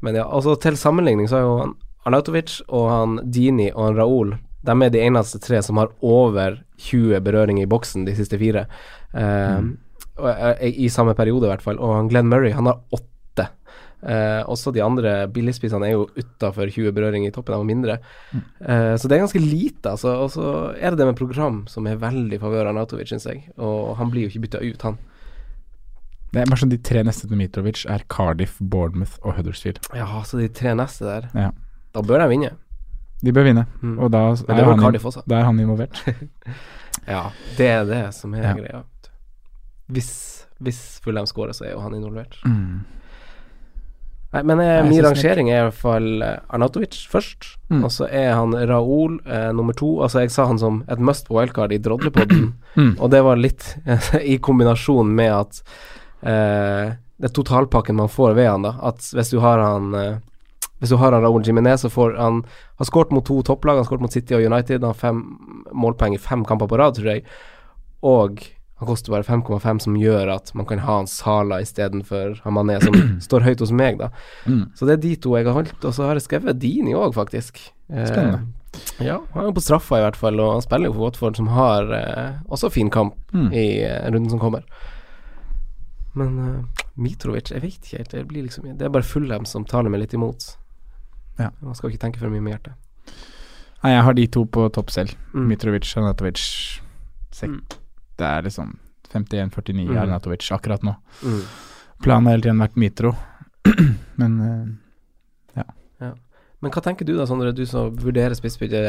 Men 0.00 0.14
ja, 0.14 0.24
altså 0.24 0.54
til 0.60 0.76
sammenligning 0.76 1.26
så 1.28 1.36
er 1.36 1.40
jo 1.42 1.58
han 1.58 1.74
Arnautovic 2.06 2.60
og 2.68 2.86
han 2.92 3.18
Dini 3.30 3.70
og 3.72 3.88
han 3.88 3.98
Raoul 3.98 4.32
De 4.64 4.74
er 4.84 4.92
de 4.94 5.02
eneste 5.06 5.40
tre 5.42 5.60
som 5.64 5.80
har 5.80 5.90
over 6.04 6.60
20 6.78 7.20
berøringer 7.24 7.64
i 7.66 7.70
boksen 7.70 8.04
de 8.06 8.14
siste 8.18 8.38
fire. 8.38 8.66
Eh, 9.14 9.60
og, 10.18 10.28
eh, 10.30 10.66
I 10.84 10.88
samme 10.92 11.14
periode, 11.14 11.46
i 11.46 11.52
hvert 11.52 11.62
fall. 11.62 11.78
Og 11.78 11.94
han 11.94 12.08
Glenn 12.10 12.28
Murray, 12.28 12.52
han 12.52 12.66
har 12.66 12.80
åtte. 12.92 13.48
Eh, 14.02 14.42
også 14.46 14.70
de 14.74 14.82
andre 14.82 15.26
billigspissene 15.34 15.88
er 15.88 15.96
jo 15.96 16.08
utafor 16.18 16.70
20 16.70 16.92
berøringer 16.94 17.30
i 17.30 17.34
toppen, 17.34 17.54
de 17.54 17.60
er 17.60 17.70
mindre. 17.70 17.98
Eh, 18.62 18.94
så 18.98 19.08
det 19.08 19.16
er 19.16 19.24
ganske 19.24 19.42
lite, 19.42 19.94
altså. 19.94 20.14
Og 20.22 20.30
så 20.34 20.74
er 20.76 20.90
det 20.90 20.98
det 20.98 21.06
med 21.06 21.18
program 21.18 21.64
som 21.70 21.86
er 21.86 21.98
veldig 22.02 22.38
i 22.38 22.42
favør 22.42 22.66
av 22.66 22.74
Arnautovic, 22.74 23.10
syns 23.10 23.26
jeg. 23.26 23.46
Og 23.58 23.96
han 23.98 24.10
blir 24.10 24.26
jo 24.26 24.34
ikke 24.34 24.44
bytta 24.46 24.62
ut, 24.62 24.82
han. 24.82 24.98
Det 26.32 26.42
er 26.42 26.50
bare 26.50 26.60
sånn 26.60 26.74
De 26.74 26.80
tre 26.84 27.00
neste 27.06 27.24
til 27.28 27.38
Mitrovic 27.40 27.86
er 27.88 28.02
Cardiff, 28.12 28.58
Bournemouth 28.60 29.16
og 29.24 29.38
Huddersfield. 29.38 29.80
Ja, 29.96 30.06
så 30.28 30.38
de 30.40 30.50
tre 30.52 30.74
neste 30.76 31.06
der. 31.08 31.30
Ja. 31.34 31.50
Da 31.94 32.02
bør 32.04 32.18
de 32.24 32.28
vinne. 32.32 32.50
De 33.24 33.32
bør 33.34 33.48
vinne, 33.48 33.66
Mm. 33.82 33.96
og 33.98 34.10
da 34.14 34.18
er, 34.30 34.64
han, 34.64 34.98
da 35.26 35.38
er 35.40 35.44
han 35.48 35.58
involvert. 35.60 36.02
Ja, 37.08 37.30
det 37.56 37.66
er 37.72 37.84
det 37.88 38.02
som 38.14 38.34
er 38.34 38.42
Ja. 38.42 38.54
greia. 38.54 38.82
Hvis, 39.88 40.44
hvis 40.60 41.00
Fulham 41.00 41.26
scorer, 41.26 41.52
så 41.56 41.64
er 41.64 41.72
jo 41.72 41.80
han 41.80 41.94
involvert. 41.96 42.36
Mm. 42.44 42.84
Nei, 44.34 44.42
men 44.44 44.60
eh, 44.60 44.82
min 44.84 45.00
rangering 45.06 45.48
er 45.48 45.62
i 45.62 45.66
hvert 45.70 45.78
fall 45.80 46.08
Arnatovic 46.20 46.50
Arnautovic 46.52 46.98
først. 47.08 47.46
Mm. 47.72 47.80
Og 47.86 47.90
så 47.94 48.08
er 48.12 48.34
han 48.36 48.52
Raoul 48.68 49.14
eh, 49.24 49.48
nummer 49.56 49.72
to. 49.72 49.94
Altså, 50.04 50.20
jeg 50.20 50.34
sa 50.34 50.44
han 50.50 50.60
som 50.60 50.82
et 50.92 51.00
must 51.00 51.24
på 51.30 51.38
wildcard 51.38 51.72
i 51.72 51.80
Drodlepodden, 51.80 52.50
Mm. 52.78 52.92
og 53.00 53.08
det 53.10 53.22
var 53.24 53.40
litt 53.40 53.64
i 54.22 54.36
kombinasjon 54.38 55.08
med 55.16 55.32
at 55.34 55.62
eh, 56.22 56.92
det 57.18 57.32
totalpakken 57.34 57.96
man 57.98 58.12
får 58.12 58.36
ved 58.36 58.46
han, 58.52 58.62
da. 58.68 58.74
At 58.92 59.00
hvis 59.16 59.32
du 59.32 59.40
har 59.42 59.58
han 59.64 59.88
eh, 59.98 60.18
hvis 60.78 60.90
du 60.92 60.96
har 61.00 61.12
han 61.12 61.22
Raúl 61.24 61.42
Jiminez, 61.46 61.80
så 61.82 61.90
får 61.90 62.16
han 62.18 62.42
har 62.78 62.86
skåret 62.86 63.10
mot 63.10 63.24
to 63.26 63.40
topplag. 63.42 63.74
Han 63.78 63.84
har 63.84 63.88
skåret 63.88 64.04
mot 64.04 64.12
City 64.14 64.34
og 64.36 64.44
United. 64.46 64.80
Han 64.84 64.92
har 64.92 65.00
fem 65.00 65.24
målpoeng 65.74 66.14
i 66.14 66.20
fem 66.22 66.44
kamper 66.46 66.68
på 66.70 66.78
rad, 66.78 66.94
tror 66.94 67.10
jeg. 67.16 67.24
Og 68.06 68.44
han 68.78 68.86
koster 68.86 69.10
bare 69.10 69.26
5,5, 69.26 69.80
som 69.82 69.96
gjør 69.98 70.30
at 70.36 70.52
man 70.54 70.66
kan 70.70 70.78
ha 70.84 71.00
han 71.00 71.08
Sala 71.10 71.56
istedenfor 71.64 72.36
han 72.44 72.54
Mané, 72.54 72.76
som 72.84 72.94
står 73.26 73.42
høyt 73.48 73.64
hos 73.64 73.72
meg, 73.74 73.98
da. 73.98 74.12
Mm. 74.46 74.68
Så 74.78 74.86
det 74.86 74.94
er 74.98 75.02
de 75.02 75.16
to 75.18 75.34
jeg 75.34 75.48
har 75.48 75.56
holdt. 75.58 75.82
Og 75.82 75.96
så 75.96 76.06
har 76.06 76.14
jeg 76.14 76.28
skrevet 76.28 76.60
Dini 76.62 76.94
òg, 76.94 77.10
faktisk. 77.16 77.58
Eh, 77.90 78.06
Spennende. 78.06 78.44
ja, 79.02 79.16
han 79.34 79.48
er 79.48 79.56
på 79.56 79.64
straffa 79.66 79.98
i 79.98 80.04
hvert 80.06 80.20
fall, 80.20 80.38
og 80.44 80.52
han 80.60 80.62
spiller 80.62 80.92
jo 80.92 80.94
for 80.94 81.08
Watford, 81.08 81.40
som 81.42 81.50
har 81.56 81.90
eh, 81.98 82.38
også 82.46 82.70
fin 82.70 82.90
kamp 82.94 83.16
Mm. 83.34 83.50
i 83.52 83.66
eh, 83.84 84.06
runden 84.12 84.30
som 84.30 84.38
kommer. 84.40 84.62
Men 86.14 86.38
eh, 86.38 86.86
Mitrovic, 86.98 87.50
jeg 87.52 87.62
vet 87.62 87.74
ikke 87.82 87.98
helt. 87.98 88.10
Det, 88.14 88.22
blir 88.30 88.46
liksom, 88.46 88.64
det 88.78 88.86
er 88.86 88.94
bare 88.94 89.06
Fulham 89.06 89.44
som 89.46 89.66
taler 89.68 89.90
meg 89.92 90.00
litt 90.06 90.14
imot. 90.16 90.46
Ja. 91.38 91.50
Man 91.62 91.74
skal 91.78 91.90
ikke 91.92 92.02
tenke 92.06 92.20
for 92.22 92.32
mye 92.32 92.42
med 92.42 92.56
hjertet. 92.56 92.74
Nei, 93.84 93.92
jeg 93.94 94.02
har 94.08 94.14
de 94.18 94.26
to 94.34 94.42
på 94.50 94.66
topp 94.74 94.90
selv. 94.90 95.14
Mm. 95.32 95.46
Mitrovic, 95.52 95.86
Arnatovic 95.96 96.42
Natovic. 97.30 97.52
Mm. 97.54 97.60
Det 98.18 98.26
er 98.26 98.42
liksom 98.48 98.72
51-49 99.14 99.86
Mm. 99.88 99.96
Arnatovic 100.02 100.48
akkurat 100.52 100.82
nå. 100.82 100.96
Mm. 101.22 101.42
Planen 102.02 102.26
har 102.26 102.34
hele 102.36 102.42
tiden 102.42 102.58
vært 102.62 102.76
Mitro, 102.76 103.14
men 104.20 104.34
Ja 105.56 105.64
Men 106.60 106.72
hva 106.74 106.82
tenker 106.82 107.06
du 107.06 107.12
da, 107.16 107.24
Sondre, 107.26 107.52
du 107.54 107.64
som 107.66 107.94
vurderer 107.94 108.34
spissbytte? 108.34 108.80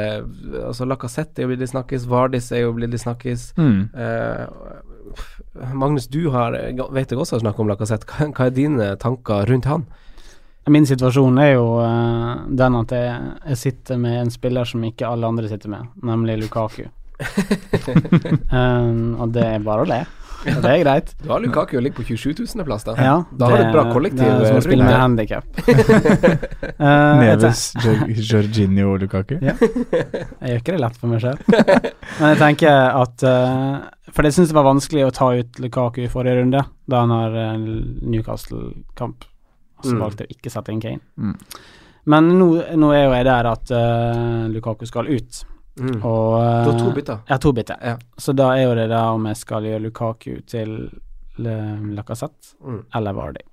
Altså 0.66 0.88
Lacassette 0.90 1.38
er 1.38 1.46
jo 1.46 1.52
blitt 1.52 1.62
litt 1.62 1.70
snakkis, 1.70 2.08
Vardis 2.10 2.52
er 2.52 2.64
jo 2.64 2.74
blitt 2.74 2.90
litt 2.90 3.04
snakkis. 3.04 3.52
Mm. 3.62 3.90
Eh, 3.94 5.74
Magnus, 5.78 6.08
du 6.10 6.32
har, 6.34 6.58
vet 6.94 7.12
jeg 7.14 7.20
også 7.20 7.38
har 7.38 7.44
snakket 7.44 7.62
om 7.62 7.70
Lacassette. 7.70 8.10
Hva, 8.10 8.32
hva 8.34 8.48
er 8.50 8.56
dine 8.58 8.88
tanker 9.02 9.46
rundt 9.50 9.70
han? 9.70 9.86
Min 10.70 10.86
situasjon 10.90 11.42
er 11.42 11.52
jo 11.56 11.66
uh, 11.82 12.46
den 12.62 12.78
at 12.80 12.94
jeg, 12.96 13.34
jeg 13.52 13.62
sitter 13.64 14.00
med 14.02 14.20
en 14.22 14.32
spiller 14.34 14.70
som 14.70 14.84
ikke 14.86 15.08
alle 15.10 15.28
andre 15.30 15.50
sitter 15.52 15.72
med, 15.74 15.92
nemlig 16.06 16.40
Lukaku. 16.46 16.86
Um, 18.50 19.20
og 19.20 19.34
det 19.36 19.44
er 19.44 19.64
bare 19.66 19.84
å 19.84 19.88
le. 19.90 19.98
Og 20.48 20.62
det 20.64 20.70
er 20.72 20.82
greit. 20.82 21.10
Du 21.20 21.32
har 21.34 21.42
Lukaku 21.44 21.76
og 21.78 21.84
ligger 21.84 22.00
på 22.00 22.06
27 22.16 22.46
000.-plass, 22.46 22.86
da. 22.88 22.96
Ja, 22.96 23.16
da 23.36 23.50
har 23.52 23.60
du 23.60 23.64
et 23.66 23.76
bra 23.76 23.84
kollektiv. 23.92 24.24
Det 24.24 24.30
er 24.30 24.46
som 24.48 24.60
å 24.60 24.64
spille 24.64 24.88
med 24.88 24.96
handikap. 24.96 25.60
uh, 26.80 27.20
Neves, 27.22 27.64
Jorginho 28.30 28.94
og 28.94 29.04
Lukaku. 29.04 29.36
Ja. 29.44 29.56
Jeg 29.60 30.54
gjør 30.54 30.62
ikke 30.62 30.76
det 30.78 30.84
lett 30.86 31.00
for 31.02 31.12
meg 31.12 31.24
selv. 31.26 31.44
Men 31.50 32.32
jeg 32.32 32.40
tenker 32.40 32.78
at 33.02 33.26
uh, 33.28 33.90
For 34.16 34.28
jeg 34.28 34.38
syns 34.38 34.54
det 34.54 34.58
var 34.58 34.70
vanskelig 34.70 35.10
å 35.10 35.16
ta 35.16 35.32
ut 35.42 35.60
Lukaku 35.64 36.06
i 36.06 36.12
forrige 36.12 36.40
runde, 36.40 36.64
da 36.90 37.04
han 37.04 37.14
har 37.14 37.36
eh, 37.38 37.60
Newcastle-kamp. 38.10 39.28
Så 39.84 39.94
Mm. 39.96 40.00
valgte 40.02 40.26
jeg 40.28 40.36
ikke 40.38 40.52
sette 40.52 40.70
inn 40.74 40.82
Kane. 40.82 41.00
Mm. 41.18 41.36
Men 42.06 42.30
nå, 42.40 42.48
nå 42.76 42.90
er 42.96 43.04
jo 43.06 43.12
jeg 43.14 43.26
der 43.26 43.46
at 43.48 43.72
uh, 43.72 44.48
Lukaku 44.52 44.86
skal 44.86 45.08
ut. 45.08 45.44
Mm. 45.80 46.04
Og 46.04 46.34
uh, 46.36 46.66
Du 46.66 46.72
har 46.72 46.80
to 46.80 46.92
bytter. 46.96 47.20
Ja, 47.30 47.38
to 47.38 47.52
bytter. 47.54 47.78
Ja. 47.82 47.98
Så 48.18 48.34
da 48.36 48.50
er 48.56 48.64
jo 48.66 48.76
det 48.76 48.90
der 48.90 49.14
om 49.14 49.26
jeg 49.30 49.38
skal 49.38 49.64
gjøre 49.64 49.82
Lukaku 49.86 50.42
til 50.46 50.90
Lacassette 51.40 52.56
Mm. 52.66 52.82
eller 52.96 53.14
Vardy. 53.14 53.44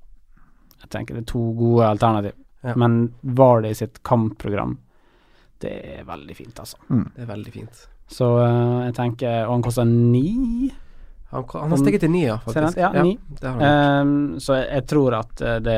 Jeg 0.82 0.90
tenker 0.90 1.14
det 1.14 1.22
er 1.22 1.32
to 1.32 1.52
gode 1.58 1.86
alternativ. 1.86 2.32
Ja. 2.64 2.74
Men 2.76 3.12
Vardy 3.22 3.72
sitt 3.74 4.02
kampprogram, 4.02 4.78
det 5.60 5.70
er 5.98 6.04
veldig 6.04 6.34
fint, 6.36 6.54
altså. 6.58 6.76
Det 6.88 7.22
er 7.22 7.26
veldig 7.30 7.52
fint. 7.52 7.86
Så 8.08 8.26
uh, 8.38 8.84
jeg 8.86 8.94
tenker 8.94 9.46
Og 9.48 9.52
han 9.56 9.62
koster 9.62 9.84
ni? 9.84 10.70
Han, 11.36 11.62
han 11.62 11.74
har 11.74 11.80
steget 11.82 12.02
til 12.04 12.12
ni, 12.12 12.24
ja, 12.26 12.38
faktisk. 12.44 12.80
Ja, 12.80 12.90
ni. 13.02 13.16
Ehm, 13.44 14.16
så 14.42 14.58
jeg, 14.58 14.66
jeg 14.78 14.86
tror 14.92 15.18
at 15.20 15.44
eh, 15.44 15.58
det, 15.64 15.76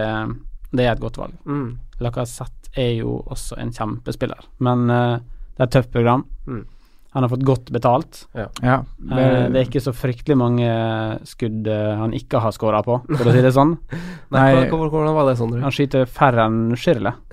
det 0.70 0.86
er 0.86 0.94
et 0.94 1.02
godt 1.02 1.20
valg. 1.20 1.36
Mm. 1.48 1.68
Lacassette 2.04 2.72
er 2.78 2.92
jo 3.00 3.18
også 3.26 3.58
en 3.58 3.72
kjempespiller, 3.74 4.44
men 4.62 4.84
uh, 4.92 5.16
det 5.56 5.64
er 5.64 5.66
et 5.66 5.72
tøft 5.74 5.90
program. 5.94 6.26
Mm. 6.46 6.64
Han 7.16 7.24
har 7.24 7.30
fått 7.32 7.44
godt 7.48 7.70
betalt. 7.72 8.26
Ja, 8.36 8.46
Ja, 8.62 8.74
det 9.00 9.22
er 9.56 9.64
ikke 9.64 9.80
så 9.80 9.94
fryktelig 9.96 10.36
mange 10.36 10.66
skudd 11.24 11.66
eh, 11.66 11.94
han 11.96 12.12
ikke 12.12 12.38
har 12.44 12.52
skåra 12.52 12.82
på, 12.84 12.98
for 13.16 13.30
å 13.30 13.32
si 13.32 13.40
det 13.42 13.52
sånn. 13.56 13.72
Nei, 14.34 14.68
hva- 14.68 14.90
hvordan 14.92 15.14
var 15.16 15.30
det, 15.30 15.38
Sondre? 15.40 15.62
Han 15.64 15.72
skyter 15.72 16.04
færre 16.04 16.44
enn 16.44 16.76
Schirle. 16.76 17.14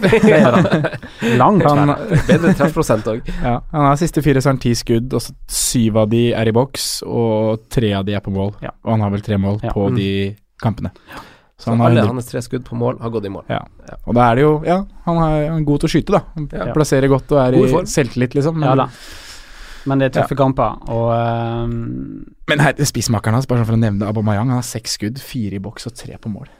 Det. 0.00 1.36
Langt 1.36 1.62
Han- 1.68 1.92
færre. 1.92 2.20
Bedre 2.28 2.54
treffprosent 2.56 3.06
òg. 3.12 3.28
Ja, 3.44 3.58
han 3.72 3.86
har 3.90 3.96
siste 4.00 4.22
fire, 4.24 4.40
så 4.40 4.50
har 4.50 4.56
han 4.56 4.62
ti 4.64 4.72
skudd, 4.78 5.12
og 5.16 5.22
syv 5.50 6.00
av 6.04 6.10
de 6.12 6.24
er 6.36 6.48
i 6.50 6.54
boks, 6.56 6.88
og 7.06 7.66
tre 7.72 7.92
av 8.00 8.06
de 8.08 8.16
er 8.16 8.24
på 8.24 8.32
mål. 8.34 8.54
Ja. 8.64 8.72
Og 8.84 8.94
han 8.96 9.04
har 9.04 9.12
vel 9.14 9.24
tre 9.26 9.36
mål 9.40 9.60
Ja. 9.62 9.72
på 9.76 9.88
Mm. 9.90 9.96
de 10.00 10.10
kampene. 10.62 10.90
Så 11.60 11.70
han 11.70 11.80
har 11.82 11.90
alle 11.92 12.06
hans 12.08 12.28
tre 12.30 12.40
skudd 12.44 12.64
på 12.64 12.76
mål 12.80 12.98
har 13.04 13.10
gått 13.12 13.26
i 13.28 13.32
mål. 13.32 13.44
Ja. 13.52 13.60
Og 14.06 14.14
da 14.16 14.30
er 14.30 14.38
det 14.38 14.44
jo 14.46 14.52
Ja, 14.64 14.78
han 15.06 15.18
er 15.26 15.64
god 15.68 15.82
til 15.82 15.90
å 15.90 15.92
skyte, 15.92 16.14
da. 16.16 16.22
Han 16.36 16.48
Ja. 16.52 16.70
Plasserer 16.76 17.08
godt 17.12 17.32
og 17.36 17.42
er 17.42 17.58
i 17.58 17.66
selvtillit, 17.86 18.34
liksom. 18.38 18.62
Ja 18.64 18.74
da. 18.74 18.88
Men 19.88 19.98
det 20.02 20.10
er 20.10 20.20
tøffe 20.20 20.36
kamper, 20.36 20.74
og 20.92 21.06
um... 21.16 21.70
Men 22.50 22.60
her, 22.60 22.74
spissmakeren 22.84 23.32
hans, 23.38 23.46
bare 23.48 23.62
sånn 23.62 23.68
for 23.70 23.78
å 23.78 23.80
nevne 23.80 24.04
Aubameyang, 24.10 24.50
han 24.52 24.58
har 24.60 24.66
seks 24.66 24.98
skudd, 24.98 25.20
fire 25.24 25.56
i 25.56 25.62
boks 25.62 25.88
og 25.88 25.94
tre 25.96 26.18
på 26.20 26.28
mål. 26.28 26.50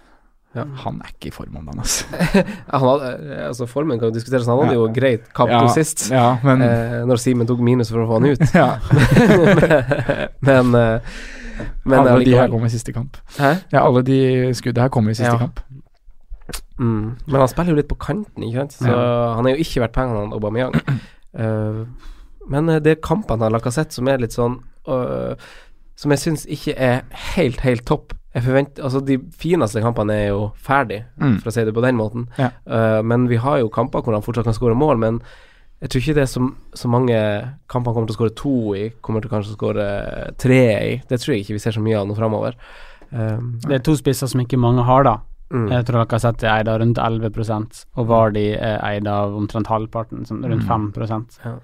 Ja. 0.57 0.65
Han 0.83 0.97
er 1.05 1.13
ikke 1.13 1.29
i 1.29 1.35
form 1.35 1.59
om 1.61 1.67
dagen, 1.69 1.79
altså. 1.85 2.09
Han 2.73 2.81
hadde, 2.83 3.11
altså 3.47 3.69
Formen 3.71 4.01
kan 4.01 4.09
jo 4.09 4.15
diskuteres, 4.17 4.49
han 4.51 4.59
hadde 4.59 4.73
Ja. 4.75 4.81
jo 4.81 4.89
greit 4.97 5.29
kamp 5.37 5.53
Ja, 5.53 5.61
sist. 5.71 6.09
ja, 6.11 6.39
men- 6.43 6.65
eh, 6.65 6.97
når 7.07 7.21
Simen 7.23 7.47
tok 7.47 7.61
minus 7.63 7.93
for 7.93 8.03
å 8.03 8.09
få 8.09 8.19
han 8.19 8.33
ut. 8.33 8.43
Ja. 8.57 8.81
men 10.49 10.75
eh, 10.75 11.01
men 11.85 11.99
alle 12.07 12.25
de 12.25 12.35
her 12.37 12.49
kommer 12.49 12.67
i 12.67 12.75
siste 12.75 12.93
kamp. 12.93 13.17
Hæ? 13.39 13.55
Ja, 13.73 13.85
alle 13.87 14.03
de 14.07 14.19
skuddene 14.55 14.83
her 14.87 14.89
kommer 14.89 15.11
i 15.11 15.15
siste 15.15 15.33
Ja. 15.33 15.39
kamp. 15.39 15.61
Mm. 16.81 17.17
Men 17.27 17.41
han 17.41 17.49
spiller 17.49 17.71
jo 17.75 17.77
litt 17.77 17.89
på 17.91 17.99
kanten, 18.01 18.43
ikke 18.43 18.63
sant. 18.65 18.73
Så 18.81 18.89
Ja. 18.89 19.35
han 19.37 19.47
er 19.47 19.51
jo 19.57 19.63
ikke 19.63 19.81
verdt 19.85 19.93
pengene, 19.93 20.21
han 20.25 20.33
Aubameyang. 20.33 20.75
Uh, 21.39 21.87
men 22.51 22.69
eh, 22.69 22.79
det 22.81 22.91
er 22.97 23.01
kampene 23.07 23.45
han 23.47 23.53
har 23.55 23.71
sett 23.71 23.93
som 23.93 24.09
er 24.09 24.19
litt 24.19 24.33
sånn 24.35 24.57
uh, 24.89 25.35
Som 25.95 26.11
jeg 26.11 26.19
syns 26.19 26.47
ikke 26.49 26.75
er 26.81 27.03
helt, 27.37 27.61
helt 27.61 27.85
topp. 27.87 28.15
Jeg 28.35 28.43
forventer 28.43 28.83
Altså, 28.83 29.01
de 29.05 29.19
fineste 29.37 29.83
kampene 29.85 30.11
er 30.17 30.29
jo 30.31 30.53
ferdig, 30.57 31.05
Mm. 31.21 31.39
for 31.43 31.51
å 31.51 31.53
si 31.53 31.65
det 31.65 31.75
på 31.75 31.83
den 31.85 31.97
måten. 31.97 32.29
Ja. 32.39 32.51
Uh, 32.67 33.03
men 33.03 33.29
vi 33.29 33.37
har 33.37 33.59
jo 33.61 33.69
kamper 33.69 34.01
hvor 34.03 34.15
han 34.17 34.23
fortsatt 34.23 34.45
kan 34.49 34.55
skåre 34.57 34.75
mål, 34.75 34.97
men 34.99 35.21
jeg 35.81 35.89
tror 35.91 36.03
ikke 36.03 36.15
det 36.19 36.23
er 36.27 36.29
så, 36.29 36.43
så 36.77 36.89
mange 36.93 37.17
kamper 37.73 37.91
han 37.91 37.97
kommer 37.97 38.11
til 38.11 38.17
å 38.17 38.19
skåre 38.19 38.35
to 38.37 38.55
i, 38.77 38.85
kommer 39.01 39.25
til 39.25 39.33
kanskje 39.33 39.55
å 39.55 39.57
skåre 39.57 39.87
tre 40.41 40.61
i. 40.77 40.95
Det 41.09 41.19
tror 41.23 41.35
jeg 41.35 41.45
ikke 41.47 41.57
vi 41.57 41.63
ser 41.63 41.77
så 41.77 41.81
mye 41.85 41.97
av 42.01 42.09
nå 42.09 42.17
framover. 42.19 42.59
Um, 43.11 43.55
det 43.65 43.79
er 43.79 43.85
to 43.87 43.95
spisser 43.99 44.29
som 44.31 44.43
ikke 44.45 44.61
mange 44.61 44.85
har, 44.87 45.07
da. 45.09 45.17
Mm. 45.51 45.65
Jeg 45.73 45.87
tror 45.89 46.03
Lacassette 46.05 46.47
er 46.47 46.61
eid 46.61 46.69
av 46.71 46.79
rundt 46.83 47.01
11% 47.03 47.81
og 47.99 48.07
Vardi 48.07 48.51
er 48.55 48.77
eid 48.87 49.09
av 49.11 49.33
omtrent 49.35 49.67
halvparten, 49.73 50.23
sånn 50.29 50.45
rundt 50.45 50.69
Mm. 50.69 50.93
5 50.93 51.41
Ja. 51.45 51.57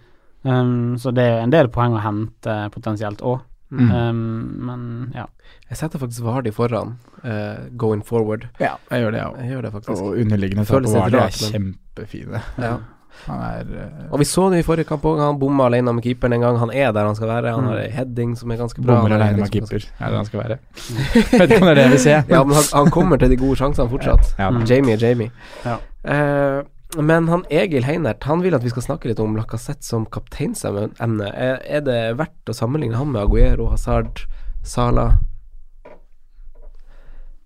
um, 0.49 0.97
Så 0.99 1.13
det 1.15 1.23
er 1.23 1.43
en 1.43 1.51
del 1.51 1.69
poeng 1.69 1.95
å 1.95 2.03
hente 2.03 2.57
potensielt 2.73 3.21
òg. 3.23 3.45
Mm. 3.71 3.91
Um, 3.93 4.67
men 4.67 5.13
ja. 5.15 5.27
Jeg 5.69 5.77
setter 5.79 5.99
faktisk 5.99 6.23
Vardi 6.25 6.51
foran 6.55 6.97
uh, 7.25 7.69
going 7.77 8.03
forward. 8.03 8.49
Ja, 8.59 8.77
jeg 8.91 9.03
gjør 9.03 9.13
det, 9.13 9.19
jeg 9.19 9.63
òg. 9.63 10.01
Og 10.01 10.17
underliggende 10.17 10.65
tap 10.67 10.83
på 10.83 10.93
Vardi 10.97 11.17
er 11.19 11.41
kjempefine. 11.53 12.43
Ja. 12.59 12.79
Han 13.27 13.41
er 13.43 13.65
uh, 13.73 14.13
Og 14.13 14.21
vi 14.21 14.27
så 14.29 14.45
det 14.53 14.61
i 14.61 14.67
forrige 14.67 14.87
kamp 14.87 15.03
òg, 15.09 15.19
han 15.19 15.39
bomma 15.41 15.67
alene 15.67 15.93
med 15.97 16.05
keeperen 16.05 16.37
en 16.37 16.45
gang. 16.45 16.59
Han 16.63 16.71
er 16.71 16.93
der 16.95 17.09
han 17.09 17.17
skal 17.19 17.29
være. 17.33 17.55
Han 17.57 17.65
Mm. 17.65 17.71
har 17.73 17.79
en 17.83 17.91
heading 17.97 18.37
som 18.39 18.51
er 18.53 18.57
ganske 18.61 18.83
bra. 18.85 18.95
Bommer 19.01 19.11
Han 19.17 19.21
er 19.21 19.25
alene 19.25 19.41
med 19.43 19.51
liksom- 19.51 19.69
keeper, 19.69 19.89
er 19.99 20.11
det 20.11 20.17
han 20.17 20.25
skal 20.31 20.41
være. 20.45 20.59
Vet 21.41 21.51
ikke 21.51 21.61
om 21.63 21.67
det 21.67 21.73
er 21.73 21.75
det 21.75 21.85
jeg 21.87 21.91
vil 21.97 22.05
se. 22.05 22.17
Ja, 22.29 22.45
men 22.45 22.55
han, 22.55 22.65
han 22.73 22.91
kommer 22.91 23.19
til 23.19 23.31
de 23.31 23.37
gode 23.37 23.57
sjansene 23.57 23.89
fortsatt. 23.91 24.35
Ja, 24.39 24.51
ja. 24.53 24.65
Jamie 24.75 24.95
er 24.95 24.99
Jamie. 25.09 25.31
Ja. 25.65 25.77
Uh, 26.07 26.63
men 27.03 27.27
han 27.29 27.43
Egil 27.51 27.83
Heinert 27.85 28.23
Han 28.25 28.41
vil 28.45 28.55
at 28.55 28.63
vi 28.63 28.71
skal 28.71 28.83
snakke 28.83 29.09
litt 29.11 29.19
om 29.21 29.35
Lacassette 29.37 29.83
som 29.85 30.07
kapteinsemne. 30.07 30.93
Er, 31.35 31.59
er 31.67 31.81
det 31.81 32.17
verdt 32.17 32.49
å 32.49 32.55
sammenligne 32.55 32.95
han 32.97 33.11
med 33.13 33.23
Aguero, 33.27 33.67
Hazard, 33.73 34.23
Sala? 34.63 35.19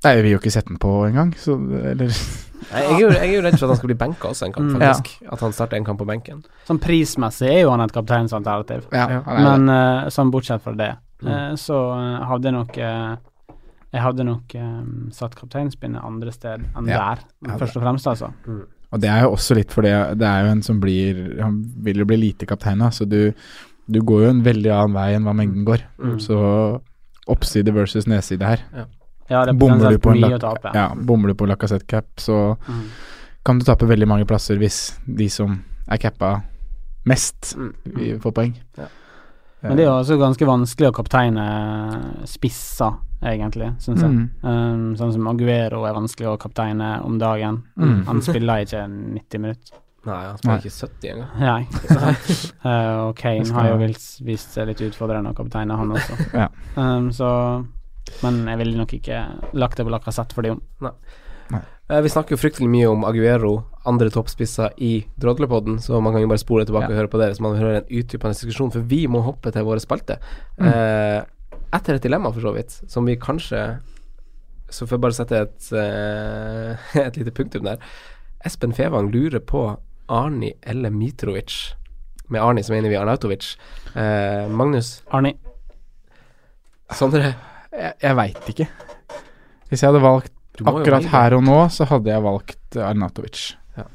Nei, 0.05 0.15
vi 0.23 0.31
har 0.31 0.37
jo 0.37 0.41
ikke 0.41 0.53
sett 0.53 0.69
den 0.71 0.79
på 0.81 0.93
engang, 1.09 1.35
så 1.37 1.57
Eller 1.91 2.13
Jeg 2.71 2.85
er, 2.85 2.99
jo, 3.01 3.09
jeg 3.11 3.29
er 3.29 3.35
jo 3.35 3.43
redd 3.47 3.57
for 3.59 3.65
at 3.67 3.71
han 3.73 3.79
skal 3.81 3.89
bli 3.91 3.97
benka 4.03 4.29
også 4.29 4.47
en 4.47 4.53
kamp, 4.53 4.71
Mm. 4.77 4.83
ja. 4.83 5.31
At 5.33 5.41
han 5.41 5.53
starter 5.57 5.77
en 5.77 5.85
kamp 5.85 5.99
på 5.99 6.07
benken. 6.07 6.43
Sånn 6.69 6.79
prismessig 6.83 7.49
er 7.49 7.61
jo 7.63 7.71
han 7.73 7.81
et 7.81 7.93
kapteinsalternativ. 7.93 8.87
Ja, 8.93 9.23
Men 9.27 9.69
uh, 9.69 10.09
sånn 10.13 10.31
bortsett 10.31 10.63
fra 10.63 10.75
det, 10.77 10.97
Mm. 11.21 11.29
uh, 11.29 11.55
så 11.61 11.77
eh, 11.93 12.25
hadde 12.25 12.45
jeg 12.49 12.53
nok 12.55 12.79
uh, 12.81 13.17
Jeg 13.93 14.01
hadde 14.01 14.25
nok 14.25 14.55
um, 14.57 15.09
satt 15.13 15.35
kapteinspinnet 15.37 16.03
andre 16.05 16.33
sted 16.33 16.63
enn 16.77 16.87
Ja. 16.89 17.15
der, 17.17 17.59
først 17.59 17.77
og 17.77 17.83
fremst, 17.83 18.07
altså. 18.07 18.31
Og 18.93 19.01
det 19.01 19.11
er 19.11 19.23
jo 19.27 19.33
også 19.35 19.55
litt 19.55 19.71
fordi 19.71 19.91
det 20.17 20.27
er 20.27 20.45
jo 20.47 20.51
en 20.53 20.63
som 20.63 20.81
blir 20.81 21.43
Han 21.43 21.59
vil 21.85 21.99
jo 21.99 22.05
bli 22.07 22.17
lite 22.17 22.47
kaptein, 22.47 22.79
da, 22.79 22.89
så 22.91 23.05
du, 23.09 23.35
du 23.91 24.01
går 24.01 24.23
jo 24.25 24.31
en 24.31 24.43
veldig 24.43 24.71
annen 24.73 24.95
vei 24.95 25.15
enn 25.15 25.25
hva 25.27 25.35
mengden 25.35 25.65
går. 25.67 25.83
Mm. 25.99 26.17
Så 26.21 26.81
oppside 27.29 27.71
versus 27.75 28.07
nedside 28.07 28.43
her. 28.47 28.63
Ja, 28.75 28.85
det 29.31 29.55
er 29.55 29.59
Bommer 29.59 29.91
du 29.95 29.99
på 30.03 30.13
en 30.17 30.39
tape. 30.43 30.73
Ja, 30.75 30.89
bommer 30.95 31.29
du 31.33 31.35
på 31.39 31.47
Lacassette 31.49 31.87
cap, 31.87 32.07
så 32.19 32.57
Mm. 32.69 32.85
kan 33.45 33.59
du 33.59 33.65
tape 33.65 33.87
veldig 33.89 34.09
mange 34.09 34.27
plasser 34.27 34.59
hvis 34.59 34.99
de 35.07 35.29
som 35.29 35.63
er 35.89 35.97
cappa 35.99 36.43
mest, 37.07 37.55
Mm. 37.57 38.21
får 38.21 38.33
poeng. 38.35 38.55
Ja. 38.79 38.87
Men 39.63 39.77
det 39.77 39.85
er 39.85 39.91
jo 39.91 39.99
også 40.01 40.17
ganske 40.19 40.47
vanskelig 40.49 40.89
å 40.89 40.95
kapteine 40.97 42.27
spissa, 42.27 42.95
egentlig, 43.23 43.75
syns 43.79 44.01
jeg. 44.01 44.11
Mm. 44.11 44.31
Um, 44.43 44.97
sånn 44.97 45.13
som 45.13 45.29
Aguero 45.29 45.85
er 45.85 45.93
vanskelig 45.97 46.31
å 46.33 46.39
kapteine 46.41 47.03
om 47.05 47.19
dagen. 47.19 47.63
Mm. 47.79 48.05
Han 48.07 48.21
spiller 48.23 48.65
ikke 48.65 48.87
90 48.89 49.39
minutter. 49.39 49.77
Nei, 50.07 50.23
han 50.25 50.39
spiller 50.39 50.55
Nei. 50.55 50.63
ikke 50.65 50.79
70 50.89 51.11
engang. 51.13 51.41
Nei, 51.41 51.67
sant. 51.93 52.55
Eh, 52.65 52.95
og 53.05 53.17
Kane 53.21 53.53
har 53.53 53.69
jo 53.69 53.77
vist 54.25 54.55
seg 54.57 54.67
litt 54.71 54.81
utfordrende 54.81 55.35
å 55.35 55.37
kapteine, 55.37 55.77
han 55.77 55.93
også. 55.93 56.17
Ja. 56.33 56.49
Um, 56.77 57.11
så 57.13 57.67
Men 58.25 58.45
jeg 58.51 58.61
ville 58.63 58.79
nok 58.79 58.95
ikke 58.99 59.25
lagt 59.57 59.79
det 59.79 59.87
på 59.87 59.93
Lacassette 59.95 60.37
for 60.37 60.47
de 60.47 60.55
om. 60.55 60.63
Eh, 61.91 62.01
vi 62.05 62.13
snakker 62.13 62.37
jo 62.37 62.39
fryktelig 62.39 62.69
mye 62.71 62.87
om 62.87 63.05
Aguero, 63.09 63.65
andre 63.89 64.11
toppspisser 64.15 64.77
i 64.79 64.93
Drodlepodden, 65.19 65.81
så 65.83 65.99
man 66.01 66.15
kan 66.15 66.23
jo 66.23 66.31
bare 66.31 66.43
spole 66.43 66.67
tilbake 66.67 66.93
og 66.93 66.99
høre 67.01 67.11
på 67.11 67.19
det 67.19 67.33
hvis 67.33 67.43
man 67.43 67.59
hører 67.59 67.81
en 67.81 67.91
utdypende 67.91 68.37
diskusjon, 68.37 68.71
for 68.71 68.87
vi 68.87 69.07
må 69.11 69.25
hoppe 69.27 69.51
til 69.55 69.67
våre 69.67 69.83
spalte. 69.83 70.21
Eh, 70.63 71.19
etter 71.75 71.97
et 71.97 72.07
dilemma, 72.07 72.31
for 72.35 72.47
så 72.47 72.55
vidt, 72.55 72.77
som 72.91 73.07
vi 73.07 73.19
kanskje 73.19 73.81
Så 74.71 74.87
får 74.87 74.97
jeg 74.97 75.03
bare 75.03 75.15
sette 75.17 75.39
et, 75.43 75.69
eh, 75.75 76.83
et 77.07 77.17
lite 77.19 77.33
punktum 77.35 77.65
der. 77.67 77.81
Espen 78.47 78.71
Fevang 78.73 79.09
lurer 79.11 79.43
på 79.43 79.65
Arni 80.07 80.53
eller 80.63 80.95
Mitrovic. 80.95 81.75
Med 82.31 82.41
Arni 82.41 82.63
så 82.63 82.73
mener 82.73 82.89
vi 82.89 82.95
Arnautovic. 82.95 83.57
Eh, 83.97 84.47
Magnus? 84.47 85.03
Arni. 85.11 85.35
Sondre? 86.95 87.35
Jeg, 87.71 87.95
jeg 88.03 88.17
veit 88.19 88.51
ikke. 88.53 88.67
Hvis 89.71 89.83
jeg 89.83 89.93
hadde 89.93 90.03
valgt 90.03 90.63
akkurat 90.67 91.07
her 91.13 91.37
og 91.37 91.45
nå, 91.47 91.61
så 91.73 91.87
hadde 91.91 92.11
jeg 92.11 92.25
valgt 92.25 92.79
Arnatovic. 92.83 93.45
Ja. 93.79 93.87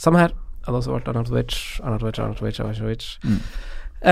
Samme 0.00 0.24
her. 0.24 0.34
Jeg 0.34 0.68
hadde 0.68 0.80
også 0.82 0.94
valgt 0.96 1.08
Arnatovic, 1.12 1.56
Arnatovic, 1.82 2.18
Arnatovic. 2.18 2.60
Arnatovic. 2.60 3.08
Mm. 3.22 3.40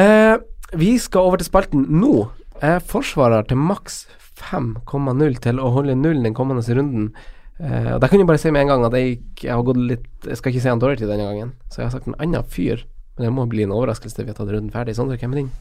Eh, 0.00 0.36
vi 0.78 0.98
skal 1.02 1.26
over 1.26 1.42
til 1.42 1.50
spalten 1.50 1.86
nå. 2.00 2.28
Eh, 2.62 2.78
forsvarer 2.78 3.48
til 3.50 3.59
maks 3.59 4.05
5,0 4.38 5.40
til 5.42 5.59
å 5.62 5.72
holde 5.74 5.96
nullen 5.98 6.26
den 6.26 6.36
kommende 6.36 6.62
runden. 6.78 7.11
Eh, 7.59 7.94
og 7.94 8.00
Der 8.00 8.09
kan 8.09 8.18
jeg 8.18 8.26
bare 8.26 8.38
si 8.38 8.50
med 8.50 8.62
en 8.62 8.72
gang 8.72 8.84
at 8.86 8.94
jeg, 8.98 9.18
jeg 9.42 9.55
har 9.55 9.62
gått 9.62 9.78
litt 9.78 10.26
Jeg 10.26 10.36
skal 10.40 10.50
ikke 10.50 10.62
si 10.62 10.68
han 10.68 10.80
til 10.80 11.07
denne 11.07 11.22
gangen, 11.22 11.52
så 11.70 11.82
jeg 11.82 11.86
har 11.86 11.94
sagt 11.94 12.09
en 12.09 12.18
annen 12.18 12.42
fyr. 12.42 12.86
Men 13.16 13.26
det 13.26 13.32
må 13.34 13.46
bli 13.46 13.62
en 13.62 13.74
overraskelse 13.74 14.24
vi 14.24 14.30
har 14.32 14.38
tatt 14.38 14.50
runden 14.50 14.72
ferdig. 14.74 14.96
Sondre, 14.96 15.18
hvem 15.18 15.34
er 15.34 15.42
din? 15.42 15.52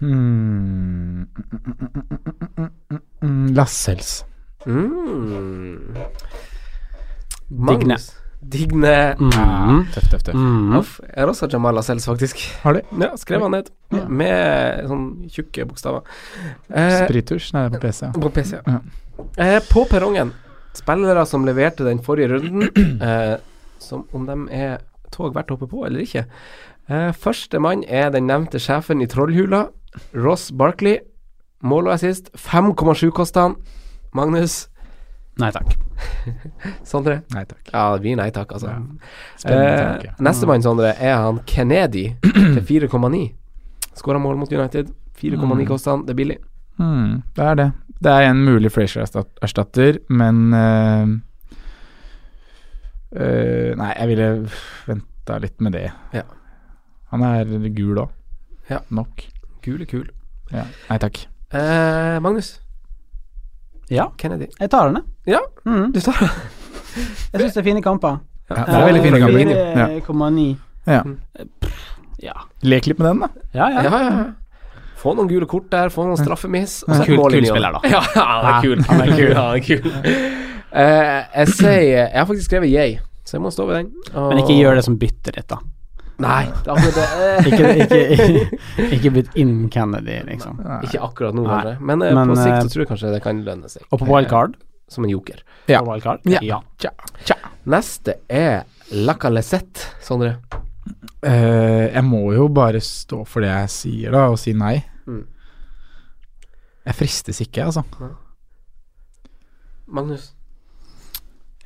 Hmm. 0.00 1.26
Mm, 3.22 3.54
Lascelles. 3.54 4.24
Mm. 4.66 5.94
Digne. 7.48 7.96
Digne. 8.40 8.94
Mm. 9.20 9.84
Tøff, 9.92 10.06
tøff, 10.10 10.22
tøff. 10.24 10.34
Mm. 10.36 10.76
Uff. 10.78 10.94
Jeg 11.04 11.18
har 11.20 11.32
også 11.32 11.48
Jamal 11.52 11.74
Lascelles, 11.76 12.06
faktisk. 12.08 12.40
Har 12.62 12.78
du? 12.78 12.80
Ja, 13.02 13.10
skrev 13.20 13.44
han 13.44 13.52
ned. 13.58 13.68
Ja. 13.92 14.06
Med 14.08 14.86
sånn 14.88 15.06
tjukke 15.32 15.66
bokstaver. 15.68 16.06
Eh, 16.70 16.96
Sprittusj? 17.04 17.50
Nei, 17.56 17.66
det 17.68 17.76
er 17.76 17.82
på 17.82 17.88
PC. 17.88 18.12
på 18.16 18.32
PC, 18.38 18.54
ja. 18.60 18.78
Ja. 18.78 19.26
Eh, 19.44 19.58
på 19.68 19.84
perrongen. 19.90 20.32
Spillere 20.78 21.26
som 21.26 21.44
leverte 21.44 21.84
den 21.84 22.00
forrige 22.06 22.36
runden, 22.36 22.70
eh, 23.04 23.36
som 23.82 24.06
om 24.16 24.24
de 24.28 24.38
er 24.54 24.78
tog 25.12 25.34
verdt 25.34 25.50
å 25.50 25.58
hoppe 25.58 25.68
på 25.72 25.84
eller 25.88 26.04
ikke. 26.06 26.24
Eh, 26.88 27.10
Førstemann 27.12 27.82
er 27.88 28.12
den 28.14 28.28
nevnte 28.30 28.60
sjefen 28.62 29.02
i 29.02 29.08
Trollhula, 29.10 29.66
Ross 30.14 30.50
Barkley. 30.52 30.98
Mål 31.62 31.88
og 31.90 31.94
assist. 31.94 32.30
5,7 32.36 33.10
koster 33.12 33.40
han. 33.48 33.56
Magnus. 34.16 34.68
Nei 35.40 35.50
takk. 35.54 35.74
Sondre. 36.90 37.20
Nei 37.34 37.44
takk. 37.48 37.70
Ja, 37.72 37.84
blir 38.00 38.16
nei 38.18 38.30
takk, 38.34 38.52
altså. 38.56 38.72
Spennende 39.40 39.68
Eh, 39.70 39.84
tanke. 39.84 40.14
Nestemann, 40.26 40.62
Sondre, 40.64 40.94
er 40.98 41.14
han 41.22 41.38
Kennedy 41.48 42.06
til 42.56 42.62
4,9. 42.88 43.22
Skåra 43.96 44.18
mål 44.22 44.36
mot 44.40 44.52
United. 44.52 44.90
4,9 45.20 45.36
Mm. 45.46 45.66
koster 45.68 45.90
han. 45.94 46.04
Det 46.06 46.14
er 46.14 46.18
billig. 46.20 46.38
Mm, 46.80 47.22
det 47.36 47.44
er 47.44 47.54
det. 47.60 47.68
Det 48.00 48.12
er 48.12 48.30
en 48.30 48.38
mulig 48.46 48.70
Frazier-erstatter, 48.72 49.98
men 50.08 50.38
eh, 50.56 51.06
eh, 53.16 53.74
Nei, 53.76 53.90
jeg 53.98 54.08
ville 54.12 54.28
venta 54.88 55.36
litt 55.42 55.60
med 55.60 55.76
det. 55.76 55.86
Ja. 56.16 56.22
Han 57.12 57.24
er 57.26 57.44
gul 57.76 58.00
òg. 58.04 58.10
Ja. 58.70 58.80
Nok. 58.94 59.26
Kul 59.64 59.80
er 59.82 59.86
kul. 59.90 60.06
Ja. 60.52 60.64
Nei 60.88 60.98
takk. 61.02 61.20
Eh, 61.52 62.18
Magnus. 62.22 62.60
Ja, 63.90 64.08
Kennedy. 64.18 64.46
jeg 64.60 64.70
tar 64.70 64.86
den, 64.90 65.00
jeg. 65.26 65.34
Ja, 65.34 65.40
Mm. 65.66 65.92
du 65.92 66.00
tar 66.00 66.14
den. 66.20 66.28
Jeg 67.32 67.40
syns 67.40 67.54
det 67.54 67.60
er 67.60 67.66
fine 67.66 67.82
kamper. 67.82 68.20
Ja, 68.50 68.64
det 68.64 68.74
er 68.74 68.86
veldig 68.86 69.02
fine 69.02 69.20
kamper. 69.20 69.50
Ja. 69.78 69.86
4,9. 69.86 70.56
Ja. 70.86 71.02
Ja. 72.22 72.32
Lek 72.62 72.86
litt 72.86 72.98
med 72.98 73.06
den, 73.08 73.20
da. 73.20 73.28
Ja, 73.54 73.68
ja. 73.70 73.82
Ja, 73.82 73.98
ja. 74.10 74.24
Få 75.00 75.14
noen 75.16 75.28
gule 75.30 75.46
kort 75.48 75.70
der, 75.72 75.88
få 75.88 76.04
noen 76.04 76.18
straffemiss. 76.20 76.82
og 76.86 76.94
så 76.96 77.04
Kul- 77.06 77.16
kul 77.30 77.46
spiller, 77.46 77.72
da. 77.72 77.80
Ja, 77.94 78.00
han 78.00 78.48
er 78.50 78.62
kul. 78.62 78.82
Han 78.88 79.00
er 79.00 79.16
kul. 79.16 79.34
Han 79.40 79.56
er 79.56 79.60
kul. 79.64 79.90
uh, 80.70 81.20
jeg 81.34 81.48
sier 81.48 81.80
Jeg 81.82 82.12
har 82.18 82.26
faktisk 82.28 82.50
skrevet 82.50 82.70
yay, 82.70 82.98
så 83.24 83.38
jeg 83.38 83.42
må 83.42 83.50
stå 83.54 83.66
ved 83.66 83.76
den. 83.80 83.92
Og- 84.14 84.28
Men 84.34 84.38
ikke 84.42 84.58
gjør 84.60 84.74
det 84.78 84.84
som 84.84 84.98
bytter 84.98 85.32
ditt, 85.38 85.48
da. 85.48 85.56
Nei, 86.20 86.44
det 86.64 86.68
er 86.68 86.74
akkurat 86.74 86.96
det. 86.96 87.06
Ikke, 87.50 87.70
ikke, 87.84 88.00
ikke 88.14 88.94
ikke, 88.96 89.12
blitt 89.14 89.36
in 89.40 89.54
Kennedy, 89.72 90.18
liksom. 90.28 90.58
Ikke 90.84 91.02
akkurat 91.04 91.36
nå, 91.36 91.44
Nei. 91.46 91.52
kanskje. 91.52 91.76
Men, 91.80 92.02
eh, 92.04 92.14
Men, 92.16 92.32
på 92.32 92.38
sikt 92.38 92.56
eh, 92.56 92.62
så 92.64 92.72
tror 92.72 92.84
jeg 92.84 92.90
kanskje 92.92 93.12
det 93.14 93.22
kan 93.24 93.44
lønne 93.46 93.70
seg. 93.72 93.86
Og 93.90 94.02
på 94.02 94.08
wildcard? 94.10 94.56
Som 94.90 95.06
en 95.06 95.12
joker. 95.12 95.42
Ja. 95.70 95.80
På 95.80 95.92
wildcard? 95.92 96.24
Ja. 96.28 96.42
ja. 96.44 96.60
Tja. 96.80 97.36
Neste 97.70 98.18
er 98.28 98.64
Lacalesette, 98.90 99.92
Sondre. 100.02 100.34
Uh, 101.20 101.86
jeg 101.92 102.02
må 102.08 102.22
jo 102.32 102.48
bare 102.52 102.80
stå 102.82 103.20
for 103.28 103.44
det 103.44 103.52
jeg 103.52 103.72
sier, 103.74 104.16
da, 104.16 104.26
og 104.32 104.40
si 104.40 104.54
nei. 104.56 104.78
Mm. 105.06 105.22
Jeg 106.88 106.96
fristes 106.96 107.40
ikke, 107.44 107.68
altså. 107.68 107.84
Magnus. 109.90 110.30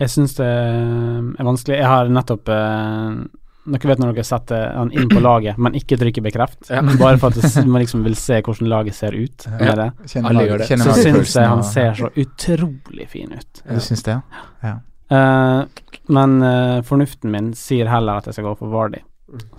Jeg 0.01 0.11
syns 0.11 0.35
det 0.37 0.47
er 0.47 1.47
vanskelig. 1.47 1.79
Jeg 1.79 1.87
har 1.87 2.11
nettopp 2.11 2.51
eh, 2.51 3.19
Dere 3.65 3.89
vet 3.89 4.01
når 4.03 4.13
dere 4.13 4.27
setter 4.29 4.65
han 4.77 4.93
inn 4.93 5.09
på 5.09 5.23
laget, 5.29 5.59
men 5.59 5.77
ikke 5.79 5.99
trykker 6.01 6.25
bekreft. 6.25 6.69
Ja. 6.69 6.83
Bare 7.01 7.21
for 7.23 7.33
at 7.33 7.57
man 7.65 7.81
liksom 7.85 8.05
vil 8.05 8.17
se 8.21 8.41
hvordan 8.45 8.69
laget 8.73 8.99
ser 8.99 9.17
ut. 9.17 9.47
Med 9.57 9.79
det. 9.81 9.91
Kjenner 10.13 10.33
Alle 10.33 10.47
gjør 10.49 10.65
det. 10.65 10.69
Så 10.85 10.97
syns 11.01 11.37
jeg 11.39 11.53
han 11.55 11.65
ser 11.69 11.97
så 12.01 12.13
utrolig 12.13 13.09
fin 13.13 13.33
ut. 13.33 13.65
Du 13.65 13.81
syns 13.85 14.05
det, 14.07 14.19
ja? 14.65 14.79
Uh, 15.13 15.65
men 16.09 16.39
uh, 16.41 16.79
fornuften 16.87 17.33
min 17.33 17.53
sier 17.59 17.91
heller 17.93 18.23
at 18.23 18.29
jeg 18.29 18.39
skal 18.39 18.49
gå 18.51 18.55
for 18.63 18.73
Vardy, 18.73 19.03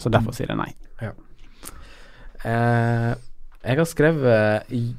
så 0.01 0.09
derfor 0.13 0.33
sier 0.35 0.49
jeg 0.49 0.57
nei. 0.59 0.71
Eh, 2.45 3.11
jeg 3.65 3.79
har 3.79 3.87
skrevet 3.89 4.63
i, 4.69 4.95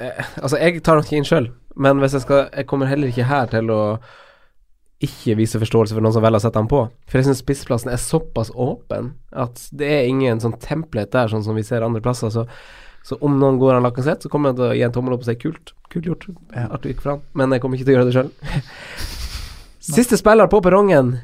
eh, 0.00 0.24
Altså, 0.42 0.56
jeg 0.58 0.82
tar 0.82 0.98
nok 0.98 1.06
ikke 1.06 1.20
inn 1.20 1.28
sjøl, 1.28 1.52
men 1.76 1.98
hvis 1.98 2.16
jeg 2.16 2.22
skal 2.22 2.48
Jeg 2.52 2.66
kommer 2.66 2.86
heller 2.86 3.08
ikke 3.08 3.28
her 3.28 3.46
til 3.46 3.70
å 3.70 3.98
ikke 5.04 5.36
vise 5.38 5.60
forståelse 5.60 5.96
for 5.96 6.04
noen 6.04 6.14
som 6.16 6.24
velger 6.24 6.40
å 6.40 6.44
sette 6.44 6.60
ham 6.60 6.70
på. 6.70 6.80
For 7.10 7.20
jeg 7.20 7.28
syns 7.28 7.42
spissplassen 7.44 7.92
er 7.92 8.00
såpass 8.00 8.50
åpen 8.50 9.12
at 9.44 9.60
det 9.76 9.90
er 9.90 10.08
ingen 10.10 10.42
sånn 10.42 10.56
template 10.62 11.12
der, 11.14 11.30
sånn 11.32 11.44
som 11.46 11.58
vi 11.58 11.64
ser 11.66 11.86
andre 11.86 12.02
plasser. 12.04 12.32
Så, 12.34 12.46
så 13.06 13.18
om 13.24 13.36
noen 13.40 13.60
går 13.60 13.76
an 13.76 13.86
Lacassette, 13.86 14.26
så 14.26 14.32
kommer 14.32 14.52
jeg 14.52 14.60
til 14.60 14.66
å 14.68 14.72
gi 14.78 14.86
en 14.86 14.96
tommel 14.96 15.16
opp 15.16 15.26
og 15.26 15.28
si 15.28 15.36
kult. 15.40 15.74
Kult 15.92 16.08
gjort. 16.10 16.26
Artig 16.64 16.94
gikk 16.94 17.04
for 17.04 17.14
han. 17.14 17.22
Men 17.38 17.54
jeg 17.54 17.62
kommer 17.64 17.78
ikke 17.78 17.88
til 17.90 17.94
å 17.94 17.98
gjøre 18.00 18.10
det 18.10 18.16
sjøl. 18.16 18.32
Siste 19.94 20.18
spiller 20.18 20.48
på 20.50 20.62
perrongen. 20.64 21.16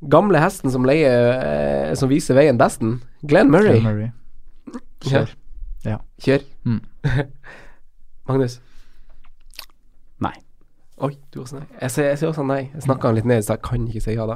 Gamle 0.00 0.40
hesten 0.40 0.72
som 0.72 0.86
leier 0.88 1.34
eh, 1.34 1.90
Som 1.98 2.08
viser 2.08 2.38
veien 2.38 2.56
besten. 2.60 3.00
Glenn 3.20 3.50
Murray. 3.52 3.80
Glenn 3.80 3.88
Murray. 3.88 4.80
Kjør. 5.04 5.34
Ja. 5.84 5.98
Kjør. 6.22 6.44
Mm. 6.64 6.80
Magnus. 8.28 8.60
Nei. 10.20 10.36
Oi, 11.00 11.14
du 11.32 11.38
også 11.40 11.56
nei. 11.56 11.66
Jeg 11.80 11.92
sier, 11.94 12.06
jeg 12.10 12.18
sier 12.20 12.28
også 12.28 12.42
nei. 12.44 12.58
Jeg 12.74 12.82
snakka 12.84 13.08
han 13.08 13.16
litt 13.16 13.28
ned, 13.28 13.40
så 13.46 13.54
jeg 13.54 13.62
kan 13.64 13.86
ikke 13.88 14.02
si 14.04 14.16
ja 14.18 14.26
da. 14.28 14.34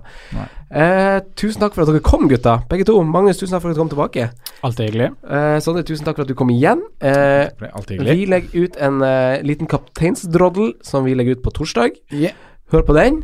Eh, 0.73 1.19
tusen 1.37 1.61
takk 1.61 1.75
for 1.77 1.85
at 1.85 1.91
dere 1.91 2.01
kom, 2.05 2.25
gutta. 2.31 2.55
Begge 2.71 2.87
to. 2.89 2.97
Magnus, 3.05 3.37
tusen 3.37 3.53
takk 3.53 3.67
for 3.67 3.75
at 3.75 3.77
du 3.77 3.83
kom 3.83 3.91
tilbake. 3.93 4.31
Alltid 4.65 4.89
hyggelig. 4.89 5.11
Eh, 5.29 5.59
Sondre, 5.61 5.85
tusen 5.85 6.09
takk 6.09 6.17
for 6.17 6.25
at 6.25 6.33
du 6.33 6.39
kom 6.39 6.53
igjen. 6.55 6.81
Eh, 7.05 7.53
er 7.53 7.69
alltid 7.69 7.99
hyggelig. 7.99 8.17
vi 8.17 8.31
legger 8.33 8.65
ut 8.65 8.81
en 8.89 9.05
uh, 9.05 9.45
liten 9.45 9.69
kapteinsdroddel 9.69 10.73
som 10.81 11.05
vi 11.05 11.13
legger 11.19 11.37
ut 11.37 11.45
på 11.45 11.53
torsdag. 11.61 12.01
Yeah. 12.09 12.33
Hør 12.73 12.89
på 12.89 12.97
den, 12.97 13.21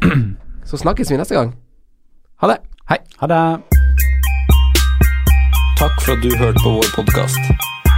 så 0.69 0.77
snakkes 0.77 1.09
vi 1.09 1.17
neste 1.17 1.41
gang. 1.41 1.57
Ha 2.45 2.53
det. 2.53 2.61
Hei. 2.93 3.01
Ha 3.25 3.33
det. 3.33 3.41
Takk 5.81 5.97
for 6.05 6.13
at 6.13 6.21
du 6.21 6.29
hørte 6.37 6.61
på 6.61 6.77
vår 6.77 6.93
podkast. 6.93 7.41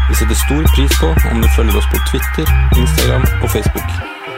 Vi 0.07 0.15
setter 0.23 0.39
stor 0.47 0.63
pris 0.77 0.95
på 1.03 1.11
om 1.35 1.43
du 1.43 1.51
følger 1.59 1.83
oss 1.83 1.91
på 1.91 1.99
Twitter, 2.07 2.47
Instagram 2.79 3.27
og 3.43 3.51
Facebook. 3.51 4.12